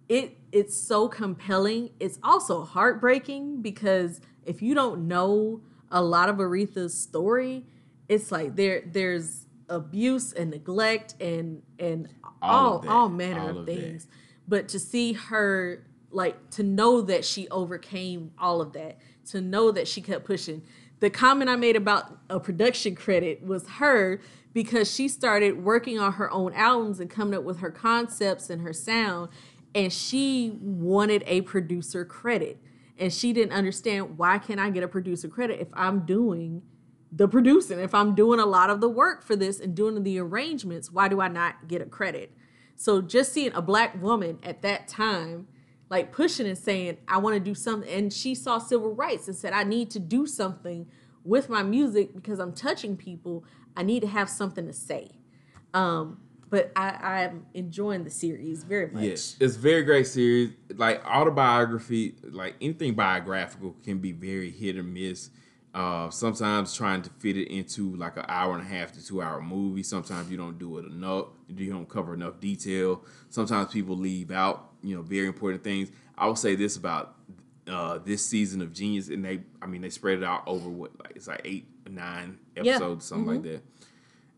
it 0.08 0.38
it's 0.52 0.76
so 0.78 1.08
compelling. 1.08 1.92
It's 2.00 2.18
also 2.24 2.64
heartbreaking 2.64 3.62
because 3.62 4.22
if 4.46 4.62
you 4.62 4.74
don't 4.74 5.08
know 5.08 5.62
a 5.92 6.02
lot 6.02 6.30
of 6.30 6.38
Aretha's 6.38 7.00
story, 7.00 7.66
it's 8.08 8.32
like 8.32 8.56
there 8.56 8.82
there's 8.86 9.46
abuse 9.68 10.34
and 10.34 10.50
neglect 10.50 11.16
and 11.22 11.62
and 11.78 12.08
All 12.42 12.84
all 12.84 12.90
all 12.90 13.10
manner 13.10 13.42
All 13.42 13.50
of 13.50 13.58
of 13.58 13.66
that. 13.68 13.76
things. 13.76 14.08
But 14.48 14.68
to 14.70 14.80
see 14.80 15.14
her 15.14 15.86
like 16.12 16.50
to 16.52 16.64
know 16.64 17.02
that 17.02 17.26
she 17.26 17.48
overcame 17.50 18.32
all 18.40 18.62
of 18.62 18.74
that, 18.74 18.98
to 19.28 19.42
know 19.42 19.72
that 19.72 19.88
she 19.88 20.02
kept 20.02 20.26
pushing. 20.26 20.64
The 21.00 21.10
comment 21.10 21.50
I 21.50 21.56
made 21.56 21.76
about 21.76 22.18
a 22.30 22.40
production 22.40 22.96
credit 22.96 23.44
was 23.44 23.68
her 23.68 24.20
because 24.54 24.94
she 24.94 25.08
started 25.08 25.64
working 25.64 26.00
on 26.00 26.14
her 26.14 26.30
own 26.32 26.54
albums 26.54 27.00
and 27.00 27.10
coming 27.10 27.36
up 27.36 27.44
with 27.44 27.60
her 27.60 27.72
concepts 27.72 28.50
and 28.50 28.62
her 28.62 28.74
sound 28.74 29.30
and 29.76 29.94
she 29.94 30.58
wanted 30.62 31.24
a 31.28 31.42
producer 31.42 32.04
credit 32.04 32.58
and 32.98 33.14
she 33.14 33.32
didn't 33.34 33.54
understand 33.54 34.18
why 34.18 34.38
can't 34.38 34.60
I 34.60 34.70
get 34.70 34.84
a 34.84 34.88
producer 34.88 35.28
credit 35.28 35.60
if 35.60 35.68
I'm 35.74 36.06
doing 36.06 36.64
the 37.12 37.28
producing 37.28 37.80
if 37.80 37.94
I'm 37.94 38.16
doing 38.16 38.40
a 38.40 38.46
lot 38.46 38.70
of 38.70 38.82
the 38.82 38.90
work 38.90 39.24
for 39.24 39.36
this 39.36 39.60
and 39.60 39.76
doing 39.76 40.02
the 40.04 40.20
arrangements 40.20 40.92
why 40.92 41.08
do 41.08 41.22
I 41.22 41.28
not 41.28 41.68
get 41.68 41.82
a 41.82 41.86
credit 41.86 42.32
so 42.76 43.02
just 43.02 43.34
seeing 43.34 43.54
a 43.54 43.62
black 43.62 44.02
woman 44.02 44.40
at 44.44 44.62
that 44.62 44.88
time 44.88 45.48
like 45.90 46.12
pushing 46.12 46.48
and 46.48 46.58
saying 46.58 46.98
I 47.08 47.18
want 47.18 47.36
to 47.36 47.40
do 47.40 47.56
something 47.56 47.90
and 47.90 48.12
she 48.14 48.36
saw 48.36 48.58
civil 48.58 48.94
rights 48.94 49.28
and 49.28 49.36
said 49.36 49.54
I 49.54 49.64
need 49.64 49.90
to 49.92 50.00
do 50.00 50.26
something 50.26 50.88
with 51.24 51.50
my 51.50 51.64
music 51.64 52.14
because 52.14 52.40
I'm 52.40 52.54
touching 52.54 52.96
people 52.96 53.44
I 53.76 53.84
need 53.84 54.02
to 54.02 54.08
have 54.08 54.30
something 54.30 54.68
to 54.68 54.74
say 54.74 55.10
um 55.74 56.20
but 56.50 56.72
I, 56.76 56.90
I'm 56.90 57.46
enjoying 57.54 58.04
the 58.04 58.10
series 58.10 58.64
very 58.64 58.88
much. 58.88 59.04
Yes, 59.04 59.36
it's 59.40 59.56
very 59.56 59.84
great 59.84 60.08
series. 60.08 60.52
Like 60.76 61.06
autobiography, 61.06 62.16
like 62.24 62.56
anything 62.60 62.96
biographical 62.96 63.76
can 63.84 64.00
be 64.00 64.12
very 64.12 64.50
hit 64.50 64.78
or 64.78 64.84
miss. 64.84 65.30
Uh, 65.72 66.10
sometimes 66.10 66.74
trying 66.74 67.04
to 67.04 67.12
fit 67.12 67.38
it 67.38 67.54
into 67.54 67.96
like 67.96 68.18
an 68.18 68.26
hour 68.28 68.58
and 68.58 68.64
a 68.64 68.66
half 68.66 68.92
to 68.94 69.06
two 69.06 69.22
hour 69.22 69.40
movie. 69.40 69.84
Sometimes 69.84 70.32
you 70.32 70.38
don't 70.38 70.58
do 70.58 70.80
it 70.80 70.86
enough. 70.86 71.28
You 71.48 71.72
don't 71.72 71.88
cover 71.88 72.16
enough 72.16 72.40
detail. 72.40 73.04
Sometimes 73.30 73.72
people 73.72 73.96
leave 73.96 74.32
out, 74.32 74.69
you 74.84 74.96
know, 74.96 75.02
very 75.02 75.28
important 75.28 75.64
things. 75.64 75.90
I 76.18 76.28
will 76.28 76.36
say 76.36 76.56
this 76.56 76.76
about 76.78 77.16
uh, 77.68 78.00
this 78.00 78.26
season 78.26 78.62
of 78.62 78.74
Genius, 78.74 79.10
and 79.10 79.24
they, 79.24 79.42
I 79.62 79.68
mean, 79.68 79.82
they 79.82 79.90
spread 79.90 80.18
it 80.20 80.24
out 80.24 80.44
over 80.48 80.70
what, 80.70 80.92
like 81.02 81.14
it's 81.16 81.28
like 81.28 81.42
eight, 81.46 81.68
nine 81.90 82.40
Yeah. 82.56 82.74
episodes, 82.76 83.06
something 83.06 83.28
like 83.28 83.44
that 83.44 83.62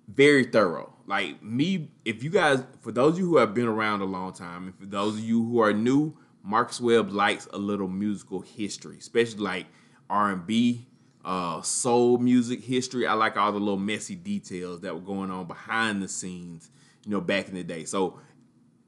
very 0.08 0.44
thorough. 0.46 0.94
Like 1.08 1.42
me, 1.42 1.90
if 2.06 2.24
you 2.24 2.30
guys, 2.30 2.64
for 2.82 2.92
those 2.92 3.14
of 3.14 3.20
you 3.20 3.26
who 3.28 3.38
have 3.38 3.54
been 3.54 3.68
around 3.68 4.02
a 4.02 4.06
long 4.06 4.34
time, 4.34 4.66
and 4.68 4.76
for 4.78 4.86
those 4.86 5.16
of 5.16 5.22
you 5.22 5.44
who 5.44 5.60
are 5.60 5.74
new, 5.74 6.18
Marcus 6.44 6.82
Webb 6.82 7.12
likes 7.12 7.48
a 7.54 7.58
little 7.58 7.88
musical 7.88 8.42
history, 8.42 8.98
especially 9.00 9.40
like 9.40 9.66
R 10.10 10.32
and 10.32 10.46
B, 10.46 10.88
uh, 11.24 11.62
soul 11.62 12.18
music 12.18 12.64
history. 12.64 13.06
I 13.08 13.14
like 13.14 13.38
all 13.38 13.52
the 13.52 13.60
little 13.60 13.78
messy 13.78 14.16
details 14.16 14.82
that 14.82 14.94
were 14.94 15.02
going 15.02 15.32
on 15.32 15.46
behind 15.46 16.02
the 16.02 16.08
scenes, 16.08 16.70
you 17.06 17.12
know, 17.12 17.22
back 17.22 17.48
in 17.48 17.56
the 17.56 17.64
day. 17.64 17.86
So, 17.86 18.20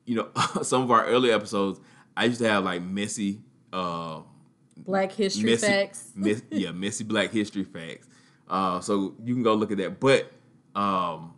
you 0.06 0.16
know, 0.16 0.30
some 0.62 0.82
of 0.82 0.92
our 0.92 1.06
early 1.06 1.32
episodes, 1.32 1.80
I 2.16 2.26
used 2.26 2.40
to 2.40 2.50
have 2.50 2.64
like 2.64 2.82
messy, 2.82 3.42
uh, 3.72 4.22
Black 4.76 5.12
history 5.12 5.52
messy, 5.52 5.68
facts. 5.68 6.12
mess- 6.16 6.42
yeah, 6.50 6.72
messy 6.72 7.04
Black 7.04 7.32
history 7.32 7.64
facts. 7.64 8.08
Uh, 8.48 8.80
so 8.80 9.16
you 9.24 9.34
can 9.34 9.44
go 9.44 9.54
look 9.54 9.72
at 9.72 9.78
that. 9.78 10.00
But 10.00 10.32
um, 10.76 11.34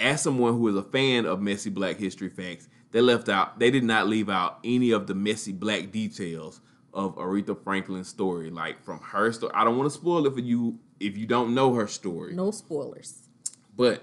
as 0.00 0.22
someone 0.22 0.54
who 0.54 0.68
is 0.68 0.76
a 0.76 0.82
fan 0.82 1.26
of 1.26 1.40
messy 1.40 1.70
Black 1.70 1.96
history 1.96 2.28
facts, 2.28 2.68
they 2.90 3.00
left 3.00 3.28
out. 3.28 3.58
They 3.58 3.70
did 3.70 3.84
not 3.84 4.08
leave 4.08 4.28
out 4.30 4.58
any 4.64 4.90
of 4.90 5.06
the 5.06 5.14
messy 5.14 5.52
Black 5.52 5.92
details 5.92 6.60
of 6.94 7.16
Aretha 7.16 7.62
Franklin's 7.62 8.08
story, 8.08 8.50
like 8.50 8.82
from 8.82 8.98
her 9.00 9.30
story. 9.32 9.52
I 9.54 9.64
don't 9.64 9.76
want 9.76 9.90
to 9.90 9.96
spoil 9.96 10.26
it 10.26 10.32
for 10.32 10.40
you 10.40 10.78
if 10.98 11.16
you 11.16 11.26
don't 11.26 11.54
know 11.54 11.74
her 11.74 11.86
story. 11.86 12.34
No 12.34 12.50
spoilers. 12.50 13.28
But 13.76 14.02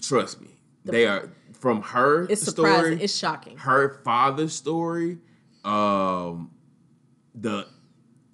trust 0.00 0.40
me, 0.40 0.48
they 0.84 1.06
are 1.06 1.30
from 1.62 1.80
her 1.80 2.24
It's 2.28 2.42
story 2.42 2.72
surprising. 2.72 3.00
It's 3.00 3.16
shocking. 3.16 3.56
her 3.58 4.00
father's 4.02 4.52
story, 4.52 5.18
um, 5.64 6.50
the 7.36 7.68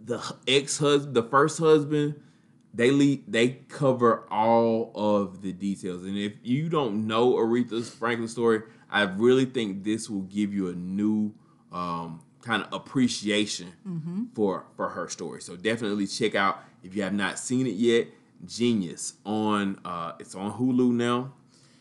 the 0.03 0.19
ex 0.49 0.79
husband, 0.79 1.15
the 1.15 1.23
first 1.23 1.59
husband, 1.59 2.15
they 2.73 2.91
lead, 2.91 3.25
they 3.31 3.49
cover 3.69 4.27
all 4.31 4.91
of 4.95 5.43
the 5.43 5.53
details. 5.53 6.05
And 6.05 6.17
if 6.17 6.33
you 6.43 6.71
don't 6.71 7.07
know 7.07 7.35
Aretha's 7.35 7.91
Franklin 7.91 8.29
story, 8.29 8.63
I 8.91 9.03
really 9.03 9.45
think 9.45 9.85
this 9.85 10.09
will 10.09 10.23
give 10.23 10.55
you 10.55 10.69
a 10.69 10.75
new 10.75 11.35
um, 11.71 12.23
kind 12.41 12.63
of 12.63 12.73
appreciation 12.73 14.31
for 14.35 14.65
for 14.75 14.89
her 14.89 15.07
story. 15.11 15.43
So 15.43 15.55
definitely 15.55 16.07
check 16.07 16.35
out 16.35 16.61
if 16.83 16.97
you 16.97 17.03
have 17.03 17.13
not 17.13 17.39
seen 17.39 17.67
it 17.67 17.75
yet. 17.75 18.09
Genius 18.47 19.15
on 19.27 19.79
uh, 19.85 20.13
it's 20.19 20.35
on 20.35 20.53
Hulu 20.59 20.93
now 20.93 21.33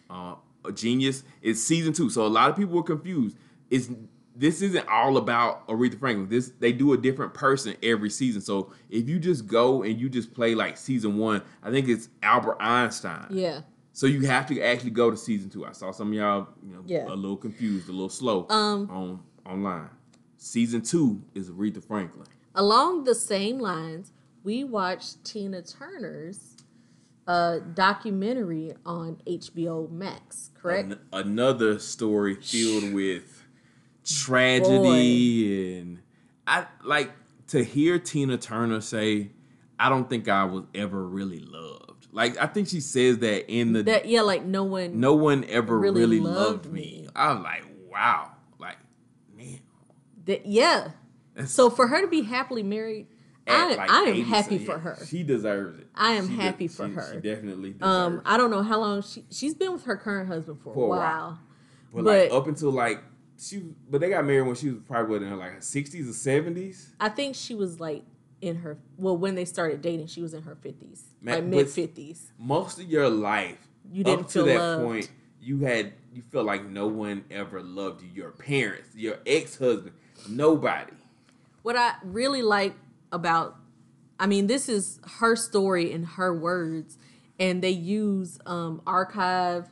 uh, 0.10 0.36
Genius. 0.76 1.24
is 1.42 1.66
season 1.66 1.94
two, 1.94 2.10
so 2.10 2.26
a 2.26 2.28
lot 2.28 2.50
of 2.50 2.56
people 2.56 2.76
were 2.76 2.84
confused. 2.84 3.38
It's 3.70 3.90
this 4.36 4.62
isn't 4.62 4.88
all 4.88 5.18
about 5.18 5.68
Aretha 5.68 5.98
Franklin. 6.00 6.30
This 6.30 6.52
they 6.60 6.72
do 6.72 6.94
a 6.94 6.98
different 6.98 7.34
person 7.34 7.76
every 7.82 8.10
season. 8.10 8.42
So 8.42 8.72
if 8.90 9.10
you 9.10 9.18
just 9.20 9.48
go 9.48 9.82
and 9.84 10.00
you 10.00 10.10
just 10.10 10.34
play 10.34 10.54
like 10.56 10.78
season 10.78 11.18
one, 11.18 11.42
I 11.64 11.72
think 11.72 11.88
it's 11.88 12.10
Albert 12.22 12.58
Einstein. 12.60 13.28
Yeah. 13.32 13.62
So 13.94 14.06
you 14.06 14.22
have 14.28 14.46
to 14.50 14.62
actually 14.62 14.92
go 14.92 15.10
to 15.10 15.18
season 15.18 15.50
two. 15.50 15.66
I 15.66 15.72
saw 15.72 15.90
some 15.92 16.10
of 16.10 16.14
y'all, 16.14 16.48
you 16.64 16.74
know, 16.74 16.84
Yeah. 16.86 17.08
a 17.08 17.16
little 17.16 17.36
confused, 17.36 17.90
a 17.90 17.92
little 17.92 18.10
slow 18.10 18.46
Um, 18.50 18.88
on 18.92 19.20
online. 19.44 19.90
Season 20.38 20.82
two 20.84 21.24
is 21.34 21.50
Aretha 21.50 21.84
Franklin. 21.84 22.28
Along 22.54 23.06
the 23.06 23.16
same 23.16 23.58
lines, 23.58 24.12
we 24.44 24.64
watched 24.64 25.24
Tina 25.26 25.64
Turner's 25.64 26.57
uh, 27.28 27.60
documentary 27.74 28.74
on 28.86 29.22
HBO 29.28 29.92
Max, 29.92 30.52
correct? 30.56 30.94
An- 30.94 31.00
another 31.12 31.80
story 31.80 32.36
filled 32.36 32.94
with 32.94 33.44
tragedy 34.06 35.78
and 35.78 36.00
I 36.48 36.66
like 36.84 37.12
to 37.48 37.64
hear 37.64 38.00
Tina 38.00 38.38
Turner 38.38 38.80
say, 38.80 39.32
"I 39.78 39.90
don't 39.90 40.10
think 40.10 40.30
I 40.30 40.46
was 40.46 40.64
ever 40.74 41.06
really 41.06 41.40
loved." 41.40 42.08
Like 42.14 42.38
I 42.38 42.48
think 42.48 42.70
she 42.70 42.80
says 42.80 43.20
that 43.20 43.52
in 43.52 43.74
the 43.74 43.84
that 43.84 44.08
yeah, 44.08 44.22
like 44.22 44.46
no 44.46 44.64
one. 44.64 45.00
"No 45.00 45.14
one 45.14 45.44
ever 45.50 45.78
really 45.78 46.00
really, 46.00 46.20
loved 46.22 46.66
loved, 46.66 46.74
me. 46.74 46.82
me. 47.02 47.10
I'm 47.16 47.44
like, 47.44 47.66
wow, 47.92 48.32
like 48.60 48.78
man. 49.36 49.60
That, 50.26 50.46
yeah. 50.46 50.92
So 51.46 51.70
for 51.70 51.88
her 51.88 52.02
to 52.02 52.08
be 52.08 52.24
happily 52.24 52.64
married, 52.64 53.08
I, 53.50 53.76
like, 53.76 53.90
I 53.92 54.00
am 54.02 54.08
80 54.10 54.22
happy 54.24 54.58
for 54.60 54.78
her. 54.80 54.98
She 55.06 55.24
deserves 55.24 55.80
it. 55.80 55.88
I 55.96 56.14
am 56.14 56.28
She 56.30 56.36
de- 56.36 56.42
happy 56.42 56.68
for 56.68 56.88
she- 56.88 56.94
her. 56.94 57.10
She 57.14 57.20
definitely 57.20 57.74
deserves 57.74 57.86
Um. 58.18 58.22
I 58.26 58.38
don't 58.38 58.52
know 58.52 58.64
how 58.64 58.80
long 58.80 59.02
she 59.02 59.26
she's 59.30 59.54
been 59.54 59.74
with 59.74 59.84
her 59.86 59.96
current 59.98 60.28
husband 60.28 60.60
for, 60.62 60.74
For 60.74 60.86
a 60.86 60.90
while. 60.90 61.00
while. 61.00 61.40
But, 61.94 62.04
but- 62.04 62.32
like 62.32 62.32
up 62.32 62.48
until 62.48 62.72
like 62.72 63.02
she, 63.40 63.64
but 63.90 64.02
they 64.02 64.10
got 64.10 64.26
married 64.26 64.48
when 64.48 64.56
she 64.56 64.70
was 64.72 64.82
probably 64.88 65.12
what, 65.20 65.22
in 65.24 65.30
her 65.30 65.36
like 65.36 65.62
sixties 65.64 66.10
or 66.10 66.14
seventies. 66.14 66.94
I 67.00 67.10
think 67.10 67.36
she 67.36 67.54
was 67.56 67.80
like 67.80 68.04
in 68.42 68.56
her 68.58 68.78
well 68.98 69.16
when 69.18 69.36
they 69.36 69.46
started 69.46 69.82
dating, 69.82 70.08
she 70.08 70.22
was 70.22 70.34
in 70.34 70.42
her 70.44 70.56
fifties, 70.56 71.06
Man, 71.22 71.36
like 71.36 71.44
mid 71.46 71.70
fifties. 71.70 72.32
most 72.38 72.80
of 72.80 72.86
your 72.86 73.10
life 73.10 73.58
You 73.92 74.04
didn't 74.04 74.26
up 74.26 74.30
to 74.32 74.44
that 74.44 74.58
loved. 74.58 74.84
point 74.84 75.12
you 75.42 75.60
had 75.60 75.94
you 76.14 76.22
felt 76.24 76.46
like 76.46 76.66
no 76.68 76.88
one 76.88 77.24
ever 77.32 77.62
loved 77.62 78.02
you 78.02 78.10
your 78.14 78.32
parents 78.32 78.90
your 78.96 79.18
ex-husband 79.26 79.94
nobody 80.28 80.92
What 81.64 81.76
I 81.76 81.94
really 82.04 82.42
like 82.42 82.74
about, 83.12 83.56
I 84.20 84.28
mean, 84.28 84.48
this 84.48 84.70
is 84.70 85.00
her 85.20 85.36
story 85.36 85.92
in 85.92 86.04
her 86.04 86.34
words, 86.34 86.98
and 87.40 87.62
they 87.62 87.70
use 87.72 88.40
um, 88.46 88.82
archive 88.86 89.70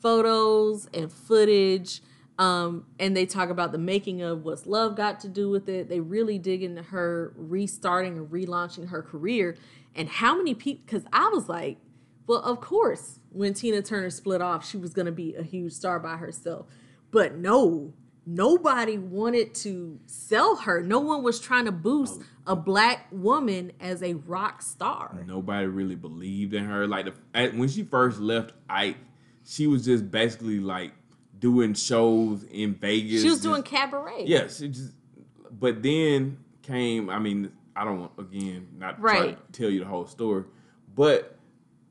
photos 0.00 0.88
and 0.94 1.12
footage. 1.12 2.02
Um, 2.38 2.86
and 2.98 3.14
they 3.14 3.26
talk 3.26 3.50
about 3.50 3.70
the 3.70 3.78
making 3.78 4.22
of 4.22 4.44
what's 4.44 4.66
love 4.66 4.96
got 4.96 5.20
to 5.20 5.28
do 5.28 5.50
with 5.50 5.68
it. 5.68 5.90
They 5.90 6.00
really 6.00 6.38
dig 6.38 6.62
into 6.62 6.82
her 6.82 7.34
restarting 7.36 8.16
and 8.16 8.28
relaunching 8.28 8.88
her 8.88 9.02
career 9.02 9.58
and 9.94 10.08
how 10.08 10.36
many 10.36 10.54
people. 10.54 10.82
Because 10.86 11.04
I 11.12 11.28
was 11.28 11.50
like, 11.50 11.76
well, 12.26 12.40
of 12.40 12.60
course, 12.60 13.18
when 13.30 13.52
Tina 13.52 13.82
Turner 13.82 14.08
split 14.08 14.40
off, 14.40 14.66
she 14.66 14.78
was 14.78 14.94
going 14.94 15.06
to 15.06 15.12
be 15.12 15.34
a 15.34 15.42
huge 15.42 15.72
star 15.74 15.98
by 15.98 16.16
herself. 16.16 16.66
But 17.10 17.36
no, 17.36 17.92
nobody 18.24 18.96
wanted 18.96 19.54
to 19.56 19.98
sell 20.06 20.56
her. 20.56 20.82
No 20.82 21.00
one 21.00 21.22
was 21.22 21.40
trying 21.40 21.66
to 21.66 21.72
boost 21.72 22.22
a 22.50 22.56
black 22.56 23.06
woman 23.12 23.70
as 23.80 24.02
a 24.02 24.14
rock 24.14 24.60
star. 24.60 25.22
nobody 25.26 25.66
really 25.66 25.94
believed 25.94 26.52
in 26.52 26.64
her 26.64 26.86
like 26.86 27.04
the, 27.06 27.14
at, 27.34 27.54
when 27.54 27.68
she 27.68 27.82
first 27.84 28.18
left 28.18 28.52
ike 28.68 28.96
she 29.44 29.66
was 29.68 29.84
just 29.84 30.10
basically 30.10 30.58
like 30.58 30.92
doing 31.38 31.72
shows 31.74 32.42
in 32.44 32.74
vegas 32.74 33.22
She 33.22 33.28
was 33.28 33.34
just- 33.38 33.42
doing 33.44 33.62
cabaret. 33.62 34.24
yes 34.26 34.58
she 34.58 34.68
just 34.68 34.92
but 35.58 35.82
then 35.82 36.38
came 36.62 37.08
i 37.08 37.18
mean 37.20 37.52
i 37.76 37.84
don't 37.84 38.00
want 38.00 38.12
again 38.18 38.66
not 38.76 39.00
Right. 39.00 39.38
tell 39.52 39.70
you 39.70 39.78
the 39.80 39.86
whole 39.86 40.06
story 40.06 40.44
but 40.94 41.36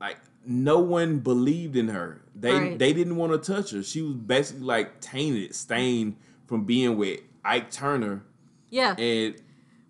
like 0.01 0.17
no 0.45 0.79
one 0.79 1.19
believed 1.19 1.75
in 1.77 1.87
her 1.87 2.21
they 2.35 2.53
Right. 2.53 2.77
they 2.79 2.91
didn't 2.93 3.15
want 3.15 3.31
to 3.31 3.53
touch 3.53 3.71
her 3.71 3.81
she 3.81 4.01
was 4.01 4.15
basically 4.15 4.63
like 4.65 4.99
tainted 4.99 5.55
stained 5.55 6.17
from 6.47 6.65
being 6.65 6.97
with 6.97 7.21
ike 7.45 7.71
turner 7.71 8.23
Yeah. 8.69 8.95
and 8.97 9.35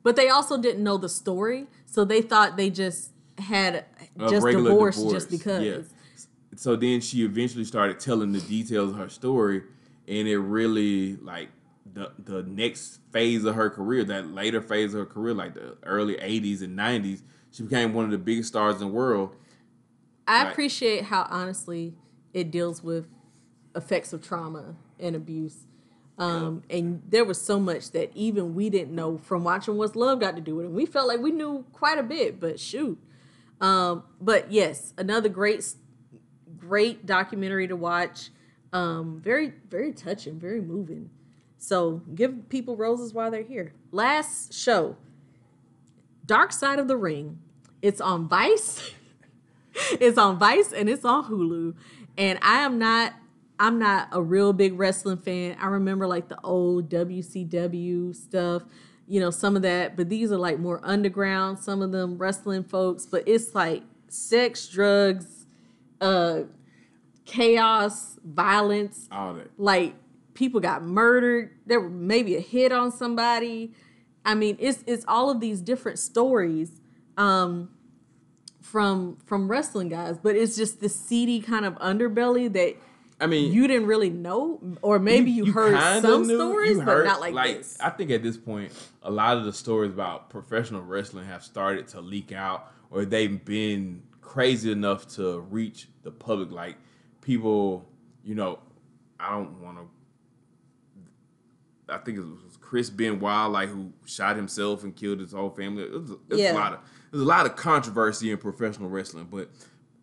But 0.03 0.15
they 0.15 0.29
also 0.29 0.57
didn't 0.57 0.83
know 0.83 0.97
the 0.97 1.09
story, 1.09 1.67
so 1.85 2.05
they 2.05 2.21
thought 2.21 2.57
they 2.57 2.69
just 2.69 3.11
had 3.37 3.85
A 4.19 4.29
just 4.29 4.45
divorced 4.47 4.97
divorce, 4.99 5.13
just 5.13 5.31
because. 5.31 5.63
yeah. 5.63 5.77
So 6.55 6.75
then 6.75 7.01
she 7.01 7.23
eventually 7.23 7.63
started 7.65 7.99
telling 7.99 8.31
the 8.31 8.41
details 8.41 8.91
of 8.91 8.97
her 8.97 9.09
story, 9.09 9.63
and 10.07 10.27
it 10.27 10.37
really 10.37 11.15
like 11.17 11.49
the 11.93 12.11
the 12.23 12.43
next 12.43 12.99
phase 13.11 13.45
of 13.45 13.55
her 13.55 13.69
career, 13.69 14.03
that 14.05 14.27
later 14.27 14.61
phase 14.61 14.93
of 14.93 14.99
her 15.01 15.05
career, 15.05 15.33
like 15.33 15.53
the 15.53 15.77
early 15.83 16.15
'80s 16.15 16.61
and 16.61 16.77
'90s, 16.77 17.21
she 17.51 17.63
became 17.63 17.93
one 17.93 18.05
of 18.05 18.11
the 18.11 18.17
biggest 18.17 18.49
stars 18.49 18.75
in 18.75 18.81
the 18.81 18.87
world. 18.87 19.35
I 20.27 20.43
Right. 20.43 20.51
appreciate 20.51 21.05
how 21.05 21.27
honestly 21.29 21.95
it 22.33 22.51
deals 22.51 22.83
with 22.83 23.07
effects 23.75 24.13
of 24.13 24.21
trauma 24.23 24.75
and 24.99 25.15
abuse. 25.15 25.65
Um, 26.19 26.63
and 26.69 27.01
there 27.07 27.23
was 27.23 27.41
so 27.41 27.59
much 27.59 27.91
that 27.91 28.11
even 28.13 28.53
we 28.53 28.69
didn't 28.69 28.93
know 28.93 29.17
from 29.17 29.45
watching 29.45 29.77
What's 29.77 29.95
Love 29.95 30.19
Got 30.19 30.35
to 30.35 30.41
Do 30.41 30.57
with 30.57 30.65
it. 30.65 30.71
We 30.71 30.85
felt 30.85 31.07
like 31.07 31.21
we 31.21 31.31
knew 31.31 31.65
quite 31.71 31.97
a 31.97 32.03
bit, 32.03 32.41
but 32.41 32.59
shoot. 32.59 32.99
Um, 33.61 34.03
but 34.19 34.51
yes, 34.51 34.93
another 34.97 35.29
great, 35.29 35.65
great 36.57 37.05
documentary 37.05 37.67
to 37.69 37.75
watch. 37.77 38.31
Um, 38.73 39.21
very, 39.23 39.53
very 39.69 39.93
touching, 39.93 40.37
very 40.37 40.61
moving. 40.61 41.09
So 41.57 42.01
give 42.13 42.49
people 42.49 42.75
roses 42.75 43.13
while 43.13 43.31
they're 43.31 43.43
here. 43.43 43.73
Last 43.91 44.53
show, 44.53 44.97
Dark 46.25 46.51
Side 46.51 46.79
of 46.79 46.87
the 46.87 46.97
Ring. 46.97 47.39
It's 47.81 48.01
on 48.01 48.27
Vice. 48.27 48.91
it's 49.73 50.17
on 50.17 50.37
Vice 50.37 50.73
and 50.73 50.89
it's 50.89 51.05
on 51.05 51.25
Hulu. 51.25 51.75
And 52.17 52.39
I 52.41 52.59
am 52.59 52.77
not 52.77 53.13
I'm 53.59 53.77
not 53.77 54.07
a 54.11 54.21
real 54.21 54.53
big 54.53 54.79
wrestling 54.79 55.17
fan. 55.17 55.57
I 55.59 55.67
remember 55.67 56.07
like 56.07 56.29
the 56.29 56.39
old 56.43 56.89
WCW 56.89 58.15
stuff, 58.15 58.63
you 59.07 59.19
know, 59.19 59.31
some 59.31 59.55
of 59.55 59.61
that, 59.63 59.97
but 59.97 60.07
these 60.09 60.31
are 60.31 60.37
like 60.37 60.59
more 60.59 60.79
underground, 60.83 61.59
some 61.59 61.81
of 61.81 61.91
them 61.91 62.17
wrestling 62.17 62.63
folks, 62.63 63.05
but 63.05 63.23
it's 63.27 63.53
like 63.53 63.83
sex, 64.07 64.67
drugs, 64.67 65.45
uh 66.01 66.43
chaos, 67.25 68.17
violence, 68.23 69.07
All 69.11 69.33
that. 69.35 69.49
like 69.57 69.93
people 70.33 70.59
got 70.61 70.81
murdered 70.83 71.51
there 71.65 71.81
were 71.81 71.89
maybe 71.89 72.35
a 72.37 72.39
hit 72.39 72.71
on 72.71 72.91
somebody 72.93 73.73
i 74.23 74.33
mean 74.33 74.55
it's 74.57 74.85
it's 74.87 75.03
all 75.05 75.29
of 75.29 75.41
these 75.41 75.59
different 75.59 75.99
stories 75.99 76.79
um 77.17 77.69
from 78.61 79.17
from 79.25 79.49
wrestling 79.51 79.89
guys 79.89 80.17
but 80.17 80.37
it's 80.37 80.55
just 80.55 80.79
the 80.79 80.87
seedy 80.87 81.41
kind 81.41 81.65
of 81.65 81.73
underbelly 81.79 82.51
that 82.51 82.73
I 83.21 83.27
mean, 83.27 83.51
you 83.51 83.67
didn't 83.67 83.87
really 83.87 84.09
know 84.09 84.61
or 84.81 84.97
maybe 84.97 85.29
you, 85.31 85.51
heard 85.51 85.75
kinda 85.77 86.01
some 86.01 86.25
knew- 86.27 86.37
stories 86.37 86.71
you 86.71 86.77
but 86.77 86.85
heard- 86.85 87.05
not 87.05 87.19
like, 87.33 87.57
this 87.57 87.77
I 87.81 87.89
think 87.89 88.11
at 88.11 88.23
this 88.23 88.37
point, 88.37 88.71
a 89.03 89.11
lot 89.11 89.37
of 89.37 89.43
the 89.45 89.51
stories 89.53 89.91
about 89.91 90.29
professional 90.29 90.81
wrestling 90.81 91.25
have 91.25 91.43
started 91.43 91.87
to 91.89 92.01
leak 92.01 92.31
out, 92.31 92.71
or 92.91 93.03
they've 93.05 93.43
been 93.43 94.03
crazy 94.21 94.71
enough 94.71 95.07
to 95.15 95.39
reach 95.49 95.89
the 96.03 96.11
public. 96.11 96.51
Like 96.51 96.77
people, 97.21 97.85
you 98.23 98.35
know, 98.35 98.59
I 99.19 99.31
don't 99.31 99.59
want 99.61 99.77
to. 99.79 99.87
I 101.93 101.97
think 101.97 102.19
it 102.19 102.21
was 102.21 102.57
Chris 102.61 102.89
Benoit, 102.89 103.49
like 103.51 103.69
who 103.69 103.91
shot 104.05 104.35
himself 104.35 104.83
and 104.83 104.95
killed 104.95 105.19
his 105.19 105.31
whole 105.33 105.49
family. 105.49 105.83
It 105.83 105.91
was, 105.91 106.11
it 106.11 106.19
was 106.29 106.39
Yeah. 106.39 106.53
a 106.53 106.55
lot 106.55 106.73
of 106.73 106.79
there's 107.11 107.23
a 107.23 107.25
lot 107.25 107.47
of 107.47 107.55
controversy 107.55 108.29
in 108.31 108.37
professional 108.37 108.89
wrestling, 108.89 109.27
but 109.31 109.49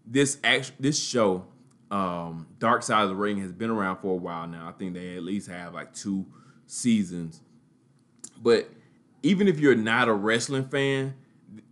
this 0.04 0.38
act 0.42 0.72
this 0.80 1.00
show, 1.02 1.46
um, 1.90 2.46
Dark 2.58 2.82
Side 2.82 3.02
of 3.04 3.08
the 3.10 3.14
Ring, 3.14 3.38
has 3.38 3.52
been 3.52 3.70
around 3.70 3.98
for 3.98 4.12
a 4.12 4.16
while 4.16 4.46
now. 4.46 4.68
I 4.68 4.72
think 4.72 4.94
they 4.94 5.16
at 5.16 5.22
least 5.22 5.48
have 5.48 5.74
like 5.74 5.94
two 5.94 6.26
seasons. 6.66 7.40
But 8.42 8.70
even 9.22 9.48
if 9.48 9.58
you're 9.58 9.74
not 9.74 10.08
a 10.08 10.12
wrestling 10.12 10.68
fan, 10.68 11.14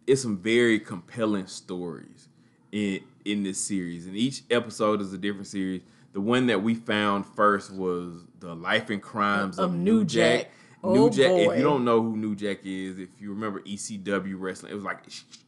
it's 0.07 0.23
some 0.23 0.39
very 0.39 0.79
compelling 0.79 1.47
stories 1.47 2.29
in 2.73 3.01
in 3.25 3.43
this 3.43 3.59
series. 3.59 4.07
And 4.07 4.17
each 4.17 4.43
episode 4.51 5.01
is 5.01 5.13
a 5.13 5.19
different 5.19 5.47
series. 5.47 5.83
The 6.13 6.21
one 6.21 6.47
that 6.47 6.63
we 6.63 6.75
found 6.75 7.27
first 7.27 7.73
was 7.73 8.25
the 8.39 8.55
life 8.55 8.91
and 8.91 9.03
crimes 9.03 9.59
of, 9.59 9.71
Of 9.71 9.77
New 9.77 10.05
Jack. 10.05 10.43
Jack. 10.43 10.51
New 10.85 11.07
Oh, 11.07 11.11
Jack. 11.11 11.31
If 11.33 11.57
you 11.57 11.63
don't 11.63 11.85
know 11.85 12.03
who 12.03 12.17
New 12.17 12.35
Jack 12.37 12.59
is, 12.65 12.99
if 12.99 13.09
you 13.19 13.31
remember 13.31 13.61
ECW 13.63 14.35
wrestling, 14.39 14.71
it 14.71 14.75
was 14.75 14.85
like 14.85 14.99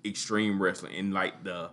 extreme 0.04 0.60
wrestling 0.60 0.96
and 0.96 1.12
like 1.12 1.44
the 1.44 1.70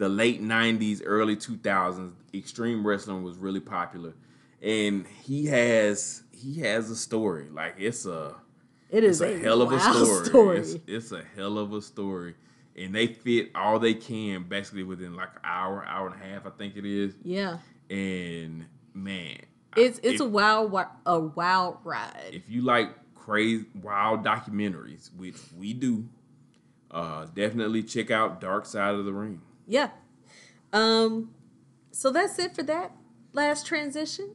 the 0.00 0.08
late 0.08 0.42
'90s, 0.42 1.02
early 1.04 1.36
2000s. 1.36 2.12
Extreme 2.32 2.86
wrestling 2.86 3.22
was 3.22 3.36
really 3.36 3.60
popular, 3.60 4.14
and 4.62 5.06
he 5.22 5.46
has 5.46 6.22
he 6.32 6.60
has 6.60 6.90
a 6.90 6.96
story. 6.96 7.48
Like 7.50 7.74
it's 7.78 8.06
a 8.06 8.34
it 8.88 9.04
is 9.04 9.20
it's 9.20 9.30
a 9.30 9.38
hell 9.38 9.60
of 9.60 9.72
a 9.72 9.78
story. 9.78 10.26
story. 10.26 10.58
It's, 10.58 10.76
it's 10.86 11.12
a 11.12 11.22
hell 11.36 11.58
of 11.58 11.74
a 11.74 11.82
story, 11.82 12.34
and 12.76 12.94
they 12.94 13.08
fit 13.08 13.50
all 13.54 13.78
they 13.78 13.92
can 13.94 14.44
basically 14.44 14.84
within 14.84 15.14
like 15.14 15.34
an 15.34 15.42
hour, 15.44 15.84
hour 15.84 16.08
and 16.08 16.20
a 16.20 16.24
half, 16.24 16.46
I 16.46 16.50
think 16.50 16.76
it 16.76 16.86
is. 16.86 17.14
yeah 17.22 17.58
And 17.90 18.64
man, 18.94 19.36
it's 19.76 19.98
it's 20.02 20.14
if, 20.14 20.20
a 20.20 20.24
wild 20.24 20.72
a 21.04 21.20
wild 21.20 21.76
ride 21.84 22.30
if 22.32 22.48
you 22.48 22.62
like 22.62 22.90
crazy 23.14 23.66
wild 23.82 24.24
documentaries, 24.24 25.14
which 25.14 25.36
we 25.58 25.74
do, 25.74 26.08
uh, 26.90 27.26
definitely 27.34 27.82
check 27.82 28.10
out 28.10 28.40
Dark 28.40 28.64
Side 28.64 28.94
of 28.94 29.04
the 29.04 29.12
Ring. 29.12 29.42
Yeah 29.70 29.88
um 30.72 31.30
so 31.92 32.10
that's 32.10 32.38
it 32.38 32.54
for 32.54 32.62
that 32.62 32.92
last 33.32 33.66
transition 33.66 34.34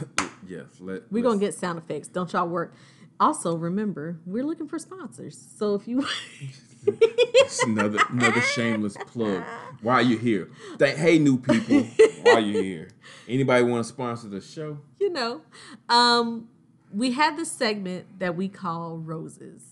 yes, 0.46 0.66
let 0.80 1.10
We're 1.10 1.22
gonna 1.22 1.38
get 1.38 1.54
sound 1.54 1.78
effects. 1.78 2.08
Don't 2.08 2.32
y'all 2.32 2.48
work. 2.48 2.74
Also, 3.20 3.56
remember 3.56 4.18
we're 4.26 4.44
looking 4.44 4.68
for 4.68 4.78
sponsors. 4.78 5.38
So 5.56 5.74
if 5.74 5.86
you, 5.86 6.06
It's 6.86 7.62
another 7.64 7.98
another 8.08 8.40
shameless 8.40 8.96
plug. 9.06 9.44
While 9.82 10.02
you're 10.02 10.18
here, 10.18 10.50
Thank, 10.78 10.96
hey 10.96 11.18
new 11.18 11.38
people, 11.38 11.82
while 12.22 12.40
you're 12.40 12.62
here, 12.62 12.88
anybody 13.28 13.64
want 13.64 13.84
to 13.84 13.88
sponsor 13.88 14.28
the 14.28 14.40
show? 14.40 14.78
you 14.98 15.10
know, 15.10 15.42
um, 15.88 16.48
we 16.92 17.12
had 17.12 17.36
this 17.36 17.52
segment 17.52 18.18
that 18.18 18.36
we 18.36 18.48
call 18.48 18.98
roses, 18.98 19.71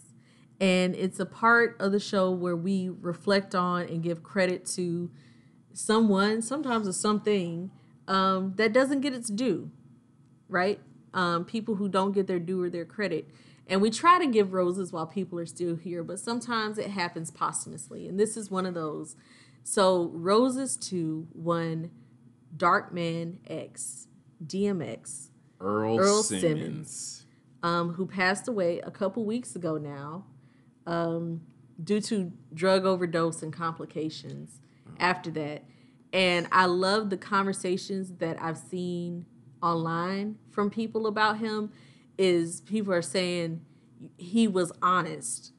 and 0.60 0.94
it's 0.94 1.18
a 1.18 1.26
part 1.26 1.76
of 1.80 1.90
the 1.90 1.98
show 1.98 2.30
where 2.30 2.54
we 2.54 2.90
reflect 2.90 3.54
on 3.54 3.82
and 3.82 4.02
give 4.02 4.22
credit 4.22 4.66
to 4.66 5.10
someone, 5.72 6.42
sometimes 6.42 6.86
it's 6.86 6.98
something 6.98 7.70
um, 8.06 8.52
that 8.56 8.72
doesn't 8.72 9.00
get 9.00 9.14
its 9.14 9.28
due, 9.28 9.70
right? 10.48 10.78
Um, 11.14 11.46
people 11.46 11.76
who 11.76 11.88
don't 11.88 12.12
get 12.12 12.26
their 12.26 12.38
due 12.38 12.62
or 12.62 12.68
their 12.68 12.84
credit. 12.84 13.28
And 13.66 13.80
we 13.80 13.88
try 13.88 14.18
to 14.18 14.26
give 14.26 14.52
roses 14.52 14.92
while 14.92 15.06
people 15.06 15.38
are 15.38 15.46
still 15.46 15.76
here, 15.76 16.02
but 16.02 16.20
sometimes 16.20 16.76
it 16.76 16.90
happens 16.90 17.30
posthumously. 17.30 18.06
And 18.06 18.18
this 18.20 18.36
is 18.36 18.50
one 18.50 18.66
of 18.66 18.74
those. 18.74 19.16
So, 19.62 20.10
roses 20.12 20.76
to 20.88 21.28
one 21.32 21.90
Darkman 22.56 23.36
X, 23.46 24.08
DMX, 24.44 25.28
Earl, 25.60 25.98
Earl 25.98 26.22
Simmons. 26.22 26.42
Simmons. 26.42 27.26
um, 27.62 27.92
who 27.94 28.06
passed 28.06 28.48
away 28.48 28.80
a 28.80 28.90
couple 28.90 29.24
weeks 29.24 29.54
ago 29.54 29.76
now 29.76 30.24
um, 30.90 31.40
due 31.82 32.00
to 32.00 32.32
drug 32.52 32.84
overdose 32.84 33.42
and 33.42 33.52
complications 33.52 34.60
after 34.98 35.30
that. 35.30 35.64
And 36.12 36.48
I 36.50 36.66
love 36.66 37.08
the 37.08 37.16
conversations 37.16 38.14
that 38.18 38.42
I've 38.42 38.58
seen 38.58 39.24
online 39.62 40.36
from 40.50 40.68
people 40.68 41.06
about 41.06 41.38
him 41.38 41.70
is 42.18 42.60
people 42.62 42.92
are 42.92 43.02
saying 43.02 43.60
he 44.18 44.48
was 44.48 44.72
honest. 44.82 45.52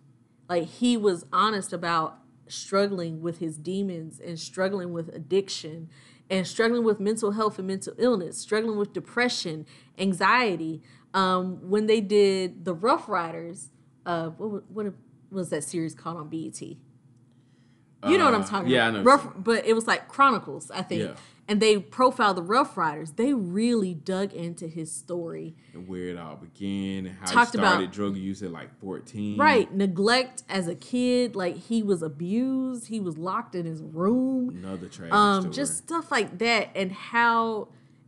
Like 0.50 0.68
he 0.68 0.98
was 0.98 1.26
honest 1.32 1.72
about 1.72 2.20
struggling 2.48 3.22
with 3.22 3.40
his 3.40 3.58
demons 3.58 4.20
and 4.20 4.38
struggling 4.38 4.92
with 4.92 5.08
addiction 5.16 5.90
and 6.30 6.46
struggling 6.46 6.84
with 6.84 7.00
mental 7.00 7.32
health 7.32 7.58
and 7.58 7.68
mental 7.68 7.94
illness, 7.98 8.38
struggling 8.38 8.78
with 8.78 8.92
depression, 8.92 9.66
anxiety. 9.98 10.82
Um, 11.14 11.70
when 11.70 11.88
they 11.88 12.02
did 12.02 12.66
the 12.66 12.74
Ruff 12.74 13.08
Ryders, 13.08 13.70
uh, 14.06 14.30
what, 14.30 14.70
what 14.70 14.94
was 15.32 15.50
that 15.50 15.64
series 15.64 15.96
called 15.96 16.18
on 16.18 16.30
BET? 16.30 16.62
You 16.62 18.18
know 18.18 18.26
what 18.26 18.34
I'm 18.34 18.42
Uh, 18.42 18.48
talking 18.48 18.70
yeah, 18.72 18.86
I 18.86 18.90
about. 18.90 18.98
know. 19.00 19.04
Rough, 19.04 19.32
but 19.38 19.66
it 19.66 19.74
was 19.74 19.86
like 19.86 20.08
Chronicles, 20.08 20.72
I 20.72 20.82
think. 20.82 21.02
Yeah. 21.04 21.14
And 21.48 21.62
they 21.62 21.78
profiled 21.78 22.38
the 22.38 22.42
Ruff 22.42 22.76
Ryders. 22.78 23.12
They 23.12 23.34
really 23.34 23.94
dug 23.94 24.34
into 24.34 24.68
his 24.68 24.92
story. 24.92 25.56
and 25.74 25.88
where 25.88 26.06
it 26.08 26.18
all 26.18 26.36
began, 26.38 27.06
and 27.06 27.16
how 27.16 27.26
Talked 27.28 27.52
he 27.54 27.60
about- 27.60 27.72
started 27.74 27.92
drug 27.92 28.18
use 28.18 28.42
at 28.42 28.52
like 28.52 28.76
14. 28.80 29.38
Right. 29.38 29.72
Neglect 29.74 30.42
as 30.50 30.68
a 30.68 30.74
kid, 30.76 31.36
like 31.36 31.56
he 31.58 31.84
was 31.84 32.02
abused, 32.02 32.88
he 32.88 33.00
was 33.00 33.18
locked 33.20 33.54
in 33.54 33.66
his 33.68 33.82
room. 33.84 34.50
Another 34.50 34.88
tragic 34.88 35.14
Um, 35.14 35.42
story. 35.44 35.54
just 35.54 35.78
stuff 35.78 36.10
like 36.12 36.40
that, 36.40 36.70
and 36.76 36.92
how 36.92 37.68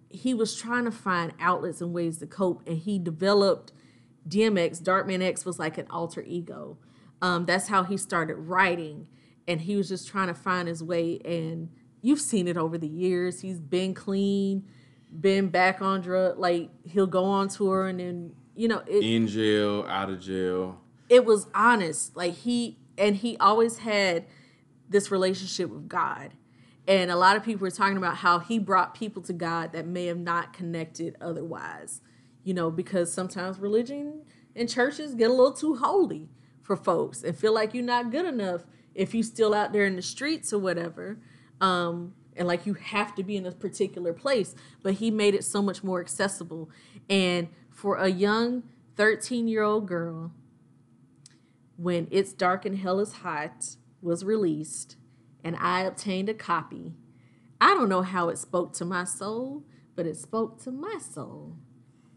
he 0.09 0.33
was 0.33 0.55
trying 0.55 0.85
to 0.85 0.91
find 0.91 1.33
outlets 1.39 1.81
and 1.81 1.93
ways 1.93 2.17
to 2.19 2.25
cope, 2.27 2.63
and 2.67 2.77
he 2.79 2.97
developed 2.97 3.71
DMX. 4.27 4.79
Darkman 4.81 5.21
X 5.21 5.45
was 5.45 5.59
like 5.59 5.77
an 5.77 5.85
alter 5.91 6.23
ego. 6.25 6.77
Um, 7.23 7.45
that's 7.45 7.69
how 7.69 7.83
he 7.83 7.95
started 7.95 8.35
writing, 8.35 9.07
and 9.47 9.61
he 9.61 9.77
was 9.77 9.87
just 9.87 10.09
trying 10.09 10.27
to 10.27 10.33
find 10.33 10.67
his 10.67 10.83
way. 10.83 11.19
And 11.23 11.69
you've 12.01 12.19
seen 12.19 12.49
it 12.49 12.57
over 12.57 12.77
the 12.77 12.87
years. 12.87 13.39
He's 13.39 13.61
been 13.61 13.93
clean, 13.93 14.67
been 15.21 15.47
back 15.47 15.81
on 15.81 16.01
drug. 16.01 16.37
Like 16.37 16.69
he'll 16.83 17.07
go 17.07 17.23
on 17.23 17.47
tour, 17.47 17.87
and 17.87 18.01
then 18.01 18.35
you 18.55 18.67
know 18.67 18.83
it 18.85 19.05
in 19.05 19.27
jail, 19.27 19.85
out 19.87 20.09
of 20.09 20.19
jail. 20.19 20.81
it 21.07 21.23
was 21.23 21.47
honest. 21.55 22.17
Like 22.17 22.33
he 22.33 22.77
and 22.97 23.15
he 23.15 23.37
always 23.37 23.77
had 23.77 24.25
this 24.89 25.09
relationship 25.09 25.69
with 25.69 25.87
God. 25.87 26.33
And 26.89 27.09
a 27.09 27.15
lot 27.15 27.37
of 27.37 27.43
people 27.45 27.61
were 27.61 27.71
talking 27.71 27.95
about 27.95 28.17
how 28.17 28.39
he 28.39 28.59
brought 28.59 28.93
people 28.95 29.21
to 29.23 29.31
God 29.31 29.71
that 29.71 29.87
may 29.87 30.07
have 30.07 30.17
not 30.17 30.51
connected 30.51 31.15
otherwise. 31.21 32.01
You 32.43 32.53
know, 32.53 32.69
because 32.69 33.13
sometimes 33.13 33.59
religion 33.59 34.23
and 34.57 34.67
churches 34.67 35.15
get 35.15 35.29
a 35.29 35.33
little 35.33 35.53
too 35.53 35.75
holy 35.77 36.27
for 36.63 36.75
folks 36.75 37.21
and 37.23 37.37
feel 37.37 37.53
like 37.53 37.73
you're 37.73 37.83
not 37.83 38.09
good 38.09 38.25
enough 38.25 38.65
if 38.95 39.13
you're 39.13 39.23
still 39.23 39.53
out 39.53 39.73
there 39.73 39.85
in 39.85 39.95
the 39.95 40.01
streets 40.01 40.51
or 40.51 40.59
whatever. 40.59 41.19
Um, 41.61 42.13
and 42.35 42.47
like 42.47 42.65
you 42.65 42.73
have 42.73 43.13
to 43.15 43.23
be 43.23 43.35
in 43.35 43.45
a 43.45 43.51
particular 43.51 44.13
place. 44.13 44.55
But 44.81 44.95
he 44.95 45.11
made 45.11 45.35
it 45.35 45.43
so 45.43 45.61
much 45.61 45.83
more 45.83 45.99
accessible. 45.99 46.69
And 47.09 47.49
for 47.69 47.97
a 47.97 48.07
young 48.07 48.63
13 48.95 49.47
year 49.47 49.61
old 49.61 49.87
girl, 49.87 50.31
when 51.75 52.07
It's 52.11 52.33
Dark 52.33 52.65
and 52.65 52.77
Hell 52.77 52.99
is 52.99 53.13
Hot 53.13 53.75
was 54.01 54.23
released 54.23 54.95
and 55.43 55.55
I 55.57 55.81
obtained 55.81 56.29
a 56.29 56.33
copy, 56.33 56.93
I 57.59 57.73
don't 57.73 57.89
know 57.89 58.01
how 58.01 58.29
it 58.29 58.37
spoke 58.37 58.73
to 58.73 58.85
my 58.85 59.03
soul, 59.03 59.63
but 59.95 60.05
it 60.05 60.17
spoke 60.17 60.61
to 60.63 60.71
my 60.71 60.97
soul. 60.99 61.57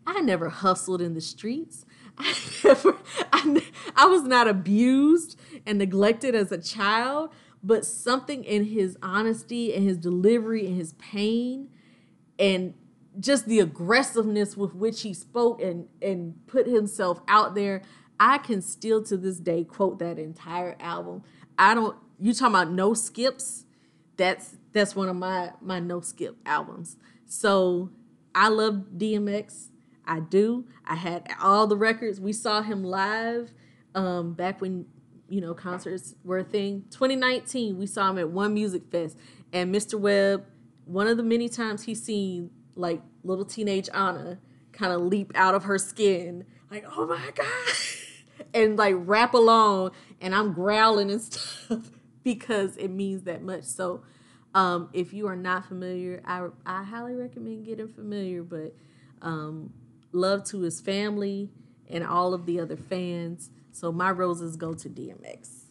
I 0.06 0.20
never 0.20 0.48
hustled 0.48 1.02
in 1.02 1.14
the 1.14 1.20
streets. 1.20 1.84
I 2.18 3.62
I 3.94 4.06
was 4.06 4.22
not 4.22 4.48
abused 4.48 5.38
and 5.66 5.78
neglected 5.78 6.34
as 6.34 6.50
a 6.50 6.58
child, 6.58 7.30
but 7.62 7.84
something 7.84 8.44
in 8.44 8.64
his 8.64 8.96
honesty 9.02 9.74
and 9.74 9.84
his 9.84 9.98
delivery 9.98 10.66
and 10.66 10.76
his 10.76 10.94
pain 10.94 11.68
and 12.38 12.74
just 13.18 13.46
the 13.46 13.60
aggressiveness 13.60 14.56
with 14.56 14.74
which 14.74 15.02
he 15.02 15.14
spoke 15.14 15.60
and, 15.62 15.88
and 16.02 16.46
put 16.46 16.66
himself 16.66 17.20
out 17.28 17.54
there. 17.54 17.82
I 18.18 18.38
can 18.38 18.62
still 18.62 19.02
to 19.04 19.16
this 19.16 19.38
day 19.38 19.64
quote 19.64 19.98
that 19.98 20.18
entire 20.18 20.76
album. 20.80 21.22
I 21.58 21.74
don't 21.74 21.96
you 22.18 22.32
talking 22.32 22.54
about 22.54 22.70
no 22.70 22.94
skips? 22.94 23.64
That's 24.16 24.56
that's 24.72 24.96
one 24.96 25.08
of 25.08 25.16
my 25.16 25.52
my 25.60 25.80
no 25.80 26.00
skip 26.00 26.36
albums. 26.46 26.96
So 27.26 27.90
I 28.34 28.48
love 28.48 28.86
DMX. 28.96 29.68
I 30.06 30.20
do. 30.20 30.66
I 30.84 30.94
had 30.94 31.28
all 31.40 31.66
the 31.66 31.76
records. 31.76 32.20
We 32.20 32.32
saw 32.32 32.62
him 32.62 32.84
live 32.84 33.52
um, 33.94 34.34
back 34.34 34.60
when 34.60 34.86
you 35.28 35.40
know 35.40 35.54
concerts 35.54 36.14
were 36.22 36.38
a 36.38 36.44
thing. 36.44 36.84
2019, 36.90 37.76
we 37.76 37.86
saw 37.86 38.10
him 38.10 38.18
at 38.18 38.30
One 38.30 38.54
Music 38.54 38.82
Fest, 38.90 39.18
and 39.52 39.74
Mr. 39.74 39.98
Webb. 39.98 40.46
One 40.84 41.08
of 41.08 41.16
the 41.16 41.24
many 41.24 41.48
times 41.48 41.84
he's 41.84 42.02
seen 42.02 42.50
like 42.76 43.02
little 43.24 43.44
teenage 43.44 43.88
Anna 43.92 44.38
kind 44.72 44.92
of 44.92 45.00
leap 45.00 45.32
out 45.34 45.54
of 45.54 45.64
her 45.64 45.78
skin, 45.78 46.44
like 46.70 46.84
oh 46.96 47.06
my 47.06 47.30
god, 47.34 47.76
and 48.54 48.76
like 48.76 48.94
rap 48.98 49.34
along, 49.34 49.90
and 50.20 50.34
I'm 50.34 50.52
growling 50.52 51.10
and 51.10 51.20
stuff 51.22 51.90
because 52.22 52.76
it 52.76 52.88
means 52.88 53.22
that 53.22 53.42
much. 53.42 53.64
So. 53.64 54.02
Um, 54.54 54.88
if 54.94 55.12
you 55.12 55.26
are 55.26 55.36
not 55.36 55.66
familiar, 55.66 56.22
I, 56.24 56.46
I 56.64 56.82
highly 56.82 57.14
recommend 57.14 57.66
getting 57.66 57.88
familiar. 57.88 58.42
But 58.42 58.74
um, 59.20 59.74
love 60.16 60.44
to 60.44 60.60
his 60.60 60.80
family 60.80 61.50
and 61.88 62.04
all 62.04 62.34
of 62.34 62.46
the 62.46 62.58
other 62.58 62.76
fans. 62.76 63.50
So 63.72 63.92
my 63.92 64.10
roses 64.10 64.56
go 64.56 64.74
to 64.74 64.88
DMX. 64.88 65.64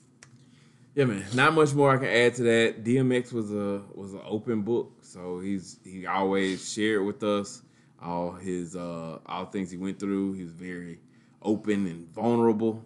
Yeah, 0.93 1.05
man. 1.05 1.25
Not 1.33 1.53
much 1.53 1.73
more 1.73 1.93
I 1.93 1.97
can 1.97 2.07
add 2.07 2.35
to 2.35 2.43
that. 2.43 2.83
DMX 2.83 3.33
was 3.33 3.51
a 3.51 3.81
was 3.93 4.13
an 4.13 4.21
open 4.25 4.61
book, 4.61 4.93
so 5.01 5.39
he's 5.39 5.77
he 5.83 6.05
always 6.05 6.71
shared 6.71 7.05
with 7.05 7.21
us 7.21 7.63
all 8.01 8.31
his 8.31 8.75
uh 8.75 9.19
all 9.25 9.45
things 9.45 9.71
he 9.71 9.77
went 9.77 9.99
through. 9.99 10.33
He 10.33 10.43
was 10.43 10.53
very 10.53 10.99
open 11.41 11.85
and 11.85 12.07
vulnerable. 12.13 12.85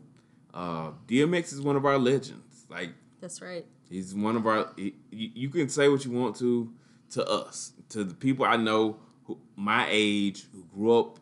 Uh, 0.53 0.91
DMX 1.07 1.53
is 1.53 1.61
one 1.61 1.75
of 1.75 1.85
our 1.85 1.99
legends. 1.99 2.65
Like 2.69 2.89
that's 3.21 3.41
right. 3.41 3.65
He's 3.89 4.15
one 4.15 4.35
of 4.35 4.47
our. 4.47 4.71
He, 4.75 4.95
you 5.11 5.49
can 5.49 5.69
say 5.69 5.87
what 5.89 6.03
you 6.05 6.11
want 6.11 6.35
to 6.37 6.71
to 7.11 7.27
us, 7.27 7.73
to 7.89 8.03
the 8.03 8.13
people 8.13 8.45
I 8.45 8.55
know, 8.55 8.97
who, 9.25 9.39
my 9.55 9.87
age, 9.89 10.45
who 10.51 10.63
grew 10.63 10.97
up 10.97 11.19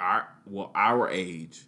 our 0.00 0.28
well 0.46 0.70
our 0.74 1.08
age. 1.08 1.64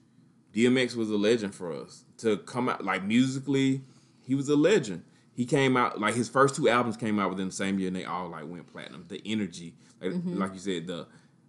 DMX 0.55 0.95
was 0.95 1.11
a 1.11 1.17
legend 1.17 1.55
for 1.55 1.73
us 1.73 2.05
to 2.19 2.39
come 2.39 2.69
out 2.69 2.85
like 2.85 3.05
musically. 3.05 3.83
He 4.21 4.35
was 4.35 4.49
a 4.49 4.57
legend. 4.57 5.05
He 5.35 5.47
came 5.47 5.77
out 5.77 6.01
like 6.01 6.15
his 6.15 6.29
first 6.29 6.55
two 6.55 6.69
albums 6.69 6.97
came 6.97 7.19
out 7.19 7.31
within 7.31 7.47
the 7.47 7.55
same 7.55 7.79
year, 7.79 7.89
and 7.89 7.97
they 7.97 8.05
all 8.05 8.29
like 8.29 8.47
went 8.47 8.67
platinum. 8.71 9.07
The 9.09 9.23
energy, 9.25 9.75
like, 10.01 10.13
mm-hmm. 10.13 10.39
like 10.39 10.53
you 10.53 10.59
said, 10.59 10.87
the 10.87 11.07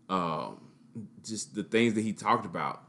um, 0.10 0.62
just 1.24 1.56
the 1.56 1.64
things 1.64 1.96
that 1.96 2.02
he 2.02 2.14
talked 2.14 2.46
about 2.46 2.84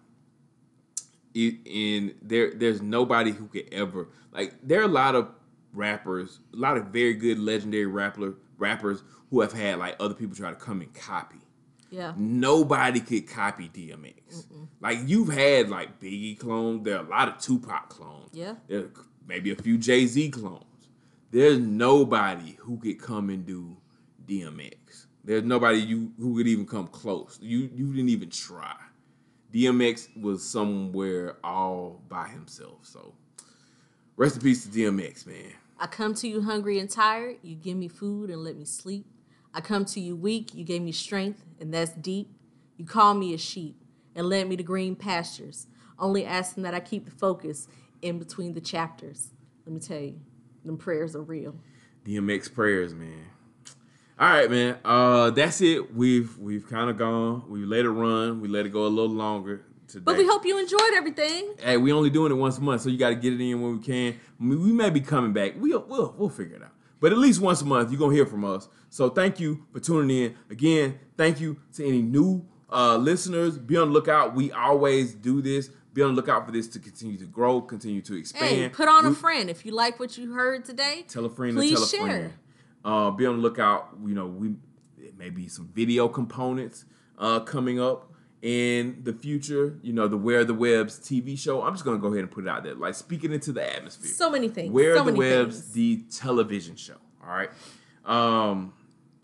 and 1.35 2.15
there 2.23 2.53
there's 2.55 2.81
nobody 2.81 3.33
who 3.33 3.49
could 3.49 3.69
ever 3.73 4.09
like 4.33 4.55
there 4.62 4.81
are 4.81 4.85
a 4.85 4.89
lot 4.89 5.16
of 5.16 5.29
rappers, 5.73 6.41
a 6.53 6.57
lot 6.57 6.77
of 6.77 6.87
very 6.87 7.15
good 7.15 7.39
legendary 7.39 7.87
rapper 7.87 8.35
rappers 8.57 9.03
who 9.31 9.41
have 9.41 9.53
had 9.53 9.79
like 9.79 9.97
other 9.99 10.15
people 10.15 10.35
try 10.37 10.51
to 10.51 10.57
come 10.57 10.81
and 10.81 10.95
copy. 10.95 11.39
Yeah. 11.95 12.12
Nobody 12.16 12.99
could 12.99 13.29
copy 13.29 13.69
DMX. 13.69 14.47
Mm-mm. 14.47 14.66
Like 14.81 14.99
you've 15.07 15.33
had 15.33 15.71
like 15.71 16.01
Biggie 16.01 16.37
clones, 16.37 16.85
there 16.85 16.99
are 16.99 17.05
a 17.05 17.09
lot 17.09 17.29
of 17.29 17.39
Tupac 17.39 17.89
clones. 17.89 18.31
Yeah. 18.33 18.55
There 18.66 18.87
maybe 19.27 19.53
a 19.53 19.57
few 19.57 19.79
Jay 19.79 20.07
Z 20.07 20.31
clones. 20.31 20.65
There's 21.31 21.59
nobody 21.59 22.57
who 22.59 22.79
could 22.79 23.01
come 23.01 23.31
and 23.31 23.47
do 23.47 23.77
DMX. 24.27 25.07
There's 25.23 25.45
nobody 25.45 25.79
you 25.79 26.12
who 26.19 26.37
could 26.37 26.49
even 26.49 26.66
come 26.66 26.89
close. 26.89 27.39
You 27.41 27.71
you 27.73 27.93
didn't 27.93 28.09
even 28.09 28.31
try. 28.31 28.75
DMX 29.53 30.21
was 30.21 30.43
somewhere 30.43 31.37
all 31.45 32.03
by 32.09 32.27
himself. 32.27 32.79
So 32.83 33.15
rest 34.16 34.37
in 34.37 34.43
peace 34.43 34.66
to 34.66 34.69
DMX, 34.69 35.29
man. 35.29 35.53
I 35.79 35.87
come 35.87 36.15
to 36.16 36.29
you 36.29 36.43
hungry 36.43 36.81
and 36.81 36.91
tired. 36.91 37.37
You 37.43 37.55
give 37.55 37.77
me 37.77 37.87
food 37.87 38.31
and 38.31 38.43
let 38.43 38.57
me 38.57 38.65
sleep. 38.65 39.07
I 39.55 39.61
come 39.61 39.85
to 39.87 40.01
you 40.01 40.17
weak. 40.17 40.53
You 40.53 40.65
gave 40.65 40.83
me 40.83 40.91
strength, 40.91 41.45
and 41.61 41.73
that's 41.73 41.93
deep. 41.93 42.29
You 42.77 42.85
call 42.85 43.15
me 43.15 43.33
a 43.33 43.39
sheep 43.39 43.77
and 44.17 44.29
led 44.29 44.49
me 44.49 44.57
to 44.57 44.65
green 44.65 44.97
pastures, 44.97 45.69
only 45.99 46.27
asking 46.27 46.65
that 46.65 46.75
I 46.75 46.81
keep 46.81 47.05
the 47.05 47.13
focus 47.13 47.69
in 48.03 48.19
between 48.19 48.55
the 48.55 48.61
chapters. 48.61 49.29
Let 49.65 49.73
me 49.73 49.81
tell 49.81 50.01
you, 50.01 50.19
them 50.65 50.77
prayers 50.77 51.15
are 51.15 51.23
real. 51.23 51.55
DMX 52.05 52.53
prayers, 52.53 52.95
man. 52.95 53.27
All 54.19 54.29
right, 54.29 54.51
man. 54.51 54.79
Uh, 54.85 55.31
that's 55.31 55.61
it. 55.61 55.95
We've 55.95 56.37
we've 56.39 56.69
kind 56.69 56.91
of 56.91 56.99
gone. 56.99 57.45
We 57.49 57.65
let 57.65 57.85
it 57.85 57.91
run. 57.91 58.41
We 58.41 58.49
let 58.49 58.67
it 58.67 58.71
go 58.71 58.87
a 58.87 58.89
little 58.89 59.15
longer 59.15 59.65
today. 59.89 60.03
But 60.05 60.17
we 60.17 60.27
hope 60.27 60.45
you 60.45 60.59
enjoyed 60.59 60.95
everything. 60.95 61.55
Hey, 61.59 61.77
we 61.77 61.93
only 61.93 62.11
doing 62.11 62.31
it 62.31 62.37
once 62.37 62.59
a 62.59 62.61
month, 62.61 62.83
so 62.83 62.91
you 62.91 62.99
got 62.99 63.09
to 63.09 63.15
get 63.15 63.33
it 63.33 63.41
in 63.41 63.61
when 63.61 63.79
we 63.79 63.85
can. 63.85 64.19
we 64.39 64.73
may 64.73 64.91
be 64.91 65.01
coming 65.01 65.33
back. 65.33 65.55
We'll 65.57 65.85
we'll 65.89 66.15
we'll 66.17 66.29
figure 66.29 66.57
it 66.57 66.63
out. 66.63 66.74
But 67.05 67.13
at 67.13 67.19
least 67.19 67.39
once 67.43 67.61
a 67.61 67.67
month, 67.67 67.91
you're 67.91 67.99
gonna 67.99 68.15
hear 68.15 68.25
from 68.25 68.47
us. 68.47 68.67
So 68.89 69.11
thank 69.11 69.39
you 69.39 69.67
for 69.75 69.79
tuning 69.79 70.25
in. 70.25 70.35
Again, 70.49 70.99
thank 71.19 71.39
you 71.39 71.59
to 71.75 71.87
any 71.87 72.01
new 72.01 72.47
uh, 72.73 72.97
listeners. 72.97 73.59
Be 73.59 73.77
on 73.77 73.89
the 73.89 73.93
lookout. 73.93 74.35
We 74.35 74.51
always 74.53 75.13
do 75.13 75.43
this. 75.43 75.69
Be 75.93 76.01
on 76.01 76.15
the 76.15 76.17
lookout 76.17 76.47
for 76.47 76.53
this 76.53 76.67
to 76.69 76.79
continue 76.79 77.19
to 77.19 77.27
grow, 77.27 77.61
continue 77.61 78.01
to 78.01 78.17
expand. 78.17 78.49
Hey, 78.49 78.69
put 78.71 78.89
on 78.89 79.05
we, 79.05 79.11
a 79.11 79.15
friend 79.15 79.51
if 79.51 79.67
you 79.67 79.73
like 79.73 80.01
what 80.01 80.17
you 80.17 80.33
heard 80.33 80.65
today. 80.65 81.05
Tell 81.07 81.27
a 81.27 81.29
friend. 81.29 81.55
Please 81.55 81.75
tell 81.75 82.07
a 82.07 82.09
share. 82.09 82.19
Friend. 82.21 82.33
Uh, 82.87 83.11
be 83.11 83.27
on 83.27 83.37
the 83.37 83.43
lookout. 83.43 83.91
You 84.03 84.15
know, 84.15 84.25
we 84.25 84.55
maybe 85.19 85.47
some 85.47 85.69
video 85.75 86.09
components 86.09 86.87
uh, 87.19 87.41
coming 87.41 87.79
up 87.79 88.14
in 88.45 89.01
the 89.03 89.12
future. 89.15 89.79
You 89.83 89.95
know, 89.95 90.07
the 90.07 90.19
Where 90.19 90.45
the 90.45 90.55
Webbs 90.55 91.01
TV 91.01 91.37
show. 91.37 91.62
I'm 91.62 91.73
just 91.73 91.85
gonna 91.85 91.99
go 91.99 92.09
ahead 92.09 92.21
and 92.21 92.31
put 92.31 92.45
it 92.45 92.51
out 92.51 92.62
there, 92.62 92.75
like 92.75 92.95
speaking 92.95 93.33
into 93.33 93.53
the 93.53 93.75
atmosphere. 93.75 94.11
So 94.11 94.31
many 94.31 94.49
things. 94.49 94.71
Where 94.71 94.97
so 94.99 95.05
the 95.05 95.15
Webbs, 95.15 95.61
things. 95.61 95.73
the 95.73 96.05
television 96.16 96.77
show. 96.77 96.97
All 97.27 97.35
right. 97.35 97.51
Um, 98.05 98.75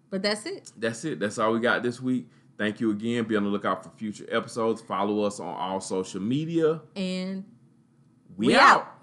but 0.08 0.22
that's 0.22 0.46
it. 0.46 0.72
That's 0.76 1.04
it. 1.04 1.20
That's 1.20 1.38
all 1.38 1.52
we 1.52 1.60
got 1.60 1.82
this 1.82 2.00
week. 2.00 2.28
Thank 2.56 2.80
you 2.80 2.90
again. 2.90 3.24
Be 3.24 3.36
on 3.36 3.44
the 3.44 3.50
lookout 3.50 3.84
for 3.84 3.90
future 3.90 4.26
episodes. 4.30 4.80
Follow 4.80 5.22
us 5.22 5.38
on 5.38 5.54
all 5.54 5.80
social 5.80 6.20
media. 6.20 6.80
And 6.96 7.44
we, 8.36 8.48
we 8.48 8.56
out. 8.56 8.80
out. 8.80 8.99